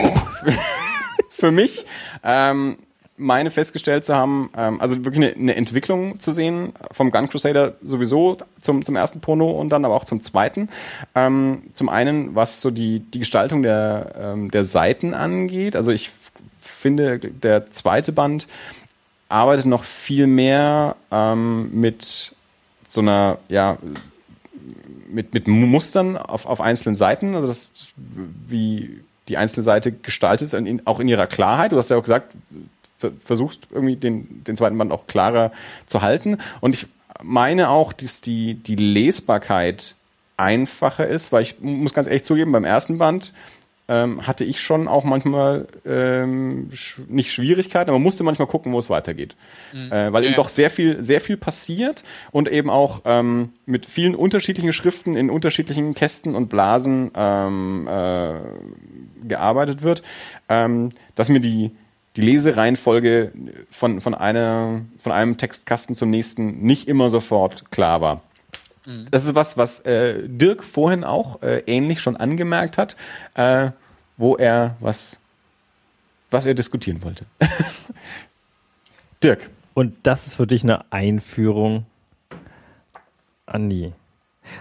für 1.30 1.50
mich 1.50 1.84
ähm, 2.24 2.78
meine 3.18 3.50
festgestellt 3.50 4.04
zu 4.04 4.14
haben, 4.14 4.50
ähm, 4.56 4.80
also 4.80 5.04
wirklich 5.04 5.24
eine, 5.24 5.34
eine 5.34 5.56
Entwicklung 5.56 6.20
zu 6.20 6.32
sehen 6.32 6.72
vom 6.92 7.10
Gun 7.10 7.28
Crusader 7.28 7.74
sowieso 7.82 8.38
zum, 8.62 8.84
zum 8.84 8.96
ersten 8.96 9.20
Porno 9.20 9.50
und 9.50 9.70
dann 9.70 9.84
aber 9.84 9.94
auch 9.94 10.04
zum 10.04 10.22
zweiten. 10.22 10.68
Ähm, 11.14 11.62
zum 11.74 11.88
einen, 11.88 12.34
was 12.34 12.62
so 12.62 12.70
die, 12.70 13.00
die 13.00 13.18
Gestaltung 13.18 13.62
der, 13.62 14.14
ähm, 14.18 14.50
der 14.50 14.64
Seiten 14.64 15.14
angeht. 15.14 15.76
Also 15.76 15.90
ich 15.90 16.10
finde, 16.58 17.18
der 17.18 17.66
zweite 17.66 18.12
Band 18.12 18.46
arbeitet 19.28 19.66
noch 19.66 19.84
viel 19.84 20.26
mehr 20.26 20.96
ähm, 21.10 21.70
mit 21.72 22.34
so 22.88 23.00
einer, 23.00 23.38
ja, 23.48 23.76
mit, 25.10 25.34
mit 25.34 25.48
Mustern 25.48 26.16
auf, 26.16 26.46
auf 26.46 26.60
einzelnen 26.60 26.96
Seiten, 26.96 27.34
also 27.34 27.46
das, 27.46 27.72
wie 27.96 29.00
die 29.28 29.36
einzelne 29.36 29.64
Seite 29.64 29.92
gestaltet 29.92 30.52
ist, 30.52 30.86
auch 30.86 31.00
in 31.00 31.08
ihrer 31.08 31.26
Klarheit. 31.26 31.72
Du 31.72 31.76
hast 31.76 31.90
ja 31.90 31.98
auch 31.98 32.02
gesagt, 32.02 32.34
ver- 32.96 33.12
versuchst 33.22 33.68
irgendwie 33.70 33.96
den, 33.96 34.44
den 34.44 34.56
zweiten 34.56 34.78
Band 34.78 34.92
auch 34.92 35.06
klarer 35.06 35.52
zu 35.86 36.00
halten. 36.00 36.38
Und 36.60 36.72
ich 36.72 36.86
meine 37.22 37.68
auch, 37.68 37.92
dass 37.92 38.22
die, 38.22 38.54
die 38.54 38.76
Lesbarkeit 38.76 39.96
einfacher 40.36 41.06
ist, 41.06 41.32
weil 41.32 41.42
ich 41.42 41.60
muss 41.60 41.92
ganz 41.92 42.06
ehrlich 42.06 42.24
zugeben, 42.24 42.52
beim 42.52 42.64
ersten 42.64 42.98
Band 42.98 43.34
ähm, 43.88 44.26
hatte 44.26 44.44
ich 44.44 44.60
schon 44.60 44.86
auch 44.86 45.04
manchmal 45.04 45.66
ähm, 45.86 46.68
sch 46.72 47.00
nicht 47.08 47.32
Schwierigkeiten, 47.32 47.90
aber 47.90 47.98
musste 47.98 48.22
manchmal 48.22 48.46
gucken, 48.46 48.72
wo 48.72 48.78
es 48.78 48.90
weitergeht. 48.90 49.34
Äh, 49.90 50.12
weil 50.12 50.22
Ja, 50.22 50.28
eben 50.28 50.36
doch 50.36 50.50
sehr 50.50 50.70
viel, 50.70 51.02
sehr 51.02 51.20
viel 51.20 51.38
passiert 51.38 52.04
und 52.30 52.48
eben 52.48 52.68
auch 52.68 53.02
ähm, 53.06 53.52
mit 53.64 53.86
vielen 53.86 54.14
unterschiedlichen 54.14 54.72
Schriften 54.72 55.16
in 55.16 55.30
unterschiedlichen 55.30 55.94
Kästen 55.94 56.34
und 56.34 56.50
Blasen 56.50 57.10
ähm, 57.14 57.88
äh, 57.88 58.34
gearbeitet 59.26 59.82
wird, 59.82 60.02
ähm, 60.50 60.90
dass 61.14 61.30
mir 61.30 61.40
die, 61.40 61.70
die 62.16 62.22
Lesereihenfolge 62.22 63.32
von, 63.70 64.00
von, 64.00 64.14
einer, 64.14 64.82
von 64.98 65.12
einem 65.12 65.38
Textkasten 65.38 65.94
zum 65.94 66.10
nächsten 66.10 66.60
nicht 66.60 66.88
immer 66.88 67.08
sofort 67.08 67.70
klar 67.70 68.02
war. 68.02 68.22
Das 69.10 69.24
ist 69.26 69.34
was, 69.34 69.56
was 69.58 69.80
äh, 69.80 70.26
Dirk 70.28 70.64
vorhin 70.64 71.04
auch 71.04 71.42
äh, 71.42 71.58
ähnlich 71.66 72.00
schon 72.00 72.16
angemerkt 72.16 72.78
hat, 72.78 72.96
äh, 73.34 73.70
wo 74.16 74.36
er 74.36 74.76
was, 74.80 75.18
was 76.30 76.46
er 76.46 76.54
diskutieren 76.54 77.02
wollte. 77.02 77.26
Dirk. 79.22 79.50
Und 79.74 79.94
das 80.04 80.26
ist 80.26 80.36
für 80.36 80.46
dich 80.46 80.64
eine 80.64 80.90
Einführung, 80.90 81.86
Andi. 83.46 83.92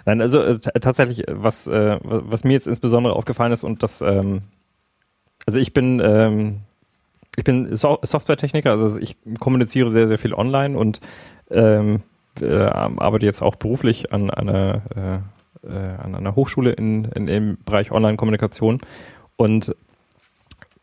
Nein, 0.06 0.22
also 0.22 0.42
äh, 0.42 0.60
tatsächlich, 0.60 1.28
äh, 1.28 1.34
was, 1.44 1.68
äh, 1.68 1.98
wa- 2.04 2.22
was 2.26 2.44
mir 2.44 2.54
jetzt 2.54 2.68
insbesondere 2.68 3.14
aufgefallen 3.16 3.52
ist 3.54 3.64
und 3.64 3.82
das, 3.84 4.02
ähm, 4.02 4.42
also 5.46 5.60
ich 5.60 5.74
bin, 5.74 6.02
ähm, 6.04 6.58
ich 7.38 7.44
bin 7.44 7.76
so 7.76 7.98
Softwaretechniker, 8.04 8.72
also 8.72 9.00
ich 9.00 9.16
kommuniziere 9.40 9.90
sehr, 9.90 10.08
sehr 10.08 10.18
viel 10.18 10.34
online 10.34 10.78
und 10.78 11.00
ähm, 11.50 12.04
äh, 12.42 12.64
arbeite 12.64 13.26
jetzt 13.26 13.42
auch 13.42 13.56
beruflich 13.56 14.12
an 14.12 14.30
einer, 14.30 14.82
äh, 15.64 15.68
äh, 15.68 15.96
an 15.98 16.16
einer 16.16 16.36
Hochschule 16.36 16.72
in, 16.72 17.06
in, 17.06 17.28
im 17.28 17.58
Bereich 17.66 17.92
Online-Kommunikation. 17.92 18.82
Und 19.36 19.76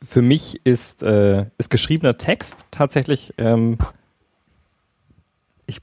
für 0.03 0.23
mich 0.23 0.61
ist, 0.65 1.03
äh, 1.03 1.47
ist 1.59 1.71
geschriebener 1.71 2.19
Text 2.19 2.67
tatsächlich, 2.71 3.35
ähm, 3.39 3.79
ich 5.67 5.81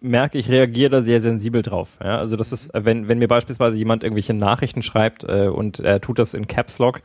merke, 0.00 0.38
ich 0.38 0.48
reagiere 0.48 0.90
da 0.90 1.02
sehr 1.02 1.20
sensibel 1.20 1.62
drauf. 1.62 1.98
Ja? 2.02 2.18
Also 2.18 2.36
das 2.36 2.52
ist, 2.52 2.70
wenn, 2.72 3.08
wenn 3.08 3.18
mir 3.18 3.28
beispielsweise 3.28 3.78
jemand 3.78 4.02
irgendwelche 4.02 4.34
Nachrichten 4.34 4.82
schreibt 4.82 5.24
äh, 5.24 5.48
und 5.48 5.80
er 5.80 6.00
tut 6.00 6.18
das 6.18 6.34
in 6.34 6.46
Caps 6.46 6.78
Lock, 6.78 7.00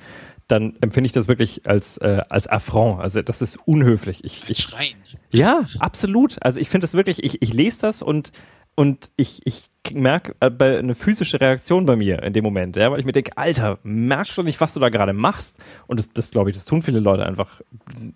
dann 0.50 0.76
empfinde 0.82 1.06
ich 1.06 1.14
das 1.14 1.28
wirklich 1.28 1.68
als, 1.68 1.98
äh, 2.00 2.24
als 2.30 2.48
Affront. 2.48 3.00
Also 3.02 3.22
das 3.22 3.42
ist 3.42 3.58
unhöflich. 3.66 4.26
Ich, 4.26 4.50
ich, 4.50 4.58
Schreien. 4.58 4.98
ja, 5.30 5.62
absolut. 5.78 6.42
Also 6.42 6.60
ich 6.60 6.70
finde 6.70 6.86
das 6.86 6.96
wirklich, 6.96 7.24
ich, 7.24 7.42
ich 7.42 7.54
lese 7.54 7.82
das 7.82 8.02
und, 8.02 8.32
und 8.76 9.12
ich, 9.16 9.46
ich 9.46 9.66
merke 9.94 10.36
äh, 10.40 10.80
eine 10.80 10.96
physische 10.96 11.40
Reaktion 11.40 11.86
bei 11.86 11.96
mir 11.96 12.24
in 12.24 12.34
dem 12.34 12.44
Moment, 12.44 12.78
ja, 12.78 12.92
weil 12.92 13.00
ich 13.00 13.06
mir 13.06 13.12
denke, 13.12 13.38
Alter, 13.38 13.78
merkst 13.84 14.38
du 14.40 14.44
nicht, 14.44 14.60
was 14.60 14.74
du 14.74 14.80
da 14.80 14.90
gerade 14.90 15.14
machst? 15.14 15.56
Und 15.86 16.00
das, 16.00 16.12
das 16.12 16.32
glaube 16.32 16.50
ich, 16.50 16.56
das 16.56 16.66
tun 16.66 16.82
viele 16.82 17.00
Leute 17.00 17.28
einfach 17.28 17.62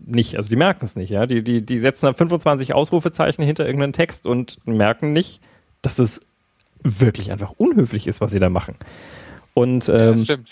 nicht. 0.03 0.35
Also 0.35 0.49
die 0.49 0.55
merken 0.55 0.83
es 0.83 0.95
nicht, 0.95 1.11
ja. 1.11 1.27
Die, 1.27 1.43
die, 1.43 1.63
die 1.63 1.79
setzen 1.79 2.07
da 2.07 2.13
25 2.13 2.73
Ausrufezeichen 2.73 3.43
hinter 3.43 3.65
irgendeinen 3.67 3.93
Text 3.93 4.25
und 4.25 4.57
merken 4.65 5.13
nicht, 5.13 5.39
dass 5.83 5.99
es 5.99 6.21
wirklich 6.81 7.31
einfach 7.31 7.51
unhöflich 7.57 8.07
ist, 8.07 8.21
was 8.21 8.31
sie 8.31 8.39
da 8.39 8.49
machen. 8.49 8.75
Und 9.53 9.87
Ja, 9.87 10.09
ähm, 10.09 10.17
das 10.17 10.23
stimmt. 10.23 10.49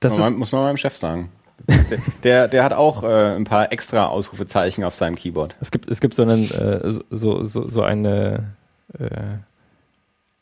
Das 0.00 0.12
muss, 0.12 0.20
man, 0.20 0.32
ist, 0.32 0.38
muss 0.38 0.52
man 0.52 0.62
meinem 0.62 0.76
Chef 0.76 0.96
sagen. 0.96 1.30
Der, 1.68 1.98
der, 2.22 2.48
der 2.48 2.64
hat 2.64 2.72
auch 2.72 3.02
äh, 3.02 3.34
ein 3.34 3.44
paar 3.44 3.72
extra 3.72 4.06
Ausrufezeichen 4.06 4.84
auf 4.84 4.94
seinem 4.94 5.16
Keyboard. 5.16 5.56
Es 5.60 5.70
gibt, 5.70 5.90
es 5.90 6.00
gibt 6.00 6.14
so 6.14 6.22
einen, 6.22 6.50
äh, 6.50 6.90
so, 7.10 7.42
so, 7.42 7.66
so 7.66 7.82
eine, 7.82 8.54
äh, 8.98 9.08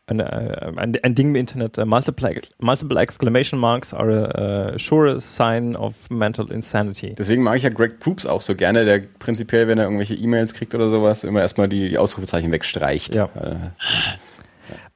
eine, 0.07 0.31
äh, 0.31 0.73
ein, 0.77 0.97
ein 1.03 1.15
Ding 1.15 1.29
im 1.29 1.37
Internet, 1.37 1.79
uh, 1.79 1.87
multiple, 1.87 2.43
multiple 2.59 3.01
exclamation 3.01 3.59
marks 3.59 3.95
are 3.95 4.11
a 4.11 4.75
uh, 4.75 4.79
sure 4.79 5.19
sign 5.21 5.77
of 5.77 6.11
mental 6.11 6.51
insanity. 6.51 7.15
Deswegen 7.15 7.43
mag 7.43 7.57
ich 7.57 7.63
ja 7.63 7.71
Greg 7.71 8.01
Proops 8.01 8.27
auch 8.27 8.43
so 8.43 8.55
gerne, 8.55 8.85
der 8.85 9.01
prinzipiell, 9.19 9.67
wenn 9.69 9.79
er 9.79 9.85
irgendwelche 9.85 10.15
E-Mails 10.15 10.53
kriegt 10.53 10.75
oder 10.75 10.91
sowas, 10.91 11.25
immer 11.25 11.41
erstmal 11.41 11.69
die, 11.69 11.89
die 11.89 11.99
Ausrufezeichen 11.99 12.53
wegstreicht. 12.53 13.15
Ja. 13.15 13.31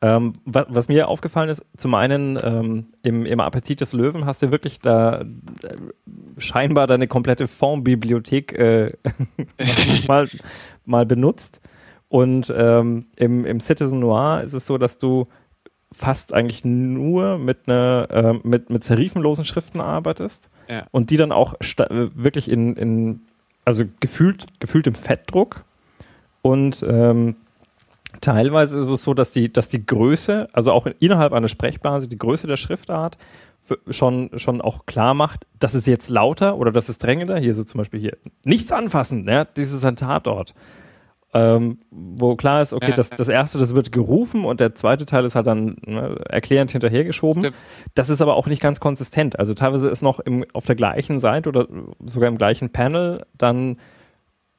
Äh, 0.01 0.09
Ähm, 0.09 0.33
was, 0.45 0.67
was 0.69 0.89
mir 0.89 1.09
aufgefallen 1.09 1.49
ist, 1.49 1.65
zum 1.77 1.95
einen 1.95 2.39
ähm, 2.43 2.87
im, 3.03 3.27
im 3.27 3.41
Appetit 3.41 3.81
des 3.81 3.93
Löwen 3.93 4.27
hast 4.27 4.43
du 4.43 4.51
wirklich 4.51 4.79
da 4.81 5.21
äh, 5.21 5.25
scheinbar 6.39 6.87
deine 6.87 7.09
komplette 7.09 7.49
Fondbibliothek 7.49 8.53
äh, 8.53 8.93
mal, 10.07 10.29
mal 10.85 11.07
benutzt. 11.07 11.61
Und 12.09 12.53
ähm, 12.57 13.07
im, 13.17 13.45
im 13.45 13.61
Citizen 13.61 14.01
Noir 14.01 14.43
ist 14.43 14.55
es 14.55 14.67
so, 14.67 14.79
dass 14.79 14.99
du 14.99 15.27
fast 15.93 16.33
eigentlich 16.35 16.65
nur 16.65 17.39
mit 17.39 17.67
einer 17.67 18.09
äh, 18.11 18.47
mit 18.47 18.69
mit 18.71 18.85
serifenlosen 18.85 19.45
Schriften 19.45 19.81
arbeitest 19.81 20.51
ja. 20.69 20.87
und 20.91 21.11
die 21.11 21.17
dann 21.17 21.33
auch 21.33 21.55
wirklich 21.61 22.51
in, 22.51 22.77
in 22.77 23.21
also 23.65 23.85
gefühlt 24.01 24.47
gefühlt 24.61 24.87
im 24.87 24.95
Fettdruck 24.95 25.65
und 26.43 26.85
ähm, 26.87 27.37
teilweise 28.21 28.79
ist 28.79 28.89
es 28.89 29.03
so, 29.03 29.15
dass 29.15 29.31
die 29.31 29.53
dass 29.53 29.69
die 29.69 29.85
Größe, 29.85 30.49
also 30.53 30.73
auch 30.73 30.87
innerhalb 30.99 31.33
einer 31.33 31.49
Sprechblase 31.49 32.09
die 32.09 32.19
Größe 32.19 32.47
der 32.47 32.57
Schriftart 32.57 33.19
schon 33.91 34.31
schon 34.37 34.61
auch 34.61 34.87
klar 34.87 35.15
macht, 35.15 35.47
das 35.59 35.75
ist 35.75 35.87
jetzt 35.87 36.09
lauter 36.09 36.59
oder 36.59 36.73
das 36.73 36.89
ist 36.89 37.03
drängender. 37.03 37.39
Hier 37.39 37.55
so 37.55 37.65
zum 37.65 37.79
Beispiel 37.79 38.01
hier 38.01 38.17
nichts 38.45 38.73
anfassen, 38.73 39.29
ja, 39.29 39.45
das 39.45 39.73
ist 39.73 39.85
ein 39.85 39.97
Tatort 39.97 40.55
ähm, 41.35 41.79
wo 41.91 42.37
klar 42.37 42.63
ist, 42.63 42.73
okay, 42.73 42.95
das, 42.97 43.11
das 43.11 43.29
erste, 43.29 43.59
das 43.59 43.75
wird 43.75 43.93
gerufen 43.93 44.45
und 44.45 44.61
der 44.61 44.75
zweite 44.75 45.05
Teil 45.05 45.27
ist 45.27 45.35
halt 45.35 45.47
dann 45.47 45.77
ne, 45.85 46.17
erklärend 46.29 46.71
hinterhergeschoben. 46.73 47.53
Das 47.95 48.09
ist 48.09 48.23
aber 48.23 48.35
auch 48.37 48.47
nicht 48.47 48.63
ganz 48.63 48.81
konsistent. 48.81 49.39
Also 49.39 49.53
teilweise 49.53 49.91
ist 49.91 50.03
noch 50.03 50.21
im, 50.21 50.47
auf 50.55 50.65
der 50.65 50.75
gleichen 50.75 51.21
Seite 51.21 51.51
oder 51.51 51.69
sogar 52.05 52.29
im 52.29 52.39
gleichen 52.39 52.71
Panel 52.71 53.27
dann 53.37 53.77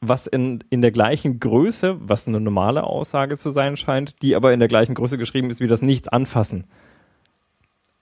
was 0.01 0.27
in, 0.27 0.63
in 0.69 0.81
der 0.81 0.91
gleichen 0.91 1.39
Größe, 1.39 1.97
was 1.99 2.27
eine 2.27 2.39
normale 2.39 2.83
Aussage 2.83 3.37
zu 3.37 3.51
sein 3.51 3.75
scheint, 3.77 4.21
die 4.21 4.35
aber 4.35 4.53
in 4.53 4.59
der 4.59 4.69
gleichen 4.69 4.95
Größe 4.95 5.17
geschrieben 5.17 5.49
ist 5.49 5.59
wie 5.59 5.67
das 5.67 5.81
Nichts 5.81 6.07
anfassen. 6.07 6.65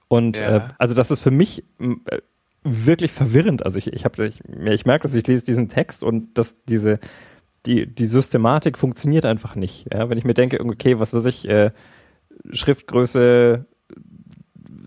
Und 0.07 0.37
ja. 0.37 0.57
äh, 0.57 0.61
also 0.77 0.93
das 0.93 1.11
ist 1.11 1.19
für 1.19 1.31
mich 1.31 1.63
äh, 1.79 2.19
wirklich 2.63 3.11
verwirrend. 3.11 3.65
Also 3.65 3.79
ich, 3.79 3.87
ich 3.87 4.05
habe 4.05 4.27
ich, 4.27 4.41
ich 4.45 4.85
merke, 4.85 5.03
dass 5.03 5.15
ich 5.15 5.25
lese 5.25 5.45
diesen 5.45 5.69
Text 5.69 6.03
und 6.03 6.37
dass 6.37 6.63
diese 6.65 6.99
die, 7.65 7.85
die 7.85 8.05
Systematik 8.05 8.77
funktioniert 8.77 9.25
einfach 9.25 9.55
nicht. 9.55 9.87
Ja? 9.93 10.09
Wenn 10.09 10.17
ich 10.17 10.23
mir 10.23 10.33
denke, 10.33 10.63
okay, 10.63 10.99
was 10.99 11.13
weiß 11.13 11.25
ich, 11.25 11.47
äh, 11.49 11.71
Schriftgröße 12.51 13.65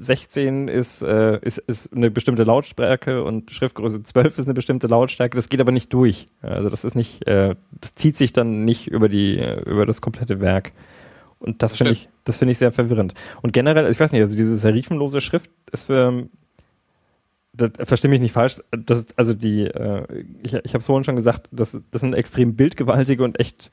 16 0.00 0.68
ist, 0.68 1.02
äh, 1.02 1.38
ist, 1.42 1.58
ist 1.58 1.92
eine 1.92 2.10
bestimmte 2.10 2.44
Lautstärke 2.44 3.22
und 3.22 3.50
Schriftgröße 3.50 4.02
12 4.02 4.38
ist 4.38 4.46
eine 4.46 4.54
bestimmte 4.54 4.86
Lautstärke, 4.86 5.36
das 5.36 5.48
geht 5.48 5.60
aber 5.60 5.72
nicht 5.72 5.92
durch. 5.92 6.28
Also 6.40 6.70
das 6.70 6.84
ist 6.84 6.94
nicht, 6.94 7.26
äh, 7.26 7.54
das 7.80 7.94
zieht 7.94 8.16
sich 8.16 8.32
dann 8.32 8.64
nicht 8.64 8.88
über 8.88 9.08
die, 9.08 9.36
über 9.66 9.86
das 9.86 10.00
komplette 10.00 10.40
Werk. 10.40 10.72
Und 11.38 11.62
das, 11.62 11.72
das 11.72 11.78
finde 11.78 11.92
ich, 11.92 12.08
das 12.24 12.38
finde 12.38 12.52
ich 12.52 12.58
sehr 12.58 12.72
verwirrend. 12.72 13.14
Und 13.42 13.52
generell, 13.52 13.90
ich 13.90 13.98
weiß 13.98 14.12
nicht, 14.12 14.20
also 14.20 14.36
diese 14.36 14.58
serifenlose 14.58 15.20
Schrift 15.20 15.50
ist 15.72 15.84
für, 15.84 16.28
das, 17.52 17.70
verstehe 17.82 18.10
mich 18.10 18.20
nicht 18.20 18.32
falsch, 18.32 18.60
das, 18.70 19.06
also 19.16 19.34
die, 19.34 19.64
äh, 19.64 20.24
ich, 20.42 20.54
ich 20.54 20.74
habe 20.74 20.78
es 20.78 20.86
vorhin 20.86 21.04
schon 21.04 21.16
gesagt, 21.16 21.48
das, 21.52 21.80
das 21.90 22.00
sind 22.00 22.14
extrem 22.14 22.56
bildgewaltige 22.56 23.24
und 23.24 23.38
echt 23.40 23.70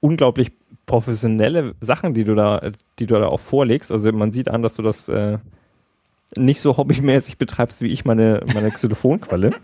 unglaublich 0.00 0.52
professionelle 0.92 1.74
Sachen, 1.80 2.12
die 2.12 2.24
du 2.24 2.34
da, 2.34 2.60
die 2.98 3.06
du 3.06 3.14
da 3.14 3.26
auch 3.28 3.40
vorlegst. 3.40 3.90
Also 3.90 4.12
man 4.12 4.30
sieht 4.30 4.50
an, 4.50 4.60
dass 4.60 4.74
du 4.74 4.82
das 4.82 5.08
äh, 5.08 5.38
nicht 6.36 6.60
so 6.60 6.76
hobbymäßig 6.76 7.38
betreibst 7.38 7.80
wie 7.80 7.86
ich 7.86 8.04
meine, 8.04 8.42
meine 8.52 8.70
Xylophonqualle. 8.70 9.52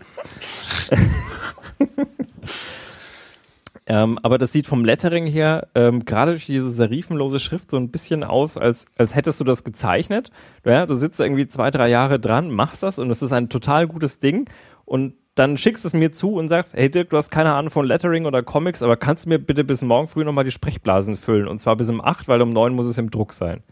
Ähm, 3.91 4.19
aber 4.21 4.37
das 4.37 4.51
sieht 4.51 4.67
vom 4.67 4.85
Lettering 4.85 5.25
her, 5.25 5.67
ähm, 5.73 6.05
gerade 6.05 6.33
durch 6.33 6.45
diese 6.45 6.69
serifenlose 6.69 7.39
Schrift, 7.39 7.71
so 7.71 7.77
ein 7.77 7.89
bisschen 7.89 8.23
aus, 8.23 8.55
als, 8.55 8.85
als 8.99 9.15
hättest 9.15 9.39
du 9.39 9.43
das 9.43 9.63
gezeichnet. 9.63 10.29
Ja, 10.63 10.85
du 10.85 10.93
sitzt 10.93 11.19
irgendwie 11.19 11.47
zwei, 11.47 11.71
drei 11.71 11.89
Jahre 11.89 12.19
dran, 12.19 12.51
machst 12.51 12.83
das 12.83 12.99
und 12.99 13.09
es 13.09 13.23
ist 13.23 13.31
ein 13.31 13.49
total 13.49 13.87
gutes 13.87 14.19
Ding 14.19 14.47
und 14.85 15.15
dann 15.39 15.57
schickst 15.57 15.85
es 15.85 15.93
mir 15.93 16.11
zu 16.11 16.33
und 16.33 16.49
sagst, 16.49 16.73
hey 16.73 16.91
Dirk, 16.91 17.11
du 17.11 17.17
hast 17.17 17.29
keine 17.29 17.53
Ahnung 17.53 17.71
von 17.71 17.85
Lettering 17.85 18.25
oder 18.25 18.43
Comics, 18.43 18.83
aber 18.83 18.97
kannst 18.97 19.25
du 19.25 19.29
mir 19.29 19.39
bitte 19.39 19.63
bis 19.63 19.81
morgen 19.81 20.09
früh 20.09 20.25
nochmal 20.25 20.43
die 20.43 20.51
Sprechblasen 20.51 21.15
füllen 21.15 21.47
und 21.47 21.59
zwar 21.59 21.77
bis 21.77 21.89
um 21.89 22.03
acht, 22.03 22.27
weil 22.27 22.41
um 22.41 22.49
neun 22.49 22.73
muss 22.73 22.87
es 22.87 22.97
im 22.97 23.09
Druck 23.09 23.31
sein. 23.31 23.63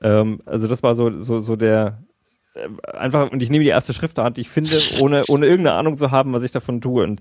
Ähm, 0.00 0.42
also 0.44 0.66
das 0.66 0.82
war 0.82 0.96
so, 0.96 1.10
so, 1.20 1.38
so 1.38 1.54
der, 1.54 2.02
äh, 2.54 2.68
einfach, 2.96 3.30
und 3.30 3.44
ich 3.44 3.48
nehme 3.48 3.62
die 3.62 3.70
erste 3.70 3.94
Schriftart, 3.94 4.36
die 4.36 4.40
ich 4.40 4.48
finde, 4.48 4.82
ohne, 4.98 5.24
ohne 5.28 5.46
irgendeine 5.46 5.76
Ahnung 5.76 5.98
zu 5.98 6.10
haben, 6.10 6.32
was 6.32 6.42
ich 6.42 6.50
davon 6.50 6.80
tue. 6.80 7.04
Und 7.04 7.20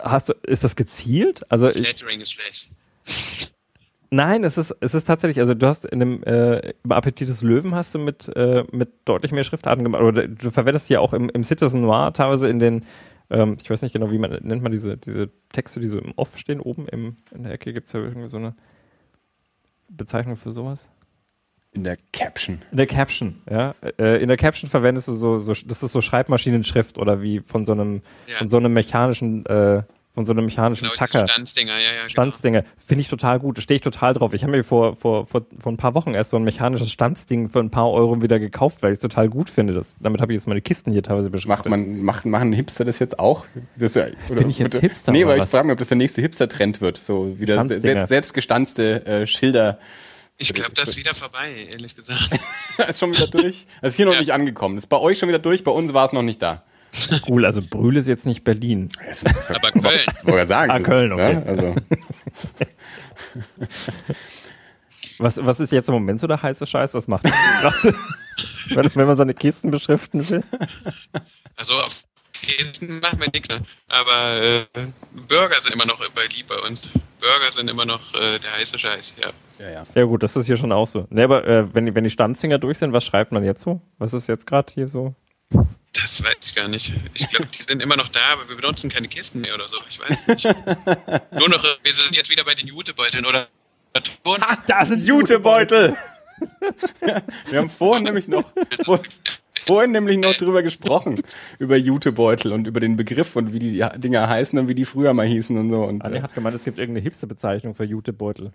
hast 0.00 0.30
du, 0.30 0.32
ist 0.42 0.64
das 0.64 0.74
gezielt? 0.74 1.42
Also 1.52 1.68
Lettering 1.68 2.22
ist 2.22 2.32
schlecht. 2.32 2.70
Nein, 4.10 4.42
es 4.42 4.58
ist, 4.58 4.74
es 4.80 4.94
ist 4.94 5.04
tatsächlich, 5.04 5.38
also 5.38 5.54
du 5.54 5.66
hast 5.66 5.84
in 5.84 6.00
dem 6.00 6.22
äh, 6.24 6.72
im 6.82 6.90
Appetit 6.90 7.28
des 7.28 7.42
Löwen 7.42 7.76
hast 7.76 7.94
du 7.94 8.00
mit, 8.00 8.28
äh, 8.36 8.64
mit 8.72 8.90
deutlich 9.04 9.30
mehr 9.30 9.44
Schriftarten 9.44 9.84
gemacht, 9.84 10.02
oder 10.02 10.26
du 10.26 10.50
verwendest 10.50 10.88
ja 10.90 10.98
auch 10.98 11.12
im, 11.12 11.28
im 11.28 11.44
Citizen 11.44 11.82
Noir 11.82 12.12
teilweise 12.12 12.48
in 12.48 12.58
den, 12.58 12.84
ähm, 13.30 13.56
ich 13.62 13.70
weiß 13.70 13.82
nicht 13.82 13.92
genau, 13.92 14.10
wie 14.10 14.18
man 14.18 14.32
nennt 14.42 14.62
man 14.62 14.72
diese, 14.72 14.96
diese 14.96 15.30
Texte, 15.52 15.78
die 15.78 15.86
so 15.86 15.98
im 15.98 16.12
Off 16.16 16.36
stehen, 16.36 16.60
oben 16.60 16.88
im, 16.88 17.18
in 17.32 17.44
der 17.44 17.52
Ecke 17.52 17.72
gibt 17.72 17.86
es 17.86 17.92
ja 17.92 18.00
irgendwie 18.00 18.28
so 18.28 18.38
eine 18.38 18.56
Bezeichnung 19.88 20.34
für 20.34 20.50
sowas. 20.50 20.90
In 21.72 21.84
der 21.84 21.96
Caption. 22.12 22.58
In 22.72 22.78
der 22.78 22.88
Caption, 22.88 23.42
ja. 23.48 23.76
Äh, 23.96 24.20
in 24.20 24.26
der 24.26 24.36
Caption 24.36 24.68
verwendest 24.68 25.06
du 25.06 25.14
so, 25.14 25.38
so, 25.38 25.52
das 25.52 25.84
ist 25.84 25.92
so 25.92 26.00
Schreibmaschinenschrift 26.00 26.98
oder 26.98 27.22
wie 27.22 27.40
von 27.40 27.64
so 27.64 27.72
einem, 27.72 28.02
ja. 28.26 28.38
von 28.38 28.48
so 28.48 28.56
einem 28.56 28.72
mechanischen, 28.72 29.46
äh, 29.46 29.84
von 30.12 30.24
so 30.24 30.32
einem 30.32 30.44
mechanischen 30.44 30.84
genau, 30.84 30.94
Tacker. 30.94 31.28
Stanzdinger, 31.28 31.78
ja, 31.78 31.80
ja. 31.80 31.92
Genau. 31.98 32.08
Stanzdinger. 32.08 32.64
Finde 32.76 33.02
ich 33.02 33.08
total 33.08 33.38
gut. 33.38 33.58
Da 33.58 33.62
stehe 33.62 33.76
ich 33.76 33.82
total 33.82 34.12
drauf. 34.14 34.34
Ich 34.34 34.42
habe 34.42 34.52
mir 34.52 34.64
vor, 34.64 34.96
vor, 34.96 35.26
vor, 35.26 35.46
vor 35.58 35.72
ein 35.72 35.76
paar 35.76 35.94
Wochen 35.94 36.14
erst 36.14 36.30
so 36.30 36.36
ein 36.36 36.42
mechanisches 36.42 36.90
Stanzding 36.90 37.48
für 37.48 37.60
ein 37.60 37.70
paar 37.70 37.90
Euro 37.90 38.20
wieder 38.20 38.40
gekauft, 38.40 38.82
weil 38.82 38.92
ich 38.92 38.96
es 38.96 39.02
total 39.02 39.28
gut 39.28 39.50
finde. 39.50 39.72
Das, 39.72 39.96
damit 40.00 40.20
habe 40.20 40.32
ich 40.32 40.38
jetzt 40.38 40.48
meine 40.48 40.60
Kisten 40.60 40.90
hier 40.90 41.02
teilweise 41.02 41.30
beschriftet. 41.30 41.48
Macht 41.48 41.68
man, 41.68 42.02
macht, 42.02 42.26
machen 42.26 42.52
Hipster 42.52 42.84
das 42.84 42.98
jetzt 42.98 43.20
auch? 43.20 43.46
Das 43.76 43.94
ja, 43.94 44.06
oder, 44.28 44.40
Bin 44.40 44.50
ich 44.50 44.58
jetzt 44.58 44.76
Hipster? 44.80 45.12
Nee, 45.12 45.26
weil 45.26 45.38
ich 45.38 45.46
frage 45.46 45.66
mich, 45.66 45.72
ob 45.72 45.78
das 45.78 45.88
der 45.88 45.96
nächste 45.96 46.20
Hipster-Trend 46.22 46.80
wird. 46.80 46.96
So 46.96 47.38
wieder 47.38 47.64
selbst, 47.66 48.08
selbstgestanzte 48.08 49.06
äh, 49.06 49.26
Schilder 49.26 49.78
ich 50.42 50.54
glaube, 50.54 50.72
das 50.72 50.88
ist 50.88 50.96
wieder 50.96 51.14
vorbei, 51.14 51.68
ehrlich 51.70 51.94
gesagt. 51.94 52.30
ist 52.88 52.98
schon 52.98 53.12
wieder 53.12 53.26
durch? 53.26 53.66
Das 53.82 53.92
ist 53.92 53.96
hier 53.96 54.06
noch 54.06 54.14
ja. 54.14 54.20
nicht 54.20 54.32
angekommen. 54.32 54.74
Das 54.74 54.84
ist 54.84 54.88
bei 54.88 54.96
euch 54.96 55.18
schon 55.18 55.28
wieder 55.28 55.38
durch, 55.38 55.64
bei 55.64 55.70
uns 55.70 55.92
war 55.92 56.06
es 56.06 56.14
noch 56.14 56.22
nicht 56.22 56.40
da. 56.40 56.64
Cool, 57.28 57.44
also 57.44 57.62
Brühl 57.62 57.96
ist 57.96 58.08
jetzt 58.08 58.26
nicht 58.26 58.44
Berlin. 58.44 58.88
Aber 59.50 59.72
Köln. 59.72 60.06
Wollte 60.24 60.46
sagen. 60.46 60.70
Ah, 60.70 60.80
Köln, 60.80 61.12
okay. 61.12 61.32
Ja, 61.34 61.42
also. 61.42 61.74
was, 65.18 65.44
was 65.44 65.60
ist 65.60 65.72
jetzt 65.72 65.88
im 65.88 65.94
Moment 65.94 66.20
so 66.20 66.26
der 66.26 66.42
heiße 66.42 66.66
Scheiß? 66.66 66.94
Was 66.94 67.08
macht 67.08 67.24
man 67.24 67.32
wenn, 68.70 68.90
wenn 68.94 69.06
man 69.06 69.16
seine 69.16 69.34
Kisten 69.34 69.70
beschriften 69.70 70.28
will? 70.28 70.42
Also 71.56 71.74
auf 71.74 71.94
Kisten 72.32 73.00
machen 73.00 73.20
wir 73.20 73.28
nichts, 73.32 73.48
ne? 73.48 73.62
aber 73.88 74.40
äh, 74.40 74.66
Burger 75.28 75.60
sind 75.60 75.72
immer 75.72 75.86
noch 75.86 75.98
beliebt 76.10 76.48
bei 76.48 76.58
uns. 76.58 76.82
Burger 77.20 77.50
sind 77.50 77.68
immer 77.68 77.84
noch 77.84 78.14
äh, 78.14 78.38
der 78.38 78.52
heiße 78.52 78.78
Scheiß, 78.78 79.12
ja. 79.20 79.30
Ja, 79.58 79.70
ja. 79.70 79.86
ja 79.94 80.04
gut, 80.04 80.22
das 80.22 80.36
ist 80.36 80.46
hier 80.46 80.56
schon 80.56 80.72
auch 80.72 80.86
so. 80.86 81.06
Ne, 81.10 81.24
aber 81.24 81.46
äh, 81.46 81.74
wenn, 81.74 81.94
wenn 81.94 82.04
die 82.04 82.10
Standsinger 82.10 82.58
durch 82.58 82.78
sind, 82.78 82.94
was 82.94 83.04
schreibt 83.04 83.32
man 83.32 83.44
jetzt 83.44 83.62
so? 83.62 83.82
Was 83.98 84.14
ist 84.14 84.26
jetzt 84.26 84.46
gerade 84.46 84.72
hier 84.72 84.88
so? 84.88 85.14
Das 85.92 86.22
weiß 86.22 86.36
ich 86.42 86.54
gar 86.54 86.68
nicht. 86.68 86.92
Ich 87.14 87.28
glaube, 87.30 87.46
die 87.46 87.62
sind 87.62 87.82
immer 87.82 87.96
noch 87.96 88.08
da, 88.08 88.32
aber 88.32 88.48
wir 88.48 88.56
benutzen 88.56 88.90
keine 88.90 89.08
Kisten 89.08 89.40
mehr 89.40 89.54
oder 89.54 89.68
so. 89.68 89.76
Ich 89.88 89.98
weiß 89.98 90.28
nicht. 90.28 90.44
Nur 91.32 91.48
noch, 91.48 91.64
wir 91.82 91.94
sind 91.94 92.14
jetzt 92.14 92.30
wieder 92.30 92.44
bei 92.44 92.54
den 92.54 92.68
Jutebeuteln 92.68 93.26
oder 93.26 93.48
Ah, 94.24 94.56
da 94.68 94.86
sind 94.86 95.04
Jutebeutel! 95.04 95.96
wir 97.50 97.58
haben 97.58 97.68
vorhin 97.68 98.04
nämlich 98.04 98.28
noch, 98.28 98.52
vor, 98.84 99.00
vorhin 99.66 99.90
nämlich 99.90 100.16
noch 100.16 100.34
drüber 100.36 100.62
gesprochen, 100.62 101.22
über 101.58 101.76
Jutebeutel 101.76 102.52
und 102.52 102.66
über 102.66 102.80
den 102.80 102.96
Begriff 102.96 103.36
und 103.36 103.52
wie 103.52 103.58
die 103.58 103.84
Dinger 103.96 104.28
heißen 104.28 104.58
und 104.58 104.68
wie 104.68 104.74
die 104.74 104.84
früher 104.84 105.12
mal 105.12 105.26
hießen 105.26 105.56
und 105.58 105.70
so. 105.70 105.82
Und, 105.84 106.04
Anne 106.04 106.18
äh, 106.18 106.22
hat 106.22 106.34
gemeint, 106.34 106.54
es 106.54 106.64
gibt 106.64 106.78
irgendeine 106.78 107.02
Hipster-Bezeichnung 107.02 107.74
für 107.74 107.84
Jutebeutel. 107.84 108.52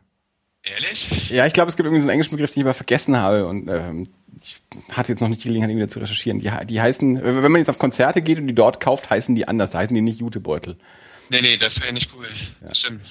Ehrlich? 0.64 1.10
Ja, 1.30 1.46
ich 1.46 1.54
glaube, 1.54 1.70
es 1.70 1.76
gibt 1.76 1.86
irgendwie 1.86 2.02
so 2.02 2.06
einen 2.06 2.14
englischen 2.14 2.38
Begriff, 2.38 2.52
den 2.52 2.62
ich 2.62 2.66
aber 2.66 2.74
vergessen 2.74 3.18
habe 3.18 3.46
und 3.46 3.68
ähm, 3.68 4.08
ich 4.46 4.62
hatte 4.96 5.12
jetzt 5.12 5.22
noch 5.22 5.30
nicht 5.30 5.44
die 5.44 5.48
Gelegenheit, 5.48 5.72
ihn 5.72 5.78
wieder 5.78 5.88
zu 5.88 6.00
recherchieren. 6.00 6.40
Die, 6.40 6.52
die 6.68 6.82
heißen, 6.82 7.24
wenn 7.24 7.52
man 7.52 7.60
jetzt 7.60 7.70
auf 7.70 7.80
Konzerte 7.80 8.22
geht 8.22 8.38
und 8.38 8.48
die 8.48 8.54
dort 8.54 8.80
kauft, 8.80 9.10
heißen 9.10 9.34
die 9.34 9.48
anders, 9.48 9.74
heißen 9.74 9.96
die 9.96 10.02
nicht 10.02 10.20
Jutebeutel. 10.20 10.78
Nee, 11.30 11.42
nee, 11.42 11.58
das 11.58 11.80
wäre 11.82 11.92
nicht 11.94 12.12
cool. 12.16 12.28
Ja. 12.62 12.76
Stimmt. 12.76 13.02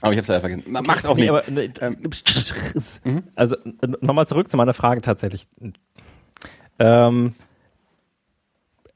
Aber 0.00 0.12
ich 0.12 0.18
habe 0.18 0.22
es 0.22 0.28
leider 0.28 0.40
vergessen. 0.40 0.64
Macht 0.66 1.06
auch 1.06 1.16
nee, 1.16 1.30
nichts. 1.30 1.48
Aber, 1.48 1.60
nee, 1.60 1.70
ähm, 1.80 1.96
mhm. 3.04 3.22
also 3.34 3.56
nochmal 4.00 4.28
zurück 4.28 4.48
zu 4.50 4.56
meiner 4.56 4.74
Frage 4.74 5.00
tatsächlich. 5.00 5.48
Ähm, 6.78 7.34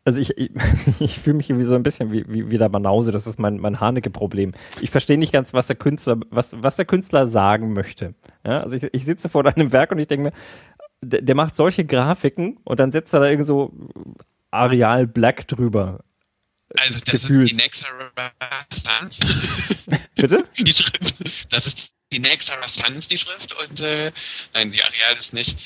also 0.08 0.22
ich, 0.22 0.38
ich, 0.38 0.50
ich 1.00 1.18
fühle 1.18 1.36
mich 1.36 1.48
wie 1.50 1.62
so 1.62 1.74
ein 1.74 1.82
bisschen 1.82 2.10
wie, 2.12 2.24
wie, 2.28 2.50
wie 2.50 2.58
der 2.58 2.70
Banause, 2.70 3.12
das 3.12 3.26
ist 3.26 3.38
mein, 3.38 3.58
mein 3.58 3.78
Haneke-Problem. 3.78 4.52
Ich 4.80 4.90
verstehe 4.90 5.18
nicht 5.18 5.32
ganz, 5.32 5.52
was 5.52 5.66
der 5.66 5.76
Künstler, 5.76 6.16
was, 6.30 6.56
was 6.62 6.76
der 6.76 6.86
Künstler 6.86 7.26
sagen 7.26 7.74
möchte. 7.74 8.14
Ja, 8.44 8.60
also 8.60 8.76
ich, 8.76 8.88
ich 8.92 9.04
sitze 9.04 9.28
vor 9.28 9.42
deinem 9.42 9.70
Werk 9.72 9.92
und 9.92 9.98
ich 9.98 10.06
denke 10.06 10.30
mir, 10.30 10.32
der, 11.00 11.22
der 11.22 11.34
macht 11.34 11.56
solche 11.56 11.84
Grafiken 11.84 12.58
und 12.64 12.80
dann 12.80 12.92
setzt 12.92 13.12
er 13.14 13.20
da 13.20 13.26
irgendwie 13.26 13.46
so 13.46 13.72
Areal 14.50 15.06
Black 15.06 15.46
drüber. 15.48 16.04
Also 16.76 17.00
das 17.00 17.04
Gefühlt. 17.04 17.50
ist 17.50 17.52
die 17.52 17.62
Nexa 17.62 17.86
Sans. 18.72 19.18
Bitte? 20.14 20.46
Die 20.58 20.72
Schrift. 20.72 21.14
Das 21.50 21.66
ist 21.66 21.92
die 22.12 22.18
Nexa 22.18 22.54
Sans, 22.66 23.08
die 23.08 23.18
Schrift 23.18 23.52
und 23.54 23.80
äh, 23.80 24.12
nein, 24.54 24.70
die 24.70 24.82
Areal 24.82 25.16
ist 25.16 25.32
nicht. 25.32 25.58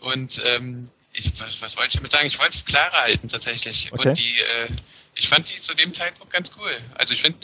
Und 0.00 0.42
ähm, 0.44 0.88
ich, 1.12 1.32
was, 1.40 1.60
was 1.62 1.76
wollte 1.76 1.88
ich 1.88 1.94
damit 1.96 2.10
sagen? 2.10 2.26
Ich 2.26 2.38
wollte 2.38 2.56
es 2.56 2.64
klarer 2.64 3.02
halten 3.02 3.28
tatsächlich. 3.28 3.90
Okay. 3.92 4.08
Und 4.08 4.18
die, 4.18 4.36
äh, 4.38 4.68
ich 5.14 5.28
fand 5.28 5.50
die 5.50 5.60
zu 5.60 5.74
dem 5.74 5.94
Zeitpunkt 5.94 6.32
ganz 6.32 6.50
cool. 6.58 6.76
Also 6.94 7.14
ich 7.14 7.22
finde 7.22 7.38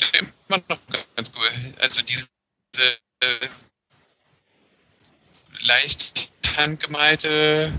immer 0.48 0.62
noch 0.68 0.78
ganz 1.16 1.32
cool. 1.36 1.74
Also 1.78 2.02
diese 2.02 2.27
äh, 3.20 3.48
leicht 5.60 6.30
handgemalte, 6.56 7.72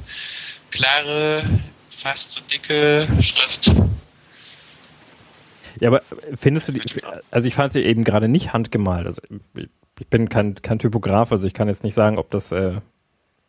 klare, 0.72 1.44
fast 1.90 2.32
so 2.32 2.42
dicke 2.42 3.08
Schrift. 3.22 3.76
Ja, 5.80 5.90
aber 5.90 6.02
findest 6.36 6.68
du 6.68 6.74
die, 6.74 6.82
also 7.32 7.48
ich 7.48 7.56
fand 7.56 7.74
sie 7.74 7.82
eben 7.82 8.04
gerade 8.04 8.28
nicht 8.28 8.54
handgemalt. 8.54 9.06
Also 9.06 9.22
ich 9.54 10.08
bin 10.08 10.30
kein, 10.30 10.56
kein 10.56 10.80
Typograf, 10.80 11.32
also 11.32 11.48
ich 11.48 11.54
kann 11.54 11.68
jetzt 11.68 11.84
nicht 11.84 11.94
sagen, 11.94 12.18
ob 12.18 12.32
das, 12.32 12.52
äh, 12.52 12.82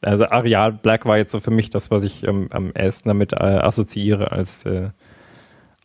also 0.03 0.27
Areal 0.27 0.73
Black 0.73 1.07
war 1.07 1.17
jetzt 1.17 1.33
so 1.33 1.41
für 1.41 1.51
mich 1.51 1.71
das, 1.71 1.91
was 1.91 2.03
ich 2.05 2.25
ähm, 2.25 2.49
am 2.51 2.73
ersten 2.73 3.09
damit 3.09 3.33
äh, 3.33 3.37
assoziiere 3.37 4.31
als 4.31 4.65
äh, 4.67 4.91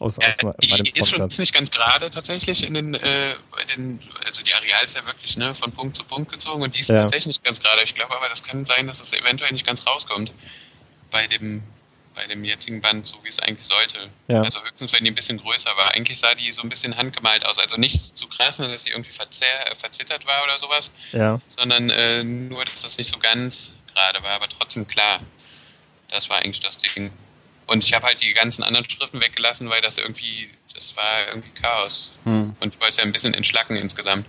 aus, 0.03 0.17
ja, 0.17 0.30
aus 0.30 0.38
meinem 0.41 0.84
Die 0.84 0.99
ist 0.99 1.09
schon 1.09 1.27
nicht 1.27 1.53
ganz 1.53 1.71
gerade 1.71 2.09
tatsächlich 2.09 2.63
in 2.63 2.73
den, 2.73 2.93
äh, 2.93 3.35
den, 3.75 3.99
also 4.25 4.43
die 4.43 4.53
Areal 4.53 4.84
ist 4.84 4.95
ja 4.95 5.05
wirklich 5.05 5.38
ne, 5.38 5.55
von 5.55 5.71
Punkt 5.71 5.95
zu 5.95 6.03
Punkt 6.03 6.31
gezogen 6.31 6.61
und 6.61 6.75
die 6.75 6.81
ist 6.81 6.89
ja. 6.89 7.01
tatsächlich 7.01 7.27
nicht 7.27 7.43
ganz 7.43 7.61
gerade. 7.61 7.81
Ich 7.84 7.95
glaube 7.95 8.15
aber, 8.15 8.30
das 8.30 8.43
kann 8.43 8.65
sein, 8.65 8.88
dass 8.88 8.99
es 8.99 9.13
eventuell 9.13 9.51
nicht 9.51 9.65
ganz 9.65 9.85
rauskommt 9.88 10.31
bei 11.11 11.27
dem 11.27 11.63
bei 12.15 12.27
dem 12.27 12.43
jetzigen 12.43 12.80
Band, 12.80 13.07
so 13.07 13.15
wie 13.23 13.30
es 13.30 13.39
eigentlich 13.39 13.65
sollte. 13.65 14.09
Ja. 14.27 14.43
Also 14.43 14.61
höchstens, 14.61 14.93
wenn 14.93 15.03
die 15.03 15.09
ein 15.09 15.15
bisschen 15.15 15.39
größer 15.39 15.75
war. 15.75 15.95
Eigentlich 15.95 16.19
sah 16.19 16.35
die 16.35 16.51
so 16.51 16.61
ein 16.61 16.69
bisschen 16.69 16.95
handgemalt 16.95 17.43
aus. 17.43 17.57
Also 17.57 17.75
nicht 17.77 18.15
zu 18.15 18.27
krass, 18.27 18.57
dass 18.57 18.84
sie 18.84 18.91
irgendwie 18.91 19.11
verzer 19.11 19.45
verzittert 19.80 20.25
war 20.27 20.43
oder 20.43 20.59
sowas, 20.59 20.91
ja. 21.11 21.41
sondern 21.47 21.89
äh, 21.89 22.23
nur, 22.23 22.65
dass 22.65 22.84
das 22.84 22.99
nicht 22.99 23.07
so 23.07 23.17
ganz 23.17 23.71
gerade 23.91 24.21
war, 24.21 24.31
aber 24.31 24.47
trotzdem 24.47 24.88
klar. 24.88 25.21
Das 26.09 26.30
war 26.30 26.38
eigentlich 26.38 26.59
das 26.59 26.77
Ding. 26.77 27.11
Und 27.68 27.84
ich 27.84 27.94
habe 27.94 28.06
halt 28.06 28.22
die 28.22 28.34
ganzen 28.34 28.64
anderen 28.64 28.90
Schriften 28.90 29.19
weggelassen, 29.19 29.69
weil 29.69 29.81
das 29.81 29.98
irgendwie, 29.98 30.49
das 30.73 30.95
war 30.95 31.27
irgendwie 31.30 31.52
Chaos. 31.52 32.14
Hm. 32.23 32.56
Und 32.60 32.73
ich 32.73 32.80
wollte 32.80 32.91
es 32.91 32.98
ja 32.98 33.03
ein 33.03 33.11
bisschen 33.11 33.34
entschlacken 33.34 33.76
insgesamt. 33.76 34.26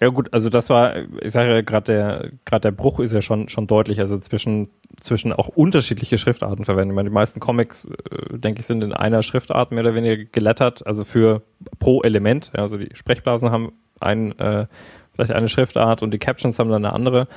Ja 0.00 0.08
gut, 0.08 0.32
also 0.32 0.48
das 0.48 0.68
war, 0.68 0.96
ich 1.20 1.32
sage 1.32 1.54
ja 1.54 1.60
gerade 1.60 1.92
der, 1.92 2.30
gerade 2.44 2.62
der 2.62 2.70
Bruch 2.72 2.98
ist 2.98 3.12
ja 3.12 3.22
schon 3.22 3.48
schon 3.48 3.66
deutlich, 3.66 4.00
also 4.00 4.18
zwischen 4.18 4.68
zwischen 5.00 5.32
auch 5.32 5.48
unterschiedliche 5.48 6.18
Schriftarten 6.18 6.64
verwenden. 6.64 6.90
Ich 6.90 6.96
meine, 6.96 7.08
die 7.08 7.14
meisten 7.14 7.40
Comics, 7.40 7.84
äh, 7.84 8.38
denke 8.38 8.60
ich, 8.60 8.66
sind 8.66 8.82
in 8.82 8.92
einer 8.92 9.22
Schriftart 9.22 9.70
mehr 9.70 9.84
oder 9.84 9.94
weniger 9.94 10.24
gelettert, 10.24 10.86
also 10.86 11.04
für 11.04 11.42
pro 11.78 12.02
Element. 12.02 12.50
Ja, 12.56 12.62
also 12.62 12.78
die 12.78 12.88
Sprechblasen 12.94 13.50
haben 13.50 13.72
ein, 14.00 14.36
äh, 14.38 14.66
vielleicht 15.14 15.32
eine 15.32 15.48
Schriftart 15.48 16.02
und 16.02 16.12
die 16.12 16.18
Captions 16.18 16.58
haben 16.58 16.70
dann 16.70 16.84
eine 16.84 16.94
andere. 16.94 17.28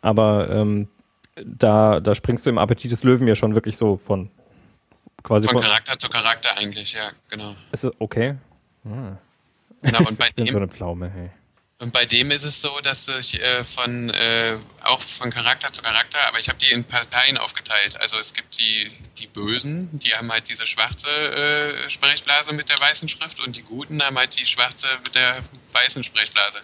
Aber 0.00 0.50
ähm, 0.50 0.88
da, 1.44 2.00
da 2.00 2.14
springst 2.14 2.46
du 2.46 2.50
im 2.50 2.58
Appetit 2.58 2.90
des 2.90 3.04
Löwen 3.04 3.26
ja 3.26 3.34
schon 3.34 3.54
wirklich 3.54 3.76
so 3.76 3.96
von 3.96 4.30
quasi 5.22 5.48
von 5.48 5.60
Charakter 5.60 5.98
zu 5.98 6.08
Charakter 6.08 6.56
eigentlich, 6.56 6.92
ja, 6.92 7.10
genau. 7.28 7.54
Ist 7.72 7.84
es 7.84 7.92
okay? 7.98 8.36
Ah. 8.84 9.16
Genau, 9.82 10.08
und 10.08 10.18
bei 10.18 10.26
ich 10.28 10.34
bin 10.34 10.46
dem, 10.46 10.52
so 10.52 10.58
eine 10.58 10.68
Pflaume, 10.68 11.10
hey. 11.10 11.30
Und 11.80 11.92
bei 11.92 12.06
dem 12.06 12.32
ist 12.32 12.42
es 12.42 12.60
so, 12.60 12.80
dass 12.80 13.06
ich 13.06 13.40
äh, 13.40 13.62
von 13.62 14.10
äh, 14.10 14.58
auch 14.82 15.00
von 15.00 15.30
Charakter 15.30 15.72
zu 15.72 15.80
Charakter, 15.80 16.18
aber 16.26 16.40
ich 16.40 16.48
habe 16.48 16.58
die 16.58 16.72
in 16.72 16.82
Parteien 16.82 17.38
aufgeteilt. 17.38 18.00
Also 18.00 18.18
es 18.18 18.34
gibt 18.34 18.58
die 18.58 18.90
die 19.18 19.28
Bösen, 19.28 19.88
die 20.00 20.12
haben 20.12 20.30
halt 20.32 20.48
diese 20.48 20.66
schwarze 20.66 21.08
äh, 21.08 21.88
Sprechblase 21.88 22.52
mit 22.52 22.68
der 22.68 22.80
weißen 22.80 23.08
Schrift 23.08 23.38
und 23.38 23.54
die 23.54 23.62
Guten 23.62 24.02
haben 24.02 24.18
halt 24.18 24.36
die 24.36 24.46
schwarze 24.46 24.88
mit 25.04 25.14
der 25.14 25.44
weißen 25.72 26.02
Sprechblase. 26.02 26.58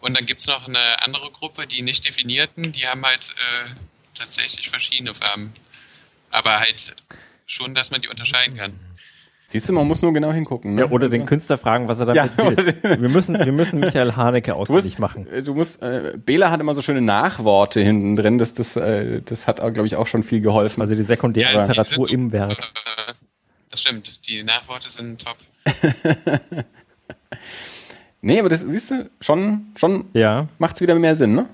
Und 0.00 0.16
dann 0.16 0.26
gibt 0.26 0.42
es 0.42 0.46
noch 0.46 0.68
eine 0.68 1.02
andere 1.02 1.30
Gruppe, 1.30 1.66
die 1.66 1.80
nicht 1.80 2.04
definierten, 2.06 2.72
die 2.72 2.86
haben 2.86 3.04
halt 3.04 3.34
äh, 3.36 3.70
tatsächlich 4.18 4.70
verschiedene 4.70 5.14
Farben. 5.14 5.52
Aber 6.30 6.60
halt 6.60 6.94
schon, 7.46 7.74
dass 7.74 7.90
man 7.90 8.02
die 8.02 8.08
unterscheiden 8.08 8.56
kann. 8.56 8.74
Siehst 9.50 9.66
du, 9.66 9.72
man 9.72 9.88
muss 9.88 10.02
nur 10.02 10.12
genau 10.12 10.30
hingucken. 10.30 10.74
Ne? 10.74 10.82
Ja, 10.82 10.90
oder 10.90 11.08
den 11.08 11.24
Künstler 11.24 11.56
fragen, 11.56 11.88
was 11.88 11.98
er 12.00 12.04
damit 12.04 12.36
ja, 12.36 12.50
will. 12.50 13.00
Wir 13.00 13.08
müssen, 13.08 13.34
wir 13.34 13.50
müssen 13.50 13.80
Michael 13.80 14.14
Haneke 14.14 14.54
ausfindig 14.54 14.98
machen. 14.98 15.26
Äh, 15.26 15.42
du 15.42 15.54
musst, 15.54 15.82
äh, 15.82 16.18
Bela 16.18 16.50
hat 16.50 16.60
immer 16.60 16.74
so 16.74 16.82
schöne 16.82 17.00
Nachworte 17.00 17.80
hinten 17.80 18.14
drin. 18.14 18.36
Das, 18.36 18.52
das, 18.52 18.76
äh, 18.76 19.22
das 19.22 19.46
hat, 19.46 19.56
glaube 19.56 19.86
ich, 19.86 19.96
auch 19.96 20.06
schon 20.06 20.22
viel 20.22 20.42
geholfen. 20.42 20.82
Also 20.82 20.94
die 20.94 21.02
sekundäre 21.02 21.50
ja, 21.50 21.62
Literatur 21.62 22.08
die 22.08 22.12
im 22.12 22.30
Werk. 22.30 22.60
Äh, 22.60 23.14
das 23.70 23.80
stimmt. 23.80 24.20
Die 24.28 24.42
Nachworte 24.42 24.90
sind 24.90 25.24
top. 25.24 25.38
nee, 28.20 28.38
aber 28.38 28.50
das 28.50 28.60
siehst 28.60 28.90
du, 28.90 29.10
schon, 29.22 29.72
schon 29.78 30.10
ja. 30.12 30.46
macht's 30.58 30.82
wieder 30.82 30.94
mehr 30.96 31.14
Sinn, 31.14 31.34
ne? 31.34 31.48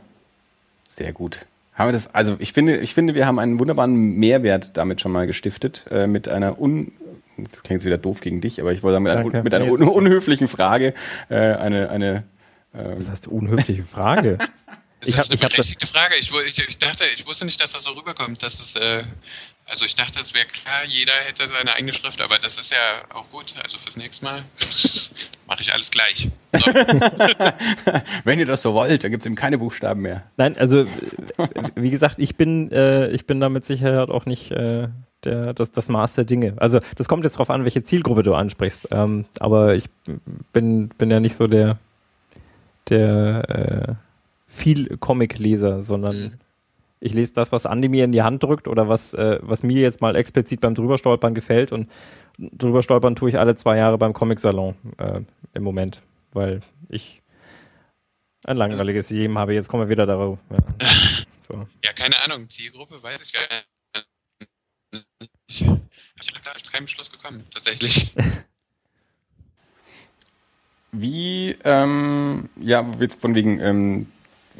Sehr 0.82 1.12
gut. 1.12 1.46
Haben 1.74 1.88
wir 1.88 1.92
das, 1.92 2.14
also 2.14 2.36
ich 2.38 2.52
finde, 2.52 2.78
ich 2.78 2.94
finde, 2.94 3.14
wir 3.14 3.26
haben 3.26 3.38
einen 3.38 3.59
wunderbaren 3.59 3.94
Mehrwert 3.94 4.76
damit 4.76 5.01
schon 5.01 5.12
mal 5.12 5.26
gestiftet, 5.26 5.84
äh, 5.90 6.06
mit 6.06 6.28
einer 6.28 6.60
un, 6.60 6.92
das 7.36 7.62
klingt 7.62 7.80
jetzt 7.80 7.84
wieder 7.86 7.98
doof 7.98 8.20
gegen 8.20 8.40
dich, 8.40 8.60
aber 8.60 8.72
ich 8.72 8.82
wollte 8.82 8.94
sagen, 8.94 9.05
mit, 9.05 9.12
einer, 9.12 9.42
mit 9.42 9.55
einer 9.55 9.66
un 9.66 9.82
unhöflichen 9.82 10.48
Frage 10.48 10.94
äh, 11.28 11.34
eine, 11.34 11.90
eine 11.90 12.24
ähm 12.74 12.96
Was 12.96 13.10
heißt 13.10 13.28
unhöfliche 13.28 13.82
Frage? 13.82 14.38
das 15.01 15.09
ich 15.09 15.14
ist 15.14 15.18
hab, 15.18 15.30
eine 15.30 15.38
berechtigte 15.51 15.86
Frage. 15.86 16.14
Ich, 16.16 16.30
ich, 16.32 16.68
ich, 16.68 16.78
dachte, 16.78 17.05
ich 17.14 17.26
wusste 17.26 17.44
nicht, 17.44 17.60
dass 17.60 17.72
das 17.72 17.84
so 17.84 17.92
rüberkommt, 17.92 18.42
dass 18.42 18.60
es, 18.60 18.74
äh, 18.74 19.05
also 19.66 19.84
ich 19.84 19.94
dachte, 19.94 20.20
es 20.20 20.34
wäre 20.34 20.46
klar, 20.46 20.84
jeder 20.84 21.12
hätte 21.12 21.48
seine 21.48 21.72
eigene 21.72 21.94
Schrift, 21.94 22.20
aber 22.20 22.38
das 22.38 22.58
ist 22.58 22.70
ja 22.70 23.02
auch 23.14 23.30
gut. 23.30 23.54
Also 23.62 23.78
fürs 23.78 23.96
nächste 23.96 24.24
Mal 24.24 24.44
mache 25.46 25.62
ich 25.62 25.72
alles 25.72 25.90
gleich. 25.90 26.28
So. 26.52 26.64
Wenn 28.24 28.38
ihr 28.38 28.46
das 28.46 28.62
so 28.62 28.74
wollt, 28.74 29.04
dann 29.04 29.10
gibt 29.10 29.22
es 29.22 29.26
eben 29.26 29.36
keine 29.36 29.58
Buchstaben 29.58 30.02
mehr. 30.02 30.24
Nein, 30.36 30.58
also 30.58 30.84
wie 31.74 31.90
gesagt, 31.90 32.18
ich 32.18 32.36
bin, 32.36 32.70
äh, 32.72 33.08
ich 33.10 33.26
bin 33.26 33.40
da 33.40 33.48
mit 33.48 33.64
Sicherheit 33.64 34.10
auch 34.10 34.26
nicht 34.26 34.50
äh, 34.50 34.88
der, 35.24 35.54
das, 35.54 35.72
das 35.72 35.88
Maß 35.88 36.14
der 36.14 36.24
Dinge. 36.24 36.54
Also 36.58 36.80
das 36.96 37.08
kommt 37.08 37.24
jetzt 37.24 37.36
darauf 37.36 37.50
an, 37.50 37.64
welche 37.64 37.82
Zielgruppe 37.82 38.22
du 38.22 38.34
ansprichst. 38.34 38.88
Ähm, 38.90 39.24
aber 39.40 39.74
ich 39.74 39.86
bin, 40.52 40.88
bin 40.88 41.10
ja 41.10 41.20
nicht 41.20 41.36
so 41.36 41.46
der, 41.46 41.78
der 42.90 43.48
äh, 43.48 43.94
viel 44.46 44.96
Comic-Leser, 44.98 45.82
sondern 45.82 46.16
mhm. 46.16 46.32
Ich 47.00 47.12
lese 47.12 47.34
das, 47.34 47.52
was 47.52 47.66
Andi 47.66 47.88
mir 47.88 48.04
in 48.04 48.12
die 48.12 48.22
Hand 48.22 48.42
drückt 48.42 48.68
oder 48.68 48.88
was, 48.88 49.14
äh, 49.14 49.38
was 49.42 49.62
mir 49.62 49.80
jetzt 49.80 50.00
mal 50.00 50.16
explizit 50.16 50.60
beim 50.60 50.74
Drüberstolpern 50.74 51.34
gefällt. 51.34 51.72
Und 51.72 51.90
Drüberstolpern 52.38 53.16
tue 53.16 53.30
ich 53.30 53.38
alle 53.38 53.56
zwei 53.56 53.76
Jahre 53.76 53.98
beim 53.98 54.12
Comic-Salon 54.12 54.74
äh, 54.98 55.20
im 55.52 55.62
Moment, 55.62 56.00
weil 56.32 56.60
ich 56.88 57.22
ein 58.44 58.56
langweiliges 58.56 59.10
Leben 59.10 59.38
habe. 59.38 59.54
Jetzt 59.54 59.68
kommen 59.68 59.84
wir 59.84 59.90
wieder 59.90 60.06
darauf. 60.06 60.38
Ja, 60.50 60.86
so. 61.48 61.66
ja 61.84 61.92
keine 61.92 62.20
Ahnung. 62.22 62.48
Zielgruppe 62.48 63.02
weiß 63.02 63.20
ich 63.22 63.32
gar 63.32 63.42
nicht 63.42 63.64
ich, 65.46 65.62
ich 65.62 65.66
habe 65.66 65.80
da 66.44 66.54
zu 66.62 66.72
keinem 66.72 66.88
Schluss 66.88 67.10
gekommen, 67.10 67.44
tatsächlich. 67.52 68.14
Wie, 70.92 71.56
ähm, 71.64 72.48
ja, 72.56 72.88
jetzt 73.00 73.20
von 73.20 73.34
wegen, 73.34 73.60
ähm, 73.60 74.06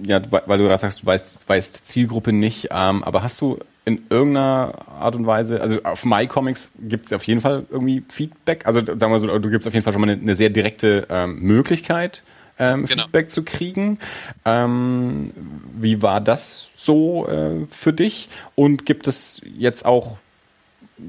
ja, 0.03 0.21
weil 0.31 0.59
du 0.59 0.65
gerade 0.65 0.81
sagst, 0.81 1.03
du 1.03 1.07
weißt, 1.07 1.49
weißt 1.49 1.87
Zielgruppe 1.87 2.33
nicht, 2.33 2.69
ähm, 2.71 3.05
aber 3.05 3.23
hast 3.23 3.41
du 3.41 3.59
in 3.85 4.03
irgendeiner 4.09 4.73
Art 4.89 5.15
und 5.15 5.27
Weise, 5.27 5.61
also 5.61 5.83
auf 5.83 6.05
MyComics 6.05 6.71
gibt 6.81 7.07
es 7.07 7.13
auf 7.13 7.25
jeden 7.25 7.41
Fall 7.41 7.67
irgendwie 7.71 8.03
Feedback, 8.09 8.67
also 8.67 8.85
sagen 8.85 9.13
wir 9.13 9.19
so, 9.19 9.39
du 9.39 9.51
gibst 9.51 9.69
auf 9.69 9.75
jeden 9.75 9.85
Fall 9.85 9.93
schon 9.93 10.01
mal 10.01 10.11
eine, 10.11 10.21
eine 10.21 10.35
sehr 10.35 10.51
direkte 10.51 11.07
ähm, 11.11 11.41
Möglichkeit, 11.41 12.23
ähm, 12.59 12.87
genau. 12.87 13.05
Feedback 13.05 13.31
zu 13.31 13.45
kriegen. 13.45 13.99
Ähm, 14.45 15.33
wie 15.77 16.03
war 16.03 16.21
das 16.21 16.71
so 16.73 17.27
äh, 17.29 17.67
für 17.69 17.93
dich? 17.93 18.29
Und 18.55 18.87
gibt 18.87 19.09
es 19.09 19.41
jetzt 19.57 19.85
auch 19.85 20.19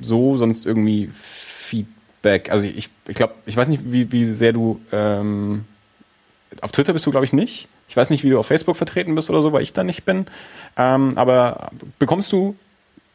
so 0.01 0.37
sonst 0.37 0.65
irgendwie 0.65 1.09
Feedback? 1.13 2.51
Also 2.51 2.67
ich, 2.67 2.89
ich 3.07 3.15
glaube, 3.15 3.35
ich 3.45 3.55
weiß 3.55 3.67
nicht, 3.67 3.91
wie, 3.91 4.11
wie 4.11 4.25
sehr 4.25 4.53
du 4.53 4.81
ähm, 4.91 5.65
auf 6.61 6.71
Twitter 6.71 6.93
bist 6.93 7.05
du, 7.05 7.11
glaube 7.11 7.25
ich, 7.25 7.33
nicht. 7.33 7.67
Ich 7.87 7.97
weiß 7.97 8.09
nicht, 8.09 8.23
wie 8.23 8.29
du 8.29 8.39
auf 8.39 8.47
Facebook 8.47 8.75
vertreten 8.75 9.15
bist 9.15 9.29
oder 9.29 9.41
so, 9.41 9.53
weil 9.53 9.61
ich 9.61 9.73
da 9.73 9.83
nicht 9.83 10.05
bin. 10.05 10.27
Ähm, 10.77 11.13
aber 11.17 11.71
bekommst 11.99 12.31
du 12.31 12.55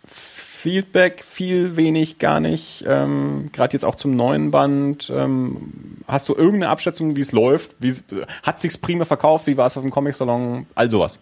Feedback, 0.07 1.25
viel, 1.25 1.77
wenig, 1.77 2.19
gar 2.19 2.39
nicht. 2.39 2.85
Ähm, 2.87 3.51
Gerade 3.53 3.73
jetzt 3.73 3.85
auch 3.85 3.95
zum 3.95 4.15
neuen 4.15 4.51
Band. 4.51 5.11
Ähm, 5.11 6.03
hast 6.07 6.29
du 6.29 6.35
irgendeine 6.35 6.69
Abschätzung, 6.69 7.17
wie 7.17 7.21
es 7.21 7.33
läuft? 7.33 7.77
Wie, 7.79 7.95
hat 8.43 8.61
sich's 8.61 8.77
prima 8.77 9.07
verkauft? 9.07 9.47
Wie 9.47 9.57
war 9.57 9.67
es 9.67 9.77
auf 9.79 9.83
dem 9.83 9.91
Comic-Salon? 9.91 10.67
All 10.75 10.91
sowas. 10.91 11.19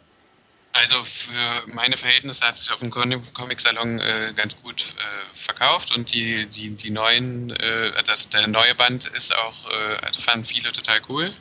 Also 0.73 1.03
für 1.03 1.63
meine 1.73 1.97
Verhältnisse 1.97 2.45
hat 2.47 2.55
es 2.55 2.65
sich 2.65 2.73
auf 2.73 2.81
dem 2.81 2.91
Comic-Salon 2.91 4.01
äh, 4.01 4.33
ganz 4.37 4.61
gut 4.61 4.83
äh, 4.97 5.45
verkauft 5.45 5.95
und 5.97 6.13
die, 6.13 6.47
die, 6.47 6.71
die 6.71 6.91
neuen, 6.91 7.51
äh, 7.51 7.93
das, 8.05 8.29
der 8.29 8.47
neue 8.47 8.75
Band 8.75 9.07
ist 9.07 9.35
auch, 9.35 9.71
äh, 9.71 10.05
also 10.05 10.21
fanden 10.21 10.47
viele 10.47 10.73
total 10.73 11.01
cool. 11.09 11.33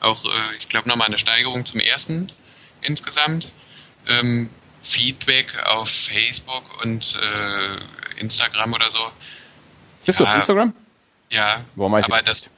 Auch, 0.00 0.24
äh, 0.24 0.56
ich 0.58 0.68
glaube, 0.68 0.88
nochmal 0.88 1.08
eine 1.08 1.18
Steigerung 1.18 1.64
zum 1.66 1.80
ersten 1.80 2.32
insgesamt. 2.82 3.50
Ähm, 4.06 4.50
Feedback 4.82 5.54
auf 5.64 5.90
Facebook 5.90 6.82
und 6.82 7.18
äh, 7.20 8.20
Instagram 8.20 8.72
oder 8.72 8.90
so. 8.90 8.98
Bist 10.06 10.18
ja, 10.18 10.24
du 10.24 10.30
auf 10.30 10.36
Instagram? 10.36 10.74
Ja, 11.30 11.64
Warum 11.74 11.94
aber 11.94 12.20
das, 12.20 12.50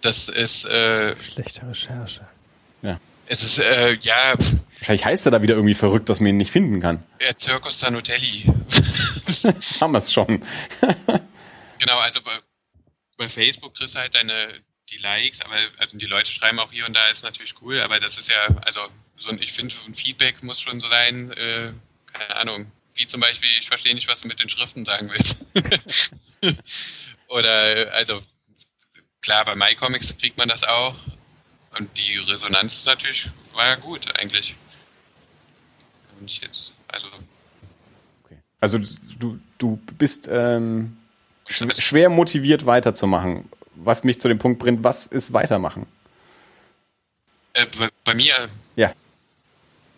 das 0.00 0.28
ist... 0.28 0.64
Äh, 0.64 1.16
Schlechte 1.18 1.68
Recherche. 1.68 2.26
Ja. 2.80 2.98
Es 3.26 3.42
ist, 3.42 3.58
äh, 3.58 3.94
ja... 4.00 4.34
Wahrscheinlich 4.78 5.04
heißt 5.04 5.26
er 5.26 5.32
da 5.32 5.42
wieder 5.42 5.54
irgendwie 5.54 5.74
verrückt, 5.74 6.08
dass 6.08 6.20
man 6.20 6.30
ihn 6.30 6.38
nicht 6.38 6.50
finden 6.50 6.80
kann. 6.80 7.02
Der 7.20 7.38
Circus 7.38 7.78
Sanutelli. 7.78 8.44
Haben 9.80 9.92
wir 9.92 9.98
es 9.98 10.12
schon. 10.12 10.42
genau, 11.78 11.98
also 11.98 12.20
bei, 12.22 12.38
bei 13.16 13.28
Facebook 13.28 13.74
kriegst 13.74 13.94
du 13.94 13.98
halt 14.00 14.14
deine, 14.14 14.54
die 14.92 14.98
Likes, 14.98 15.40
aber 15.40 15.56
also 15.78 15.96
die 15.96 16.06
Leute 16.06 16.30
schreiben 16.30 16.58
auch 16.58 16.70
hier 16.70 16.86
und 16.86 16.94
da, 16.94 17.08
ist 17.08 17.22
natürlich 17.22 17.54
cool, 17.62 17.80
aber 17.80 17.98
das 17.98 18.18
ist 18.18 18.28
ja, 18.28 18.46
also 18.62 18.80
so 19.16 19.30
ein, 19.30 19.40
ich 19.40 19.52
finde, 19.52 19.74
ein 19.86 19.94
Feedback 19.94 20.42
muss 20.42 20.60
schon 20.60 20.80
so 20.80 20.88
sein, 20.88 21.32
äh, 21.32 21.72
keine 22.12 22.36
Ahnung, 22.36 22.70
wie 22.94 23.06
zum 23.06 23.20
Beispiel, 23.20 23.48
ich 23.58 23.68
verstehe 23.68 23.94
nicht, 23.94 24.08
was 24.08 24.20
du 24.20 24.28
mit 24.28 24.40
den 24.40 24.48
Schriften 24.48 24.84
sagen 24.84 25.10
willst. 25.10 25.36
Oder, 27.28 27.92
also, 27.94 28.22
klar, 29.22 29.44
bei 29.44 29.54
MyComics 29.54 30.16
kriegt 30.18 30.36
man 30.36 30.48
das 30.48 30.62
auch. 30.62 30.94
Und 31.78 31.96
die 31.96 32.18
Resonanz 32.18 32.74
ist 32.74 32.86
natürlich, 32.86 33.28
war 33.54 33.66
ja 33.66 33.74
gut, 33.76 34.14
eigentlich. 34.18 34.54
Und 36.20 36.40
jetzt, 36.40 36.72
also. 36.88 37.08
Okay. 38.24 38.38
Also, 38.60 38.78
du, 39.18 39.40
du 39.56 39.76
bist 39.96 40.28
ähm, 40.30 40.98
schwer 41.46 42.10
motiviert 42.10 42.66
weiterzumachen. 42.66 43.48
Was 43.84 44.04
mich 44.04 44.20
zu 44.20 44.28
dem 44.28 44.38
Punkt 44.38 44.58
bringt, 44.58 44.84
was 44.84 45.06
ist 45.06 45.32
weitermachen? 45.32 45.86
Äh, 47.54 47.66
bei, 47.78 47.88
bei, 48.04 48.14
mir? 48.14 48.48
Ja. 48.76 48.92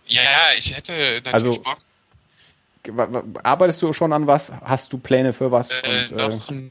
Ja, 0.07 0.53
ich 0.57 0.75
hätte 0.75 0.93
natürlich 1.25 1.35
also, 1.35 1.63
Bock. 1.63 1.79
Arbeitest 3.43 3.81
du 3.83 3.93
schon 3.93 4.13
an 4.13 4.27
was? 4.27 4.53
Hast 4.63 4.93
du 4.93 4.99
Pläne 4.99 5.33
für 5.33 5.51
was? 5.51 5.71
Äh, 5.71 6.07
und, 6.11 6.17
noch 6.17 6.51
äh, 6.51 6.71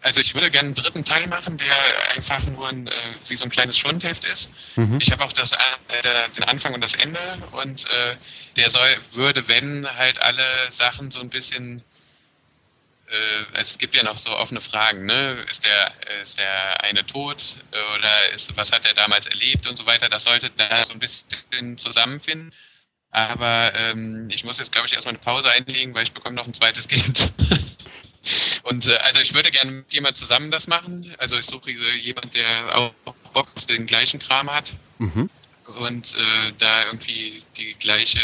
also 0.00 0.20
ich 0.20 0.34
würde 0.34 0.50
gerne 0.50 0.68
einen 0.68 0.74
dritten 0.74 1.04
Teil 1.04 1.26
machen, 1.26 1.56
der 1.58 2.16
einfach 2.16 2.42
nur 2.44 2.68
ein, 2.68 2.86
äh, 2.86 2.92
wie 3.28 3.36
so 3.36 3.44
ein 3.44 3.50
kleines 3.50 3.76
Schundheft 3.78 4.24
ist. 4.24 4.48
Mhm. 4.76 4.98
Ich 5.00 5.10
habe 5.12 5.24
auch 5.24 5.32
das, 5.32 5.52
äh, 5.52 5.56
den 6.36 6.44
Anfang 6.44 6.74
und 6.74 6.80
das 6.80 6.94
Ende 6.94 7.18
und 7.52 7.84
äh, 7.86 8.16
der 8.56 8.70
soll, 8.70 8.96
würde, 9.12 9.48
wenn 9.48 9.86
halt 9.86 10.20
alle 10.20 10.70
Sachen 10.70 11.10
so 11.10 11.20
ein 11.20 11.28
bisschen 11.28 11.78
äh, 11.78 11.82
es 13.54 13.78
gibt 13.78 13.94
ja 13.94 14.02
noch 14.02 14.18
so 14.18 14.30
offene 14.30 14.60
Fragen, 14.60 15.06
ne? 15.06 15.44
Ist 15.50 15.64
der, 15.64 15.92
ist 16.22 16.38
der 16.38 16.82
eine 16.84 17.04
tot 17.06 17.54
oder 17.96 18.30
ist, 18.34 18.54
was 18.56 18.70
hat 18.72 18.84
er 18.84 18.94
damals 18.94 19.26
erlebt 19.26 19.66
und 19.66 19.76
so 19.76 19.86
weiter? 19.86 20.08
Das 20.08 20.24
sollte 20.24 20.50
da 20.50 20.84
so 20.84 20.92
ein 20.92 20.98
bisschen 20.98 21.78
zusammenfinden. 21.78 22.52
Aber 23.10 23.72
ähm, 23.74 24.28
ich 24.30 24.44
muss 24.44 24.58
jetzt, 24.58 24.72
glaube 24.72 24.86
ich, 24.86 24.92
erstmal 24.92 25.14
eine 25.14 25.22
Pause 25.22 25.50
einlegen, 25.50 25.94
weil 25.94 26.02
ich 26.02 26.12
bekomme 26.12 26.36
noch 26.36 26.46
ein 26.46 26.54
zweites 26.54 26.88
Kind. 26.88 27.32
und 28.64 28.86
äh, 28.86 28.96
also 28.96 29.20
ich 29.20 29.32
würde 29.32 29.50
gerne 29.50 29.70
mit 29.70 29.92
jemand 29.94 30.16
zusammen 30.16 30.50
das 30.50 30.66
machen. 30.66 31.14
Also 31.18 31.38
ich 31.38 31.46
suche 31.46 31.70
äh, 31.70 31.96
jemand, 31.96 32.34
der 32.34 32.76
auch 32.76 32.92
Bock 33.32 33.48
auf 33.56 33.66
den 33.66 33.86
gleichen 33.86 34.20
Kram 34.20 34.50
hat. 34.50 34.72
Mhm. 34.98 35.30
Und 35.78 36.14
äh, 36.16 36.52
da 36.58 36.86
irgendwie 36.86 37.42
die 37.56 37.74
gleiche 37.74 38.20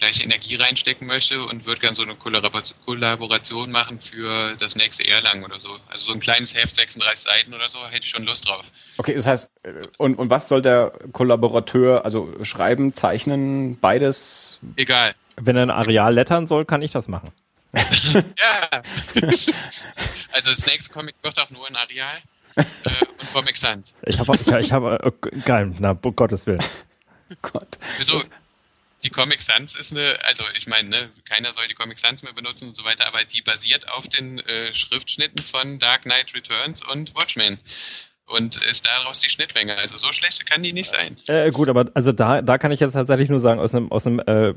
gleiche 0.00 0.22
Energie 0.22 0.56
reinstecken 0.56 1.06
möchte 1.06 1.44
und 1.44 1.66
würde 1.66 1.80
gerne 1.80 1.94
so 1.94 2.02
eine 2.02 2.16
Kollaboration 2.16 3.70
machen 3.70 4.00
für 4.00 4.56
das 4.56 4.74
nächste 4.74 5.06
Erlangen 5.06 5.44
oder 5.44 5.60
so. 5.60 5.76
Also 5.88 6.06
so 6.06 6.12
ein 6.12 6.20
kleines 6.20 6.54
Heft, 6.54 6.74
36 6.74 7.24
Seiten 7.24 7.54
oder 7.54 7.68
so, 7.68 7.86
hätte 7.86 8.04
ich 8.04 8.10
schon 8.10 8.24
Lust 8.24 8.48
drauf. 8.48 8.64
Okay, 8.96 9.14
das 9.14 9.26
heißt, 9.26 9.50
äh, 9.62 9.86
und, 9.98 10.18
und 10.18 10.30
was 10.30 10.48
soll 10.48 10.62
der 10.62 10.92
Kollaborateur, 11.12 12.04
also 12.04 12.32
schreiben, 12.42 12.94
zeichnen, 12.94 13.78
beides? 13.78 14.58
Egal. 14.76 15.14
Wenn 15.36 15.56
er 15.56 15.62
ein 15.62 15.70
Areal 15.70 16.14
lettern 16.14 16.46
soll, 16.46 16.64
kann 16.64 16.82
ich 16.82 16.90
das 16.90 17.06
machen. 17.06 17.30
ja. 18.12 18.82
also 20.32 20.50
das 20.50 20.66
nächste 20.66 20.92
Comic 20.92 21.14
wird 21.22 21.38
auch 21.38 21.50
nur 21.50 21.68
ein 21.68 21.76
Areal 21.76 22.18
äh, 22.56 22.62
und 23.00 23.32
Comic 23.32 23.56
Sans. 23.56 23.92
Ich 24.04 24.18
habe, 24.18 24.34
ich, 24.34 24.46
ich 24.46 24.72
habe, 24.72 24.98
oh, 25.04 25.28
geil, 25.44 25.72
na, 25.78 25.96
um 26.02 26.16
Gottes 26.16 26.46
Willen. 26.46 26.64
Gott. 27.42 27.78
Wieso? 27.98 28.18
Das 28.18 28.30
die 29.02 29.10
Comic 29.10 29.42
Sans 29.42 29.74
ist 29.74 29.92
eine, 29.92 30.18
also 30.24 30.44
ich 30.56 30.66
meine, 30.66 30.88
ne, 30.88 31.10
keiner 31.24 31.52
soll 31.52 31.68
die 31.68 31.74
Comic 31.74 31.98
Sans 31.98 32.22
mehr 32.22 32.32
benutzen 32.32 32.68
und 32.68 32.76
so 32.76 32.84
weiter, 32.84 33.06
aber 33.06 33.24
die 33.24 33.42
basiert 33.42 33.88
auf 33.88 34.08
den 34.08 34.38
äh, 34.40 34.74
Schriftschnitten 34.74 35.44
von 35.44 35.78
Dark 35.78 36.02
Knight 36.02 36.34
Returns 36.34 36.82
und 36.82 37.14
Watchmen 37.14 37.58
und 38.30 38.56
ist 38.64 38.86
daraus 38.86 39.20
die 39.20 39.28
Schnittmenge. 39.28 39.76
Also 39.76 39.96
so 39.96 40.12
schlecht 40.12 40.48
kann 40.48 40.62
die 40.62 40.72
nicht 40.72 40.90
sein. 40.90 41.16
Äh, 41.26 41.50
gut, 41.50 41.68
aber 41.68 41.90
also 41.94 42.12
da, 42.12 42.42
da 42.42 42.58
kann 42.58 42.72
ich 42.72 42.80
jetzt 42.80 42.92
tatsächlich 42.92 43.28
nur 43.28 43.40
sagen, 43.40 43.60
aus 43.60 43.74
einem, 43.74 43.90
aus 43.90 44.06
einem, 44.06 44.20
äh, 44.20 44.54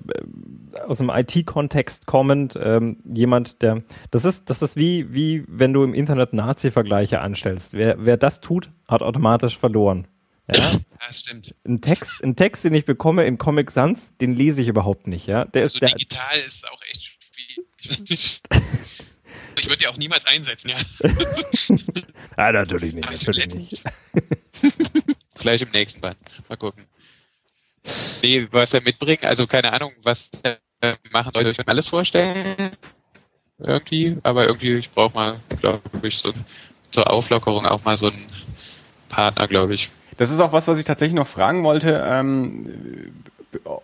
aus 0.87 1.01
einem 1.01 1.09
IT-Kontext 1.09 2.05
kommend, 2.05 2.57
ähm, 2.61 2.97
jemand, 3.03 3.61
der, 3.61 3.83
das 4.11 4.25
ist, 4.25 4.49
das 4.49 4.61
ist 4.61 4.77
wie, 4.77 5.13
wie 5.13 5.43
wenn 5.47 5.73
du 5.73 5.83
im 5.83 5.93
Internet 5.93 6.33
Nazi-Vergleiche 6.33 7.21
anstellst. 7.21 7.73
Wer, 7.73 7.95
wer 7.99 8.17
das 8.17 8.41
tut, 8.41 8.69
hat 8.87 9.01
automatisch 9.01 9.57
verloren. 9.57 10.07
Ja, 10.51 10.77
das 11.07 11.19
stimmt. 11.19 11.53
Ein 11.65 11.81
Text, 11.81 12.23
ein 12.23 12.35
Text, 12.35 12.63
den 12.63 12.73
ich 12.73 12.85
bekomme 12.85 13.25
in 13.25 13.37
Comic 13.37 13.71
Sans, 13.71 14.15
den 14.17 14.35
lese 14.35 14.61
ich 14.61 14.67
überhaupt 14.67 15.07
nicht, 15.07 15.27
ja. 15.27 15.45
Der 15.45 15.63
also 15.63 15.75
ist, 15.75 15.81
der, 15.81 15.89
digital 15.89 16.39
ist 16.39 16.69
auch 16.69 16.81
echt 16.89 17.17
schwierig. 17.31 18.41
ich 19.57 19.65
würde 19.67 19.77
die 19.77 19.87
auch 19.87 19.97
niemals 19.97 20.25
einsetzen, 20.25 20.69
ja. 20.69 20.77
ah, 22.35 22.51
natürlich 22.51 22.93
nicht, 22.93 23.09
natürlich 23.09 23.53
nicht. 23.53 23.83
Vielleicht 25.35 25.63
im 25.63 25.71
nächsten 25.71 26.01
Band. 26.01 26.17
Mal 26.49 26.57
gucken. 26.57 26.85
Nee, 28.21 28.47
was 28.51 28.73
er 28.73 28.81
mitbringt, 28.81 29.25
also 29.25 29.45
keine 29.45 29.73
Ahnung, 29.73 29.91
was 30.03 30.31
er 30.41 30.59
machen 31.11 31.31
soll, 31.33 31.47
ich 31.47 31.57
mir 31.57 31.67
alles 31.67 31.87
vorstellen. 31.87 32.77
Irgendwie, 33.59 34.17
aber 34.23 34.45
irgendwie, 34.47 34.75
ich 34.75 34.89
brauche 34.89 35.13
mal, 35.13 35.39
glaube 35.59 35.81
ich, 36.07 36.17
so 36.17 36.33
zur 36.91 37.09
Auflockerung 37.09 37.65
auch 37.65 37.83
mal 37.83 37.97
so 37.97 38.07
einen 38.07 38.29
Partner, 39.09 39.47
glaube 39.47 39.73
ich. 39.73 39.89
Das 40.17 40.31
ist 40.31 40.39
auch 40.39 40.53
was, 40.53 40.67
was 40.67 40.79
ich 40.79 40.85
tatsächlich 40.85 41.15
noch 41.15 41.27
fragen 41.27 41.63
wollte, 41.63 42.03
ähm, 42.05 42.69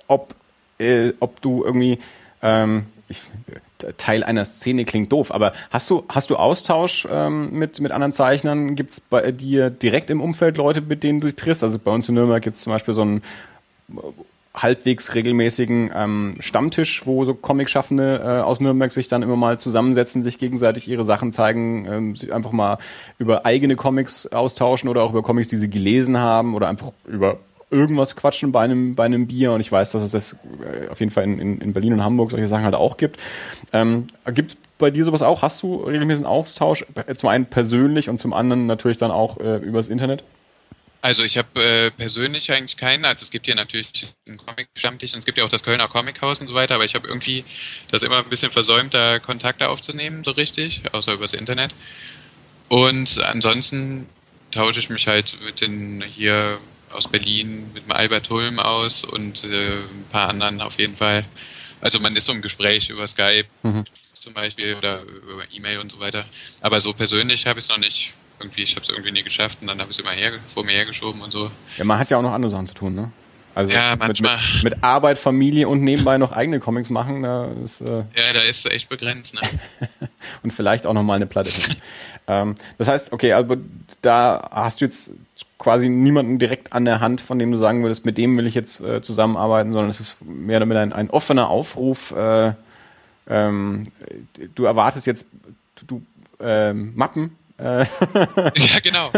ob, 0.07 0.35
äh, 0.77 1.13
ob 1.19 1.41
du 1.41 1.63
irgendwie 1.63 1.99
ähm, 2.41 2.85
ich, 3.09 3.21
Teil 3.97 4.23
einer 4.23 4.45
Szene 4.45 4.85
klingt 4.85 5.11
doof, 5.11 5.33
aber 5.33 5.53
hast 5.71 5.89
du, 5.89 6.03
hast 6.09 6.29
du 6.29 6.35
Austausch 6.35 7.07
ähm, 7.09 7.51
mit, 7.51 7.79
mit 7.79 7.91
anderen 7.91 8.11
Zeichnern? 8.11 8.75
Gibt 8.75 8.91
es 8.91 8.99
bei 8.99 9.31
dir 9.31 9.69
direkt 9.69 10.09
im 10.09 10.21
Umfeld 10.21 10.57
Leute, 10.57 10.81
mit 10.81 11.03
denen 11.03 11.19
du 11.19 11.33
triffst? 11.35 11.63
Also 11.63 11.79
bei 11.79 11.91
uns 11.91 12.07
in 12.09 12.15
Nürnberg 12.15 12.43
gibt 12.43 12.55
es 12.55 12.61
zum 12.61 12.73
Beispiel 12.73 12.93
so 12.93 13.01
einen 13.01 13.23
halbwegs 14.53 15.13
regelmäßigen 15.13 15.91
ähm, 15.93 16.35
Stammtisch, 16.39 17.05
wo 17.05 17.23
so 17.23 17.33
Comic-Schaffende 17.33 18.21
äh, 18.23 18.41
aus 18.41 18.61
Nürnberg 18.61 18.91
sich 18.91 19.07
dann 19.07 19.21
immer 19.21 19.35
mal 19.35 19.59
zusammensetzen, 19.59 20.21
sich 20.21 20.37
gegenseitig 20.37 20.87
ihre 20.87 21.03
Sachen 21.03 21.33
zeigen, 21.33 21.85
ähm, 21.85 22.15
einfach 22.31 22.51
mal 22.51 22.77
über 23.19 23.45
eigene 23.45 23.75
Comics 23.75 24.27
austauschen 24.27 24.89
oder 24.89 25.03
auch 25.03 25.11
über 25.11 25.21
Comics, 25.21 25.49
die 25.49 25.57
sie 25.57 25.69
gelesen 25.69 26.17
haben 26.17 26.55
oder 26.55 26.67
einfach 26.67 26.91
über 27.07 27.37
irgendwas 27.71 28.15
quatschen 28.15 28.51
bei 28.51 28.61
einem, 28.61 28.95
bei 28.95 29.05
einem 29.05 29.27
Bier. 29.27 29.51
Und 29.53 29.61
ich 29.61 29.71
weiß, 29.71 29.91
dass 29.91 30.01
es 30.01 30.11
das 30.11 30.33
äh, 30.33 30.89
auf 30.89 30.99
jeden 30.99 31.11
Fall 31.11 31.23
in, 31.25 31.39
in, 31.39 31.61
in 31.61 31.73
Berlin 31.73 31.93
und 31.93 32.03
Hamburg 32.03 32.31
solche 32.31 32.47
Sachen 32.47 32.63
halt 32.63 32.75
auch 32.75 32.97
gibt. 32.97 33.19
Ähm, 33.71 34.07
gibt 34.33 34.57
bei 34.79 34.89
dir 34.89 35.05
sowas 35.05 35.21
auch? 35.21 35.41
Hast 35.41 35.61
du 35.61 35.83
regelmäßigen 35.83 36.27
Austausch? 36.27 36.85
Zum 37.15 37.29
einen 37.29 37.45
persönlich 37.45 38.09
und 38.09 38.19
zum 38.19 38.33
anderen 38.33 38.65
natürlich 38.65 38.97
dann 38.97 39.11
auch 39.11 39.39
äh, 39.39 39.57
übers 39.57 39.89
Internet? 39.89 40.23
Also 41.01 41.23
ich 41.23 41.37
habe 41.37 41.63
äh, 41.63 41.91
persönlich 41.91 42.51
eigentlich 42.51 42.75
keinen. 42.75 43.05
Also 43.05 43.23
es 43.23 43.31
gibt 43.31 43.45
hier 43.45 43.55
natürlich 43.55 44.07
einen 44.27 44.37
Comic-Stammtisch 44.37 45.13
und 45.13 45.19
es 45.19 45.25
gibt 45.25 45.37
ja 45.37 45.45
auch 45.45 45.49
das 45.49 45.63
Kölner 45.63 45.87
Comic-Haus 45.87 46.41
und 46.41 46.47
so 46.47 46.53
weiter, 46.53 46.75
aber 46.75 46.83
ich 46.83 46.95
habe 46.95 47.07
irgendwie 47.07 47.45
das 47.89 48.03
immer 48.03 48.17
ein 48.17 48.29
bisschen 48.29 48.51
versäumt, 48.51 48.93
da 48.93 49.19
Kontakte 49.19 49.69
aufzunehmen, 49.69 50.23
so 50.23 50.31
richtig, 50.31 50.81
außer 50.91 51.13
übers 51.13 51.33
Internet. 51.33 51.73
Und 52.67 53.17
ansonsten 53.19 54.07
tausche 54.51 54.79
ich 54.79 54.89
mich 54.89 55.07
halt 55.07 55.37
mit 55.43 55.61
den 55.61 56.03
hier 56.03 56.59
aus 56.91 57.07
Berlin, 57.07 57.71
mit 57.73 57.85
dem 57.85 57.91
Albert 57.91 58.29
Hulm 58.29 58.59
aus 58.59 59.03
und 59.03 59.43
äh, 59.43 59.75
ein 59.75 60.05
paar 60.11 60.27
anderen 60.27 60.59
auf 60.61 60.79
jeden 60.79 60.95
Fall. 60.95 61.23
Also 61.81 61.99
man 61.99 62.15
ist 62.15 62.25
so 62.25 62.33
im 62.33 62.41
Gespräch 62.41 62.89
über 62.89 63.07
Skype 63.07 63.47
mhm. 63.63 63.85
zum 64.13 64.33
Beispiel 64.33 64.75
oder 64.75 65.03
über 65.03 65.43
E-Mail 65.51 65.79
und 65.79 65.91
so 65.91 65.99
weiter. 65.99 66.25
Aber 66.61 66.81
so 66.81 66.93
persönlich 66.93 67.45
habe 67.47 67.59
ich 67.59 67.65
es 67.65 67.69
noch 67.69 67.77
nicht 67.77 68.13
irgendwie, 68.39 68.63
ich 68.63 68.75
habe 68.75 68.83
es 68.83 68.89
irgendwie 68.89 69.11
nie 69.11 69.23
geschafft 69.23 69.57
und 69.61 69.67
dann 69.67 69.79
habe 69.79 69.91
ich 69.91 69.97
es 69.97 70.03
immer 70.03 70.13
her, 70.13 70.33
vor 70.53 70.63
mir 70.63 70.73
hergeschoben 70.73 71.21
und 71.21 71.31
so. 71.31 71.51
Ja, 71.77 71.83
man 71.83 71.99
hat 71.99 72.09
ja 72.11 72.17
auch 72.17 72.21
noch 72.21 72.31
andere 72.31 72.49
Sachen 72.49 72.65
zu 72.65 72.73
tun, 72.73 72.95
ne? 72.95 73.11
Also 73.55 73.73
ja, 73.73 73.95
manchmal. 73.95 74.37
Mit, 74.37 74.63
mit, 74.63 74.73
mit, 74.75 74.83
Arbeit, 74.83 75.17
Familie 75.17 75.67
und 75.67 75.81
nebenbei 75.81 76.17
noch 76.17 76.31
eigene 76.31 76.59
Comics 76.59 76.89
machen, 76.89 77.23
da 77.23 77.45
ist. 77.63 77.81
Äh 77.81 78.03
ja, 78.15 78.33
da 78.33 78.41
ist 78.41 78.65
echt 78.65 78.89
begrenzt, 78.89 79.33
ne? 79.33 79.41
und 80.43 80.51
vielleicht 80.51 80.85
auch 80.87 80.93
nochmal 80.93 81.17
eine 81.17 81.25
Platte. 81.25 81.51
ähm, 82.27 82.55
das 82.77 82.87
heißt, 82.87 83.11
okay, 83.11 83.33
also 83.33 83.57
da 84.01 84.49
hast 84.51 84.81
du 84.81 84.85
jetzt 84.85 85.13
quasi 85.57 85.89
niemanden 85.89 86.39
direkt 86.39 86.71
an 86.73 86.85
der 86.85 87.01
Hand, 87.01 87.21
von 87.21 87.37
dem 87.37 87.51
du 87.51 87.57
sagen 87.57 87.83
würdest, 87.83 88.05
mit 88.05 88.17
dem 88.17 88.37
will 88.37 88.47
ich 88.47 88.55
jetzt 88.55 88.79
äh, 88.81 89.01
zusammenarbeiten, 89.01 89.73
sondern 89.73 89.89
es 89.89 89.99
ist 89.99 90.17
mehr 90.21 90.57
oder 90.57 90.65
weniger 90.67 90.81
ein, 90.81 90.93
ein 90.93 91.09
offener 91.09 91.49
Aufruf. 91.49 92.11
Äh, 92.11 92.53
ähm, 93.27 93.83
du 94.55 94.63
erwartest 94.63 95.05
jetzt 95.05 95.25
du, 95.85 96.01
äh, 96.39 96.73
Mappen. 96.73 97.35
ja, 98.55 98.79
genau. 98.81 99.11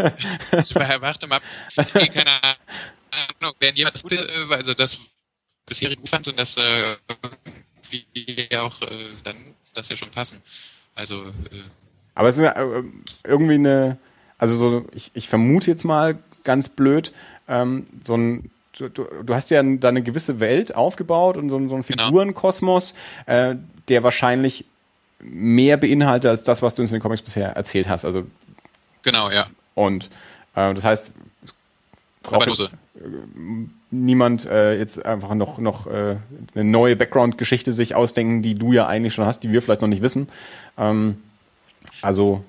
Super, 0.64 1.02
warte 1.02 1.28
mal. 1.28 1.40
Keine 1.76 2.42
Ahnung, 2.42 3.56
wenn 3.60 3.76
jemand 3.76 3.96
das 3.96 4.04
Gute, 4.04 4.16
äh, 4.16 4.54
also 4.54 4.74
das 4.74 4.98
bisherige 5.66 6.02
gut 6.02 6.10
fand 6.10 6.28
und 6.28 6.40
das 6.40 6.58
äh, 6.58 6.96
wie 7.90 8.58
auch 8.58 8.82
äh, 8.82 9.10
dann 9.24 9.38
das 9.74 9.90
ja 9.90 9.98
schon 9.98 10.10
passen. 10.10 10.42
Also 10.96 11.28
äh, 11.28 11.64
aber 12.16 12.30
es 12.30 12.38
ist 12.38 12.44
äh, 12.44 12.84
irgendwie 13.24 13.56
eine, 13.56 13.98
also 14.38 14.58
so, 14.58 14.86
ich, 14.94 15.12
ich 15.14 15.30
vermute 15.30 15.72
jetzt 15.72 15.84
mal 15.84 16.18
ganz 16.44 16.70
blöd, 16.70 17.14
ähm, 17.48 17.86
so 18.04 18.16
ein 18.16 18.52
Du, 18.74 18.88
du, 18.88 19.06
du, 19.24 19.36
hast 19.36 19.52
ja 19.52 19.62
da 19.62 19.90
eine 19.90 20.02
gewisse 20.02 20.40
Welt 20.40 20.74
aufgebaut 20.74 21.36
und 21.36 21.50
so, 21.50 21.68
so 21.68 21.76
einen 21.76 21.84
genau. 21.84 22.06
Figurenkosmos, 22.06 22.96
äh, 23.26 23.56
der 23.90 24.02
wahrscheinlich 24.02 24.64
mehr 25.22 25.78
beinhaltet 25.78 26.30
als 26.30 26.44
das, 26.44 26.62
was 26.62 26.76
du 26.76 26.82
uns 26.82 26.92
in 26.92 26.98
den 26.98 27.02
Comics 27.02 27.22
bisher 27.22 27.50
erzählt 27.50 27.88
hast. 27.90 28.06
Also 28.06 28.26
genau, 29.04 29.30
ja. 29.30 29.48
Und 29.76 30.06
äh, 30.56 30.74
das 30.74 30.84
heißt, 30.84 31.14
Brauche, 32.24 32.70
niemand 33.90 34.46
äh, 34.46 34.78
jetzt 34.78 35.04
einfach 35.04 35.34
noch, 35.34 35.58
noch 35.58 35.88
äh, 35.88 36.18
eine 36.54 36.64
neue 36.64 36.96
Background-Geschichte 36.96 37.74
sich 37.74 37.96
ausdenken, 37.96 38.44
die 38.44 38.54
du 38.54 38.74
ja 38.74 38.86
eigentlich 38.86 39.14
schon 39.14 39.26
hast, 39.26 39.42
die 39.42 39.52
wir 39.52 39.62
vielleicht 39.62 39.82
noch 39.82 39.88
nicht 39.88 40.04
wissen. 40.04 40.30
Ähm, 40.78 41.22
also 42.02 42.44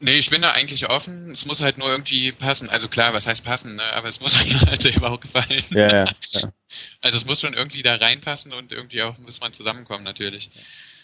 Nee, 0.00 0.14
ich 0.14 0.30
bin 0.30 0.42
da 0.42 0.52
eigentlich 0.52 0.88
offen. 0.88 1.32
Es 1.32 1.44
muss 1.44 1.60
halt 1.60 1.76
nur 1.76 1.90
irgendwie 1.90 2.30
passen. 2.30 2.70
Also 2.70 2.88
klar, 2.88 3.14
was 3.14 3.26
heißt 3.26 3.44
passen, 3.44 3.76
ne? 3.76 3.82
aber 3.94 4.08
es 4.08 4.20
muss 4.20 4.44
mir 4.46 4.60
halt 4.60 4.82
selber 4.82 5.10
auch 5.10 5.20
gefallen. 5.20 5.64
Ja, 5.70 5.92
ja, 5.92 6.04
ja. 6.04 6.52
Also 7.00 7.18
es 7.18 7.24
muss 7.24 7.40
schon 7.40 7.54
irgendwie 7.54 7.82
da 7.82 7.96
reinpassen 7.96 8.52
und 8.52 8.70
irgendwie 8.70 9.02
auch 9.02 9.18
muss 9.18 9.40
man 9.40 9.52
zusammenkommen 9.52 10.04
natürlich. 10.04 10.50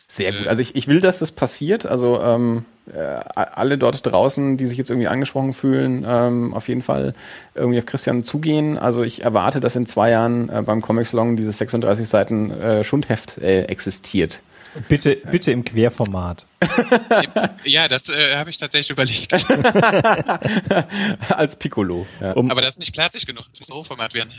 Sehr 0.06 0.32
gut. 0.32 0.46
Also 0.46 0.60
ich, 0.60 0.76
ich 0.76 0.86
will, 0.86 1.00
dass 1.00 1.18
das 1.20 1.32
passiert. 1.32 1.86
Also 1.86 2.20
ähm, 2.20 2.64
äh, 2.92 2.98
alle 2.98 3.78
dort 3.78 4.04
draußen, 4.04 4.56
die 4.56 4.66
sich 4.66 4.76
jetzt 4.76 4.90
irgendwie 4.90 5.08
angesprochen 5.08 5.52
fühlen, 5.52 6.04
ähm, 6.06 6.52
auf 6.52 6.68
jeden 6.68 6.82
Fall 6.82 7.14
irgendwie 7.54 7.78
auf 7.78 7.86
Christian 7.86 8.22
zugehen. 8.22 8.76
Also 8.76 9.02
ich 9.02 9.22
erwarte, 9.22 9.60
dass 9.60 9.76
in 9.76 9.86
zwei 9.86 10.10
Jahren 10.10 10.50
äh, 10.50 10.62
beim 10.62 10.82
Comic 10.82 11.06
Salon 11.06 11.36
dieses 11.36 11.56
36 11.58 12.06
Seiten 12.06 12.50
äh, 12.50 12.84
Schundheft 12.84 13.38
äh, 13.38 13.62
existiert. 13.64 14.40
Bitte, 14.88 15.16
bitte 15.30 15.52
im 15.52 15.64
Querformat. 15.64 16.46
ja, 17.64 17.86
das 17.86 18.08
äh, 18.08 18.34
habe 18.34 18.50
ich 18.50 18.58
tatsächlich 18.58 18.90
überlegt. 18.90 19.32
Als 21.30 21.56
Piccolo. 21.56 22.06
Ja. 22.20 22.32
Um, 22.32 22.50
Aber 22.50 22.60
das 22.60 22.74
ist 22.74 22.80
nicht 22.80 22.92
klassisch 22.92 23.24
genug, 23.24 23.44
das 23.52 23.60
muss 23.60 23.70
Hochformat 23.70 24.14
werden. 24.14 24.32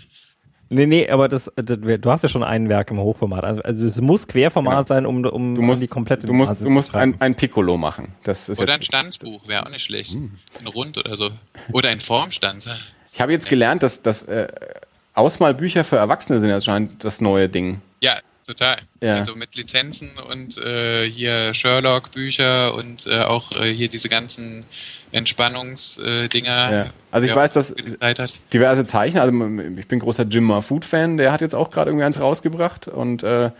Nee, 0.69 0.87
nee, 0.87 1.09
aber 1.09 1.29
das, 1.29 1.51
das, 1.55 1.77
du 1.79 2.11
hast 2.11 2.23
ja 2.23 2.29
schon 2.29 2.43
ein 2.43 2.69
Werk 2.69 2.89
im 2.89 2.99
Hochformat. 2.99 3.43
Also, 3.43 3.61
also 3.61 3.85
es 3.85 4.01
muss 4.01 4.27
Querformat 4.27 4.87
genau. 4.87 4.87
sein, 4.87 5.05
um, 5.05 5.23
um, 5.25 5.55
du 5.55 5.61
musst, 5.61 5.79
um 5.79 5.81
die 5.81 5.87
komplette 5.87 6.25
Du 6.25 6.33
musst, 6.33 6.63
du 6.63 6.69
musst 6.69 6.95
ein, 6.95 7.19
ein 7.19 7.35
Piccolo 7.35 7.77
machen. 7.77 8.15
Das 8.23 8.49
ist 8.49 8.59
oder 8.59 8.73
jetzt, 8.73 8.81
ein 8.81 8.85
Stanzbuch 8.85 9.47
wäre 9.47 9.65
auch 9.65 9.69
nicht 9.69 9.83
schlecht. 9.83 10.13
Hm. 10.13 10.31
Ein 10.59 10.67
Rund 10.67 10.97
oder 10.97 11.15
so. 11.15 11.31
Oder 11.71 11.89
ein 11.89 12.01
Formstanz. 12.01 12.67
Ich 13.13 13.21
habe 13.21 13.31
jetzt 13.31 13.47
gelernt, 13.47 13.83
dass, 13.83 14.01
dass 14.01 14.23
äh, 14.23 14.47
Ausmalbücher 15.13 15.83
für 15.83 15.97
Erwachsene 15.97 16.39
sind 16.39 16.51
anscheinend 16.51 17.03
das 17.03 17.21
neue 17.21 17.47
Ding. 17.47 17.81
Ja, 18.01 18.19
total. 18.45 18.81
Ja. 19.01 19.17
Also 19.17 19.35
mit 19.35 19.55
Lizenzen 19.55 20.11
und 20.17 20.57
äh, 20.57 21.09
hier 21.09 21.53
Sherlock-Bücher 21.53 22.73
und 22.73 23.07
äh, 23.07 23.21
auch 23.21 23.51
äh, 23.51 23.73
hier 23.73 23.87
diese 23.87 24.09
ganzen 24.09 24.65
Entspannungsdinger. 25.15 26.71
ja. 26.71 26.89
Also 27.11 27.27
ich 27.27 27.35
weiß, 27.35 27.53
dass 27.53 27.73
diverse 28.51 28.83
Zeichner, 28.83 29.21
also 29.21 29.37
ich 29.77 29.87
bin 29.87 29.99
großer 29.99 30.23
Jim 30.23 30.61
Food-Fan, 30.61 31.15
der 31.15 31.31
hat 31.31 31.39
jetzt 31.39 31.55
auch 31.55 31.71
gerade 31.71 31.89
irgendwie 31.89 32.05
eins 32.05 32.19
rausgebracht 32.19 32.89
und 32.89 33.23
äh, 33.23 33.51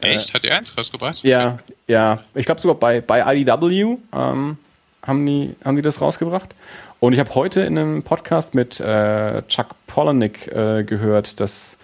Echt? 0.00 0.34
Hat 0.34 0.44
er 0.44 0.58
eins 0.58 0.76
rausgebracht? 0.76 1.22
Ja, 1.22 1.58
ja. 1.86 2.16
Ich 2.34 2.46
glaube 2.46 2.60
sogar 2.60 2.76
bei, 2.76 3.00
bei 3.00 3.22
IDW 3.34 3.96
ähm, 4.12 4.58
haben, 5.02 5.26
die, 5.26 5.54
haben 5.64 5.76
die 5.76 5.82
das 5.82 6.00
rausgebracht. 6.00 6.54
Und 7.00 7.12
ich 7.12 7.18
habe 7.18 7.34
heute 7.34 7.60
in 7.62 7.78
einem 7.78 8.02
Podcast 8.02 8.54
mit 8.54 8.80
äh, 8.80 9.42
Chuck 9.48 9.68
Palahniuk 9.86 10.46
äh, 10.48 10.84
gehört, 10.84 11.40
dass 11.40 11.75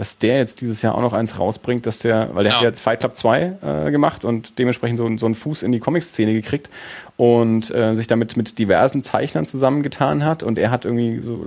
dass 0.00 0.16
der 0.16 0.38
jetzt 0.38 0.62
dieses 0.62 0.80
Jahr 0.80 0.94
auch 0.94 1.02
noch 1.02 1.12
eins 1.12 1.38
rausbringt, 1.38 1.84
dass 1.84 1.98
der, 1.98 2.30
weil 2.32 2.42
der 2.42 2.52
ja. 2.52 2.56
hat 2.56 2.64
jetzt 2.64 2.80
Fight 2.80 3.00
Club 3.00 3.18
2 3.18 3.58
äh, 3.60 3.90
gemacht 3.90 4.24
und 4.24 4.58
dementsprechend 4.58 4.96
so, 4.96 5.06
so 5.18 5.26
einen 5.26 5.34
Fuß 5.34 5.62
in 5.62 5.72
die 5.72 5.78
Comic-Szene 5.78 6.32
gekriegt 6.32 6.70
und 7.18 7.70
äh, 7.70 7.94
sich 7.94 8.06
damit 8.06 8.34
mit 8.38 8.58
diversen 8.58 9.02
Zeichnern 9.02 9.44
zusammengetan 9.44 10.24
hat 10.24 10.42
und 10.42 10.56
er 10.56 10.70
hat 10.70 10.86
irgendwie 10.86 11.20
so 11.20 11.44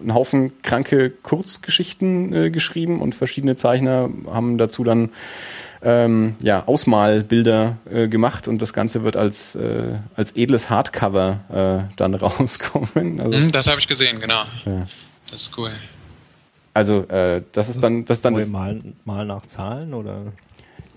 einen 0.00 0.14
Haufen 0.14 0.62
kranke 0.62 1.10
Kurzgeschichten 1.10 2.32
äh, 2.32 2.50
geschrieben 2.52 3.02
und 3.02 3.12
verschiedene 3.12 3.56
Zeichner 3.56 4.08
haben 4.28 4.56
dazu 4.56 4.84
dann 4.84 5.10
ähm, 5.82 6.36
ja, 6.44 6.62
Ausmalbilder 6.68 7.78
äh, 7.90 8.06
gemacht 8.06 8.46
und 8.46 8.62
das 8.62 8.72
Ganze 8.72 9.02
wird 9.02 9.16
als, 9.16 9.56
äh, 9.56 9.94
als 10.14 10.36
edles 10.36 10.70
Hardcover 10.70 11.88
äh, 11.88 11.94
dann 11.96 12.14
rauskommen. 12.14 13.20
Also, 13.20 13.36
mm, 13.36 13.50
das 13.50 13.66
habe 13.66 13.80
ich 13.80 13.88
gesehen, 13.88 14.20
genau. 14.20 14.44
Ja. 14.64 14.86
Das 15.28 15.42
ist 15.42 15.58
cool. 15.58 15.72
Also 16.74 17.02
äh, 17.08 17.42
das 17.52 17.68
ist 17.68 17.82
dann 17.82 18.04
das 18.04 18.18
ist 18.18 18.24
dann 18.24 18.34
das 18.34 18.48
mal, 18.48 18.80
mal 19.04 19.24
nach 19.24 19.46
Zahlen 19.46 19.94
oder 19.94 20.32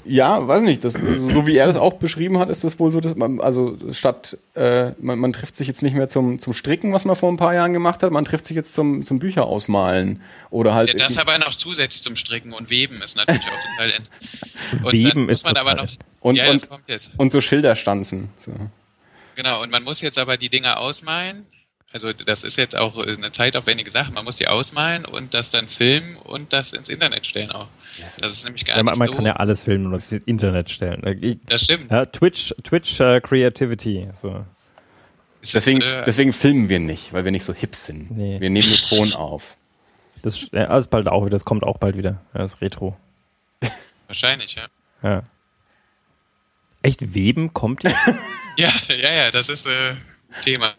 ja, 0.09 0.47
weiß 0.47 0.61
nicht, 0.61 0.83
das, 0.83 0.93
so 0.93 1.47
wie 1.47 1.57
er 1.57 1.67
das 1.67 1.75
auch 1.75 1.93
beschrieben 1.93 2.39
hat, 2.39 2.49
ist 2.49 2.63
das 2.63 2.79
wohl 2.79 2.91
so, 2.91 3.01
dass 3.01 3.15
man, 3.15 3.41
also 3.41 3.77
statt, 3.91 4.37
äh, 4.55 4.91
man, 4.99 5.19
man 5.19 5.33
trifft 5.33 5.55
sich 5.55 5.67
jetzt 5.67 5.83
nicht 5.83 5.95
mehr 5.95 6.07
zum, 6.07 6.39
zum 6.39 6.53
Stricken, 6.53 6.93
was 6.93 7.05
man 7.05 7.15
vor 7.15 7.29
ein 7.29 7.37
paar 7.37 7.53
Jahren 7.53 7.73
gemacht 7.73 8.01
hat, 8.03 8.11
man 8.11 8.23
trifft 8.23 8.45
sich 8.45 8.55
jetzt 8.55 8.73
zum, 8.73 9.05
zum 9.05 9.19
Bücher 9.19 9.45
ausmalen 9.45 10.21
oder 10.49 10.73
halt. 10.73 10.89
Ja, 10.89 10.95
das 10.95 11.17
aber 11.17 11.37
noch 11.37 11.53
zusätzlich 11.55 12.01
zum 12.01 12.15
Stricken 12.15 12.53
und 12.53 12.69
Weben 12.69 13.01
ist 13.01 13.17
natürlich 13.17 13.43
auch 13.43 13.75
total. 13.75 13.89
In. 13.89 14.07
Und 14.83 14.93
Weben 14.93 15.29
ist 15.29 15.45
man 15.45 15.55
aber 15.55 15.75
noch. 15.75 15.87
Und, 16.19 16.35
ja, 16.35 16.49
und, 16.49 16.67
und 17.17 17.31
so 17.31 17.41
Schilderstanzen. 17.41 18.29
So. 18.35 18.51
Genau, 19.35 19.61
und 19.61 19.71
man 19.71 19.83
muss 19.83 20.01
jetzt 20.01 20.17
aber 20.17 20.35
die 20.35 20.49
Dinge 20.49 20.77
ausmalen 20.77 21.45
also 21.93 22.11
das 22.11 22.43
ist 22.43 22.57
jetzt 22.57 22.75
auch 22.75 22.97
eine 22.97 23.31
zeitaufwendige 23.31 23.91
Sache. 23.91 24.11
Man 24.11 24.25
muss 24.25 24.35
die 24.37 24.47
ausmalen 24.47 25.05
und 25.05 25.33
das 25.33 25.49
dann 25.49 25.69
filmen 25.69 26.17
und 26.17 26.51
das 26.51 26.73
ins 26.73 26.89
Internet 26.89 27.25
stellen 27.25 27.51
auch. 27.51 27.67
Das 27.99 28.19
ist 28.19 28.43
nämlich 28.43 28.65
gar 28.65 28.77
ja, 28.77 28.83
man, 28.83 28.97
man 28.97 29.07
so. 29.07 29.13
kann 29.13 29.25
ja 29.25 29.33
alles 29.33 29.63
filmen 29.63 29.85
und 29.87 29.93
das 29.93 30.11
ins 30.11 30.25
Internet 30.25 30.69
stellen. 30.69 31.03
Äh, 31.03 31.37
das 31.47 31.63
stimmt. 31.63 31.89
Ja, 31.89 32.05
Twitch, 32.05 32.53
Twitch 32.63 32.99
uh, 32.99 33.21
Creativity. 33.21 34.09
So. 34.13 34.45
Deswegen, 35.53 35.81
äh, 35.81 36.03
deswegen 36.05 36.33
filmen 36.33 36.67
wir 36.67 36.79
nicht, 36.79 37.13
weil 37.13 37.23
wir 37.23 37.31
nicht 37.31 37.45
so 37.45 37.53
hip 37.53 37.73
sind. 37.73 38.11
Nee. 38.11 38.39
Wir 38.41 38.49
nehmen 38.49 38.75
Ton 38.89 39.13
auf. 39.13 39.57
Das, 40.21 40.47
ja, 40.51 40.75
ist 40.77 40.89
bald 40.89 41.07
auch 41.07 41.21
wieder, 41.21 41.31
das 41.31 41.45
kommt 41.45 41.63
auch 41.63 41.77
bald 41.77 41.95
wieder. 41.95 42.21
Das 42.33 42.59
Retro. 42.61 42.97
Wahrscheinlich, 44.07 44.55
ja. 44.55 44.67
Ja. 45.03 45.23
Echt 46.81 47.13
Weben 47.13 47.53
kommt 47.53 47.83
jetzt? 47.83 47.95
ja, 48.57 48.71
ja, 48.89 49.11
ja, 49.11 49.31
das 49.31 49.49
ist 49.49 49.65
äh, 49.67 49.95
Thema 50.43 50.73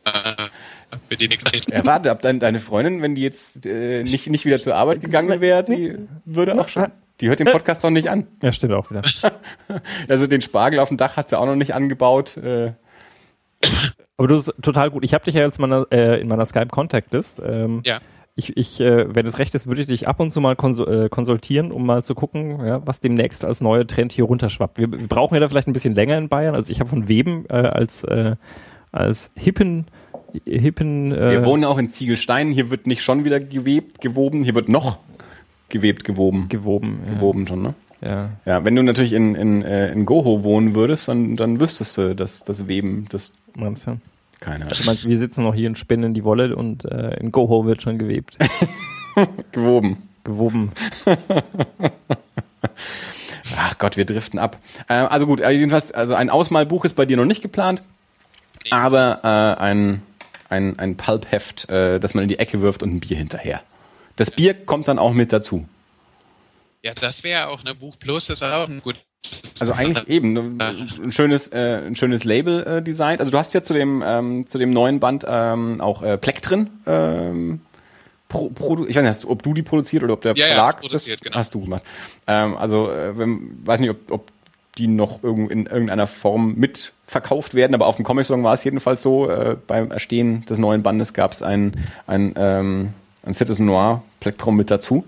für 1.09 1.16
die 1.16 1.28
nächste 1.28 1.52
Richtung. 1.52 1.74
Ja, 1.74 1.85
warte, 1.85 2.10
ab 2.10 2.23
dein, 2.23 2.39
deine 2.40 2.59
Freundin, 2.59 3.02
wenn 3.02 3.15
die 3.15 3.23
jetzt 3.23 3.66
äh, 3.66 4.02
nicht, 4.02 4.28
nicht 4.28 4.44
wieder 4.44 4.59
zur 4.59 4.74
Arbeit 4.74 5.01
gegangen 5.01 5.40
wäre, 5.40 5.65
die 5.65 5.97
würde 6.24 6.60
auch 6.60 6.69
schon. 6.69 6.86
Die 7.20 7.28
hört 7.28 7.40
den 7.40 7.48
Podcast 7.48 7.82
doch 7.82 7.90
nicht 7.90 8.10
an. 8.10 8.27
Ja, 8.43 8.52
stimmt 8.52 8.74
auch 8.74 8.90
wieder. 8.90 9.02
also 10.09 10.27
den 10.27 10.40
Spargel 10.40 10.78
auf 10.78 10.89
dem 10.89 10.98
Dach 10.98 11.16
hat 11.16 11.28
sie 11.28 11.39
auch 11.39 11.47
noch 11.47 11.56
nicht 11.56 11.74
angebaut. 11.74 12.36
Äh. 12.36 12.73
Aber 14.16 14.28
du 14.28 14.36
bist 14.36 14.55
total 14.62 14.90
gut. 14.90 15.05
Ich 15.05 15.15
habe 15.15 15.24
dich 15.24 15.35
ja 15.35 15.43
jetzt 15.43 15.59
in 15.59 15.62
meiner, 15.62 15.86
äh, 15.90 16.20
in 16.20 16.28
meiner 16.28 16.47
Skype-Contact-List. 16.47 17.43
Ähm, 17.44 17.82
ja. 17.85 17.98
Ich, 18.36 18.56
ich 18.56 18.81
äh, 18.81 19.12
wenn 19.12 19.27
es 19.27 19.40
recht 19.40 19.52
ist, 19.56 19.66
würde 19.66 19.82
ich 19.82 19.89
dich 19.89 20.06
ab 20.06 20.20
und 20.20 20.31
zu 20.31 20.40
mal 20.40 20.55
konsul 20.55 21.06
äh, 21.06 21.09
konsultieren, 21.09 21.73
um 21.73 21.85
mal 21.85 22.05
zu 22.05 22.15
gucken, 22.15 22.65
ja, 22.65 22.86
was 22.86 23.01
demnächst 23.01 23.44
als 23.44 23.60
neuer 23.60 23.85
Trend 23.85 24.12
hier 24.12 24.24
runterschwappt. 24.24 24.78
Wir, 24.78 24.93
wir 24.93 25.09
brauchen 25.09 25.35
ja 25.35 25.40
da 25.40 25.48
vielleicht 25.48 25.66
ein 25.66 25.73
bisschen 25.73 25.97
länger 25.97 26.16
in 26.19 26.28
Bayern. 26.28 26.55
Also 26.55 26.70
ich 26.70 26.78
habe 26.78 26.89
von 26.89 27.09
Weben 27.09 27.47
äh, 27.48 27.55
als, 27.55 28.05
äh, 28.05 28.36
als 28.93 29.32
hippen 29.35 29.86
hippen. 30.45 31.13
Äh 31.13 31.31
wir 31.33 31.45
wohnen 31.45 31.65
auch 31.65 31.79
in 31.79 31.91
Ziegelsteinen. 31.91 32.53
Hier 32.53 32.71
wird 32.71 32.87
nicht 32.87 33.03
schon 33.03 33.25
wieder 33.25 33.41
gewebt, 33.41 34.01
gewoben. 34.01 34.43
Hier 34.43 34.55
wird 34.55 34.69
noch 34.69 34.99
gewebt, 35.69 36.05
gewoben. 36.05 36.49
Gewoben. 36.49 37.01
Gewoben 37.05 37.47
schon, 37.47 37.63
ne? 37.63 37.75
Ja. 38.01 38.31
Ja, 38.45 38.65
wenn 38.65 38.77
du 38.77 38.83
natürlich 38.83 39.13
in, 39.13 39.35
in, 39.35 39.63
äh, 39.63 39.91
in 39.93 40.07
Goho 40.07 40.45
wohnen 40.45 40.75
würdest, 40.75 41.09
dann, 41.09 41.35
dann 41.35 41.61
wüsstest 41.61 41.99
du, 41.99 42.15
dass 42.15 42.45
das 42.45 42.69
Weben, 42.69 43.07
das. 43.11 43.33
Meinst 43.57 43.87
du? 43.87 43.99
Keine 44.41 44.67
Ahnung. 44.67 44.79
Meinst, 44.85 45.05
wir 45.05 45.19
sitzen 45.19 45.43
noch 45.43 45.55
hier 45.55 45.69
und 45.69 45.79
spinnen 45.79 46.15
die 46.15 46.23
Wolle 46.25 46.55
und 46.55 46.85
äh, 46.85 47.17
in 47.19 47.33
Goho 47.33 47.67
wird 47.67 47.83
schon 47.83 47.99
gewebt. 47.99 48.37
gewoben. 49.53 49.97
Gewoben. 50.23 50.71
Ach 53.57 53.79
Gott, 53.79 53.97
wir 53.97 54.05
driften 54.05 54.39
ab. 54.39 54.57
Äh, 54.89 54.95
also 54.95 55.27
gut, 55.27 55.41
äh, 55.41 55.51
jedenfalls, 55.51 55.91
also 55.91 56.15
ein 56.15 56.31
Ausmalbuch 56.31 56.85
ist 56.85 56.95
bei 56.95 57.05
dir 57.05 57.17
noch 57.17 57.25
nicht 57.25 57.43
geplant, 57.43 57.83
aber 58.71 59.21
äh, 59.25 59.61
ein 59.61 60.03
ein, 60.49 60.79
ein 60.79 60.97
Pulpheft, 60.97 61.69
äh, 61.69 61.99
das 61.99 62.15
man 62.15 62.23
in 62.23 62.29
die 62.29 62.39
Ecke 62.39 62.61
wirft 62.61 62.83
und 62.83 62.95
ein 62.95 63.01
Bier 63.01 63.16
hinterher. 63.16 63.62
Das 64.16 64.31
Bier 64.31 64.55
kommt 64.55 64.89
dann 64.89 64.99
auch 64.99 65.12
mit 65.12 65.33
dazu. 65.33 65.66
Ja, 66.83 66.95
das 66.95 67.23
wäre 67.23 67.49
auch 67.49 67.61
eine 67.61 67.75
Buch 67.75 67.97
Plus, 67.99 68.31
ist 68.31 68.43
auch 68.43 68.69
ein 68.69 68.81
gut. 68.81 68.97
Also 69.59 69.73
eigentlich 69.73 70.09
eben 70.09 70.61
ein 70.61 71.11
schönes, 71.11 71.49
äh, 71.49 71.83
ein 71.87 71.97
schönes 71.97 72.25
Label 72.25 72.83
äh. 72.85 73.19
Also 73.19 73.33
du 73.33 73.39
hast 73.39 73.53
ja 73.53 73.62
zu 73.62 73.75
dem 73.75 74.03
ähm, 74.07 74.47
zu 74.47 74.59
dem 74.59 74.70
neuen 74.70 75.01
Band 75.01 75.25
ähm, 75.29 75.81
auch 75.81 76.03
äh, 76.03 76.16
Pleck 76.19 76.41
drin. 76.41 76.70
Ähm, 76.87 77.61
Pro, 78.29 78.51
Pro, 78.51 78.87
ich 78.87 78.95
weiß 78.95 79.03
nicht, 79.03 79.29
ob 79.29 79.43
du 79.43 79.55
die 79.55 79.62
produziert 79.62 80.05
oder 80.05 80.12
ob 80.12 80.20
der 80.20 80.37
ja, 80.37 80.49
Verlag 80.49 80.83
ja, 80.83 80.89
das 80.91 81.07
genau. 81.07 81.35
hast 81.35 81.55
du 81.55 81.62
gemacht. 81.62 81.85
Ähm, 82.27 82.57
also 82.57 82.91
äh, 82.91 83.19
wenn, 83.19 83.66
weiß 83.66 83.81
nicht, 83.81 83.91
ob, 83.91 84.11
ob 84.11 84.33
die 84.77 84.87
noch 84.87 85.23
in 85.25 85.66
irgendeiner 85.66 86.07
Form 86.07 86.55
mit 86.57 86.93
verkauft 87.09 87.55
werden, 87.55 87.75
aber 87.75 87.87
auf 87.87 87.97
dem 87.97 88.05
Comic-Salon 88.05 88.45
war 88.45 88.53
es 88.53 88.63
jedenfalls 88.63 89.03
so, 89.03 89.31
äh, 89.31 89.57
beim 89.67 89.91
Erstehen 89.91 90.43
des 90.43 90.59
neuen 90.59 90.83
Bandes 90.83 91.15
gab 91.15 91.33
es 91.33 91.43
ein, 91.43 91.73
ein, 92.07 92.35
ähm, 92.37 92.93
ein 93.25 93.33
Citizen 93.33 93.65
Noir 93.65 94.05
Plektrum 94.21 94.57
mit 94.57 94.71
dazu. 94.71 95.07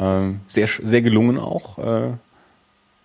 Ähm, 0.00 0.40
sehr, 0.48 0.66
sehr 0.66 1.02
gelungen 1.02 1.38
auch. 1.38 1.78
Äh, 1.78 2.12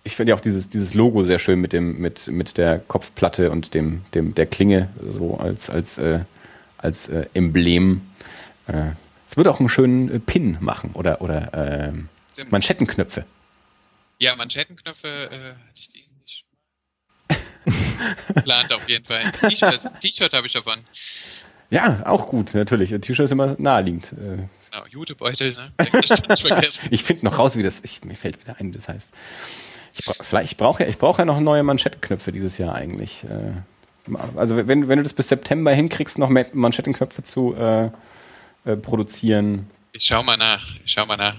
ich 0.02 0.16
finde 0.16 0.30
ja 0.30 0.36
auch 0.36 0.40
dieses, 0.40 0.68
dieses 0.68 0.94
Logo 0.94 1.22
sehr 1.22 1.38
schön 1.38 1.60
mit 1.60 1.72
dem, 1.72 2.00
mit, 2.00 2.26
mit 2.26 2.58
der 2.58 2.80
Kopfplatte 2.80 3.52
und 3.52 3.74
dem, 3.74 4.02
dem, 4.12 4.34
der 4.34 4.46
Klinge, 4.46 4.88
so 5.08 5.36
als, 5.36 5.70
als, 5.70 5.98
äh, 5.98 6.20
als 6.78 7.08
äh, 7.08 7.26
Emblem. 7.34 8.02
Äh, 8.66 8.90
es 9.30 9.36
würde 9.36 9.52
auch 9.52 9.60
einen 9.60 9.68
schönen 9.68 10.10
äh, 10.10 10.18
Pin 10.18 10.58
machen 10.60 10.90
oder, 10.94 11.22
oder 11.22 11.54
äh, 11.54 11.92
Manschettenknöpfe. 12.50 13.24
Ja, 14.18 14.34
Manschettenknöpfe 14.34 15.28
hatte 15.30 15.56
ich 15.76 15.88
die. 15.88 16.04
Plant 18.42 18.72
auf 18.72 18.88
jeden 18.88 19.04
Fall. 19.04 19.30
T-Shirt 19.32 19.80
T-Shirt 20.00 20.32
habe 20.32 20.46
ich 20.46 20.52
davon. 20.52 20.80
Ja, 21.70 22.02
auch 22.04 22.28
gut, 22.28 22.54
natürlich. 22.54 22.90
T-Shirt 22.90 23.24
ist 23.24 23.32
immer 23.32 23.56
naheliegend. 23.58 24.14
Genau, 24.16 24.86
Jutebeutel, 24.90 25.52
ne? 25.52 25.72
ich 26.90 27.02
finde 27.04 27.24
noch 27.24 27.38
raus, 27.38 27.56
wie 27.56 27.62
das, 27.62 27.80
ich, 27.84 28.04
mir 28.04 28.14
fällt 28.14 28.40
wieder 28.40 28.58
ein, 28.58 28.68
wie 28.68 28.76
das 28.76 28.88
heißt. 28.88 29.14
Ich 29.94 30.04
vielleicht, 30.20 30.52
ich 30.52 30.56
brauche 30.56 30.82
ja, 30.82 30.88
ich 30.88 30.98
brauche 30.98 31.20
ja 31.20 31.24
noch 31.24 31.40
neue 31.40 31.62
Manschettenknöpfe 31.62 32.32
dieses 32.32 32.58
Jahr 32.58 32.74
eigentlich. 32.74 33.24
Äh, 33.24 33.52
also 34.36 34.56
wenn, 34.56 34.88
wenn 34.88 34.96
du 34.96 35.02
das 35.02 35.12
bis 35.12 35.28
September 35.28 35.72
hinkriegst, 35.72 36.18
noch 36.18 36.30
Manschettenknöpfe 36.30 37.22
zu 37.22 37.54
äh, 37.54 37.90
äh, 38.64 38.76
produzieren. 38.76 39.68
Ich 39.92 40.04
schau 40.04 40.22
mal 40.22 40.36
nach, 40.36 40.66
ich 40.84 40.92
schau 40.92 41.04
mal 41.06 41.16
nach. 41.16 41.36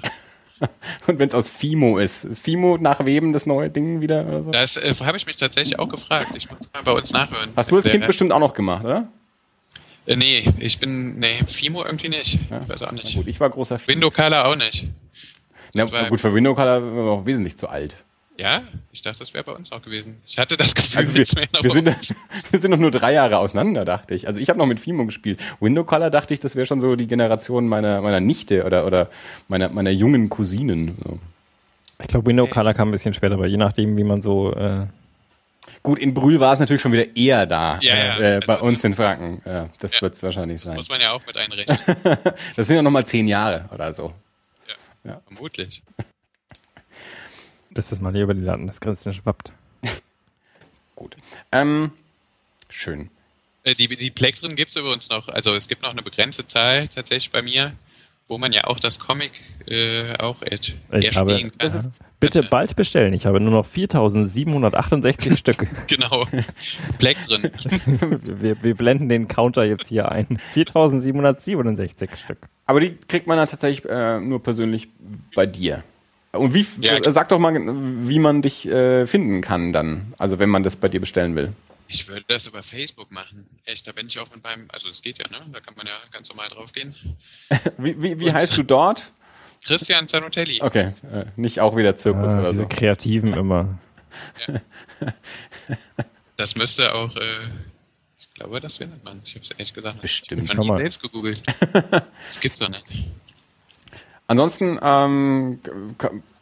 Und 1.08 1.20
wenn 1.20 1.28
es 1.28 1.34
aus 1.34 1.50
Fimo 1.50 1.98
ist, 1.98 2.24
ist 2.24 2.44
Fimo 2.44 2.78
nach 2.80 3.06
Weben 3.06 3.34
das 3.34 3.46
neue 3.46 3.70
Ding 3.70 4.02
wieder 4.02 4.26
oder 4.28 4.44
so? 4.44 4.52
Das 4.52 4.78
äh, 4.78 4.96
habe 5.00 5.18
ich 5.18 5.26
mich 5.26 5.36
tatsächlich 5.36 5.80
auch 5.80 5.90
gefragt. 5.90 6.28
Ich 6.36 6.50
muss 6.50 6.60
mal 6.74 6.84
bei 6.84 6.92
uns 6.92 7.12
nachhören. 7.12 7.52
Hast 7.56 7.72
du 7.72 7.76
das 7.76 7.86
Kind 7.86 8.06
bestimmt 8.06 8.32
auch 8.32 8.40
noch 8.40 8.54
gemacht, 8.54 8.86
oder? 8.86 9.08
Äh, 10.06 10.16
nee, 10.16 10.54
ich 10.60 10.80
bin, 10.80 11.20
nee, 11.20 11.44
Fimo 11.48 11.84
irgendwie 11.84 12.10
nicht. 12.10 12.40
Ja. 12.50 12.62
Ich 12.62 12.70
weiß 12.70 12.82
auch 12.84 12.92
nicht. 12.92 13.06
Na 13.06 13.22
gut, 13.22 13.28
ich 13.28 13.40
war 13.40 13.50
großer 13.50 13.80
Fimo. 13.80 13.96
Window 13.96 14.10
Color 14.10 14.46
auch 14.46 14.56
nicht. 14.56 14.88
Na, 15.74 15.86
gut, 15.86 16.22
für 16.22 16.34
Window 16.34 16.54
Color 16.54 16.96
war 16.96 17.12
auch 17.14 17.26
wesentlich 17.26 17.58
zu 17.58 17.68
alt. 17.68 17.96
Ja, 18.38 18.64
ich 18.92 19.04
dachte, 19.04 19.20
das 19.20 19.34
wäre 19.34 19.44
bei 19.44 19.52
uns 19.52 19.72
auch 19.72 19.82
gewesen. 19.82 20.22
Ich 20.26 20.40
hatte 20.40 20.58
das 20.58 20.74
Gefühl, 20.74 20.98
also 20.98 21.14
wir, 21.14 21.26
wir, 21.62 21.70
sind, 21.70 21.88
wir 22.52 22.60
sind 22.60 22.72
noch 22.72 22.80
nur 22.80 22.90
drei 22.90 23.14
Jahre 23.14 23.38
auseinander, 23.38 23.86
dachte 23.86 24.16
ich. 24.16 24.28
Also 24.28 24.40
ich 24.40 24.50
habe 24.50 24.58
noch 24.58 24.66
mit 24.66 24.80
Fimo 24.80 25.06
gespielt. 25.06 25.40
Window 25.60 25.84
Color 25.84 26.10
dachte 26.10 26.34
ich, 26.34 26.40
das 26.40 26.56
wäre 26.56 26.66
schon 26.66 26.80
so 26.80 26.96
die 26.96 27.08
Generation 27.08 27.68
meiner, 27.68 28.02
meiner 28.02 28.20
Nichte 28.20 28.66
oder, 28.66 28.88
oder 28.88 29.10
meiner, 29.50 29.70
meiner 29.70 29.92
jungen 29.92 30.30
Cousinen. 30.30 30.98
So. 31.04 31.20
Ich 32.02 32.08
glaube, 32.08 32.26
Window 32.26 32.48
Color 32.48 32.74
kam 32.74 32.90
ein 32.90 32.92
bisschen 32.92 33.14
später, 33.14 33.36
aber 33.36 33.46
je 33.46 33.58
nachdem, 33.58 33.96
wie 33.98 34.04
man 34.04 34.22
so. 34.22 34.54
Äh 34.56 34.88
Gut, 35.82 36.00
in 36.00 36.14
Brühl 36.14 36.40
war 36.40 36.54
es 36.54 36.60
natürlich 36.60 36.82
schon 36.82 36.92
wieder 36.92 37.16
eher 37.16 37.46
da 37.46 37.78
ja, 37.82 37.94
als 37.94 38.10
ja. 38.10 38.20
Äh, 38.20 38.40
bei 38.46 38.56
also, 38.56 38.66
uns 38.66 38.84
in 38.84 38.94
Franken. 38.94 39.42
Ja, 39.46 39.70
das 39.80 39.94
ja, 39.94 40.02
wird 40.02 40.16
es 40.16 40.24
wahrscheinlich 40.24 40.60
sein. 40.60 40.76
Das 40.76 40.88
muss 40.88 40.90
man 40.90 41.02
ja 41.02 41.12
auch 41.12 41.26
mit 41.26 41.38
einrechnen. 41.38 41.78
das 42.56 42.68
sind 42.68 42.76
ja 42.76 42.82
nochmal 42.82 43.06
zehn 43.06 43.28
Jahre 43.28 43.70
oder 43.74 43.94
so. 43.94 44.12
Ja, 45.06 45.22
vermutlich 45.28 45.84
bis 47.74 47.90
das 47.90 48.02
mal 48.02 48.14
hier 48.14 48.24
über 48.24 48.34
die 48.34 48.42
Landesgrenzen 48.42 49.14
schwappt. 49.14 49.52
Gut. 50.96 51.16
Ähm, 51.52 51.92
schön. 52.70 53.10
Äh, 53.64 53.76
die, 53.76 53.88
die 53.88 54.12
Plektren 54.12 54.56
gibt 54.56 54.72
es 54.72 54.78
übrigens 54.78 55.10
noch, 55.10 55.28
also 55.30 55.54
es 55.54 55.68
gibt 55.68 55.82
noch 55.82 55.92
eine 55.92 56.02
begrenzte 56.02 56.48
Zahl 56.48 56.88
tatsächlich 56.90 57.32
bei 57.32 57.42
mir, 57.42 57.74
wo 58.28 58.38
man 58.38 58.54
ja 58.54 58.66
auch 58.66 58.80
das 58.80 59.00
Comic 59.00 59.32
äh, 59.68 60.16
auch 60.18 60.42
erstehen 60.42 61.52
kann. 61.58 61.68
Ist, 61.68 61.90
bitte 62.20 62.44
bald 62.44 62.76
bestellen, 62.76 63.14
ich 63.14 63.26
habe 63.26 63.40
nur 63.40 63.52
noch 63.52 63.66
4768 63.68 65.38
Stück. 65.38 65.68
Genau, 65.88 66.26
Plektren. 66.98 67.44
wir, 68.24 68.64
wir 68.64 68.76
blenden 68.76 69.10
den 69.10 69.28
Counter 69.28 69.66
jetzt 69.66 69.88
hier 69.88 70.12
ein. 70.12 70.38
4767 70.54 72.10
Stück. 72.16 72.40
Aber 72.66 72.80
die 72.80 72.96
kriegt 72.96 73.28
man 73.28 73.38
dann 73.38 73.48
tatsächlich 73.48 73.90
äh, 73.90 74.20
nur 74.20 74.42
persönlich 74.42 74.88
bei 75.36 75.46
dir. 75.46 75.84
Und 76.34 76.56
wie, 76.56 76.66
ja, 76.82 76.96
äh, 76.96 77.12
sag 77.12 77.30
doch 77.30 77.40
mal, 77.40 77.54
wie 77.56 78.20
man 78.20 78.42
dich 78.42 78.68
äh, 78.68 79.06
finden 79.06 79.42
kann 79.42 79.72
dann, 79.72 80.14
also 80.18 80.40
wenn 80.40 80.50
man 80.50 80.64
das 80.64 80.76
bei 80.76 80.90
dir 80.90 81.00
bestellen 81.00 81.36
will. 81.36 81.54
Ich 81.88 82.08
würde 82.08 82.26
das 82.28 82.48
über 82.48 82.64
Facebook 82.64 83.12
machen. 83.12 83.46
Echt, 83.66 83.86
da 83.86 83.92
bin 83.92 84.08
ich 84.08 84.18
auch 84.18 84.34
mit 84.34 84.44
meinem, 84.44 84.66
also 84.70 84.88
das 84.88 85.04
geht 85.04 85.20
ja, 85.20 85.28
ne? 85.30 85.46
Da 85.52 85.60
kann 85.60 85.76
man 85.76 85.86
ja 85.86 85.94
ganz 86.12 86.30
normal 86.30 86.50
draufgehen. 86.50 86.96
wie 87.78 88.02
wie, 88.02 88.20
wie 88.20 88.34
heißt 88.34 88.58
du 88.58 88.64
dort? 88.64 89.12
Christian 89.64 90.08
Zanotelli. 90.08 90.60
Okay, 90.62 90.94
äh, 91.12 91.26
nicht 91.36 91.60
auch 91.60 91.76
wieder 91.78 91.96
Zirkus 91.96 92.34
ah, 92.34 92.40
oder 92.40 92.50
diese 92.50 92.64
so. 92.64 92.68
Kreativen 92.68 93.34
immer. 93.34 93.78
Ja. 94.48 95.14
Das 96.36 96.56
müsste 96.56 96.94
auch, 96.96 97.16
äh, 97.16 97.48
ich 98.20 98.34
glaube, 98.34 98.60
das 98.60 98.78
findet 98.78 99.04
man. 99.04 99.22
Ich 99.24 99.36
habe 99.36 99.44
es 99.44 99.52
ehrlich 99.52 99.74
gesagt 99.74 100.02
Bestimmt. 100.02 100.52
Ich 100.52 100.58
habe 100.58 100.78
selbst 100.78 101.02
gegoogelt. 101.02 101.42
das 101.92 102.40
gibt's 102.42 102.60
doch 102.60 102.70
nicht. 102.70 102.86
Ansonsten, 104.34 104.80
ähm, 104.82 105.60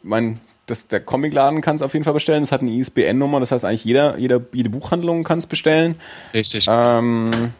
mein, 0.02 0.40
das, 0.64 0.88
der 0.88 1.00
Comicladen 1.00 1.60
kann 1.60 1.76
es 1.76 1.82
auf 1.82 1.92
jeden 1.92 2.04
Fall 2.04 2.14
bestellen. 2.14 2.42
Es 2.42 2.50
hat 2.50 2.62
eine 2.62 2.70
ISBN-Nummer, 2.70 3.38
das 3.38 3.52
heißt 3.52 3.66
eigentlich 3.66 3.84
jeder, 3.84 4.16
jeder, 4.16 4.40
jede 4.54 4.70
Buchhandlung 4.70 5.24
kann 5.24 5.38
es 5.38 5.46
bestellen. 5.46 5.96
Richtig. 6.32 6.64
Ähm, 6.70 7.52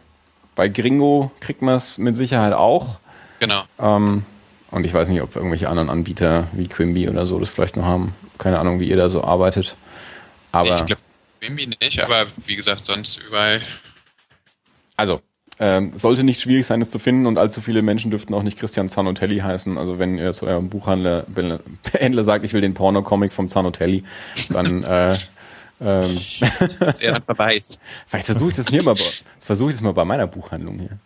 bei 0.55 0.69
Gringo 0.69 1.31
kriegt 1.39 1.61
man 1.61 1.75
es 1.75 1.99
mit 1.99 2.15
Sicherheit 2.15 2.53
auch. 2.53 2.97
Genau. 3.41 3.65
Ähm, 3.79 4.23
und 4.71 4.87
ich 4.87 4.93
weiß 4.95 5.07
nicht, 5.09 5.21
ob 5.21 5.35
irgendwelche 5.35 5.69
anderen 5.69 5.91
Anbieter 5.91 6.47
wie 6.53 6.67
Quimby 6.67 7.07
oder 7.09 7.27
so 7.27 7.39
das 7.39 7.51
vielleicht 7.51 7.77
noch 7.77 7.85
haben. 7.85 8.15
Keine 8.39 8.57
Ahnung, 8.57 8.79
wie 8.79 8.89
ihr 8.89 8.97
da 8.97 9.09
so 9.09 9.23
arbeitet. 9.23 9.75
Aber 10.51 10.73
ich 10.73 10.83
glaube, 10.83 11.01
Quimby 11.41 11.75
nicht, 11.79 11.99
aber 11.99 12.25
wie 12.37 12.55
gesagt, 12.55 12.87
sonst 12.87 13.19
überall. 13.19 13.61
Also, 14.97 15.21
ähm, 15.59 15.91
sollte 15.95 16.23
nicht 16.23 16.41
schwierig 16.41 16.65
sein, 16.65 16.81
es 16.81 16.91
zu 16.91 16.99
finden 16.99 17.27
und 17.27 17.37
allzu 17.37 17.61
viele 17.61 17.81
Menschen 17.81 18.11
dürften 18.11 18.33
auch 18.33 18.43
nicht 18.43 18.57
Christian 18.57 18.89
Zanotelli 18.89 19.39
heißen. 19.39 19.77
Also 19.77 19.99
wenn 19.99 20.17
ihr 20.17 20.33
zu 20.33 20.47
eurem 20.47 20.69
Buchhändler 20.69 21.25
Händler 21.93 22.23
sagt, 22.23 22.45
ich 22.45 22.53
will 22.53 22.61
den 22.61 22.73
Porno-Comic 22.73 23.33
vom 23.33 23.49
Zanotelli, 23.49 24.03
dann 24.49 24.83
äh, 24.83 25.17
ähm, 25.81 26.17
er 26.99 27.13
dann 27.13 27.23
verweist. 27.23 27.79
Vielleicht 28.07 28.25
versuche 28.25 28.49
ich 28.49 28.55
das 28.55 28.71
mir 28.71 28.83
mal, 28.83 28.95
versuche 29.39 29.69
ich 29.69 29.75
das 29.75 29.83
mal 29.83 29.93
bei 29.93 30.05
meiner 30.05 30.27
Buchhandlung 30.27 30.79
hier. 30.79 30.97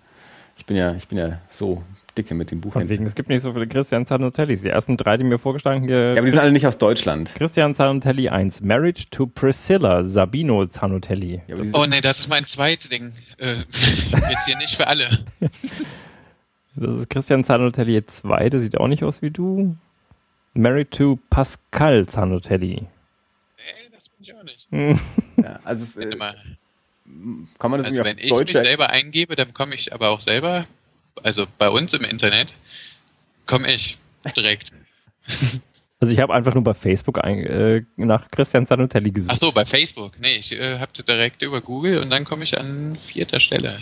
Ich 0.57 0.65
bin 0.65 0.75
ja, 0.75 0.93
ich 0.95 1.07
bin 1.07 1.17
ja 1.19 1.39
so 1.49 1.83
dicke 2.17 2.33
mit 2.33 2.49
dem 2.49 2.61
Buch. 2.61 2.73
Von 2.73 2.89
wegen, 2.89 3.05
es 3.05 3.13
gibt 3.13 3.29
nicht 3.29 3.41
so 3.41 3.53
viele 3.53 3.67
Christian 3.67 4.05
Zanotellis. 4.05 4.63
Die 4.63 4.69
ersten 4.69 4.97
drei, 4.97 5.17
die 5.17 5.23
mir 5.23 5.37
vorgeschlagen 5.37 5.87
Ja, 5.87 6.13
aber 6.13 6.23
die 6.23 6.31
sind 6.31 6.39
alle 6.39 6.51
nicht 6.51 6.65
aus 6.65 6.77
Deutschland. 6.77 7.33
Christian 7.35 7.75
Zanotelli 7.75 8.29
1. 8.29 8.61
Marriage 8.61 9.05
to 9.11 9.27
Priscilla, 9.27 10.03
Sabino 10.03 10.65
Zanotelli. 10.65 11.41
Ja, 11.47 11.55
oh 11.73 11.85
nee, 11.85 12.01
das 12.01 12.19
ist 12.19 12.27
mein 12.27 12.45
zweites 12.45 12.89
Ding. 12.89 13.13
Äh, 13.37 13.57
jetzt 14.11 14.45
hier 14.45 14.57
nicht 14.57 14.75
für 14.75 14.87
alle. 14.87 15.07
Das 16.79 16.93
ist 16.93 17.09
Christian 17.09 17.43
Zanotelli 17.43 18.05
2, 18.05 18.49
der 18.51 18.59
sieht 18.59 18.77
auch 18.77 18.87
nicht 18.87 19.03
aus 19.03 19.23
wie 19.23 19.31
du. 19.31 19.75
Married 20.53 20.91
to 20.91 21.17
Pascal 21.31 22.05
Zanotelli. 22.05 22.85
Nee, 23.57 23.89
das 23.91 24.09
bin 24.09 24.19
ich 24.21 24.33
auch 24.35 24.43
nicht. 24.43 24.67
ja, 25.37 25.59
also 25.63 25.83
es, 25.83 25.97
äh, 25.97 26.15
kann 27.59 27.71
man 27.71 27.79
das 27.79 27.87
also 27.87 28.03
wenn 28.03 28.17
ich 28.17 28.29
Deutsch 28.29 28.53
mich 28.53 28.63
selber 28.63 28.89
eingebe, 28.89 29.35
dann 29.35 29.53
komme 29.53 29.75
ich 29.75 29.93
aber 29.93 30.09
auch 30.09 30.21
selber, 30.21 30.67
also 31.23 31.45
bei 31.57 31.69
uns 31.69 31.93
im 31.93 32.03
Internet, 32.03 32.53
komme 33.45 33.73
ich 33.73 33.97
direkt. 34.35 34.71
Also 35.99 36.13
ich 36.13 36.19
habe 36.19 36.31
einfach 36.31 36.53
nur 36.53 36.63
bei 36.63 36.75
Facebook 36.75 37.23
ein, 37.23 37.43
äh, 37.43 37.81
nach 37.95 38.29
Christian 38.29 38.67
Zanotelli 38.67 39.09
gesucht. 39.09 39.31
Ach 39.33 39.37
so, 39.39 39.51
bei 39.51 39.65
Facebook. 39.65 40.19
Nee, 40.19 40.35
ich 40.35 40.51
äh, 40.51 40.77
habe 40.77 40.91
direkt 40.93 41.41
über 41.41 41.59
Google 41.59 41.97
und 41.97 42.11
dann 42.11 42.23
komme 42.23 42.43
ich 42.43 42.55
an 42.55 42.99
vierter 43.07 43.39
Stelle. 43.39 43.79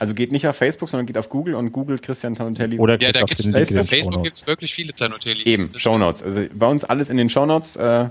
Also 0.00 0.12
geht 0.12 0.32
nicht 0.32 0.48
auf 0.48 0.56
Facebook, 0.56 0.88
sondern 0.88 1.06
geht 1.06 1.16
auf 1.16 1.28
Google 1.28 1.54
und 1.54 1.70
googelt 1.70 2.02
Christian 2.02 2.34
Zanotelli. 2.34 2.80
Oder 2.80 3.00
ja, 3.00 3.12
da 3.12 3.22
gibt's 3.22 3.46
Facebook. 3.46 3.76
Bei 3.76 3.84
Facebook 3.84 4.22
gibt 4.24 4.34
es 4.34 4.46
wirklich 4.48 4.74
viele 4.74 4.92
Zanotelli. 4.92 5.44
Eben, 5.44 5.70
Shownotes. 5.78 6.24
Also 6.24 6.46
bei 6.52 6.66
uns 6.66 6.84
alles 6.84 7.10
in 7.10 7.16
den 7.16 7.28
Shownotes. 7.28 7.76
Äh, 7.76 8.08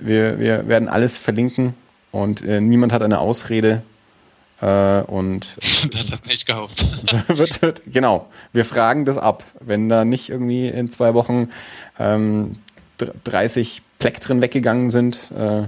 wir, 0.00 0.40
wir 0.40 0.66
werden 0.66 0.88
alles 0.88 1.16
verlinken 1.18 1.74
und 2.12 2.42
äh, 2.42 2.60
niemand 2.60 2.92
hat 2.92 3.02
eine 3.02 3.18
Ausrede. 3.18 3.82
Äh, 4.60 5.00
und 5.02 5.56
das 5.92 6.12
hast 6.12 6.24
du 6.24 6.28
nicht 6.28 6.46
gehofft. 6.46 6.86
wird, 7.28 7.60
wird, 7.62 7.82
genau, 7.92 8.28
wir 8.52 8.64
fragen 8.64 9.04
das 9.04 9.18
ab. 9.18 9.42
Wenn 9.58 9.88
da 9.88 10.04
nicht 10.04 10.30
irgendwie 10.30 10.68
in 10.68 10.88
zwei 10.90 11.14
Wochen 11.14 11.50
ähm, 11.98 12.52
30 13.24 13.82
Plektren 13.98 14.40
weggegangen 14.40 14.90
sind, 14.90 15.32
äh, 15.36 15.64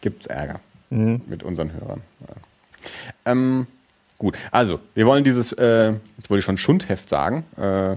gibt 0.00 0.22
es 0.22 0.26
Ärger 0.26 0.58
mhm. 0.90 1.20
mit 1.26 1.42
unseren 1.42 1.72
Hörern. 1.72 2.02
Ja. 2.20 3.32
Ähm, 3.32 3.66
gut, 4.18 4.36
also 4.50 4.80
wir 4.94 5.06
wollen 5.06 5.22
dieses, 5.22 5.52
äh, 5.52 5.92
jetzt 6.16 6.30
wollte 6.30 6.40
ich 6.40 6.44
schon 6.44 6.56
Schundheft 6.56 7.08
sagen, 7.08 7.44
äh, 7.56 7.96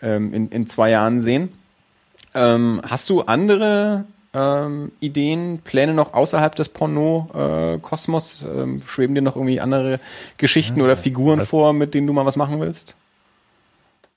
ähm, 0.00 0.32
in, 0.32 0.48
in 0.48 0.66
zwei 0.68 0.90
Jahren 0.90 1.20
sehen. 1.20 1.52
Ähm, 2.34 2.80
hast 2.84 3.10
du 3.10 3.22
andere 3.22 4.04
ähm, 4.34 4.92
Ideen, 5.00 5.60
Pläne 5.62 5.94
noch 5.94 6.14
außerhalb 6.14 6.54
des 6.54 6.68
Porno-Kosmos? 6.68 8.42
Äh, 8.42 8.46
ähm, 8.46 8.82
schweben 8.86 9.14
dir 9.14 9.22
noch 9.22 9.36
irgendwie 9.36 9.60
andere 9.60 10.00
Geschichten 10.36 10.78
ja, 10.78 10.84
oder 10.84 10.96
Figuren 10.96 11.44
vor, 11.46 11.72
mit 11.72 11.94
denen 11.94 12.06
du 12.06 12.12
mal 12.12 12.26
was 12.26 12.36
machen 12.36 12.60
willst? 12.60 12.96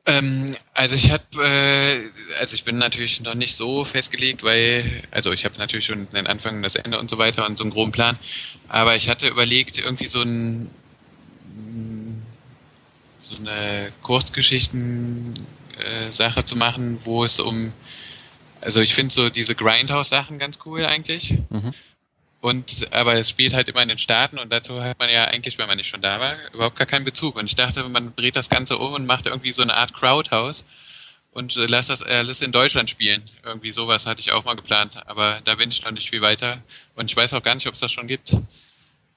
Ähm, 0.05 0.55
also 0.73 0.95
ich 0.95 1.11
habe, 1.11 1.23
äh, 1.37 2.09
also 2.39 2.55
ich 2.55 2.63
bin 2.63 2.77
natürlich 2.77 3.21
noch 3.21 3.35
nicht 3.35 3.55
so 3.55 3.85
festgelegt, 3.85 4.43
weil, 4.43 5.03
also 5.11 5.31
ich 5.31 5.45
habe 5.45 5.57
natürlich 5.59 5.85
schon 5.85 6.09
den 6.09 6.25
Anfang, 6.25 6.63
das 6.63 6.75
Ende 6.75 6.99
und 6.99 7.09
so 7.09 7.19
weiter 7.19 7.45
und 7.45 7.57
so 7.57 7.63
einen 7.63 7.71
groben 7.71 7.91
Plan, 7.91 8.17
aber 8.67 8.95
ich 8.95 9.09
hatte 9.09 9.27
überlegt, 9.27 9.77
irgendwie 9.77 10.07
so 10.07 10.23
ein 10.23 10.71
so 13.21 13.35
eine 13.35 13.91
Kurzgeschichten-Sache 14.01 16.39
äh, 16.39 16.45
zu 16.45 16.55
machen, 16.55 16.99
wo 17.05 17.23
es 17.23 17.39
um 17.39 17.71
also 18.61 18.79
ich 18.79 18.93
finde 18.93 19.13
so 19.13 19.29
diese 19.29 19.55
Grindhouse-Sachen 19.55 20.39
ganz 20.39 20.59
cool 20.65 20.85
eigentlich. 20.85 21.35
Mhm. 21.49 21.73
Und 22.41 22.87
aber 22.91 23.13
es 23.13 23.29
spielt 23.29 23.53
halt 23.53 23.69
immer 23.69 23.83
in 23.83 23.89
den 23.89 23.99
Staaten 23.99 24.39
und 24.39 24.51
dazu 24.51 24.81
hat 24.81 24.97
man 24.97 25.11
ja 25.11 25.25
eigentlich, 25.25 25.59
wenn 25.59 25.67
man 25.67 25.77
nicht 25.77 25.89
schon 25.89 26.01
da 26.01 26.19
war, 26.19 26.35
überhaupt 26.53 26.75
gar 26.75 26.87
keinen 26.87 27.05
Bezug. 27.05 27.35
Und 27.35 27.45
ich 27.45 27.55
dachte, 27.55 27.87
man 27.87 28.15
dreht 28.15 28.35
das 28.35 28.49
Ganze 28.49 28.79
um 28.79 28.93
und 28.93 29.05
macht 29.05 29.27
irgendwie 29.27 29.51
so 29.51 29.61
eine 29.61 29.75
Art 29.75 29.93
Crowdhouse 29.93 30.63
und 31.31 31.55
äh, 31.55 31.67
lässt 31.67 31.91
das 31.91 32.01
alles 32.01 32.41
in 32.41 32.51
Deutschland 32.51 32.89
spielen. 32.89 33.21
Irgendwie 33.43 33.71
sowas 33.71 34.07
hatte 34.07 34.21
ich 34.21 34.31
auch 34.31 34.43
mal 34.43 34.55
geplant, 34.55 34.97
aber 35.05 35.41
da 35.45 35.55
bin 35.55 35.69
ich 35.69 35.83
noch 35.83 35.91
nicht 35.91 36.09
viel 36.09 36.21
weiter 36.21 36.63
und 36.95 37.11
ich 37.11 37.15
weiß 37.15 37.33
auch 37.35 37.43
gar 37.43 37.53
nicht, 37.53 37.67
ob 37.67 37.75
es 37.75 37.79
das 37.79 37.91
schon 37.91 38.07
gibt. 38.07 38.35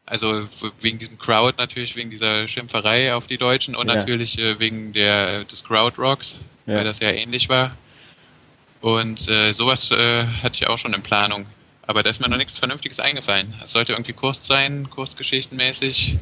Also 0.05 0.47
wegen 0.83 0.99
diesem 0.99 1.19
Crowd 1.19 1.55
natürlich, 1.57 1.97
wegen 1.97 2.11
dieser 2.11 2.47
Schimpferei 2.47 3.15
auf 3.15 3.27
die 3.27 3.39
Deutschen 3.39 3.75
und 3.75 3.89
ja. 3.89 3.95
natürlich 3.95 4.39
äh, 4.39 4.59
wegen 4.59 4.93
der 4.93 5.45
des 5.45 5.65
Crowd-Rocks, 5.65 6.37
ja. 6.67 6.75
weil 6.75 6.85
das 6.85 7.01
ja 7.01 7.11
ähnlich 7.11 7.49
war. 7.49 7.75
Und 8.85 9.31
äh, 9.31 9.55
sowas 9.55 9.91
äh, 9.93 10.27
hatte 10.43 10.57
ich 10.57 10.67
auch 10.67 10.77
schon 10.77 10.93
in 10.93 11.03
Planung. 11.03 11.47
Aber 11.87 12.03
da 12.03 12.11
ist 12.11 12.21
mir 12.21 12.29
noch 12.29 12.37
nichts 12.37 12.59
Vernünftiges 12.59 13.01
eingefallen. 13.01 13.55
Es 13.65 13.73
sollte 13.73 13.93
irgendwie 13.93 14.13
Kurz 14.13 14.47
sein, 14.47 14.91
kurzgeschichtenmäßig. 14.91 16.19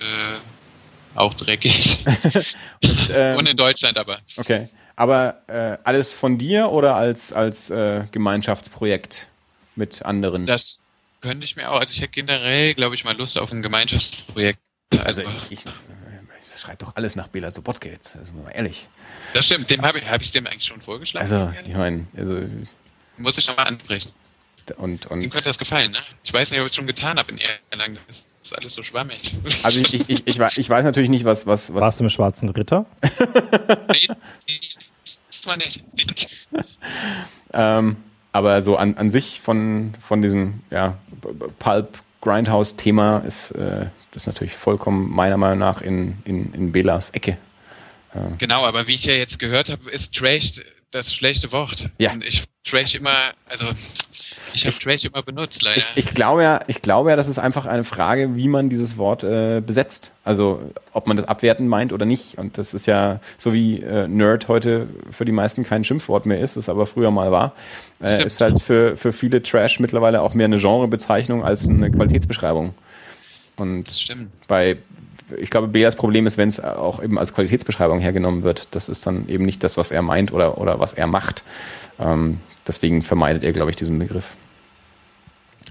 Äh, 0.00 1.14
auch 1.14 1.34
dreckig. 1.34 2.04
Und, 2.82 3.10
ähm, 3.14 3.36
Und, 3.36 3.46
in 3.46 3.56
Deutschland 3.56 3.98
aber. 3.98 4.18
Okay. 4.36 4.68
Aber 4.96 5.42
äh, 5.46 5.78
alles 5.84 6.12
von 6.12 6.38
dir 6.38 6.72
oder 6.72 6.96
als, 6.96 7.32
als 7.32 7.70
äh, 7.70 8.02
Gemeinschaftsprojekt 8.10 9.28
mit 9.76 10.04
anderen? 10.04 10.44
Das 10.44 10.80
könnte 11.20 11.44
ich 11.44 11.54
mir 11.54 11.70
auch. 11.70 11.78
Also 11.78 11.92
ich 11.92 12.00
hätte 12.00 12.14
generell, 12.14 12.74
glaube 12.74 12.96
ich, 12.96 13.04
mal 13.04 13.16
Lust 13.16 13.38
auf 13.38 13.52
ein 13.52 13.62
Gemeinschaftsprojekt. 13.62 14.58
Also, 14.90 15.22
also 15.22 15.40
ich, 15.50 15.62
das 15.62 16.60
schreit 16.60 16.82
doch 16.82 16.96
alles 16.96 17.14
nach 17.14 17.28
Bela 17.28 17.52
Sobotka 17.52 17.88
jetzt, 17.88 18.16
also 18.16 18.32
mal 18.32 18.50
ehrlich. 18.50 18.88
Das 19.32 19.46
stimmt, 19.46 19.68
dem 19.70 19.82
habe 19.82 19.98
ich 19.98 20.04
es 20.20 20.32
dem 20.32 20.46
eigentlich 20.46 20.64
schon 20.64 20.80
vorgeschlagen. 20.80 21.22
Also, 21.22 21.52
ich 21.66 21.74
meine, 21.74 22.06
also 22.16 22.40
muss 23.18 23.38
ich 23.38 23.46
nochmal 23.46 23.66
ansprechen. 23.66 24.10
Und, 24.76 25.06
und 25.06 25.22
Ihm 25.22 25.30
könnte 25.30 25.48
das 25.48 25.58
gefallen, 25.58 25.92
ne? 25.92 25.98
Ich 26.22 26.32
weiß 26.32 26.50
nicht, 26.50 26.60
ob 26.60 26.66
ich 26.66 26.70
es 26.70 26.76
schon 26.76 26.86
getan 26.86 27.18
habe 27.18 27.32
in 27.32 27.38
Erlangen. 27.70 27.98
Das 28.06 28.18
ist 28.42 28.52
alles 28.52 28.72
so 28.74 28.82
schwammig. 28.82 29.34
Also 29.62 29.80
ich, 29.80 29.94
ich, 29.94 30.08
ich, 30.08 30.26
ich, 30.26 30.58
ich 30.58 30.70
weiß 30.70 30.84
natürlich 30.84 31.08
nicht, 31.10 31.24
was, 31.24 31.46
was, 31.46 31.72
was. 31.72 31.80
Warst 31.80 32.00
du 32.00 32.04
im 32.04 32.10
Schwarzen 32.10 32.48
Ritter? 32.50 32.86
nee, 33.92 34.08
das 35.30 35.46
war 35.46 35.56
nicht. 35.56 35.82
ähm, 37.52 37.96
aber 38.32 38.62
so 38.62 38.76
an, 38.76 38.96
an 38.96 39.10
sich 39.10 39.40
von, 39.40 39.94
von 40.04 40.22
diesem 40.22 40.60
ja, 40.70 40.98
Pulp 41.58 42.02
Grindhouse-Thema 42.20 43.18
ist 43.18 43.52
äh, 43.52 43.86
das 44.12 44.26
natürlich 44.26 44.54
vollkommen 44.54 45.10
meiner 45.10 45.36
Meinung 45.36 45.58
nach 45.58 45.80
in, 45.80 46.18
in, 46.24 46.52
in 46.52 46.72
Belas 46.72 47.10
Ecke. 47.10 47.38
Genau, 48.38 48.64
aber 48.64 48.86
wie 48.86 48.94
ich 48.94 49.04
ja 49.04 49.14
jetzt 49.14 49.38
gehört 49.38 49.68
habe, 49.68 49.90
ist 49.90 50.14
Trash 50.14 50.60
das 50.90 51.14
schlechte 51.14 51.52
Wort. 51.52 51.90
Ja. 51.98 52.12
Und 52.12 52.24
ich 52.24 52.44
Trash 52.64 52.94
immer, 52.94 53.32
also 53.48 53.66
ich 54.54 54.64
habe 54.64 54.74
Trash 54.74 55.04
immer 55.04 55.22
benutzt, 55.22 55.62
leider. 55.62 55.78
Ich, 55.78 55.90
ich, 55.94 56.14
glaube 56.14 56.42
ja, 56.42 56.60
ich 56.66 56.82
glaube 56.82 57.10
ja, 57.10 57.16
das 57.16 57.28
ist 57.28 57.38
einfach 57.38 57.66
eine 57.66 57.84
Frage, 57.84 58.36
wie 58.36 58.48
man 58.48 58.68
dieses 58.68 58.96
Wort 58.96 59.22
äh, 59.22 59.60
besetzt. 59.64 60.12
Also 60.24 60.62
ob 60.92 61.06
man 61.06 61.16
das 61.16 61.28
abwerten 61.28 61.68
meint 61.68 61.92
oder 61.92 62.06
nicht. 62.06 62.36
Und 62.38 62.58
das 62.58 62.74
ist 62.74 62.86
ja 62.86 63.20
so 63.36 63.52
wie 63.52 63.80
äh, 63.80 64.08
Nerd 64.08 64.48
heute 64.48 64.88
für 65.10 65.24
die 65.24 65.32
meisten 65.32 65.64
kein 65.64 65.84
Schimpfwort 65.84 66.26
mehr 66.26 66.40
ist, 66.40 66.56
es 66.56 66.68
aber 66.68 66.86
früher 66.86 67.10
mal 67.10 67.30
war. 67.30 67.54
Äh, 68.00 68.24
ist 68.24 68.40
halt 68.40 68.60
für, 68.62 68.96
für 68.96 69.12
viele 69.12 69.42
Trash 69.42 69.80
mittlerweile 69.80 70.22
auch 70.22 70.34
mehr 70.34 70.46
eine 70.46 70.58
Genrebezeichnung 70.58 71.44
als 71.44 71.68
eine 71.68 71.90
Qualitätsbeschreibung. 71.90 72.74
Und 73.56 74.08
bei 74.46 74.76
ich 75.36 75.50
glaube, 75.50 75.68
Beas 75.68 75.96
Problem 75.96 76.26
ist, 76.26 76.38
wenn 76.38 76.48
es 76.48 76.60
auch 76.60 77.02
eben 77.02 77.18
als 77.18 77.34
Qualitätsbeschreibung 77.34 78.00
hergenommen 78.00 78.42
wird. 78.42 78.68
Das 78.72 78.88
ist 78.88 79.06
dann 79.06 79.28
eben 79.28 79.44
nicht 79.44 79.62
das, 79.64 79.76
was 79.76 79.90
er 79.90 80.02
meint 80.02 80.32
oder, 80.32 80.58
oder 80.58 80.80
was 80.80 80.92
er 80.92 81.06
macht. 81.06 81.44
Ähm, 81.98 82.40
deswegen 82.66 83.02
vermeidet 83.02 83.44
er, 83.44 83.52
glaube 83.52 83.70
ich, 83.70 83.76
diesen 83.76 83.98
Begriff. 83.98 84.36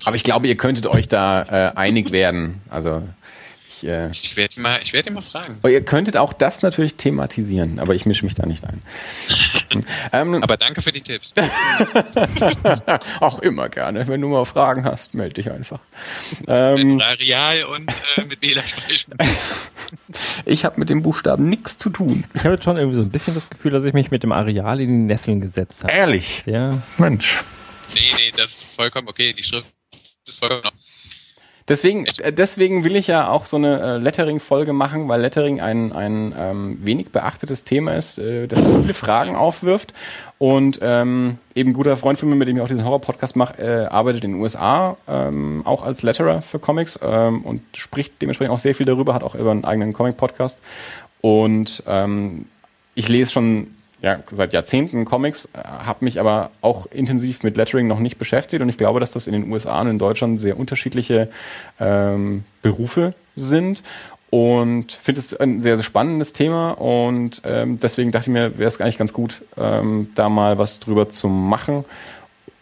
Aber 0.06 0.16
ich 0.16 0.24
glaube, 0.24 0.48
ihr 0.48 0.58
könntet 0.58 0.88
euch 0.88 1.08
da 1.08 1.42
äh, 1.44 1.76
einig 1.76 2.12
werden. 2.12 2.62
Also 2.70 3.02
ich, 3.82 3.88
äh, 3.88 4.10
ich 4.12 4.36
werde 4.36 4.56
ihn, 4.56 4.62
mal, 4.62 4.82
werd 4.92 5.08
ihn 5.08 5.14
mal 5.14 5.22
fragen. 5.22 5.58
Aber 5.62 5.70
ihr 5.70 5.84
könntet 5.84 6.18
auch 6.18 6.34
das 6.34 6.62
natürlich 6.62 6.96
thematisieren, 6.96 7.80
aber 7.80 7.96
ich 7.96 8.06
mische 8.06 8.26
mich 8.26 8.36
da 8.36 8.46
nicht 8.46 8.64
ein. 8.64 8.82
ähm, 10.14 10.44
aber 10.44 10.58
danke 10.58 10.82
für 10.82 10.92
die 10.92 11.02
Tipps. 11.02 11.34
auch 13.20 13.40
immer 13.40 13.70
gerne. 13.70 14.08
Wenn 14.08 14.22
du 14.22 14.28
mal 14.28 14.46
Fragen 14.46 14.86
hast, 14.86 15.14
melde 15.14 15.36
dich 15.36 15.52
einfach. 15.52 15.80
Ähm, 16.48 16.98
mit 16.98 17.20
Real 17.20 17.64
und 17.66 17.92
äh, 18.18 18.26
mit 18.26 18.42
Wähler 18.42 18.64
sprechen. 18.64 19.14
ich 20.46 20.66
habe 20.66 20.80
mit 20.80 20.90
dem 20.90 21.02
Buchstaben 21.02 21.48
nichts 21.48 21.78
zu 21.78 21.90
tun. 21.90 22.26
Ich 22.34 22.44
habe 22.44 22.56
jetzt 22.56 22.64
schon 22.64 22.78
irgendwie 22.78 22.98
so 22.98 23.04
ein 23.04 23.12
bisschen 23.12 23.34
das 23.34 23.50
Gefühl, 23.50 23.72
dass 23.72 23.84
ich 23.84 23.94
mich 23.94 24.12
mit 24.12 24.24
dem 24.24 24.32
Areal 24.32 24.82
in 24.82 24.88
die 24.88 25.14
Nesseln 25.14 25.42
gesetzt 25.42 25.84
habe. 25.84 25.94
Ehrlich? 25.94 26.44
Ja. 26.46 26.82
Mensch. 26.98 27.44
Nee, 27.94 28.02
nee, 28.18 28.32
das 28.36 28.52
ist 28.52 28.64
vollkommen 28.76 29.08
okay. 29.08 29.34
Die 29.34 29.44
Schrift 29.44 29.68
ist 30.28 30.40
vollkommen 30.40 30.78
Deswegen, 31.68 32.06
äh, 32.06 32.32
deswegen 32.32 32.84
will 32.84 32.96
ich 32.96 33.08
ja 33.08 33.30
auch 33.30 33.46
so 33.46 33.58
eine 33.58 33.82
äh, 33.82 33.98
Lettering-Folge 33.98 34.74
machen, 34.74 35.10
weil 35.10 35.22
Lettering 35.22 35.60
ein, 35.60 35.92
ein 35.92 36.34
ähm, 36.38 36.78
wenig 36.82 37.10
beachtetes 37.10 37.64
Thema 37.64 37.96
ist, 37.96 38.18
äh, 38.18 38.48
das 38.48 38.60
viele 38.60 38.94
Fragen 38.94 39.36
aufwirft. 39.36 39.94
Und 40.38 40.80
ähm, 40.82 41.38
eben 41.56 41.72
ein 41.72 41.74
guter 41.74 41.98
Freund 41.98 42.18
von 42.18 42.30
mir, 42.30 42.36
mit 42.36 42.48
dem 42.48 42.58
ich 42.58 42.62
auch 42.62 42.68
diesen 42.68 42.86
Horror-Podcast 42.86 43.36
mache, 43.36 43.62
äh, 43.62 43.86
arbeitet 43.88 44.24
in 44.24 44.34
den 44.34 44.42
USA 44.42 44.96
ähm, 45.08 45.62
auch 45.66 45.84
als 45.84 46.04
Letterer 46.04 46.42
für 46.42 46.60
Comics 46.60 47.00
ähm, 47.02 47.42
und 47.42 47.62
spricht 47.76 48.22
dementsprechend 48.22 48.54
auch 48.54 48.60
sehr 48.60 48.76
viel 48.76 48.86
darüber, 48.86 49.14
hat 49.14 49.24
auch 49.24 49.36
über 49.36 49.52
einen 49.52 49.66
eigenen 49.66 49.94
Comic-Podcast. 49.94 50.62
Und 51.22 51.84
ähm, 51.88 52.46
ich 52.96 53.10
lese 53.10 53.32
schon 53.32 53.72
ja, 54.02 54.20
seit 54.32 54.54
Jahrzehnten 54.54 55.06
Comics, 55.06 55.50
äh, 55.54 55.60
habe 55.64 56.06
mich 56.06 56.20
aber 56.20 56.52
auch 56.62 56.86
intensiv 56.88 57.44
mit 57.44 57.58
Lettering 57.58 57.88
noch 57.88 58.00
nicht 58.00 58.18
beschäftigt 58.18 58.62
und 58.62 58.70
ich 58.70 58.78
glaube, 58.78 59.00
dass 59.00 59.12
das 59.12 59.28
in 59.28 59.34
den 59.34 59.52
USA 59.52 59.82
und 59.82 59.90
in 59.90 59.98
Deutschland 59.98 60.40
sehr 60.40 60.58
unterschiedliche 60.58 61.30
ähm, 61.80 62.44
Berufe 62.62 63.14
sind 63.36 63.84
und 64.30 64.92
finde 64.92 65.22
es 65.22 65.34
ein 65.34 65.62
sehr, 65.62 65.78
sehr 65.78 65.84
spannendes 65.84 66.34
Thema 66.34 66.72
und 66.72 67.42
ähm, 67.46 67.80
deswegen 67.80 68.12
dachte 68.12 68.30
ich 68.30 68.34
mir, 68.34 68.58
wäre 68.58 68.68
es 68.68 68.80
eigentlich 68.80 68.98
ganz 68.98 69.14
gut, 69.14 69.42
ähm, 69.58 70.10
da 70.16 70.30
mal 70.30 70.58
was 70.58 70.80
drüber 70.80 71.10
zu 71.10 71.28
machen. 71.28 71.86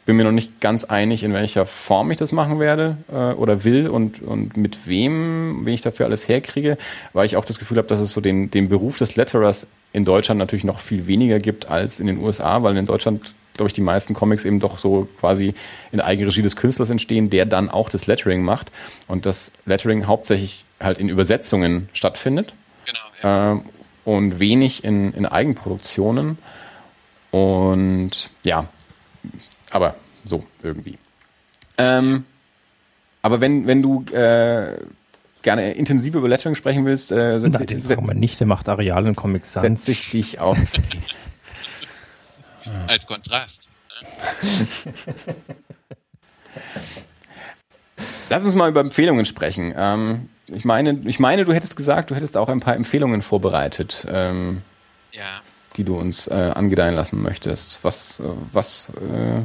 Bin 0.06 0.18
mir 0.18 0.24
noch 0.24 0.32
nicht 0.32 0.62
ganz 0.62 0.84
einig, 0.84 1.24
in 1.24 1.34
welcher 1.34 1.66
Form 1.66 2.12
ich 2.12 2.18
das 2.18 2.32
machen 2.32 2.60
werde 2.60 2.98
äh, 3.12 3.34
oder 3.34 3.64
will 3.64 3.88
und, 3.88 4.22
und 4.22 4.56
mit 4.56 4.88
wem, 4.88 5.66
wen 5.66 5.74
ich 5.74 5.82
dafür 5.82 6.06
alles 6.06 6.28
herkriege, 6.28 6.78
weil 7.14 7.26
ich 7.26 7.38
auch 7.38 7.46
das 7.46 7.58
Gefühl 7.58 7.78
habe, 7.78 7.88
dass 7.88 8.00
es 8.00 8.12
so 8.12 8.22
den, 8.22 8.52
den 8.52 8.70
Beruf 8.70 9.00
des 9.00 9.16
Letterers 9.16 9.66
in 9.94 10.04
Deutschland 10.04 10.38
natürlich 10.38 10.66
noch 10.66 10.80
viel 10.80 11.08
weniger 11.08 11.40
gibt 11.40 11.70
als 11.70 12.00
in 12.00 12.08
den 12.08 12.20
USA, 12.20 12.62
weil 12.62 12.78
in 12.78 12.86
Deutschland, 12.86 13.34
glaube 13.56 13.68
ich, 13.68 13.74
die 13.74 13.82
meisten 13.82 14.14
Comics 14.14 14.46
eben 14.46 14.60
doch 14.60 14.78
so 14.78 15.08
quasi 15.20 15.54
in 15.92 16.02
Eigenregie 16.02 16.42
des 16.42 16.56
Künstlers 16.56 16.90
entstehen, 16.90 17.30
der 17.30 17.46
dann 17.46 17.70
auch 17.70 17.90
das 17.90 18.06
Lettering 18.06 18.44
macht 18.44 18.72
und 19.08 19.26
das 19.26 19.52
Lettering 19.66 20.06
hauptsächlich 20.06 20.66
halt 20.80 21.00
in 21.00 21.10
Übersetzungen 21.10 21.90
stattfindet 21.94 22.54
genau, 22.86 23.00
ja. 23.24 23.54
äh, 23.54 23.60
und 24.04 24.40
wenig 24.40 24.84
in, 24.84 25.14
in 25.14 25.26
Eigenproduktionen. 25.26 26.38
Und 27.32 28.32
ja, 28.44 28.70
aber 29.72 29.96
so 30.24 30.44
irgendwie. 30.64 30.98
Ähm, 31.78 32.26
aber 33.22 33.42
wenn, 33.42 33.68
wenn 33.68 33.82
du 33.82 34.04
äh, 34.14 34.78
gerne 35.42 35.74
intensiv 35.74 36.16
über 36.16 36.28
Lettering 36.28 36.56
sprechen 36.56 36.86
willst, 36.86 37.12
äh, 37.12 37.40
setz, 37.40 37.54
Nein, 37.54 37.68
den 37.68 37.82
setz, 37.82 38.06
man 38.06 38.18
nicht, 38.18 38.40
der 38.40 38.48
macht 38.48 38.68
Areal 38.70 39.06
in 39.08 39.16
Comics 39.16 39.54
Sans. 39.54 39.64
Setz 39.64 39.88
ich 39.88 40.10
dich 40.10 40.40
auf. 40.40 40.58
Als 42.88 43.06
Kontrast. 43.06 43.68
Lass 48.30 48.44
uns 48.44 48.56
mal 48.56 48.70
über 48.70 48.82
Empfehlungen 48.82 49.26
sprechen. 49.26 49.74
Ähm, 49.78 50.30
ich, 50.48 50.66
meine, 50.66 51.00
ich 51.06 51.20
meine, 51.20 51.46
du 51.46 51.54
hättest 51.54 51.78
gesagt, 51.78 52.12
du 52.12 52.16
hättest 52.16 52.38
auch 52.38 52.50
ein 52.50 52.60
paar 52.60 52.76
Empfehlungen 52.76 53.22
vorbereitet, 53.22 54.08
ähm, 54.10 54.62
ja. 55.12 55.42
Die 55.78 55.84
du 55.84 55.98
uns 55.98 56.28
äh, 56.28 56.34
angedeihen 56.34 56.96
lassen 56.96 57.22
möchtest. 57.22 57.84
Was, 57.84 58.20
äh, 58.20 58.24
was, 58.52 58.90
äh, 58.90 59.44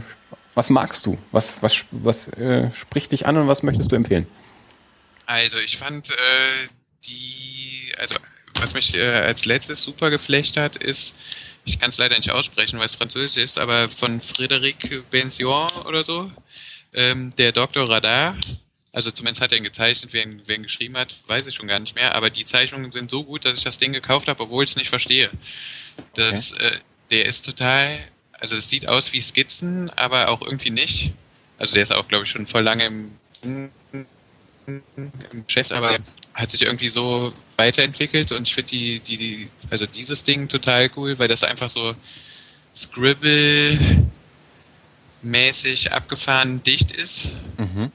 was 0.54 0.70
magst 0.70 1.06
du? 1.06 1.18
Was, 1.32 1.62
was, 1.62 1.86
was 1.90 2.28
äh, 2.28 2.70
spricht 2.72 3.12
dich 3.12 3.26
an 3.26 3.36
und 3.36 3.48
was 3.48 3.62
möchtest 3.62 3.92
du 3.92 3.96
empfehlen? 3.96 4.26
Also 5.26 5.58
ich 5.58 5.78
fand 5.78 6.10
äh, 6.10 6.68
die, 7.04 7.92
also 7.98 8.16
was 8.54 8.74
mich 8.74 8.94
äh, 8.94 9.02
als 9.02 9.44
letztes 9.44 9.82
super 9.82 10.10
geflecht 10.10 10.56
hat, 10.56 10.76
ist, 10.76 11.14
ich 11.64 11.78
kann 11.78 11.90
es 11.90 11.98
leider 11.98 12.16
nicht 12.16 12.30
aussprechen, 12.30 12.78
weil 12.78 12.86
es 12.86 12.94
Französisch 12.94 13.42
ist, 13.42 13.58
aber 13.58 13.88
von 13.88 14.20
Frédéric 14.20 15.02
Benzion 15.10 15.68
oder 15.86 16.04
so, 16.04 16.30
ähm, 16.92 17.32
der 17.36 17.52
Dr. 17.52 17.88
Radar. 17.88 18.36
Also 18.92 19.12
zumindest 19.12 19.40
hat 19.40 19.52
er 19.52 19.58
ihn 19.58 19.64
gezeichnet, 19.64 20.12
wer 20.12 20.24
ihn, 20.24 20.42
wer 20.46 20.56
ihn 20.56 20.64
geschrieben 20.64 20.96
hat, 20.96 21.14
weiß 21.28 21.46
ich 21.46 21.54
schon 21.54 21.68
gar 21.68 21.78
nicht 21.78 21.94
mehr. 21.94 22.14
Aber 22.16 22.28
die 22.28 22.44
Zeichnungen 22.44 22.90
sind 22.90 23.10
so 23.10 23.22
gut, 23.22 23.44
dass 23.44 23.56
ich 23.56 23.62
das 23.62 23.78
Ding 23.78 23.92
gekauft 23.92 24.26
habe, 24.26 24.42
obwohl 24.42 24.64
ich 24.64 24.70
es 24.70 24.76
nicht 24.76 24.88
verstehe. 24.88 25.30
Das, 26.14 26.52
okay. 26.52 26.66
äh, 26.66 26.78
der 27.10 27.26
ist 27.26 27.44
total, 27.44 28.00
also 28.32 28.56
das 28.56 28.70
sieht 28.70 28.88
aus 28.88 29.12
wie 29.12 29.20
Skizzen, 29.20 29.90
aber 29.90 30.28
auch 30.28 30.42
irgendwie 30.42 30.70
nicht. 30.70 31.12
Also 31.58 31.74
der 31.74 31.82
ist 31.82 31.92
auch, 31.92 32.08
glaube 32.08 32.24
ich, 32.24 32.30
schon 32.30 32.46
voll 32.46 32.62
lange 32.62 32.84
im 32.84 33.70
im 34.66 35.46
Geschäft, 35.46 35.72
aber 35.72 35.98
hat 36.34 36.50
sich 36.50 36.62
irgendwie 36.62 36.88
so 36.88 37.32
weiterentwickelt 37.56 38.32
und 38.32 38.48
ich 38.48 38.54
finde 38.54 38.70
die, 38.70 39.00
die, 39.00 39.16
die, 39.16 39.50
also 39.68 39.86
dieses 39.86 40.24
Ding 40.24 40.48
total 40.48 40.90
cool, 40.96 41.18
weil 41.18 41.28
das 41.28 41.42
einfach 41.42 41.68
so 41.68 41.94
Scribble 42.74 44.06
mäßig 45.22 45.92
abgefahren 45.92 46.62
dicht 46.62 46.92
ist, 46.92 47.28
mhm. 47.58 47.90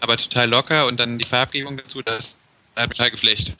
aber 0.00 0.16
total 0.16 0.48
locker 0.48 0.86
und 0.86 1.00
dann 1.00 1.18
die 1.18 1.26
Farbgebung 1.26 1.78
dazu, 1.78 2.02
das 2.02 2.38
hat 2.76 2.90
total 2.90 3.10
geflecht. 3.10 3.54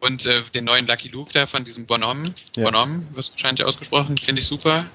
Und 0.00 0.26
äh, 0.26 0.42
den 0.54 0.64
neuen 0.64 0.86
Lucky 0.86 1.08
Luke 1.08 1.32
da 1.32 1.46
von 1.46 1.64
diesem 1.64 1.86
Bonhomme, 1.86 2.34
ja. 2.56 2.64
Bonhomme, 2.64 3.06
was 3.12 3.32
wahrscheinlich 3.32 3.64
ausgesprochen, 3.64 4.16
finde 4.16 4.40
ich 4.40 4.46
super. 4.46 4.86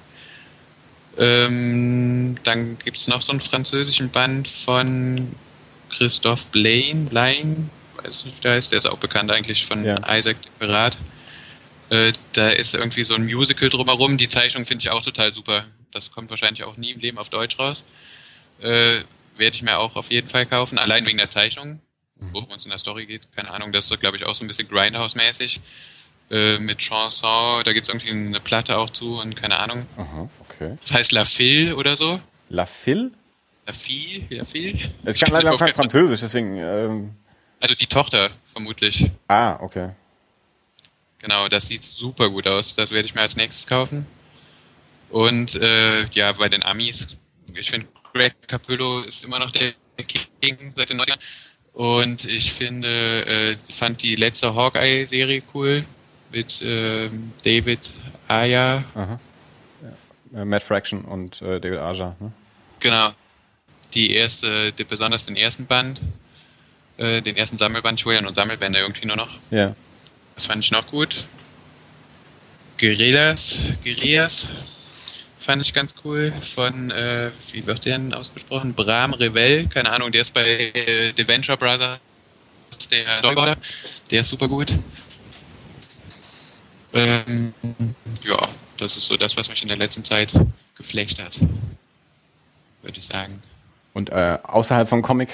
Ähm, 1.17 2.37
dann 2.43 2.79
gibt 2.79 2.97
es 2.97 3.07
noch 3.07 3.21
so 3.21 3.31
einen 3.31 3.41
französischen 3.41 4.09
Band 4.09 4.47
von 4.47 5.35
Christoph 5.89 6.45
Blaine, 6.45 7.09
Blaine, 7.09 7.69
weiß 8.01 8.25
nicht, 8.25 8.37
wie 8.37 8.41
der 8.41 8.53
heißt, 8.53 8.71
der 8.71 8.79
ist 8.79 8.85
auch 8.85 8.97
bekannt 8.97 9.29
eigentlich 9.29 9.65
von 9.65 9.83
ja. 9.83 9.97
Isaac 10.17 10.37
Pirat. 10.57 10.97
Äh, 11.89 12.13
da 12.31 12.49
ist 12.49 12.73
irgendwie 12.73 13.03
so 13.03 13.13
ein 13.13 13.25
Musical 13.25 13.69
drumherum. 13.69 14.17
Die 14.17 14.29
Zeichnung 14.29 14.65
finde 14.65 14.83
ich 14.83 14.89
auch 14.89 15.03
total 15.03 15.33
super. 15.33 15.65
Das 15.91 16.11
kommt 16.11 16.29
wahrscheinlich 16.29 16.63
auch 16.63 16.77
nie 16.77 16.91
im 16.91 16.99
Leben 16.99 17.17
auf 17.17 17.29
Deutsch 17.29 17.59
raus. 17.59 17.83
Äh, 18.61 19.01
Werde 19.35 19.55
ich 19.55 19.63
mir 19.63 19.77
auch 19.79 19.95
auf 19.95 20.11
jeden 20.11 20.29
Fall 20.29 20.45
kaufen, 20.45 20.77
allein 20.77 21.05
wegen 21.05 21.17
der 21.17 21.29
Zeichnung. 21.29 21.81
Mhm. 22.23 22.33
Worum 22.33 22.51
es 22.55 22.65
in 22.65 22.69
der 22.69 22.79
Story 22.79 23.05
geht, 23.05 23.31
keine 23.35 23.51
Ahnung. 23.51 23.71
Das 23.71 23.89
ist, 23.89 23.99
glaube 23.99 24.17
ich, 24.17 24.25
auch 24.25 24.33
so 24.33 24.43
ein 24.43 24.47
bisschen 24.47 24.67
Grindhouse-mäßig. 24.69 25.59
Äh, 26.31 26.57
mit 26.57 26.79
Chanson, 26.79 27.63
da 27.63 27.73
gibt 27.73 27.87
es 27.87 27.93
irgendwie 27.93 28.09
eine 28.09 28.39
Platte 28.39 28.77
auch 28.77 28.89
zu 28.89 29.19
und 29.19 29.35
keine 29.35 29.59
Ahnung. 29.59 29.85
Aha, 29.97 30.29
okay. 30.39 30.77
Das 30.81 30.93
heißt 30.93 31.11
La 31.11 31.25
Phil 31.25 31.73
oder 31.73 31.95
so. 31.95 32.19
La 32.49 32.65
Phil? 32.65 33.11
La 33.67 33.73
Fille, 33.73 34.25
La 34.29 34.45
Phil. 34.45 34.79
Ich 35.05 35.19
kann 35.19 35.31
leider 35.31 35.57
kein 35.57 35.73
Französisch, 35.73 36.21
deswegen. 36.21 36.57
Ähm 36.57 37.15
also 37.59 37.75
die 37.75 37.87
Tochter, 37.87 38.31
vermutlich. 38.51 39.09
Ah, 39.27 39.57
okay. 39.61 39.91
Genau, 41.19 41.47
das 41.47 41.67
sieht 41.67 41.83
super 41.83 42.29
gut 42.29 42.47
aus. 42.47 42.75
Das 42.75 42.91
werde 42.91 43.05
ich 43.05 43.15
mir 43.15 43.21
als 43.21 43.37
nächstes 43.37 43.67
kaufen. 43.67 44.05
Und 45.09 45.55
äh, 45.55 46.05
ja, 46.07 46.31
bei 46.33 46.49
den 46.49 46.63
Amis, 46.63 47.07
ich 47.53 47.69
finde 47.69 47.87
Greg 48.11 48.33
Capullo 48.47 49.01
ist 49.01 49.23
immer 49.23 49.39
noch 49.39 49.51
der 49.51 49.73
King 49.97 50.73
seit 50.75 50.89
den 50.89 50.99
90ern. 50.99 51.19
Und 51.73 52.25
ich 52.25 52.53
finde, 52.53 53.25
äh, 53.25 53.73
fand 53.73 54.03
die 54.03 54.15
letzte 54.15 54.53
Hawkeye-Serie 54.53 55.41
cool 55.53 55.85
mit 56.31 56.61
äh, 56.61 57.09
David 57.43 57.91
Aya. 58.27 58.83
Aha. 58.93 59.19
Ja. 60.33 60.45
Matt 60.45 60.63
Fraction 60.63 61.03
und 61.03 61.41
äh, 61.41 61.59
David 61.59 61.79
Aja. 61.79 62.15
Ne? 62.19 62.31
Genau. 62.79 63.11
Die 63.93 64.11
erste, 64.11 64.71
die, 64.71 64.83
besonders 64.83 65.25
den 65.25 65.35
ersten 65.35 65.65
Band, 65.65 66.01
äh, 66.97 67.21
den 67.21 67.35
ersten 67.37 67.57
Sammelband, 67.57 68.03
ja 68.03 68.21
nur 68.21 68.33
Sammelbände 68.33 68.79
irgendwie 68.79 69.05
nur 69.05 69.15
noch. 69.15 69.29
Ja. 69.49 69.75
Das 70.35 70.45
fand 70.45 70.63
ich 70.63 70.71
noch 70.71 70.85
gut. 70.87 71.25
Guerillas, 72.77 73.59
Guerillas 73.83 74.47
fand 75.45 75.61
ich 75.61 75.73
ganz 75.73 75.93
cool 76.03 76.33
von, 76.55 76.91
äh, 76.91 77.31
wie 77.51 77.65
wird 77.65 77.85
der 77.85 77.97
denn 77.97 78.13
ausgesprochen? 78.13 78.73
Bram 78.73 79.13
Revell, 79.13 79.67
keine 79.67 79.91
Ahnung, 79.91 80.11
der 80.11 80.21
ist 80.21 80.33
bei 80.33 80.43
äh, 80.43 81.13
The 81.15 81.27
Venture 81.27 81.57
Brothers, 81.57 81.99
der 82.89 83.19
Storyboarder, 83.19 83.57
der 84.09 84.21
ist 84.21 84.29
super 84.29 84.47
gut. 84.47 84.73
Ähm, 86.93 87.53
ja, 88.23 88.47
das 88.77 88.97
ist 88.97 89.07
so 89.07 89.17
das, 89.17 89.35
was 89.35 89.49
mich 89.49 89.61
in 89.61 89.67
der 89.67 89.77
letzten 89.77 90.05
Zeit 90.05 90.33
geflecht 90.75 91.21
hat, 91.21 91.39
würde 92.81 92.97
ich 92.97 93.05
sagen. 93.05 93.41
Und 93.93 94.11
äh, 94.11 94.37
außerhalb 94.43 94.87
vom 94.87 95.01
Comic 95.01 95.29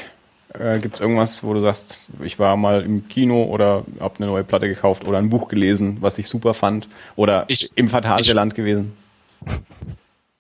äh, 0.53 0.80
gibt 0.80 0.95
es 0.95 1.02
irgendwas, 1.02 1.44
wo 1.44 1.53
du 1.53 1.60
sagst, 1.60 2.10
ich 2.23 2.40
war 2.40 2.57
mal 2.57 2.81
im 2.81 3.07
Kino 3.07 3.44
oder 3.44 3.86
habe 3.99 4.15
eine 4.18 4.27
neue 4.27 4.44
Platte 4.44 4.68
gekauft 4.68 5.06
oder 5.07 5.18
ein 5.18 5.30
Buch 5.30 5.49
gelesen, 5.49 5.98
was 6.02 6.18
ich 6.18 6.27
super 6.27 6.53
fand 6.53 6.88
oder 7.15 7.45
ich, 7.48 7.69
im 7.76 7.90
Phantasialand 7.90 8.56
gewesen? 8.56 8.94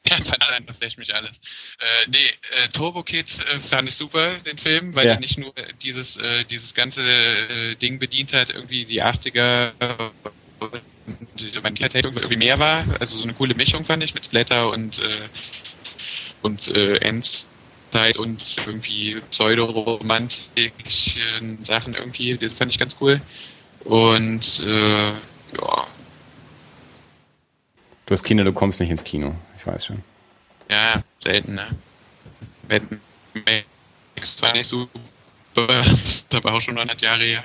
Ja, 0.07 0.15
Phantasialand 0.15 0.71
flasht 0.79 0.97
mich 0.97 1.13
alles. 1.13 1.31
Äh, 1.31 2.07
nee, 2.07 2.17
äh, 2.63 2.69
Turbo 2.69 3.03
Kid 3.03 3.45
äh, 3.45 3.59
fand 3.59 3.89
ich 3.89 3.95
super, 3.95 4.39
den 4.39 4.57
Film, 4.57 4.95
weil 4.95 5.05
ja. 5.05 5.13
er 5.13 5.19
nicht 5.19 5.37
nur 5.37 5.53
dieses, 5.83 6.17
äh, 6.17 6.45
dieses 6.45 6.73
ganze 6.73 7.03
äh, 7.03 7.75
Ding 7.75 7.99
bedient 7.99 8.33
hat, 8.33 8.49
irgendwie 8.49 8.85
die 8.85 9.03
80er 9.03 9.73
die 11.37 11.57
Humanität 11.57 12.05
irgendwie 12.05 12.37
mehr 12.37 12.59
war. 12.59 12.83
Also 12.99 13.17
so 13.17 13.23
eine 13.23 13.33
coole 13.33 13.55
Mischung 13.55 13.83
fand 13.85 14.03
ich 14.03 14.13
mit 14.13 14.25
Splatter 14.25 14.69
und, 14.69 14.99
äh, 14.99 15.27
und 16.41 16.67
äh, 16.69 16.97
Ends 16.97 17.49
Zeit 17.91 18.17
und 18.17 18.57
irgendwie 18.65 19.19
pseudoromantischen 19.31 21.63
Sachen 21.63 21.95
irgendwie. 21.95 22.37
Das 22.37 22.53
fand 22.53 22.71
ich 22.71 22.79
ganz 22.79 22.95
cool. 23.01 23.21
Und 23.83 24.61
äh, 24.65 25.09
ja. 25.09 25.87
Du 28.09 28.13
hast 28.13 28.23
Kinder, 28.23 28.43
du 28.43 28.53
kommst 28.53 28.79
nicht 28.79 28.89
ins 28.89 29.03
Kino. 29.03 29.35
Ich 29.55 29.67
weiß 29.67 29.85
schon. 29.85 30.01
Ja, 30.67 31.03
selten, 31.23 31.53
ne? 31.53 31.67
Mad 32.67 32.83
Max 34.15 34.41
war 34.41 34.51
nicht 34.51 34.65
super. 34.65 34.89
Das 35.53 36.43
war 36.43 36.55
auch 36.55 36.59
schon 36.59 36.75
100 36.75 36.99
Jahre 37.03 37.23
her. 37.23 37.43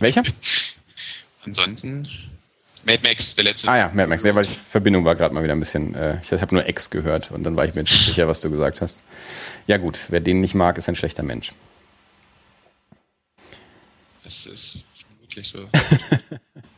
Welcher? 0.00 0.24
Ansonsten 1.44 2.08
Mad 2.82 2.98
Max, 3.04 3.36
der 3.36 3.44
letzte. 3.44 3.68
Ah 3.68 3.76
ja, 3.76 3.90
Mad 3.94 4.08
Max. 4.08 4.24
Ja, 4.24 4.34
weil 4.34 4.44
die 4.44 4.56
Verbindung 4.56 5.04
war 5.04 5.14
gerade 5.14 5.32
mal 5.32 5.44
wieder 5.44 5.54
ein 5.54 5.60
bisschen. 5.60 5.94
Äh, 5.94 6.18
ich 6.20 6.32
habe 6.32 6.52
nur 6.52 6.66
Ex 6.66 6.90
gehört 6.90 7.30
und 7.30 7.44
dann 7.44 7.54
war 7.54 7.64
ich 7.64 7.72
mir 7.76 7.82
nicht 7.82 8.06
sicher, 8.06 8.26
was 8.26 8.40
du 8.40 8.50
gesagt 8.50 8.80
hast. 8.80 9.04
Ja 9.68 9.76
gut, 9.76 10.00
wer 10.08 10.18
den 10.18 10.40
nicht 10.40 10.56
mag, 10.56 10.78
ist 10.78 10.88
ein 10.88 10.96
schlechter 10.96 11.22
Mensch. 11.22 11.50
Das 14.24 14.46
ist 14.46 14.78
vermutlich 14.98 15.48
so. 15.48 15.68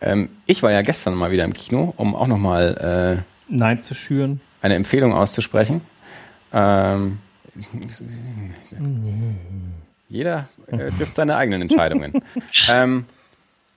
ähm, 0.00 0.28
ich 0.46 0.62
war 0.62 0.72
ja 0.72 0.82
gestern 0.82 1.14
mal 1.14 1.30
wieder 1.30 1.44
im 1.44 1.54
Kino, 1.54 1.94
um 1.96 2.14
auch 2.14 2.26
nochmal 2.26 3.22
äh, 3.48 3.52
Nein 3.52 3.82
zu 3.82 3.94
schüren. 3.94 4.40
Eine 4.62 4.74
Empfehlung 4.74 5.12
auszusprechen. 5.12 5.80
Ähm, 6.52 7.18
jeder 10.08 10.48
äh, 10.66 10.90
trifft 10.90 11.16
seine 11.16 11.36
eigenen 11.36 11.62
Entscheidungen. 11.62 12.22
ähm, 12.68 13.04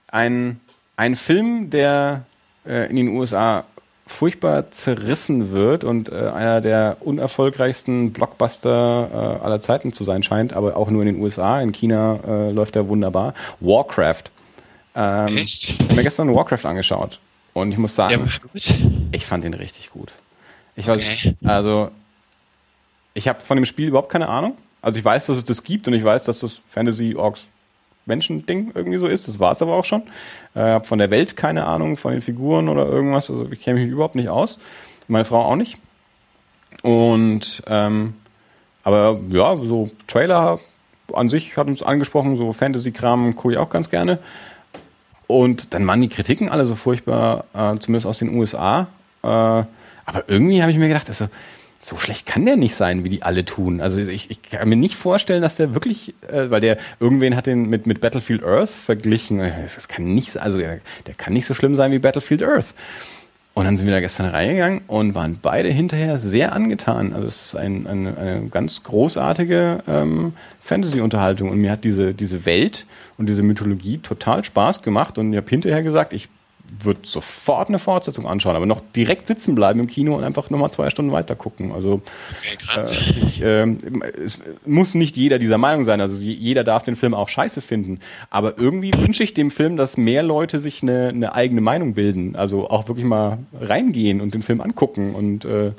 ein 0.08 0.60
ein 0.96 1.14
Film, 1.14 1.70
der 1.70 2.24
äh, 2.66 2.88
in 2.88 2.96
den 2.96 3.08
USA 3.08 3.64
furchtbar 4.06 4.70
zerrissen 4.70 5.50
wird 5.50 5.82
und 5.82 6.10
äh, 6.10 6.28
einer 6.28 6.60
der 6.60 6.98
unerfolgreichsten 7.00 8.12
Blockbuster 8.12 9.08
äh, 9.40 9.44
aller 9.44 9.60
Zeiten 9.60 9.92
zu 9.92 10.04
sein 10.04 10.22
scheint, 10.22 10.52
aber 10.52 10.76
auch 10.76 10.90
nur 10.90 11.02
in 11.02 11.14
den 11.14 11.22
USA. 11.22 11.60
In 11.60 11.72
China 11.72 12.20
äh, 12.26 12.50
läuft 12.50 12.76
er 12.76 12.88
wunderbar. 12.88 13.34
Warcraft. 13.60 14.24
Ähm, 14.94 15.38
Echt? 15.38 15.70
Ich 15.70 15.80
habe 15.80 15.94
mir 15.94 16.02
gestern 16.02 16.34
Warcraft 16.34 16.64
angeschaut 16.64 17.20
und 17.52 17.72
ich 17.72 17.78
muss 17.78 17.94
sagen, 17.94 18.30
ich 19.12 19.26
fand 19.26 19.44
ihn 19.44 19.54
richtig 19.54 19.90
gut. 19.90 20.12
Ich 20.76 20.86
weiß, 20.86 21.00
okay. 21.00 21.36
also 21.44 21.90
ich 23.14 23.28
habe 23.28 23.40
von 23.40 23.56
dem 23.56 23.64
Spiel 23.64 23.88
überhaupt 23.88 24.10
keine 24.10 24.28
Ahnung. 24.28 24.56
Also 24.82 24.98
ich 24.98 25.04
weiß, 25.04 25.26
dass 25.26 25.38
es 25.38 25.44
das 25.44 25.62
gibt 25.62 25.88
und 25.88 25.94
ich 25.94 26.04
weiß, 26.04 26.24
dass 26.24 26.40
das 26.40 26.60
Fantasy 26.68 27.14
Orks 27.14 27.48
Menschending 28.06 28.72
irgendwie 28.74 28.98
so 28.98 29.06
ist. 29.06 29.28
Das 29.28 29.40
war 29.40 29.52
es 29.52 29.62
aber 29.62 29.74
auch 29.74 29.84
schon. 29.84 30.02
Ich 30.02 30.60
äh, 30.60 30.64
habe 30.64 30.84
von 30.84 30.98
der 30.98 31.10
Welt 31.10 31.36
keine 31.36 31.66
Ahnung, 31.66 31.96
von 31.96 32.12
den 32.12 32.20
Figuren 32.20 32.68
oder 32.68 32.86
irgendwas. 32.86 33.30
Also 33.30 33.48
ich 33.50 33.60
kenne 33.60 33.80
mich 33.80 33.88
überhaupt 33.88 34.14
nicht 34.14 34.28
aus. 34.28 34.58
Meine 35.08 35.24
Frau 35.24 35.40
auch 35.40 35.56
nicht. 35.56 35.80
Und 36.82 37.62
ähm, 37.66 38.14
aber 38.82 39.18
ja, 39.28 39.56
so 39.56 39.86
Trailer 40.06 40.58
an 41.12 41.28
sich 41.28 41.56
hat 41.56 41.68
uns 41.68 41.82
angesprochen, 41.82 42.36
so 42.36 42.52
Fantasy-Kram 42.52 43.34
gucke 43.34 43.54
ich 43.54 43.58
auch 43.58 43.70
ganz 43.70 43.88
gerne. 43.88 44.18
Und 45.26 45.74
dann 45.74 45.86
waren 45.86 46.00
die 46.00 46.08
Kritiken 46.08 46.48
alle 46.48 46.66
so 46.66 46.74
furchtbar, 46.74 47.44
äh, 47.54 47.78
zumindest 47.78 48.06
aus 48.06 48.18
den 48.18 48.34
USA. 48.36 48.88
Äh, 49.22 49.26
aber 49.26 50.24
irgendwie 50.26 50.60
habe 50.60 50.70
ich 50.70 50.78
mir 50.78 50.88
gedacht, 50.88 51.08
also 51.08 51.28
so 51.80 51.98
schlecht 51.98 52.26
kann 52.26 52.46
der 52.46 52.56
nicht 52.56 52.74
sein, 52.74 53.04
wie 53.04 53.08
die 53.08 53.22
alle 53.22 53.44
tun. 53.44 53.80
Also 53.80 54.00
ich, 54.00 54.30
ich 54.30 54.42
kann 54.42 54.68
mir 54.68 54.76
nicht 54.76 54.94
vorstellen, 54.94 55.42
dass 55.42 55.56
der 55.56 55.74
wirklich, 55.74 56.14
äh, 56.30 56.50
weil 56.50 56.60
der 56.60 56.78
irgendwen 56.98 57.36
hat 57.36 57.46
den 57.46 57.68
mit, 57.68 57.86
mit 57.86 58.00
Battlefield 58.00 58.42
Earth 58.42 58.70
verglichen. 58.70 59.38
Das 59.38 59.88
kann 59.88 60.04
nicht, 60.14 60.36
also 60.38 60.58
der, 60.58 60.80
der 61.06 61.14
kann 61.14 61.32
nicht 61.32 61.46
so 61.46 61.54
schlimm 61.54 61.74
sein 61.74 61.92
wie 61.92 61.98
Battlefield 61.98 62.42
Earth. 62.42 62.74
Und 63.54 63.66
dann 63.66 63.76
sind 63.76 63.86
wir 63.86 63.94
da 63.94 64.00
gestern 64.00 64.26
reingegangen 64.26 64.80
und 64.88 65.14
waren 65.14 65.38
beide 65.40 65.68
hinterher 65.68 66.18
sehr 66.18 66.52
angetan. 66.54 67.12
Also 67.12 67.28
es 67.28 67.46
ist 67.46 67.56
ein, 67.56 67.86
eine, 67.86 68.18
eine 68.18 68.48
ganz 68.48 68.82
großartige 68.82 69.78
ähm, 69.86 70.32
Fantasy-Unterhaltung. 70.58 71.50
Und 71.50 71.60
mir 71.60 71.70
hat 71.70 71.84
diese, 71.84 72.14
diese 72.14 72.46
Welt 72.46 72.84
und 73.16 73.28
diese 73.28 73.44
Mythologie 73.44 73.98
total 73.98 74.44
Spaß 74.44 74.82
gemacht. 74.82 75.18
Und 75.18 75.32
ich 75.32 75.36
habe 75.36 75.48
hinterher 75.48 75.84
gesagt, 75.84 76.14
ich 76.14 76.28
würde 76.80 77.00
sofort 77.04 77.68
eine 77.68 77.78
Fortsetzung 77.78 78.26
anschauen, 78.26 78.56
aber 78.56 78.66
noch 78.66 78.80
direkt 78.94 79.26
sitzen 79.26 79.54
bleiben 79.54 79.80
im 79.80 79.86
Kino 79.86 80.16
und 80.16 80.24
einfach 80.24 80.50
nochmal 80.50 80.70
zwei 80.70 80.90
Stunden 80.90 81.12
weiter 81.12 81.36
gucken. 81.36 81.72
Also 81.72 82.00
okay, 82.72 82.90
äh, 82.92 83.26
ich, 83.26 83.42
äh, 83.42 83.66
es 84.24 84.42
muss 84.64 84.94
nicht 84.94 85.16
jeder 85.16 85.38
dieser 85.38 85.58
Meinung 85.58 85.84
sein. 85.84 86.00
Also 86.00 86.20
jeder 86.20 86.64
darf 86.64 86.82
den 86.82 86.96
Film 86.96 87.14
auch 87.14 87.28
scheiße 87.28 87.60
finden. 87.60 88.00
Aber 88.30 88.58
irgendwie 88.58 88.92
wünsche 88.94 89.22
ich 89.22 89.34
dem 89.34 89.50
Film, 89.50 89.76
dass 89.76 89.96
mehr 89.96 90.22
Leute 90.22 90.58
sich 90.58 90.82
eine, 90.82 91.08
eine 91.08 91.34
eigene 91.34 91.60
Meinung 91.60 91.94
bilden. 91.94 92.36
Also 92.36 92.68
auch 92.68 92.88
wirklich 92.88 93.06
mal 93.06 93.38
reingehen 93.60 94.20
und 94.20 94.34
den 94.34 94.42
Film 94.42 94.60
angucken 94.60 95.14
und 95.14 95.44
äh, 95.44 95.72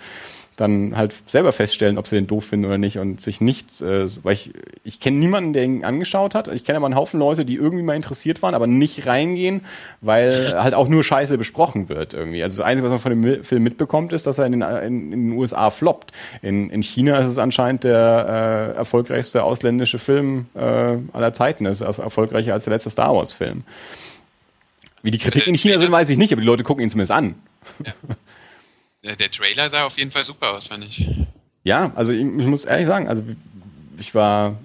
dann 0.56 0.96
halt 0.96 1.14
selber 1.30 1.52
feststellen, 1.52 1.98
ob 1.98 2.08
sie 2.08 2.16
den 2.16 2.28
doof 2.28 2.46
finden 2.46 2.66
oder 2.66 2.78
nicht 2.78 2.98
und 2.98 3.22
sich 3.22 3.42
nicht, 3.42 3.82
äh, 3.82 4.08
weil 4.24 4.34
ich, 4.34 4.52
ich 4.84 5.00
kenne 5.00 5.18
niemanden, 5.18 5.54
der 5.54 5.64
ihn 5.64 5.84
angeschaut 5.84 6.36
hat. 6.36 6.48
Ich 6.48 6.66
kenne 6.66 6.78
aber 6.78 6.86
einen 6.86 6.96
Haufen 6.96 7.20
Leute, 7.20 7.46
die 7.46 7.56
irgendwie 7.56 7.84
mal 7.84 7.96
interessiert 7.96 8.42
waren, 8.42 8.56
aber 8.56 8.68
nicht 8.68 9.06
reingehen, 9.06 9.62
weil 10.02 10.54
halt 10.62 10.74
auch 10.74 10.88
nur 10.88 11.04
Scheiße 11.04 11.38
besprochen 11.38 11.90
wird 11.90 12.14
irgendwie. 12.14 12.44
Also 12.44 12.58
das 12.58 12.66
Einzige, 12.66 12.90
was 12.90 12.92
man 12.92 13.02
von 13.02 13.22
dem 13.22 13.44
Film 13.44 13.64
mitbekommt, 13.64 14.14
ist, 14.14 14.28
dass 14.28 14.38
er 14.38 14.46
in 14.46 14.54
den, 14.54 14.62
in, 14.62 15.14
in 15.14 15.24
den 15.24 15.32
USA 15.34 15.70
floppt. 15.70 16.12
In, 16.42 16.70
in 16.70 16.82
China 16.82 17.20
ist 17.20 17.28
es 17.28 17.38
anscheinend 17.38 17.84
der 17.84 18.74
äh, 18.74 18.78
erfolgreichste 18.78 19.44
ausländische 19.44 20.00
Film 20.00 20.48
äh, 20.56 20.60
aller 21.14 21.34
Zeiten. 21.34 21.66
Das 21.66 21.82
ist 21.82 22.00
erfolgreicher 22.00 22.54
als 22.54 22.66
der 22.66 22.74
letzte 22.74 22.90
Star 22.90 23.16
Wars 23.16 23.34
Film. 23.34 23.64
Wie 25.04 25.12
die 25.12 25.20
Kritik 25.20 25.46
in 25.48 25.56
China 25.56 25.78
sind, 25.78 25.92
weiß 25.92 26.10
ich 26.10 26.18
nicht, 26.18 26.32
aber 26.34 26.42
die 26.42 26.48
Leute 26.48 26.64
gucken 26.64 26.84
ihn 26.84 26.90
zumindest 26.90 27.12
an. 27.12 27.36
Ja. 27.86 27.94
Der 29.06 29.30
Trailer 29.30 29.70
sah 29.70 29.86
auf 29.86 29.98
jeden 29.98 30.12
Fall 30.12 30.24
super 30.24 30.54
aus, 30.54 30.68
fand 30.68 30.84
ich. 30.86 31.08
Ja, 31.64 31.92
also 31.96 32.12
ich, 32.12 32.22
ich 32.22 32.46
muss 32.46 32.66
ehrlich 32.66 32.88
sagen, 32.88 33.08
also 33.08 33.24
ich 34.00 34.16
war, 34.16 34.60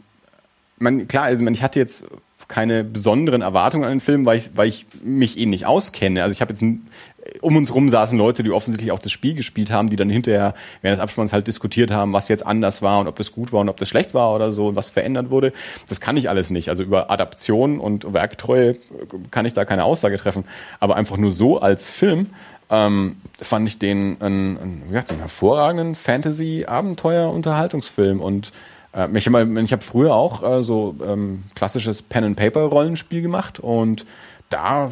man, 0.78 1.06
klar, 1.08 1.24
also 1.24 1.46
ich 1.46 1.62
hatte 1.62 1.78
jetzt 1.78 2.04
keine 2.48 2.82
besonderen 2.82 3.42
Erwartungen 3.42 3.84
an 3.84 3.90
den 3.90 4.00
Film, 4.00 4.26
weil 4.26 4.38
ich, 4.38 4.50
weil 4.54 4.66
ich 4.66 4.86
mich 5.04 5.38
eh 5.38 5.46
nicht 5.46 5.66
auskenne. 5.66 6.22
Also 6.22 6.32
ich 6.32 6.40
habe 6.40 6.52
jetzt 6.52 6.64
um 7.40 7.56
uns 7.56 7.74
rum 7.74 7.88
saßen 7.88 8.18
Leute, 8.18 8.42
die 8.42 8.50
offensichtlich 8.50 8.92
auch 8.92 8.98
das 8.98 9.12
Spiel 9.12 9.34
gespielt 9.34 9.70
haben, 9.70 9.88
die 9.88 9.96
dann 9.96 10.10
hinterher 10.10 10.54
während 10.82 10.98
des 10.98 11.02
Abspanns 11.02 11.32
halt 11.32 11.46
diskutiert 11.46 11.90
haben, 11.90 12.12
was 12.12 12.28
jetzt 12.28 12.44
anders 12.44 12.82
war 12.82 13.00
und 13.00 13.06
ob 13.06 13.16
das 13.16 13.32
gut 13.32 13.52
war 13.52 13.60
und 13.60 13.68
ob 13.68 13.76
das 13.76 13.88
schlecht 13.88 14.14
war 14.14 14.34
oder 14.34 14.52
so 14.52 14.68
und 14.68 14.76
was 14.76 14.90
verändert 14.90 15.30
wurde. 15.30 15.52
Das 15.88 16.00
kann 16.00 16.16
ich 16.16 16.28
alles 16.28 16.50
nicht. 16.50 16.70
Also 16.70 16.82
über 16.82 17.10
Adaption 17.10 17.78
und 17.78 18.12
Werktreue 18.12 18.74
kann 19.30 19.46
ich 19.46 19.52
da 19.52 19.64
keine 19.64 19.84
Aussage 19.84 20.16
treffen. 20.16 20.44
Aber 20.80 20.96
einfach 20.96 21.18
nur 21.18 21.30
so 21.30 21.60
als 21.60 21.88
Film 21.88 22.30
ähm, 22.70 23.16
fand 23.40 23.68
ich 23.68 23.78
den 23.78 24.20
einen, 24.20 24.82
wie 24.84 24.88
gesagt, 24.88 25.10
einen 25.10 25.20
hervorragenden 25.20 25.94
Fantasy-Abenteuer-Unterhaltungsfilm 25.94 28.20
und 28.20 28.52
äh, 28.94 29.08
ich 29.14 29.26
habe 29.26 29.42
hab 29.44 29.82
früher 29.82 30.14
auch 30.14 30.42
äh, 30.42 30.62
so 30.62 30.94
ähm, 31.06 31.44
klassisches 31.54 32.02
Pen-and-Paper-Rollenspiel 32.02 33.22
gemacht 33.22 33.60
und 33.60 34.04
da 34.50 34.90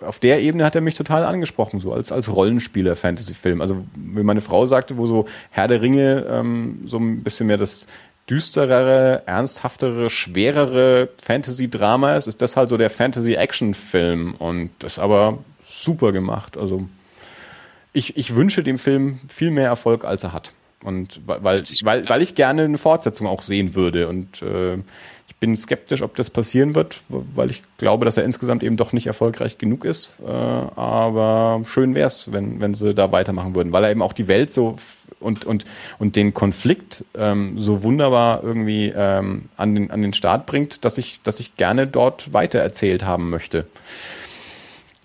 auf 0.00 0.18
der 0.20 0.40
Ebene 0.40 0.64
hat 0.64 0.74
er 0.74 0.80
mich 0.80 0.94
total 0.94 1.24
angesprochen, 1.24 1.80
so 1.80 1.92
als, 1.92 2.12
als 2.12 2.32
Rollenspieler-Fantasy-Film. 2.32 3.60
Also, 3.60 3.84
wie 3.94 4.22
meine 4.22 4.40
Frau 4.40 4.66
sagte, 4.66 4.96
wo 4.96 5.06
so 5.06 5.26
Herr 5.50 5.68
der 5.68 5.82
Ringe 5.82 6.26
ähm, 6.30 6.82
so 6.86 6.98
ein 6.98 7.24
bisschen 7.24 7.48
mehr 7.48 7.56
das 7.56 7.86
düsterere, 8.30 9.22
ernsthaftere, 9.26 10.10
schwerere 10.10 11.08
Fantasy-Drama 11.20 12.16
ist, 12.16 12.28
ist 12.28 12.42
das 12.42 12.56
halt 12.56 12.68
so 12.68 12.76
der 12.76 12.90
Fantasy-Action-Film 12.90 14.34
und 14.38 14.70
das 14.78 14.98
aber 14.98 15.38
super 15.62 16.12
gemacht. 16.12 16.56
Also, 16.56 16.86
ich, 17.92 18.16
ich 18.16 18.34
wünsche 18.34 18.62
dem 18.62 18.78
Film 18.78 19.14
viel 19.14 19.50
mehr 19.50 19.66
Erfolg, 19.66 20.04
als 20.04 20.24
er 20.24 20.32
hat. 20.32 20.54
Und 20.84 21.20
weil, 21.26 21.64
weil, 21.82 22.08
weil 22.08 22.22
ich 22.22 22.34
gerne 22.34 22.62
eine 22.62 22.78
Fortsetzung 22.78 23.26
auch 23.26 23.42
sehen 23.42 23.74
würde. 23.74 24.08
Und 24.08 24.42
äh, 24.42 24.74
ich 25.26 25.36
bin 25.40 25.56
skeptisch, 25.56 26.02
ob 26.02 26.14
das 26.14 26.30
passieren 26.30 26.74
wird, 26.74 27.00
weil 27.08 27.50
ich 27.50 27.62
glaube, 27.78 28.04
dass 28.04 28.16
er 28.16 28.24
insgesamt 28.24 28.62
eben 28.62 28.76
doch 28.76 28.92
nicht 28.92 29.06
erfolgreich 29.06 29.58
genug 29.58 29.84
ist. 29.84 30.16
Äh, 30.24 30.30
aber 30.30 31.62
schön 31.66 31.94
wäre 31.94 32.06
es, 32.06 32.30
wenn, 32.32 32.60
wenn 32.60 32.74
sie 32.74 32.94
da 32.94 33.10
weitermachen 33.10 33.54
würden, 33.56 33.72
weil 33.72 33.84
er 33.84 33.90
eben 33.90 34.02
auch 34.02 34.12
die 34.12 34.28
Welt 34.28 34.52
so 34.52 34.76
und, 35.20 35.44
und, 35.44 35.64
und 35.98 36.16
den 36.16 36.32
Konflikt 36.32 37.04
ähm, 37.16 37.58
so 37.58 37.82
wunderbar 37.82 38.44
irgendwie 38.44 38.92
ähm, 38.94 39.46
an, 39.56 39.74
den, 39.74 39.90
an 39.90 40.02
den 40.02 40.12
Start 40.12 40.46
bringt, 40.46 40.84
dass 40.84 40.98
ich, 40.98 41.20
dass 41.22 41.40
ich 41.40 41.56
gerne 41.56 41.88
dort 41.88 42.32
weitererzählt 42.32 43.04
haben 43.04 43.30
möchte. 43.30 43.66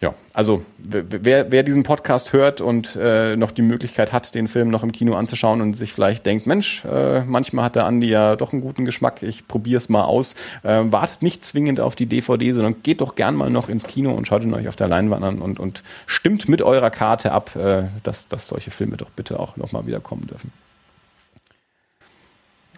Ja, 0.03 0.13
also 0.34 0.65
wer, 0.80 1.49
wer 1.49 1.63
diesen 1.63 1.84
Podcast 1.84 2.34
hört 2.34 2.59
und 2.59 2.97
äh, 2.97 3.38
noch 3.38 3.51
die 3.51 3.61
Möglichkeit 3.61 4.11
hat, 4.11 4.35
den 4.35 4.47
Film 4.47 4.67
noch 4.69 4.84
im 4.84 4.91
Kino 4.91 5.13
anzuschauen 5.13 5.61
und 5.61 5.71
sich 5.71 5.93
vielleicht 5.93 6.25
denkt, 6.25 6.45
Mensch, 6.45 6.84
äh, 6.84 7.21
manchmal 7.21 7.63
hat 7.63 7.77
der 7.77 7.85
Andi 7.85 8.09
ja 8.09 8.35
doch 8.35 8.51
einen 8.51 8.61
guten 8.61 8.84
Geschmack, 8.84 9.23
ich 9.23 9.47
probiere 9.47 9.77
es 9.77 9.88
mal 9.88 10.03
aus. 10.03 10.35
Äh, 10.63 10.91
wartet 10.91 11.23
nicht 11.23 11.45
zwingend 11.45 11.80
auf 11.80 11.95
die 11.95 12.05
DVD, 12.05 12.51
sondern 12.51 12.84
geht 12.84 12.99
doch 12.99 13.15
gern 13.15 13.34
mal 13.34 13.49
noch 13.49 13.69
ins 13.69 13.88
Kino 13.88 14.11
und 14.11 14.27
schaut 14.27 14.43
ihn 14.43 14.53
euch 14.53 14.67
auf 14.67 14.75
der 14.75 14.89
Leinwand 14.89 15.23
an 15.23 15.41
und, 15.41 15.57
und 15.57 15.84
stimmt 16.05 16.49
mit 16.49 16.61
eurer 16.61 16.89
Karte 16.89 17.31
ab, 17.31 17.55
äh, 17.55 17.84
dass, 18.03 18.27
dass 18.27 18.49
solche 18.49 18.71
Filme 18.71 18.97
doch 18.97 19.09
bitte 19.09 19.39
auch 19.39 19.55
nochmal 19.55 19.85
wieder 19.85 20.01
kommen 20.01 20.27
dürfen. 20.27 20.51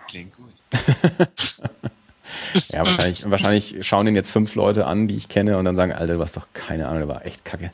Klingt 0.07 0.31
gut. 0.35 0.53
Ja, 2.69 2.79
wahrscheinlich, 2.79 3.29
wahrscheinlich 3.29 3.75
schauen 3.81 4.05
den 4.05 4.15
jetzt 4.15 4.31
fünf 4.31 4.55
Leute 4.55 4.85
an, 4.85 5.07
die 5.07 5.15
ich 5.15 5.29
kenne, 5.29 5.57
und 5.57 5.65
dann 5.65 5.75
sagen, 5.75 5.91
Alter, 5.91 6.15
du 6.15 6.21
hast 6.21 6.37
doch 6.37 6.47
keine 6.53 6.87
Ahnung, 6.87 6.99
der 6.99 7.07
war 7.07 7.25
echt 7.25 7.45
kacke. 7.45 7.71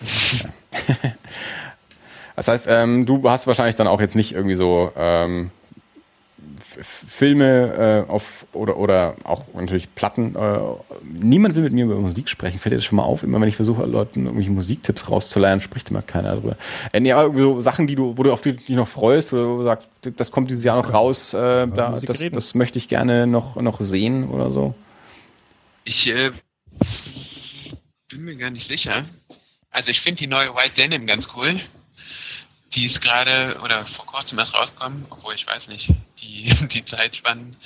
Ja. 0.40 1.12
Das 2.36 2.48
heißt, 2.48 2.66
ähm, 2.68 3.06
du 3.06 3.30
hast 3.30 3.46
wahrscheinlich 3.46 3.76
dann 3.76 3.86
auch 3.86 4.00
jetzt 4.00 4.16
nicht 4.16 4.32
irgendwie 4.32 4.56
so 4.56 4.90
ähm, 4.96 5.52
Filme 6.82 8.04
äh, 8.08 8.10
auf 8.10 8.46
oder 8.52 8.76
oder 8.76 9.16
auch 9.24 9.44
natürlich 9.54 9.94
Platten. 9.94 10.34
Äh, 10.34 10.58
niemand 11.04 11.54
will 11.54 11.62
mit 11.62 11.72
mir 11.72 11.84
über 11.84 11.96
Musik 11.96 12.28
sprechen. 12.28 12.58
Fällt 12.58 12.72
dir 12.72 12.76
das 12.76 12.84
schon 12.84 12.96
mal 12.96 13.02
auf? 13.02 13.22
Immer 13.22 13.40
wenn 13.40 13.48
ich 13.48 13.56
versuche, 13.56 13.84
Leuten 13.84 14.24
irgendwelche 14.24 14.50
Musiktipps 14.50 15.10
rauszuleihen, 15.10 15.60
spricht 15.60 15.90
immer 15.90 16.02
keiner 16.02 16.34
darüber. 16.34 16.56
Äh, 16.92 17.00
nee, 17.00 17.12
aber 17.12 17.34
so 17.34 17.60
Sachen, 17.60 17.86
die 17.86 17.94
du, 17.94 18.16
wo 18.16 18.22
du 18.22 18.32
auf 18.32 18.42
die 18.42 18.56
dich 18.56 18.68
noch 18.70 18.88
freust, 18.88 19.32
oder 19.32 19.44
du 19.44 19.64
sagst, 19.64 19.88
das 20.16 20.30
kommt 20.30 20.50
dieses 20.50 20.64
Jahr 20.64 20.76
noch 20.76 20.92
raus, 20.92 21.34
äh, 21.34 21.66
da, 21.66 22.00
das, 22.02 22.24
das 22.30 22.54
möchte 22.54 22.78
ich 22.78 22.88
gerne 22.88 23.26
noch, 23.26 23.56
noch 23.56 23.80
sehen 23.80 24.28
oder 24.28 24.50
so. 24.50 24.74
Ich 25.84 26.06
äh, 26.08 26.32
bin 28.08 28.24
mir 28.24 28.36
gar 28.36 28.50
nicht 28.50 28.68
sicher. 28.68 29.04
Also 29.70 29.90
ich 29.90 30.00
finde 30.00 30.20
die 30.20 30.26
neue 30.26 30.54
White 30.54 30.74
Denim 30.76 31.06
ganz 31.06 31.28
cool 31.36 31.60
die 32.74 32.86
ist 32.86 33.00
gerade 33.00 33.60
oder 33.62 33.86
vor 33.86 34.06
kurzem 34.06 34.38
erst 34.38 34.54
rausgekommen, 34.54 35.06
obwohl 35.10 35.34
ich 35.34 35.46
weiß 35.46 35.68
nicht, 35.68 35.90
die, 36.24 36.66
die 36.72 36.84
Zeitspannen 36.84 37.56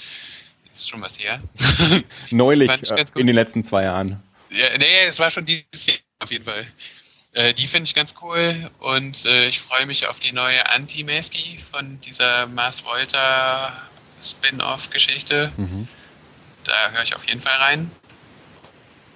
ist 0.72 0.88
schon 0.88 1.00
was 1.00 1.18
her. 1.18 1.40
Neulich, 2.30 2.70
äh, 2.90 3.06
in 3.14 3.26
den 3.26 3.34
letzten 3.34 3.64
zwei 3.64 3.84
Jahren. 3.84 4.22
Ja, 4.50 4.76
nee, 4.78 5.06
es 5.06 5.18
war 5.18 5.30
schon 5.30 5.46
dieses 5.46 5.86
Jahr 5.86 5.98
auf 6.20 6.30
jeden 6.30 6.44
Fall. 6.44 6.66
Äh, 7.32 7.54
die 7.54 7.66
finde 7.66 7.88
ich 7.88 7.94
ganz 7.94 8.14
cool 8.22 8.70
und 8.78 9.24
äh, 9.24 9.48
ich 9.48 9.60
freue 9.60 9.86
mich 9.86 10.06
auf 10.06 10.18
die 10.18 10.32
neue 10.32 10.68
Anti-Maski 10.68 11.64
von 11.70 12.00
dieser 12.00 12.46
Mars 12.46 12.84
Volta 12.84 13.72
Spin-off-Geschichte. 14.22 15.52
Mhm. 15.56 15.88
Da 16.64 16.90
höre 16.90 17.02
ich 17.02 17.14
auf 17.14 17.24
jeden 17.24 17.42
Fall 17.42 17.56
rein. 17.56 17.90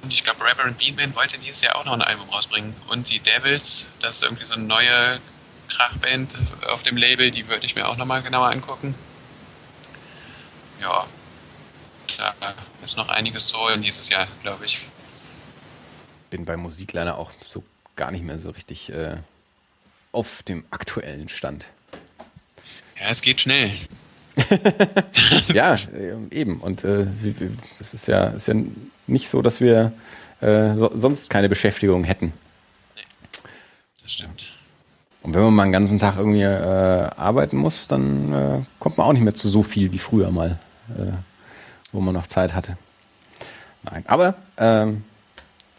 Und 0.03 0.13
ich 0.13 0.25
glaube, 0.25 0.45
Reverend 0.45 0.79
Beanman 0.79 1.15
wollte 1.15 1.39
dieses 1.39 1.61
Jahr 1.61 1.77
auch 1.77 1.85
noch 1.85 1.93
ein 1.93 2.03
Album 2.03 2.29
rausbringen. 2.29 2.75
Und 2.89 3.09
die 3.09 3.21
Devils, 3.21 3.87
das 4.01 4.17
ist 4.17 4.23
irgendwie 4.23 4.45
so 4.45 4.55
eine 4.55 4.65
neue 4.65 5.21
Krachband 5.69 6.35
auf 6.69 6.83
dem 6.83 6.97
Label, 6.97 7.31
die 7.31 7.49
würde 7.49 7.65
ich 7.67 7.75
mir 7.75 7.89
auch 7.89 7.97
nochmal 7.97 8.23
genauer 8.23 8.49
angucken. 8.49 8.95
Ja, 10.83 12.35
da 12.41 12.55
ist 12.85 12.97
noch 12.97 13.09
einiges 13.09 13.47
zu 13.47 13.57
holen 13.57 13.83
dieses 13.83 14.09
Jahr, 14.09 14.27
glaube 14.43 14.67
ich. 14.67 14.81
Bin 16.31 16.45
bei 16.45 16.57
Musik 16.57 16.93
leider 16.93 17.19
auch 17.19 17.31
so 17.31 17.63
gar 17.97 18.11
nicht 18.11 18.25
mehr 18.25 18.39
so 18.39 18.51
richtig 18.51 18.91
äh, 18.93 19.17
auf 20.13 20.43
dem 20.43 20.65
aktuellen 20.71 21.29
Stand. 21.29 21.67
Ja, 23.01 23.09
es 23.11 23.21
geht 23.21 23.41
schnell. 23.41 23.73
ja, 25.53 25.75
äh, 25.75 26.17
eben. 26.31 26.61
Und 26.61 26.85
äh, 26.85 27.07
es 27.61 27.95
ist 27.95 28.09
ja, 28.09 28.29
ist 28.29 28.49
ja 28.49 28.55
nicht 29.07 29.29
so, 29.29 29.43
dass 29.43 29.61
wir 29.61 29.93
äh, 30.41 30.75
so, 30.75 30.91
sonst 30.95 31.29
keine 31.31 31.49
Beschäftigung 31.49 32.05
hätten. 32.05 32.33
Nee, 32.97 33.03
das 34.03 34.13
stimmt. 34.13 34.45
Und 35.23 35.35
wenn 35.35 35.43
man 35.43 35.55
mal 35.55 35.63
einen 35.65 35.73
ganzen 35.73 35.99
Tag 35.99 36.17
irgendwie 36.17 36.43
äh, 36.43 37.11
arbeiten 37.17 37.57
muss, 37.59 37.87
dann 37.87 38.33
äh, 38.33 38.61
kommt 38.81 38.99
man 38.99 39.07
auch 39.07 39.13
nicht 39.13 39.23
mehr 39.23 39.35
zu 39.35 39.49
so 39.49 39.63
viel 39.63 39.93
wie 39.93 39.99
früher 39.99 40.31
mal, 40.31 40.59
äh, 40.99 41.13
wo 41.93 42.01
man 42.01 42.15
noch 42.15 42.27
Zeit 42.27 42.55
hatte. 42.55 42.77
Nein, 43.83 44.05
aber 44.07 44.35
ähm, 44.57 45.05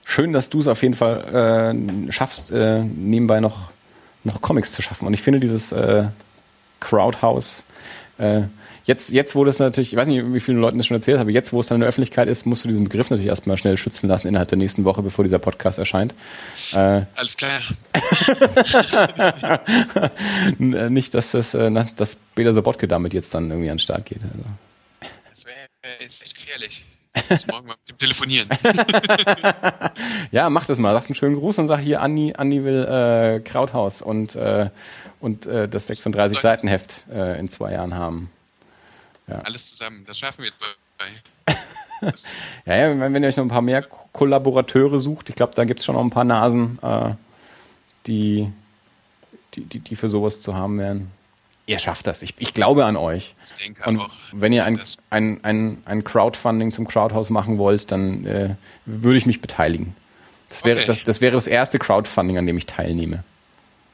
schön, 0.05 0.33
dass 0.33 0.49
du 0.49 0.59
es 0.59 0.67
auf 0.67 0.81
jeden 0.81 0.95
Fall 0.95 1.75
äh, 2.07 2.11
schaffst, 2.11 2.51
äh, 2.51 2.83
nebenbei 2.83 3.39
noch, 3.39 3.69
noch 4.23 4.41
Comics 4.41 4.73
zu 4.73 4.81
schaffen. 4.81 5.07
Und 5.07 5.13
ich 5.13 5.21
finde 5.21 5.39
dieses 5.39 5.71
äh, 5.71 6.05
Crowdhouse 6.79 7.65
Jetzt, 8.85 9.11
jetzt, 9.11 9.35
wo 9.35 9.45
das 9.45 9.59
natürlich, 9.59 9.93
ich 9.93 9.97
weiß 9.97 10.09
nicht, 10.09 10.21
wie 10.33 10.39
vielen 10.41 10.57
Leuten 10.57 10.77
das 10.77 10.87
schon 10.87 10.95
erzählt 10.95 11.17
habe, 11.17 11.31
jetzt, 11.31 11.53
wo 11.53 11.61
es 11.61 11.67
dann 11.67 11.75
in 11.75 11.81
der 11.81 11.89
Öffentlichkeit 11.89 12.27
ist, 12.27 12.45
musst 12.45 12.65
du 12.65 12.67
diesen 12.67 12.83
Begriff 12.83 13.09
natürlich 13.09 13.29
erstmal 13.29 13.55
schnell 13.55 13.77
schützen 13.77 14.09
lassen 14.09 14.27
innerhalb 14.27 14.49
der 14.49 14.57
nächsten 14.57 14.83
Woche, 14.83 15.01
bevor 15.01 15.23
dieser 15.23 15.39
Podcast 15.39 15.79
erscheint. 15.79 16.13
Äh, 16.73 17.03
Alles 17.15 17.37
klar. 17.37 17.61
nicht, 20.89 21.13
dass 21.13 21.31
das, 21.31 21.53
äh, 21.53 21.71
dass 21.71 22.17
Bela 22.35 22.51
Sobotke 22.51 22.89
damit 22.89 23.13
jetzt 23.13 23.33
dann 23.33 23.49
irgendwie 23.49 23.69
an 23.69 23.77
den 23.77 23.79
Start 23.79 24.05
geht. 24.05 24.21
Also. 24.21 24.49
Das 25.83 25.91
wäre 25.91 26.01
echt 26.01 26.35
gefährlich. 26.35 26.85
Ich 27.15 27.29
muss 27.29 27.45
morgen 27.45 27.67
mal 27.67 27.75
mit 27.75 27.89
dem 27.89 27.97
telefonieren. 27.99 28.49
ja, 30.31 30.49
mach 30.49 30.65
das 30.65 30.79
mal. 30.79 30.91
Lass 30.91 31.05
einen 31.05 31.15
schönen 31.15 31.35
Gruß 31.35 31.59
und 31.59 31.67
sag 31.67 31.79
hier, 31.79 32.01
Andi, 32.01 32.33
Andi 32.35 32.63
will 32.63 32.85
äh, 32.85 33.39
Krauthaus 33.39 34.01
und, 34.01 34.35
äh, 34.35 34.71
und 35.19 35.45
äh, 35.45 35.69
das 35.69 35.85
36 35.85 36.39
Seiten 36.39 36.67
Heft 36.67 37.05
äh, 37.11 37.37
in 37.37 37.47
zwei 37.47 37.73
Jahren 37.73 37.93
haben. 37.93 38.31
Ja. 39.27 39.41
Alles 39.41 39.69
zusammen, 39.69 40.05
das 40.07 40.17
schaffen 40.17 40.39
wir 40.39 40.49
jetzt 40.49 40.57
bei. 40.97 41.53
ja, 42.65 42.75
ja, 42.75 42.89
wenn, 42.99 43.13
wenn 43.13 43.21
ihr 43.21 43.29
euch 43.29 43.37
noch 43.37 43.45
ein 43.45 43.49
paar 43.49 43.61
mehr 43.61 43.83
Kollaborateure 43.83 44.97
sucht, 44.97 45.29
ich 45.29 45.35
glaube, 45.35 45.53
da 45.53 45.65
gibt 45.65 45.81
es 45.81 45.85
schon 45.85 45.93
noch 45.93 46.03
ein 46.03 46.09
paar 46.09 46.23
Nasen, 46.23 46.79
äh, 46.81 47.11
die, 48.07 48.51
die, 49.53 49.65
die, 49.65 49.79
die 49.79 49.95
für 49.95 50.09
sowas 50.09 50.41
zu 50.41 50.55
haben 50.55 50.79
wären. 50.79 51.11
Ihr 51.65 51.79
schafft 51.79 52.07
das. 52.07 52.21
Ich, 52.21 52.33
ich 52.39 52.53
glaube 52.53 52.83
an 52.85 52.97
euch. 52.97 53.35
Und 53.85 54.01
wenn 54.33 54.51
ihr 54.51 54.65
ein, 54.65 54.81
ein, 55.09 55.39
ein, 55.43 55.81
ein 55.85 56.03
Crowdfunding 56.03 56.71
zum 56.71 56.87
Crowdhouse 56.87 57.29
machen 57.29 57.57
wollt, 57.57 57.91
dann 57.91 58.25
äh, 58.25 58.55
würde 58.85 59.17
ich 59.17 59.25
mich 59.25 59.39
beteiligen. 59.39 59.95
Das 60.49 60.65
wäre, 60.65 60.79
okay. 60.79 60.85
das, 60.85 61.03
das 61.03 61.21
wäre 61.21 61.33
das 61.33 61.47
erste 61.47 61.79
Crowdfunding, 61.79 62.37
an 62.37 62.45
dem 62.45 62.57
ich 62.57 62.65
teilnehme. 62.65 63.23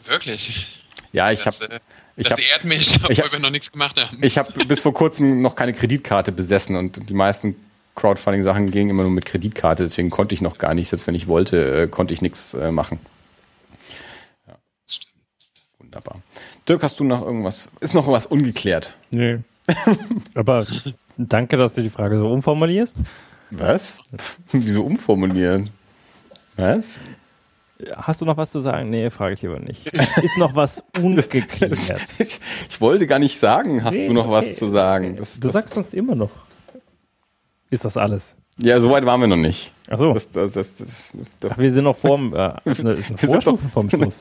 Wirklich? 0.05 0.67
Ja, 1.11 1.31
ich 1.31 1.45
habe. 1.45 1.69
Äh, 1.69 1.79
ich 2.17 2.27
das 2.27 2.33
hab, 2.33 2.39
ehrt 2.39 2.65
mich, 2.65 2.95
obwohl 2.95 3.15
hab, 3.15 3.31
wir 3.31 3.39
noch 3.39 3.49
nichts 3.49 3.71
gemacht 3.71 3.97
haben. 3.97 4.17
Ich 4.21 4.37
habe 4.37 4.65
bis 4.65 4.81
vor 4.81 4.93
kurzem 4.93 5.41
noch 5.41 5.55
keine 5.55 5.71
Kreditkarte 5.71 6.33
besessen 6.33 6.75
und 6.75 7.09
die 7.09 7.13
meisten 7.13 7.55
Crowdfunding-Sachen 7.95 8.71
gingen 8.71 8.89
immer 8.89 9.03
nur 9.03 9.11
mit 9.11 9.25
Kreditkarte, 9.25 9.83
deswegen 9.83 10.09
konnte 10.09 10.35
ich 10.35 10.41
noch 10.41 10.57
gar 10.57 10.73
nicht, 10.73 10.89
selbst 10.89 11.07
wenn 11.07 11.15
ich 11.15 11.27
wollte, 11.27 11.83
äh, 11.83 11.87
konnte 11.87 12.13
ich 12.13 12.21
nichts 12.21 12.53
äh, 12.55 12.71
machen. 12.71 12.99
Ja. 14.47 14.55
Wunderbar. 15.79 16.21
Dirk, 16.69 16.83
hast 16.83 16.99
du 16.99 17.03
noch 17.03 17.23
irgendwas? 17.23 17.71
Ist 17.79 17.95
noch 17.95 18.07
was 18.07 18.27
ungeklärt? 18.27 18.95
Nee. 19.09 19.39
Aber 20.35 20.67
danke, 21.17 21.57
dass 21.57 21.73
du 21.73 21.81
die 21.81 21.89
Frage 21.89 22.15
so 22.17 22.29
umformulierst. 22.31 22.95
Was? 23.49 23.99
Wieso 24.51 24.83
umformulieren? 24.83 25.71
Was? 26.57 26.99
Hast 27.95 28.21
du 28.21 28.25
noch 28.25 28.37
was 28.37 28.51
zu 28.51 28.59
sagen? 28.59 28.91
Nee, 28.91 29.09
frage 29.09 29.33
ich 29.33 29.41
lieber 29.41 29.59
nicht. 29.59 29.87
Ist 30.21 30.37
noch 30.37 30.53
was 30.53 30.83
ungeklärt? 31.01 31.71
ich, 32.19 32.39
ich 32.69 32.81
wollte 32.81 33.07
gar 33.07 33.17
nicht 33.17 33.39
sagen, 33.39 33.83
hast 33.83 33.95
Nee, 33.95 34.07
du 34.07 34.13
noch 34.13 34.25
okay. 34.25 34.33
was 34.33 34.55
zu 34.55 34.67
sagen? 34.67 35.15
Das, 35.17 35.39
Du 35.39 35.47
das, 35.47 35.53
sagst 35.53 35.77
uns 35.77 35.93
immer 35.95 36.13
noch. 36.13 36.29
Ist 37.71 37.83
das 37.83 37.97
alles? 37.97 38.35
Ja, 38.61 38.79
so 38.79 38.91
weit 38.91 39.05
waren 39.05 39.21
wir 39.21 39.27
noch 39.27 39.37
nicht. 39.37 39.71
Ach 39.89 39.97
so. 39.97 40.11
Das, 40.11 40.29
das, 40.29 41.13
Ach, 41.49 41.57
wir 41.57 41.71
sind 41.71 41.85
noch 41.85 41.95
vorm, 41.95 42.33
äh, 42.33 42.37
eine, 42.37 42.57
eine 42.65 42.97
Vorstufe 43.17 43.69
vom 43.69 43.89
Schluss. 43.89 44.19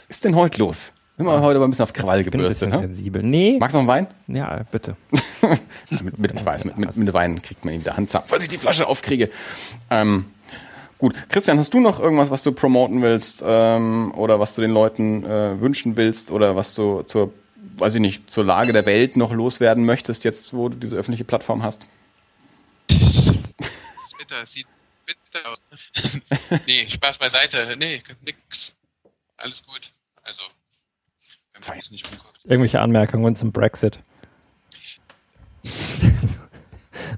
Was 0.00 0.06
ist 0.06 0.24
denn 0.24 0.34
heute 0.34 0.58
los? 0.58 0.94
Sind 1.18 1.26
wir 1.26 1.42
heute 1.42 1.56
aber 1.56 1.66
ein 1.66 1.70
bisschen 1.70 1.82
auf 1.82 1.92
Krawall 1.92 2.20
Ich 2.20 2.30
bin 2.30 2.40
ein 2.40 2.46
bisschen 2.48 2.70
gebürstet, 2.70 2.88
ne? 2.90 2.94
sensibel. 2.94 3.22
Nee. 3.22 3.58
Magst 3.60 3.74
du 3.74 3.82
noch 3.82 3.92
einen 3.92 4.06
Wein? 4.06 4.34
Ja, 4.34 4.62
bitte. 4.70 4.96
Mit, 5.90 6.18
mit, 6.18 6.32
ich 6.32 6.44
weiß, 6.44 6.64
mit, 6.64 6.78
mit, 6.78 6.96
mit 6.96 7.12
Wein 7.12 7.40
kriegt 7.42 7.64
man 7.64 7.74
ihn 7.74 7.82
der 7.82 7.96
Hand 7.96 8.10
falls 8.10 8.44
ich 8.44 8.48
die 8.48 8.56
Flasche 8.56 8.86
aufkriege. 8.86 9.30
Ähm, 9.90 10.26
gut, 10.98 11.14
Christian, 11.28 11.58
hast 11.58 11.74
du 11.74 11.80
noch 11.80 11.98
irgendwas, 11.98 12.30
was 12.30 12.42
du 12.42 12.52
promoten 12.52 13.02
willst 13.02 13.42
ähm, 13.46 14.12
oder 14.14 14.38
was 14.38 14.54
du 14.54 14.62
den 14.62 14.70
Leuten 14.70 15.24
äh, 15.24 15.60
wünschen 15.60 15.96
willst 15.96 16.30
oder 16.30 16.56
was 16.56 16.74
du 16.74 17.02
zur, 17.02 17.32
weiß 17.76 17.96
ich 17.96 18.00
nicht, 18.00 18.30
zur 18.30 18.44
Lage 18.44 18.72
der 18.72 18.86
Welt 18.86 19.16
noch 19.16 19.32
loswerden 19.32 19.84
möchtest, 19.84 20.24
jetzt 20.24 20.54
wo 20.54 20.68
du 20.68 20.76
diese 20.76 20.96
öffentliche 20.96 21.24
Plattform 21.24 21.62
hast? 21.62 21.90
Das 22.88 22.98
ist 22.98 23.34
bitter, 24.16 24.42
es 24.42 24.52
sieht 24.52 24.66
bitter 25.04 25.50
aus. 25.50 25.58
nee, 26.66 26.88
Spaß 26.88 27.18
beiseite. 27.18 27.76
Nee, 27.78 28.02
nix. 28.24 28.74
Alles 29.40 29.62
gut. 29.64 29.92
Also, 30.22 30.40
wenn 31.54 31.62
man 31.66 31.78
es 31.78 31.90
nicht 31.90 32.04
umguckt. 32.10 32.40
Irgendwelche 32.44 32.80
Anmerkungen 32.80 33.36
zum 33.36 33.52
Brexit? 33.52 34.00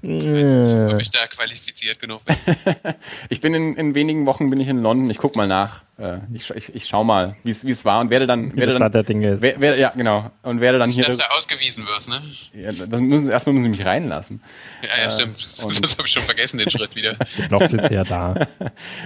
Ob 0.02 0.04
Äh, 0.04 0.96
ich 1.02 1.10
da 1.10 1.26
qualifiziert 1.26 1.98
genug 2.00 2.24
bin. 2.24 2.36
Ich 3.28 3.40
bin 3.40 3.54
in, 3.54 3.74
in 3.76 3.94
wenigen 3.94 4.26
Wochen 4.26 4.50
bin 4.50 4.60
ich 4.60 4.68
in 4.68 4.80
London. 4.82 5.08
Ich 5.10 5.18
guck 5.18 5.36
mal 5.36 5.46
nach. 5.46 5.82
Äh, 5.98 6.18
ich, 6.32 6.50
ich, 6.50 6.74
ich 6.74 6.86
schau 6.86 7.02
mal, 7.04 7.34
wie 7.44 7.50
es 7.50 7.64
wie 7.66 7.70
es 7.70 7.84
war 7.84 8.00
und 8.00 8.10
werde 8.10 8.26
dann 8.26 8.52
Wie 8.52 8.56
werde 8.58 8.72
Stand 8.72 8.94
der 8.94 9.02
dann 9.02 9.06
Dinge 9.06 9.30
ist. 9.34 9.42
wer, 9.42 9.60
wer, 9.60 9.76
ja 9.78 9.90
genau 9.90 10.30
und 10.42 10.60
werde 10.60 10.78
dann 10.78 10.90
hier 10.90 11.04
Dass 11.04 11.16
du 11.18 11.30
ausgewiesen 11.30 11.86
wirst, 11.86 12.08
ne? 12.08 12.22
ja, 12.52 12.72
das 12.72 13.00
müssen, 13.00 13.30
erstmal 13.30 13.54
müssen 13.54 13.64
sie 13.64 13.68
mich 13.78 13.84
reinlassen. 13.86 14.42
Ja, 14.82 15.02
ja, 15.04 15.10
stimmt. 15.10 15.48
und- 15.62 15.82
Das 15.82 15.96
habe 15.98 16.06
ich 16.06 16.12
schon 16.12 16.22
vergessen, 16.22 16.58
den 16.58 16.70
Schritt 16.70 16.94
wieder. 16.96 17.16
Noch 17.50 17.66
sind 17.66 17.86
sie 17.88 17.94
ja 17.94 18.04
da. 18.04 18.34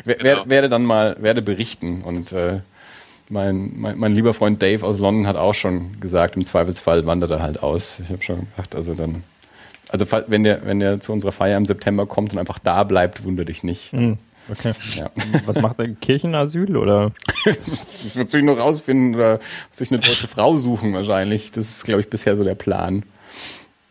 Wer, 0.05 0.17
Genau. 0.17 0.25
wer, 0.45 0.51
werde 0.51 0.69
dann 0.69 0.85
mal 0.85 1.17
werde 1.21 1.43
berichten 1.43 2.03
und 2.03 2.33
äh, 2.33 2.61
mein, 3.29 3.73
mein, 3.77 3.99
mein 3.99 4.13
lieber 4.13 4.35
Freund 4.35 4.63
Dave 4.63 4.85
aus 4.85 4.99
London 4.99 5.27
hat 5.27 5.37
auch 5.37 5.55
schon 5.55 5.99
gesagt, 6.01 6.37
im 6.37 6.45
Zweifelsfall 6.45 7.07
wandert 7.07 7.31
er 7.31 7.43
halt 7.43 7.63
aus. 7.63 7.99
Ich 8.01 8.11
habe 8.11 8.23
schon 8.23 8.47
gedacht, 8.51 8.75
also 8.75 8.95
dann, 8.95 9.23
also 9.89 10.07
wenn 10.29 10.43
der, 10.43 10.65
wenn 10.65 10.81
der 10.81 11.01
zu 11.01 11.13
unserer 11.13 11.33
Feier 11.33 11.57
im 11.57 11.67
September 11.67 12.07
kommt 12.07 12.33
und 12.33 12.39
einfach 12.39 12.59
da 12.59 12.85
bleibt, 12.85 13.25
wundere 13.25 13.47
dich 13.47 13.65
nicht. 13.65 13.93
Hm, 13.93 14.19
okay. 14.51 14.73
Ja. 14.95 15.11
Was 15.45 15.61
macht 15.61 15.79
er? 15.79 15.89
Kirchenasyl 15.89 16.77
oder? 16.77 17.13
Das 17.45 18.15
wird 18.17 18.31
sich 18.31 18.43
noch 18.43 18.59
rausfinden 18.59 19.15
oder 19.15 19.41
sich 19.71 19.91
eine 19.91 20.01
deutsche 20.01 20.29
Frau 20.29 20.57
suchen 20.57 20.93
wahrscheinlich. 20.93 21.53
Das 21.53 21.67
ist, 21.71 21.85
glaube 21.85 22.01
ich, 22.01 22.11
bisher 22.11 22.37
so 22.37 22.45
der 22.45 22.55
Plan. 22.55 23.03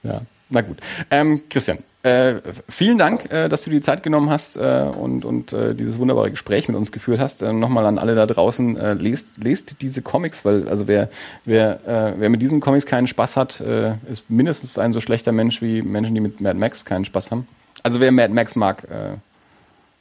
Ja, 0.03 0.22
na 0.49 0.62
gut. 0.62 0.78
Ähm, 1.12 1.41
Christian, 1.49 1.80
äh, 2.06 2.41
vielen 2.69 2.99
Dank, 2.99 3.32
äh, 3.32 3.49
dass 3.49 3.64
du 3.64 3.72
die 3.72 3.82
Zeit 3.82 4.03
genommen 4.03 4.30
hast 4.30 4.57
äh, 4.57 4.91
und, 4.95 5.26
und 5.26 5.53
äh, 5.53 5.73
dieses 5.73 5.98
wunderbare 5.98 6.30
Gespräch 6.30 6.68
mit 6.68 6.77
uns 6.77 6.91
geführt 6.91 7.19
hast. 7.19 7.41
Äh, 7.41 7.52
Nochmal 7.52 7.88
an 7.88 7.98
alle 7.98 8.14
da 8.14 8.27
draußen, 8.27 8.77
äh, 8.77 8.94
lest, 8.94 9.44
lest 9.44 9.82
diese 9.82 10.03
Comics, 10.03 10.45
weil 10.45 10.69
also 10.69 10.88
wer, 10.88 11.10
wer, 11.45 12.14
wer 12.18 12.30
mit 12.30 12.41
diesen 12.41 12.60
Comics 12.60 12.86
keinen 12.86 13.07
Spaß 13.07 13.38
hat, 13.38 13.60
ist 13.60 14.30
mindestens 14.30 14.77
ein 14.77 14.94
so 14.94 14.99
schlechter 14.99 15.32
Mensch 15.32 15.61
wie 15.61 15.82
Menschen, 15.82 16.14
die 16.14 16.22
mit 16.22 16.41
Mad 16.41 16.57
Max 16.57 16.86
keinen 16.86 17.06
Spaß 17.06 17.32
haben. 17.32 17.48
Also 17.82 17.99
wer 17.99 18.11
Mad 18.11 18.34
Max 18.34 18.56
mag, 18.56 18.88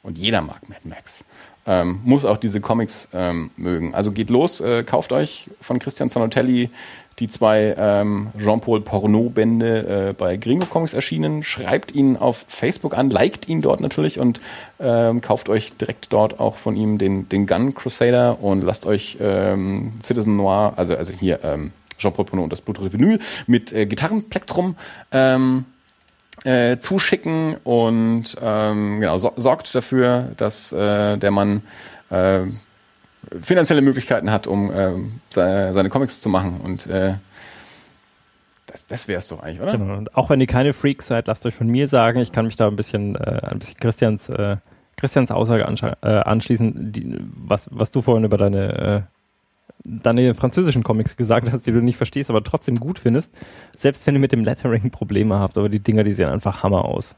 und 0.03 0.17
jeder 0.17 0.41
mag 0.41 0.67
Mad 0.69 0.81
Max, 0.87 1.25
ähm, 1.65 2.01
muss 2.03 2.25
auch 2.25 2.37
diese 2.37 2.61
Comics 2.61 3.09
ähm, 3.13 3.51
mögen. 3.57 3.95
Also 3.95 4.11
geht 4.11 4.29
los, 4.29 4.63
kauft 4.85 5.11
euch 5.13 5.49
von 5.61 5.79
Christian 5.79 6.09
Zanotelli 6.09 6.69
die 7.19 7.27
zwei 7.29 7.75
ähm, 7.77 8.29
Jean-Paul 8.37 8.81
Porno-Bände 8.81 10.09
äh, 10.09 10.13
bei 10.13 10.35
Gringo 10.37 10.65
Comics 10.65 10.93
erschienen. 10.93 11.43
Schreibt 11.43 11.93
ihn 11.93 12.17
auf 12.17 12.45
Facebook 12.47 12.97
an, 12.97 13.09
liked 13.09 13.47
ihn 13.47 13.61
dort 13.61 13.79
natürlich 13.79 14.19
und 14.19 14.41
ähm, 14.79 15.21
kauft 15.21 15.47
euch 15.47 15.73
direkt 15.77 16.11
dort 16.11 16.39
auch 16.39 16.57
von 16.57 16.75
ihm 16.75 16.97
den, 16.97 17.29
den 17.29 17.47
Gun 17.47 17.73
Crusader 17.73 18.43
und 18.43 18.63
lasst 18.63 18.85
euch 18.85 19.17
ähm, 19.21 19.91
Citizen 20.01 20.35
Noir, 20.35 20.73
also, 20.75 20.95
also 20.95 21.13
hier 21.13 21.39
ähm, 21.43 21.71
Jean-Paul 21.97 22.25
Porno 22.25 22.43
und 22.43 22.51
das 22.51 22.61
blutrote 22.61 22.91
Vinyl 22.91 23.19
mit 23.47 23.71
äh, 23.71 23.85
Gitarrenplektrum 23.85 24.75
ähm, 25.11 25.65
äh, 26.43 26.77
zuschicken 26.79 27.55
und 27.63 28.35
ähm, 28.41 28.99
genau, 28.99 29.17
so, 29.17 29.31
sorgt 29.37 29.73
dafür, 29.73 30.31
dass 30.35 30.73
äh, 30.73 31.17
der 31.17 31.31
Mann 31.31 31.61
äh, 32.09 32.41
finanzielle 33.41 33.81
Möglichkeiten 33.81 34.31
hat, 34.31 34.47
um 34.47 34.71
ähm, 34.73 35.19
seine, 35.29 35.73
seine 35.73 35.89
Comics 35.89 36.21
zu 36.21 36.29
machen. 36.29 36.61
Und 36.61 36.87
äh, 36.87 37.15
das, 38.67 38.87
das 38.87 39.07
wäre 39.07 39.19
es 39.19 39.27
doch 39.27 39.41
eigentlich, 39.41 39.61
oder? 39.61 39.77
Genau. 39.77 39.95
Und 39.95 40.15
auch 40.15 40.29
wenn 40.29 40.41
ihr 40.41 40.47
keine 40.47 40.73
Freaks 40.73 41.07
seid, 41.07 41.27
lasst 41.27 41.45
euch 41.45 41.55
von 41.55 41.67
mir 41.67 41.87
sagen, 41.87 42.19
ich 42.19 42.31
kann 42.31 42.45
mich 42.45 42.55
da 42.55 42.67
ein 42.67 42.75
bisschen, 42.75 43.15
äh, 43.15 43.41
ein 43.43 43.59
bisschen 43.59 43.77
Christians, 43.77 44.29
äh, 44.29 44.57
Christians 44.97 45.31
Aussage 45.31 45.63
äh, 45.63 46.07
anschließen, 46.07 46.91
die, 46.91 47.17
was, 47.35 47.69
was 47.71 47.91
du 47.91 48.01
vorhin 48.01 48.23
über 48.23 48.37
deine, 48.37 48.73
äh, 48.77 49.01
deine 49.83 50.35
französischen 50.35 50.83
Comics 50.83 51.15
gesagt 51.15 51.51
hast, 51.51 51.67
die 51.67 51.71
du 51.71 51.79
nicht 51.79 51.97
verstehst, 51.97 52.29
aber 52.29 52.43
trotzdem 52.43 52.79
gut 52.79 52.99
findest. 52.99 53.33
Selbst 53.75 54.05
wenn 54.07 54.15
ihr 54.15 54.19
mit 54.19 54.31
dem 54.31 54.43
Lettering 54.43 54.89
Probleme 54.91 55.39
habt, 55.39 55.57
aber 55.57 55.69
die 55.69 55.79
Dinger, 55.79 56.03
die 56.03 56.13
sehen 56.13 56.29
einfach 56.29 56.63
Hammer 56.63 56.85
aus. 56.85 57.15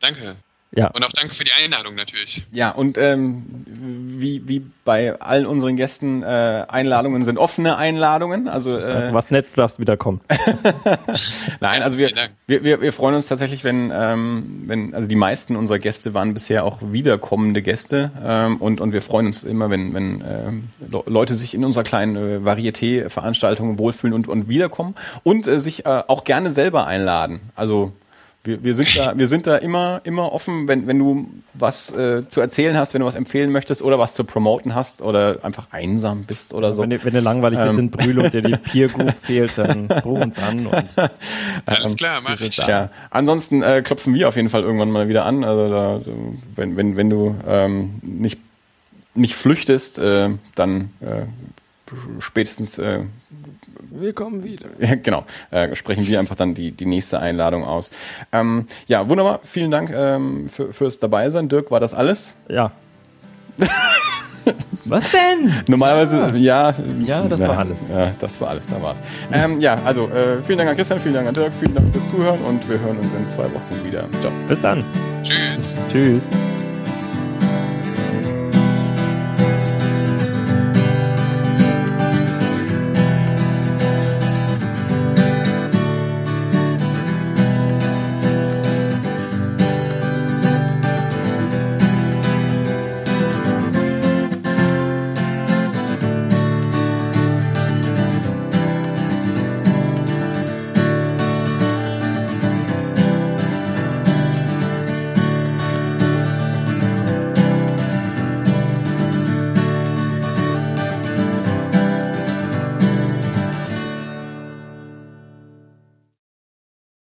Danke. 0.00 0.36
Ja. 0.74 0.90
Und 0.90 1.04
auch 1.04 1.12
danke 1.12 1.34
für 1.34 1.44
die 1.44 1.52
Einladung 1.52 1.94
natürlich. 1.94 2.44
Ja, 2.50 2.70
und 2.70 2.96
ähm, 2.96 3.44
wie, 3.66 4.48
wie 4.48 4.64
bei 4.84 5.20
allen 5.20 5.44
unseren 5.44 5.76
Gästen, 5.76 6.22
äh, 6.22 6.64
Einladungen 6.66 7.24
sind 7.24 7.36
offene 7.36 7.76
Einladungen. 7.76 8.48
Also 8.48 8.78
äh, 8.78 9.12
Was 9.12 9.30
nett, 9.30 9.46
du 9.52 9.60
darfst 9.60 9.78
wiederkommen. 9.78 10.22
Nein, 11.60 11.82
also 11.82 11.98
wir, 11.98 12.10
wir, 12.46 12.64
wir, 12.64 12.80
wir 12.80 12.92
freuen 12.92 13.14
uns 13.14 13.26
tatsächlich, 13.26 13.64
wenn, 13.64 13.92
ähm, 13.94 14.62
wenn, 14.66 14.94
also 14.94 15.08
die 15.08 15.14
meisten 15.14 15.56
unserer 15.56 15.78
Gäste 15.78 16.14
waren 16.14 16.32
bisher 16.34 16.64
auch 16.64 16.78
wiederkommende 16.82 17.60
Gäste 17.62 18.10
ähm, 18.24 18.56
und, 18.56 18.80
und 18.80 18.92
wir 18.92 19.02
freuen 19.02 19.26
uns 19.26 19.42
immer, 19.42 19.70
wenn, 19.70 19.92
wenn 19.94 20.24
ähm, 20.26 20.68
Le- 20.90 21.02
Leute 21.06 21.34
sich 21.34 21.54
in 21.54 21.64
unserer 21.64 21.84
kleinen 21.84 22.16
äh, 22.16 22.38
Varieté-Veranstaltung 22.44 23.78
wohlfühlen 23.78 24.14
und, 24.14 24.28
und 24.28 24.48
wiederkommen 24.48 24.94
und 25.22 25.46
äh, 25.46 25.58
sich 25.58 25.84
äh, 25.86 26.02
auch 26.08 26.24
gerne 26.24 26.50
selber 26.50 26.86
einladen. 26.86 27.40
Also 27.56 27.92
wir, 28.44 28.64
wir, 28.64 28.74
sind 28.74 28.96
da, 28.96 29.16
wir 29.16 29.28
sind 29.28 29.46
da 29.46 29.56
immer, 29.56 30.00
immer 30.02 30.32
offen, 30.32 30.66
wenn, 30.66 30.88
wenn 30.88 30.98
du 30.98 31.28
was 31.54 31.92
äh, 31.92 32.28
zu 32.28 32.40
erzählen 32.40 32.76
hast, 32.76 32.92
wenn 32.92 33.00
du 33.00 33.06
was 33.06 33.14
empfehlen 33.14 33.52
möchtest 33.52 33.82
oder 33.82 34.00
was 34.00 34.14
zu 34.14 34.24
promoten 34.24 34.74
hast 34.74 35.00
oder 35.00 35.38
einfach 35.42 35.68
einsam 35.70 36.24
bist 36.24 36.52
oder 36.52 36.72
so. 36.72 36.82
Wenn, 36.82 37.04
wenn 37.04 37.14
ihr 37.14 37.20
langweilig 37.20 37.60
bist 37.60 37.74
Ähm. 37.74 37.78
in 37.78 37.90
Brühl 37.90 38.18
und 38.18 38.34
dir 38.34 38.42
die 38.42 38.56
Peer 38.56 38.88
Group 38.88 39.14
fehlt, 39.20 39.56
dann 39.56 39.88
ruf 40.04 40.20
uns 40.20 40.38
an. 40.40 40.66
Und 40.66 40.84
Alles 41.66 41.94
klar, 41.94 42.20
mach 42.20 42.40
ich. 42.40 42.56
Ja, 42.56 42.90
ansonsten 43.10 43.62
äh, 43.62 43.80
klopfen 43.82 44.12
wir 44.14 44.26
auf 44.26 44.34
jeden 44.34 44.48
Fall 44.48 44.62
irgendwann 44.62 44.90
mal 44.90 45.08
wieder 45.08 45.24
an. 45.24 45.44
Also 45.44 45.70
da, 45.70 46.00
wenn, 46.56 46.76
wenn, 46.76 46.96
wenn 46.96 47.10
du 47.10 47.36
ähm, 47.46 48.00
nicht, 48.02 48.40
nicht 49.14 49.36
flüchtest, 49.36 50.00
äh, 50.00 50.30
dann 50.56 50.90
äh, 51.00 51.26
spätestens, 52.18 52.80
äh, 53.68 54.00
wir 54.02 54.12
kommen 54.12 54.44
wieder. 54.44 54.66
ja, 54.78 54.94
genau, 54.96 55.24
äh, 55.50 55.74
sprechen 55.74 56.06
wir 56.06 56.18
einfach 56.18 56.36
dann 56.36 56.54
die, 56.54 56.72
die 56.72 56.86
nächste 56.86 57.20
Einladung 57.20 57.64
aus. 57.64 57.90
Ähm, 58.32 58.66
ja, 58.86 59.08
wunderbar. 59.08 59.40
Vielen 59.42 59.70
Dank 59.70 59.90
ähm, 59.94 60.48
für, 60.48 60.72
fürs 60.72 60.98
Dabeisein. 60.98 61.48
Dirk, 61.48 61.70
war 61.70 61.80
das 61.80 61.94
alles? 61.94 62.36
Ja. 62.48 62.72
Was 64.86 65.12
denn? 65.12 65.52
Normalerweise, 65.68 66.36
ja. 66.36 66.74
Ja, 66.98 67.20
das 67.22 67.40
war 67.40 67.58
alles. 67.58 67.88
Ja, 67.88 68.10
das 68.18 68.40
war 68.40 68.48
alles, 68.48 68.66
da 68.66 68.82
war's. 68.82 69.00
Ähm, 69.32 69.60
ja, 69.60 69.78
also 69.84 70.08
äh, 70.08 70.42
vielen 70.44 70.58
Dank 70.58 70.70
an 70.70 70.76
Christian, 70.76 70.98
vielen 70.98 71.14
Dank 71.14 71.28
an 71.28 71.34
Dirk, 71.34 71.52
vielen 71.58 71.74
Dank 71.74 71.92
fürs 71.92 72.08
Zuhören 72.08 72.40
und 72.42 72.68
wir 72.68 72.80
hören 72.80 72.98
uns 72.98 73.12
in 73.12 73.28
zwei 73.30 73.44
Wochen 73.44 73.84
wieder. 73.84 74.08
Ciao. 74.20 74.32
Bis 74.48 74.60
dann. 74.60 74.84
Tschüss. 75.22 75.68
Tschüss. 75.90 76.28